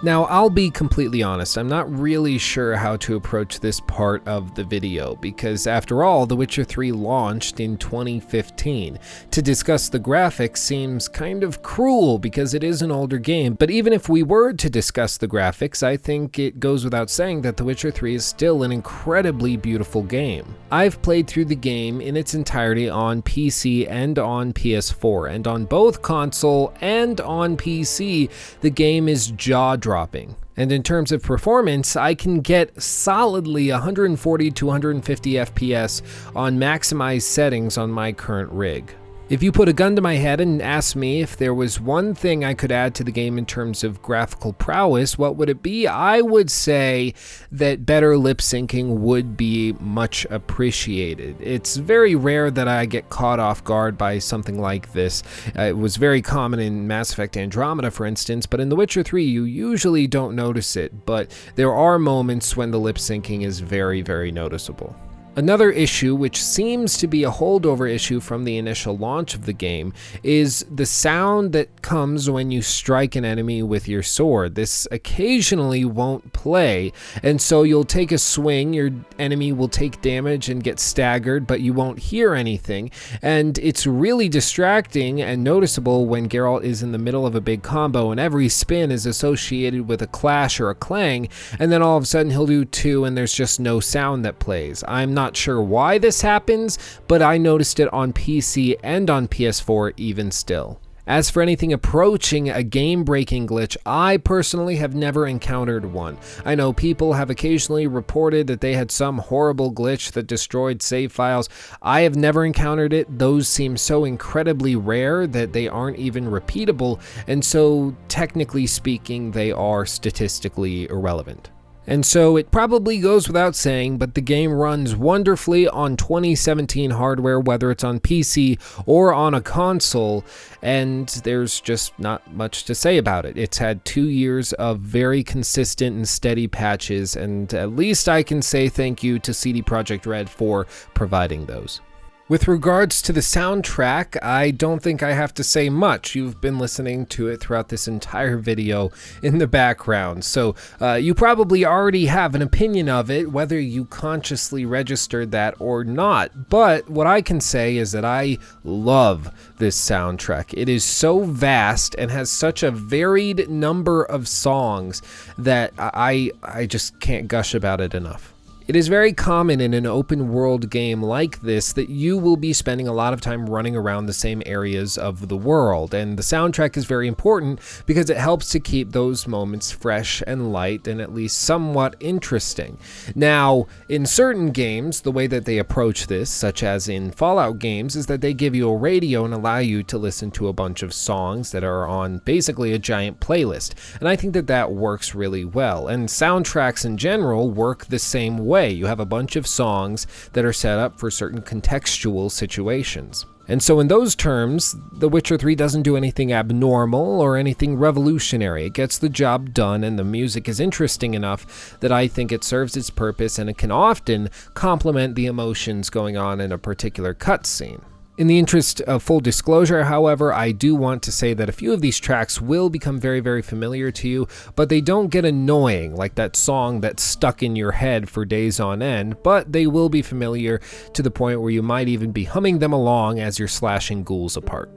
Now, 0.00 0.26
I'll 0.26 0.48
be 0.48 0.70
completely 0.70 1.24
honest, 1.24 1.58
I'm 1.58 1.66
not 1.66 1.92
really 1.92 2.38
sure 2.38 2.76
how 2.76 2.96
to 2.98 3.16
approach 3.16 3.58
this 3.58 3.80
part 3.80 4.26
of 4.28 4.54
the 4.54 4.62
video 4.62 5.16
because, 5.16 5.66
after 5.66 6.04
all, 6.04 6.24
The 6.24 6.36
Witcher 6.36 6.62
3 6.62 6.92
launched 6.92 7.58
in 7.58 7.76
2015. 7.76 8.96
To 9.32 9.42
discuss 9.42 9.88
the 9.88 9.98
graphics 9.98 10.58
seems 10.58 11.08
kind 11.08 11.42
of 11.42 11.64
cruel 11.64 12.20
because 12.20 12.54
it 12.54 12.62
is 12.62 12.80
an 12.80 12.92
older 12.92 13.18
game, 13.18 13.54
but 13.54 13.72
even 13.72 13.92
if 13.92 14.08
we 14.08 14.22
were 14.22 14.52
to 14.52 14.70
discuss 14.70 15.16
the 15.16 15.26
graphics, 15.26 15.82
I 15.82 15.96
think 15.96 16.38
it 16.38 16.60
goes 16.60 16.84
without 16.84 17.10
saying 17.10 17.42
that 17.42 17.56
The 17.56 17.64
Witcher 17.64 17.90
3 17.90 18.14
is 18.14 18.24
still 18.24 18.62
an 18.62 18.70
incredibly 18.70 19.56
beautiful 19.56 20.04
game. 20.04 20.54
I've 20.70 21.02
played 21.02 21.26
through 21.26 21.46
the 21.46 21.56
game 21.56 22.00
in 22.00 22.16
its 22.16 22.34
entirety 22.34 22.88
on 22.88 23.20
PC 23.22 23.90
and 23.90 24.16
on 24.16 24.52
PS4, 24.52 25.34
and 25.34 25.48
on 25.48 25.64
both 25.64 26.02
console 26.02 26.72
and 26.80 27.20
on 27.20 27.56
PC, 27.56 28.30
the 28.60 28.70
game 28.70 29.08
is 29.08 29.32
jaw 29.32 29.74
dropping. 29.88 30.36
And 30.54 30.70
in 30.70 30.82
terms 30.82 31.12
of 31.12 31.22
performance, 31.22 31.96
I 31.96 32.14
can 32.14 32.42
get 32.42 32.82
solidly 32.82 33.70
140 33.70 34.50
to 34.50 34.66
150 34.66 35.32
FPS 35.32 36.02
on 36.36 36.58
maximized 36.58 37.22
settings 37.22 37.78
on 37.78 37.90
my 37.90 38.12
current 38.12 38.52
rig. 38.52 38.92
If 39.30 39.42
you 39.42 39.52
put 39.52 39.68
a 39.68 39.74
gun 39.74 39.94
to 39.94 40.00
my 40.00 40.14
head 40.14 40.40
and 40.40 40.62
asked 40.62 40.96
me 40.96 41.20
if 41.20 41.36
there 41.36 41.52
was 41.52 41.78
one 41.78 42.14
thing 42.14 42.46
I 42.46 42.54
could 42.54 42.72
add 42.72 42.94
to 42.94 43.04
the 43.04 43.12
game 43.12 43.36
in 43.36 43.44
terms 43.44 43.84
of 43.84 44.00
graphical 44.00 44.54
prowess, 44.54 45.18
what 45.18 45.36
would 45.36 45.50
it 45.50 45.62
be? 45.62 45.86
I 45.86 46.22
would 46.22 46.50
say 46.50 47.12
that 47.52 47.84
better 47.84 48.16
lip 48.16 48.38
syncing 48.38 49.00
would 49.00 49.36
be 49.36 49.74
much 49.80 50.24
appreciated. 50.30 51.36
It's 51.42 51.76
very 51.76 52.14
rare 52.14 52.50
that 52.50 52.68
I 52.68 52.86
get 52.86 53.10
caught 53.10 53.38
off 53.38 53.62
guard 53.62 53.98
by 53.98 54.18
something 54.18 54.58
like 54.58 54.94
this. 54.94 55.22
Uh, 55.54 55.64
it 55.64 55.76
was 55.76 55.98
very 55.98 56.22
common 56.22 56.58
in 56.58 56.86
Mass 56.88 57.12
Effect 57.12 57.36
Andromeda, 57.36 57.90
for 57.90 58.06
instance, 58.06 58.46
but 58.46 58.60
in 58.60 58.70
The 58.70 58.76
Witcher 58.76 59.02
3, 59.02 59.24
you 59.24 59.44
usually 59.44 60.06
don't 60.06 60.36
notice 60.36 60.74
it, 60.74 61.04
but 61.04 61.30
there 61.54 61.74
are 61.74 61.98
moments 61.98 62.56
when 62.56 62.70
the 62.70 62.80
lip 62.80 62.96
syncing 62.96 63.44
is 63.44 63.60
very, 63.60 64.00
very 64.00 64.32
noticeable. 64.32 64.96
Another 65.38 65.70
issue, 65.70 66.16
which 66.16 66.42
seems 66.42 66.96
to 66.96 67.06
be 67.06 67.22
a 67.22 67.30
holdover 67.30 67.88
issue 67.88 68.18
from 68.18 68.42
the 68.42 68.58
initial 68.58 68.96
launch 68.98 69.36
of 69.36 69.46
the 69.46 69.52
game, 69.52 69.92
is 70.24 70.66
the 70.68 70.84
sound 70.84 71.52
that 71.52 71.80
comes 71.80 72.28
when 72.28 72.50
you 72.50 72.60
strike 72.60 73.14
an 73.14 73.24
enemy 73.24 73.62
with 73.62 73.86
your 73.86 74.02
sword. 74.02 74.56
This 74.56 74.88
occasionally 74.90 75.84
won't 75.84 76.32
play, 76.32 76.92
and 77.22 77.40
so 77.40 77.62
you'll 77.62 77.84
take 77.84 78.10
a 78.10 78.18
swing, 78.18 78.74
your 78.74 78.90
enemy 79.20 79.52
will 79.52 79.68
take 79.68 80.02
damage 80.02 80.48
and 80.48 80.60
get 80.60 80.80
staggered, 80.80 81.46
but 81.46 81.60
you 81.60 81.72
won't 81.72 82.00
hear 82.00 82.34
anything. 82.34 82.90
And 83.22 83.58
it's 83.58 83.86
really 83.86 84.28
distracting 84.28 85.22
and 85.22 85.44
noticeable 85.44 86.06
when 86.06 86.28
Geralt 86.28 86.64
is 86.64 86.82
in 86.82 86.90
the 86.90 86.98
middle 86.98 87.24
of 87.24 87.36
a 87.36 87.40
big 87.40 87.62
combo 87.62 88.10
and 88.10 88.18
every 88.18 88.48
spin 88.48 88.90
is 88.90 89.06
associated 89.06 89.86
with 89.86 90.02
a 90.02 90.08
clash 90.08 90.58
or 90.58 90.68
a 90.68 90.74
clang, 90.74 91.28
and 91.60 91.70
then 91.70 91.80
all 91.80 91.96
of 91.96 92.02
a 92.02 92.06
sudden 92.06 92.32
he'll 92.32 92.44
do 92.44 92.64
two 92.64 93.04
and 93.04 93.16
there's 93.16 93.32
just 93.32 93.60
no 93.60 93.78
sound 93.78 94.24
that 94.24 94.40
plays. 94.40 94.82
I'm 94.88 95.14
not 95.14 95.27
not 95.28 95.36
sure 95.36 95.60
why 95.60 95.98
this 95.98 96.22
happens, 96.22 96.78
but 97.06 97.20
I 97.20 97.36
noticed 97.36 97.80
it 97.80 97.92
on 97.92 98.14
PC 98.14 98.76
and 98.82 99.10
on 99.10 99.28
PS4 99.28 99.92
even 99.98 100.30
still. 100.30 100.80
As 101.06 101.28
for 101.28 101.42
anything 101.42 101.70
approaching 101.70 102.48
a 102.48 102.62
game 102.62 103.04
breaking 103.04 103.46
glitch, 103.46 103.76
I 103.84 104.16
personally 104.16 104.76
have 104.76 104.94
never 104.94 105.26
encountered 105.26 105.92
one. 105.92 106.16
I 106.46 106.54
know 106.54 106.72
people 106.72 107.12
have 107.12 107.28
occasionally 107.28 107.86
reported 107.86 108.46
that 108.46 108.62
they 108.62 108.72
had 108.72 108.90
some 108.90 109.18
horrible 109.18 109.70
glitch 109.70 110.12
that 110.12 110.26
destroyed 110.26 110.80
save 110.80 111.12
files. 111.12 111.50
I 111.82 112.00
have 112.00 112.16
never 112.16 112.46
encountered 112.46 112.94
it. 112.94 113.18
Those 113.18 113.48
seem 113.48 113.76
so 113.76 114.06
incredibly 114.06 114.76
rare 114.76 115.26
that 115.26 115.52
they 115.52 115.68
aren't 115.68 115.98
even 115.98 116.24
repeatable, 116.24 117.02
and 117.26 117.44
so, 117.44 117.94
technically 118.08 118.66
speaking, 118.66 119.32
they 119.32 119.52
are 119.52 119.84
statistically 119.84 120.88
irrelevant. 120.88 121.50
And 121.88 122.04
so 122.04 122.36
it 122.36 122.50
probably 122.50 122.98
goes 122.98 123.28
without 123.28 123.56
saying, 123.56 123.96
but 123.96 124.14
the 124.14 124.20
game 124.20 124.52
runs 124.52 124.94
wonderfully 124.94 125.66
on 125.66 125.96
2017 125.96 126.90
hardware, 126.90 127.40
whether 127.40 127.70
it's 127.70 127.82
on 127.82 127.98
PC 127.98 128.60
or 128.84 129.14
on 129.14 129.32
a 129.32 129.40
console, 129.40 130.22
and 130.60 131.08
there's 131.24 131.62
just 131.62 131.98
not 131.98 132.34
much 132.34 132.64
to 132.64 132.74
say 132.74 132.98
about 132.98 133.24
it. 133.24 133.38
It's 133.38 133.56
had 133.56 133.86
two 133.86 134.10
years 134.10 134.52
of 134.52 134.80
very 134.80 135.24
consistent 135.24 135.96
and 135.96 136.06
steady 136.06 136.46
patches, 136.46 137.16
and 137.16 137.52
at 137.54 137.74
least 137.74 138.06
I 138.06 138.22
can 138.22 138.42
say 138.42 138.68
thank 138.68 139.02
you 139.02 139.18
to 139.20 139.32
CD 139.32 139.62
Projekt 139.62 140.04
Red 140.04 140.28
for 140.28 140.66
providing 140.92 141.46
those. 141.46 141.80
With 142.28 142.46
regards 142.46 143.00
to 143.02 143.12
the 143.14 143.20
soundtrack, 143.20 144.22
I 144.22 144.50
don't 144.50 144.82
think 144.82 145.02
I 145.02 145.14
have 145.14 145.32
to 145.32 145.42
say 145.42 145.70
much. 145.70 146.14
You've 146.14 146.42
been 146.42 146.58
listening 146.58 147.06
to 147.06 147.28
it 147.28 147.40
throughout 147.40 147.70
this 147.70 147.88
entire 147.88 148.36
video 148.36 148.90
in 149.22 149.38
the 149.38 149.46
background, 149.46 150.26
so 150.26 150.54
uh, 150.78 150.94
you 150.94 151.14
probably 151.14 151.64
already 151.64 152.04
have 152.04 152.34
an 152.34 152.42
opinion 152.42 152.90
of 152.90 153.10
it, 153.10 153.32
whether 153.32 153.58
you 153.58 153.86
consciously 153.86 154.66
registered 154.66 155.30
that 155.30 155.54
or 155.58 155.84
not. 155.84 156.50
But 156.50 156.90
what 156.90 157.06
I 157.06 157.22
can 157.22 157.40
say 157.40 157.78
is 157.78 157.92
that 157.92 158.04
I 158.04 158.36
love 158.62 159.32
this 159.56 159.80
soundtrack. 159.80 160.52
It 160.54 160.68
is 160.68 160.84
so 160.84 161.24
vast 161.24 161.94
and 161.96 162.10
has 162.10 162.30
such 162.30 162.62
a 162.62 162.70
varied 162.70 163.48
number 163.48 164.04
of 164.04 164.28
songs 164.28 165.00
that 165.38 165.72
I 165.78 166.32
I 166.42 166.66
just 166.66 167.00
can't 167.00 167.26
gush 167.26 167.54
about 167.54 167.80
it 167.80 167.94
enough. 167.94 168.34
It 168.68 168.76
is 168.76 168.88
very 168.88 169.14
common 169.14 169.62
in 169.62 169.72
an 169.72 169.86
open 169.86 170.30
world 170.30 170.68
game 170.68 171.02
like 171.02 171.40
this 171.40 171.72
that 171.72 171.88
you 171.88 172.18
will 172.18 172.36
be 172.36 172.52
spending 172.52 172.86
a 172.86 172.92
lot 172.92 173.14
of 173.14 173.20
time 173.22 173.48
running 173.48 173.74
around 173.74 174.04
the 174.04 174.12
same 174.12 174.42
areas 174.44 174.98
of 174.98 175.28
the 175.28 175.38
world, 175.38 175.94
and 175.94 176.18
the 176.18 176.22
soundtrack 176.22 176.76
is 176.76 176.84
very 176.84 177.08
important 177.08 177.60
because 177.86 178.10
it 178.10 178.18
helps 178.18 178.50
to 178.50 178.60
keep 178.60 178.92
those 178.92 179.26
moments 179.26 179.72
fresh 179.72 180.22
and 180.26 180.52
light 180.52 180.86
and 180.86 181.00
at 181.00 181.14
least 181.14 181.38
somewhat 181.38 181.96
interesting. 181.98 182.76
Now, 183.14 183.68
in 183.88 184.04
certain 184.04 184.50
games, 184.50 185.00
the 185.00 185.12
way 185.12 185.26
that 185.28 185.46
they 185.46 185.56
approach 185.56 186.06
this, 186.06 186.28
such 186.28 186.62
as 186.62 186.90
in 186.90 187.10
Fallout 187.10 187.58
games, 187.58 187.96
is 187.96 188.04
that 188.04 188.20
they 188.20 188.34
give 188.34 188.54
you 188.54 188.68
a 188.68 188.76
radio 188.76 189.24
and 189.24 189.32
allow 189.32 189.60
you 189.60 189.82
to 189.84 189.96
listen 189.96 190.30
to 190.32 190.48
a 190.48 190.52
bunch 190.52 190.82
of 190.82 190.92
songs 190.92 191.52
that 191.52 191.64
are 191.64 191.88
on 191.88 192.18
basically 192.18 192.74
a 192.74 192.78
giant 192.78 193.18
playlist, 193.18 193.72
and 193.98 194.10
I 194.10 194.14
think 194.14 194.34
that 194.34 194.46
that 194.48 194.72
works 194.72 195.14
really 195.14 195.46
well, 195.46 195.88
and 195.88 196.06
soundtracks 196.06 196.84
in 196.84 196.98
general 196.98 197.50
work 197.50 197.86
the 197.86 197.98
same 197.98 198.36
way 198.36 198.57
way. 198.58 198.70
You 198.70 198.86
have 198.86 198.98
a 198.98 199.06
bunch 199.06 199.36
of 199.36 199.46
songs 199.46 200.06
that 200.32 200.44
are 200.44 200.52
set 200.52 200.80
up 200.80 200.98
for 200.98 201.10
certain 201.12 201.42
contextual 201.42 202.28
situations. 202.28 203.24
And 203.46 203.62
so, 203.62 203.78
in 203.80 203.88
those 203.88 204.16
terms, 204.16 204.74
The 204.92 205.08
Witcher 205.08 205.38
3 205.38 205.54
doesn't 205.54 205.84
do 205.84 205.96
anything 205.96 206.32
abnormal 206.32 207.20
or 207.20 207.36
anything 207.36 207.76
revolutionary. 207.76 208.66
It 208.66 208.74
gets 208.74 208.98
the 208.98 209.08
job 209.08 209.54
done, 209.54 209.84
and 209.84 209.96
the 209.96 210.04
music 210.04 210.48
is 210.48 210.60
interesting 210.60 211.14
enough 211.14 211.78
that 211.80 211.92
I 211.92 212.08
think 212.08 212.32
it 212.32 212.44
serves 212.44 212.76
its 212.76 212.90
purpose 212.90 213.38
and 213.38 213.48
it 213.48 213.56
can 213.56 213.70
often 213.70 214.28
complement 214.54 215.14
the 215.14 215.26
emotions 215.26 215.88
going 215.88 216.16
on 216.16 216.40
in 216.40 216.50
a 216.52 216.58
particular 216.58 217.14
cutscene. 217.14 217.82
In 218.18 218.26
the 218.26 218.40
interest 218.40 218.80
of 218.80 219.04
full 219.04 219.20
disclosure, 219.20 219.84
however, 219.84 220.32
I 220.32 220.50
do 220.50 220.74
want 220.74 221.04
to 221.04 221.12
say 221.12 221.34
that 221.34 221.48
a 221.48 221.52
few 221.52 221.72
of 221.72 221.80
these 221.80 222.00
tracks 222.00 222.40
will 222.40 222.68
become 222.68 222.98
very, 222.98 223.20
very 223.20 223.42
familiar 223.42 223.92
to 223.92 224.08
you, 224.08 224.26
but 224.56 224.68
they 224.68 224.80
don't 224.80 225.06
get 225.06 225.24
annoying 225.24 225.94
like 225.94 226.16
that 226.16 226.34
song 226.34 226.80
that's 226.80 227.00
stuck 227.00 227.44
in 227.44 227.54
your 227.54 227.70
head 227.70 228.10
for 228.10 228.24
days 228.24 228.58
on 228.58 228.82
end, 228.82 229.22
but 229.22 229.52
they 229.52 229.68
will 229.68 229.88
be 229.88 230.02
familiar 230.02 230.60
to 230.94 231.02
the 231.02 231.12
point 231.12 231.40
where 231.40 231.52
you 231.52 231.62
might 231.62 231.86
even 231.86 232.10
be 232.10 232.24
humming 232.24 232.58
them 232.58 232.72
along 232.72 233.20
as 233.20 233.38
you're 233.38 233.46
slashing 233.46 234.02
ghouls 234.02 234.36
apart. 234.36 234.68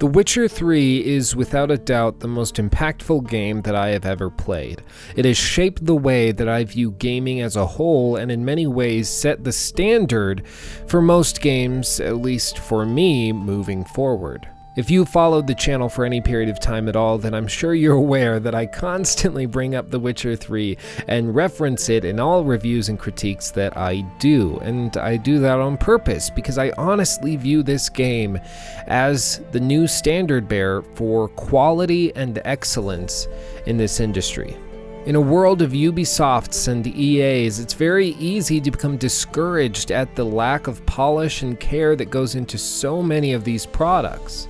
The 0.00 0.06
Witcher 0.06 0.48
3 0.48 1.04
is 1.04 1.36
without 1.36 1.70
a 1.70 1.76
doubt 1.76 2.20
the 2.20 2.26
most 2.26 2.54
impactful 2.54 3.28
game 3.28 3.60
that 3.60 3.74
I 3.74 3.88
have 3.88 4.06
ever 4.06 4.30
played. 4.30 4.82
It 5.14 5.26
has 5.26 5.36
shaped 5.36 5.84
the 5.84 5.94
way 5.94 6.32
that 6.32 6.48
I 6.48 6.64
view 6.64 6.92
gaming 6.92 7.42
as 7.42 7.54
a 7.54 7.66
whole 7.66 8.16
and 8.16 8.32
in 8.32 8.42
many 8.42 8.66
ways 8.66 9.10
set 9.10 9.44
the 9.44 9.52
standard 9.52 10.46
for 10.86 11.02
most 11.02 11.42
games, 11.42 12.00
at 12.00 12.16
least 12.16 12.58
for 12.58 12.86
me, 12.86 13.30
moving 13.30 13.84
forward. 13.84 14.48
If 14.76 14.88
you 14.88 15.04
followed 15.04 15.48
the 15.48 15.54
channel 15.56 15.88
for 15.88 16.04
any 16.04 16.20
period 16.20 16.48
of 16.48 16.60
time 16.60 16.88
at 16.88 16.94
all, 16.94 17.18
then 17.18 17.34
I'm 17.34 17.48
sure 17.48 17.74
you're 17.74 17.96
aware 17.96 18.38
that 18.38 18.54
I 18.54 18.66
constantly 18.66 19.44
bring 19.44 19.74
up 19.74 19.90
The 19.90 19.98
Witcher 19.98 20.36
3 20.36 20.78
and 21.08 21.34
reference 21.34 21.88
it 21.88 22.04
in 22.04 22.20
all 22.20 22.44
reviews 22.44 22.88
and 22.88 22.96
critiques 22.96 23.50
that 23.50 23.76
I 23.76 24.02
do. 24.20 24.58
And 24.58 24.96
I 24.96 25.16
do 25.16 25.40
that 25.40 25.58
on 25.58 25.76
purpose 25.76 26.30
because 26.30 26.56
I 26.56 26.70
honestly 26.78 27.34
view 27.34 27.64
this 27.64 27.88
game 27.88 28.38
as 28.86 29.40
the 29.50 29.58
new 29.58 29.88
standard 29.88 30.46
bearer 30.46 30.82
for 30.94 31.26
quality 31.30 32.14
and 32.14 32.40
excellence 32.44 33.26
in 33.66 33.76
this 33.76 33.98
industry. 33.98 34.56
In 35.04 35.16
a 35.16 35.20
world 35.20 35.62
of 35.62 35.72
Ubisofts 35.72 36.68
and 36.68 36.86
EAs, 36.86 37.58
it's 37.58 37.74
very 37.74 38.10
easy 38.20 38.60
to 38.60 38.70
become 38.70 38.98
discouraged 38.98 39.90
at 39.90 40.14
the 40.14 40.24
lack 40.24 40.68
of 40.68 40.86
polish 40.86 41.42
and 41.42 41.58
care 41.58 41.96
that 41.96 42.10
goes 42.10 42.36
into 42.36 42.56
so 42.56 43.02
many 43.02 43.32
of 43.32 43.42
these 43.42 43.66
products. 43.66 44.46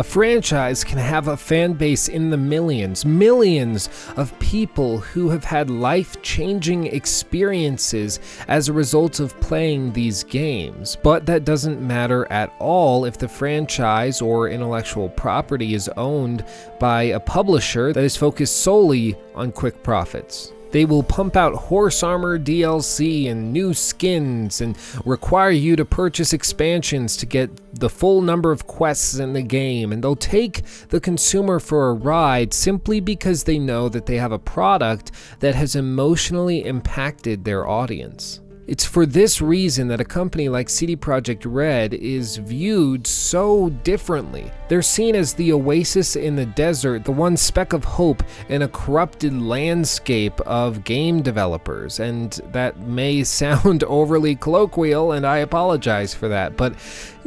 A 0.00 0.02
franchise 0.02 0.82
can 0.82 0.96
have 0.96 1.28
a 1.28 1.36
fan 1.36 1.74
base 1.74 2.08
in 2.08 2.30
the 2.30 2.38
millions, 2.38 3.04
millions 3.04 3.90
of 4.16 4.36
people 4.38 4.96
who 4.96 5.28
have 5.28 5.44
had 5.44 5.68
life 5.68 6.22
changing 6.22 6.86
experiences 6.86 8.18
as 8.48 8.70
a 8.70 8.72
result 8.72 9.20
of 9.20 9.38
playing 9.40 9.92
these 9.92 10.24
games. 10.24 10.96
But 11.02 11.26
that 11.26 11.44
doesn't 11.44 11.86
matter 11.86 12.26
at 12.32 12.50
all 12.58 13.04
if 13.04 13.18
the 13.18 13.28
franchise 13.28 14.22
or 14.22 14.48
intellectual 14.48 15.10
property 15.10 15.74
is 15.74 15.90
owned 15.98 16.46
by 16.78 17.02
a 17.02 17.20
publisher 17.20 17.92
that 17.92 18.02
is 18.02 18.16
focused 18.16 18.62
solely 18.62 19.18
on 19.34 19.52
quick 19.52 19.82
profits. 19.82 20.50
They 20.70 20.84
will 20.84 21.02
pump 21.02 21.36
out 21.36 21.54
horse 21.54 22.02
armor 22.02 22.38
DLC 22.38 23.30
and 23.30 23.52
new 23.52 23.74
skins 23.74 24.60
and 24.60 24.76
require 25.04 25.50
you 25.50 25.76
to 25.76 25.84
purchase 25.84 26.32
expansions 26.32 27.16
to 27.18 27.26
get 27.26 27.50
the 27.78 27.90
full 27.90 28.20
number 28.20 28.52
of 28.52 28.66
quests 28.66 29.18
in 29.18 29.32
the 29.32 29.42
game. 29.42 29.92
And 29.92 30.02
they'll 30.02 30.16
take 30.16 30.62
the 30.88 31.00
consumer 31.00 31.58
for 31.58 31.90
a 31.90 31.94
ride 31.94 32.54
simply 32.54 33.00
because 33.00 33.44
they 33.44 33.58
know 33.58 33.88
that 33.88 34.06
they 34.06 34.16
have 34.16 34.32
a 34.32 34.38
product 34.38 35.12
that 35.40 35.54
has 35.54 35.74
emotionally 35.74 36.64
impacted 36.64 37.44
their 37.44 37.68
audience. 37.68 38.40
It's 38.70 38.84
for 38.84 39.04
this 39.04 39.42
reason 39.42 39.88
that 39.88 40.00
a 40.00 40.04
company 40.04 40.48
like 40.48 40.70
CD 40.70 40.94
Projekt 40.94 41.42
Red 41.44 41.92
is 41.92 42.36
viewed 42.36 43.04
so 43.04 43.70
differently. 43.82 44.52
They're 44.68 44.80
seen 44.80 45.16
as 45.16 45.34
the 45.34 45.52
oasis 45.52 46.14
in 46.14 46.36
the 46.36 46.46
desert, 46.46 47.04
the 47.04 47.10
one 47.10 47.36
speck 47.36 47.72
of 47.72 47.82
hope 47.82 48.22
in 48.48 48.62
a 48.62 48.68
corrupted 48.68 49.36
landscape 49.42 50.40
of 50.42 50.84
game 50.84 51.20
developers. 51.20 51.98
And 51.98 52.30
that 52.52 52.78
may 52.78 53.24
sound 53.40 53.82
overly 53.82 54.36
colloquial, 54.36 55.10
and 55.10 55.26
I 55.26 55.38
apologize 55.38 56.14
for 56.14 56.28
that, 56.28 56.56
but 56.56 56.76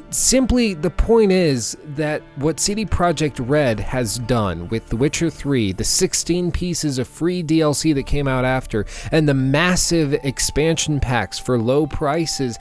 simply 0.10 0.74
the 0.74 0.90
point 0.90 1.32
is 1.32 1.78
that 1.96 2.22
what 2.36 2.60
CD 2.60 2.86
Projekt 2.86 3.44
Red 3.48 3.80
has 3.80 4.20
done 4.20 4.68
with 4.70 4.88
The 4.90 4.96
Witcher 4.96 5.30
3, 5.30 5.74
the 5.74 5.84
16 5.84 6.52
pieces 6.52 7.00
of 7.00 7.08
free 7.08 7.44
DLC 7.44 7.94
that 7.96 8.04
came 8.04 8.28
out 8.28 8.46
after, 8.46 8.86
and 9.12 9.28
the 9.28 9.34
massive 9.34 10.14
expansion 10.14 11.00
packs 11.00 11.40
for 11.40 11.58
low 11.58 11.88
prices, 11.88 12.58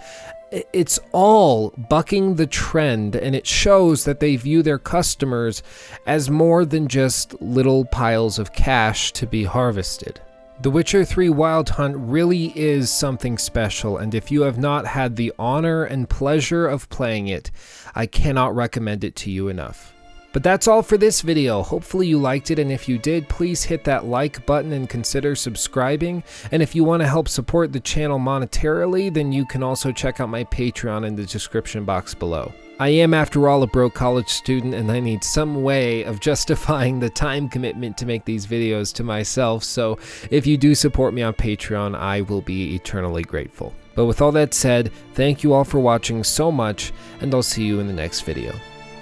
it's 0.73 1.01
all 1.13 1.71
bucking 1.89 2.37
the 2.37 2.47
trend 2.47 3.17
and 3.17 3.35
it 3.35 3.47
shows 3.47 4.05
that 4.05 4.21
they 4.21 4.37
view 4.37 4.63
their 4.63 4.79
customers 4.79 5.63
as 6.07 6.29
more 6.29 6.65
than 6.65 6.89
just 6.89 7.41
little 7.41 7.87
piles 7.87 8.39
of 8.39 8.53
cash 8.53 9.13
to 9.13 9.27
be 9.27 9.45
harvested. 9.45 10.21
The 10.63 10.71
Witcher 10.71 11.05
3 11.05 11.29
Wild 11.31 11.71
Hunt 11.71 11.97
really 11.99 12.57
is 12.57 12.89
something 12.89 13.37
special, 13.37 13.99
and 13.99 14.15
if 14.15 14.31
you 14.31 14.43
have 14.43 14.59
not 14.59 14.87
had 14.87 15.17
the 15.17 15.33
honor 15.37 15.83
and 15.83 16.09
pleasure 16.09 16.69
of 16.69 16.89
playing 16.89 17.27
it, 17.27 17.51
I 17.97 18.07
cannot 18.07 18.55
recommend 18.55 19.03
it 19.03 19.17
to 19.17 19.31
you 19.33 19.49
enough. 19.49 19.92
But 20.33 20.43
that's 20.43 20.67
all 20.67 20.83
for 20.83 20.97
this 20.97 21.21
video. 21.21 21.63
Hopefully 21.63 22.07
you 22.07 22.19
liked 22.19 22.51
it, 22.51 22.59
and 22.59 22.73
if 22.73 22.89
you 22.89 22.99
did, 22.99 23.29
please 23.29 23.65
hit 23.65 23.85
that 23.85 24.07
like 24.07 24.45
button 24.47 24.73
and 24.73 24.89
consider 24.89 25.35
subscribing. 25.35 26.25
And 26.51 26.63
if 26.63 26.75
you 26.75 26.85
want 26.85 27.03
to 27.03 27.09
help 27.09 27.29
support 27.29 27.73
the 27.73 27.81
channel 27.81 28.19
monetarily, 28.19 29.13
then 29.13 29.33
you 29.33 29.45
can 29.45 29.63
also 29.63 29.93
check 29.93 30.21
out 30.21 30.29
my 30.29 30.45
Patreon 30.45 31.07
in 31.07 31.17
the 31.17 31.27
description 31.27 31.85
box 31.85 32.15
below. 32.15 32.53
I 32.81 32.89
am, 32.89 33.15
after 33.15 33.49
all, 33.49 33.63
a 33.63 33.67
broke 33.67 33.95
college 33.95 34.29
student, 34.29 34.75
and 34.75 34.91
I 34.91 34.99
need 34.99 35.23
some 35.23 35.63
way 35.63 36.03
of 36.03 36.19
justifying 36.19 36.99
the 36.99 37.11
time 37.11 37.49
commitment 37.49 37.97
to 37.99 38.07
make 38.07 38.25
these 38.25 38.47
videos 38.47 38.93
to 38.95 39.05
myself, 39.05 39.63
so 39.63 39.99
if 40.31 40.47
you 40.47 40.57
do 40.57 40.75
support 40.75 41.15
me 41.15 41.23
on 41.23 41.35
Patreon, 41.35 41.95
I 41.95 42.23
will 42.23 42.41
be 42.41 42.75
eternally 42.75 43.23
grateful. 43.23 43.73
But 43.95 44.07
with 44.07 44.21
all 44.21 44.33
that 44.33 44.55
said, 44.55 44.91
thank 45.15 45.45
you 45.45 45.53
all 45.53 45.65
for 45.65 45.79
watching 45.79 46.25
so 46.25 46.51
much, 46.51 46.93
and 47.21 47.33
I'll 47.33 47.43
see 47.43 47.65
you 47.65 47.79
in 47.79 47.87
the 47.87 47.93
next 47.93 48.23
video. 48.23 48.53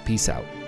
Peace 0.05 0.29
out. 0.29 0.60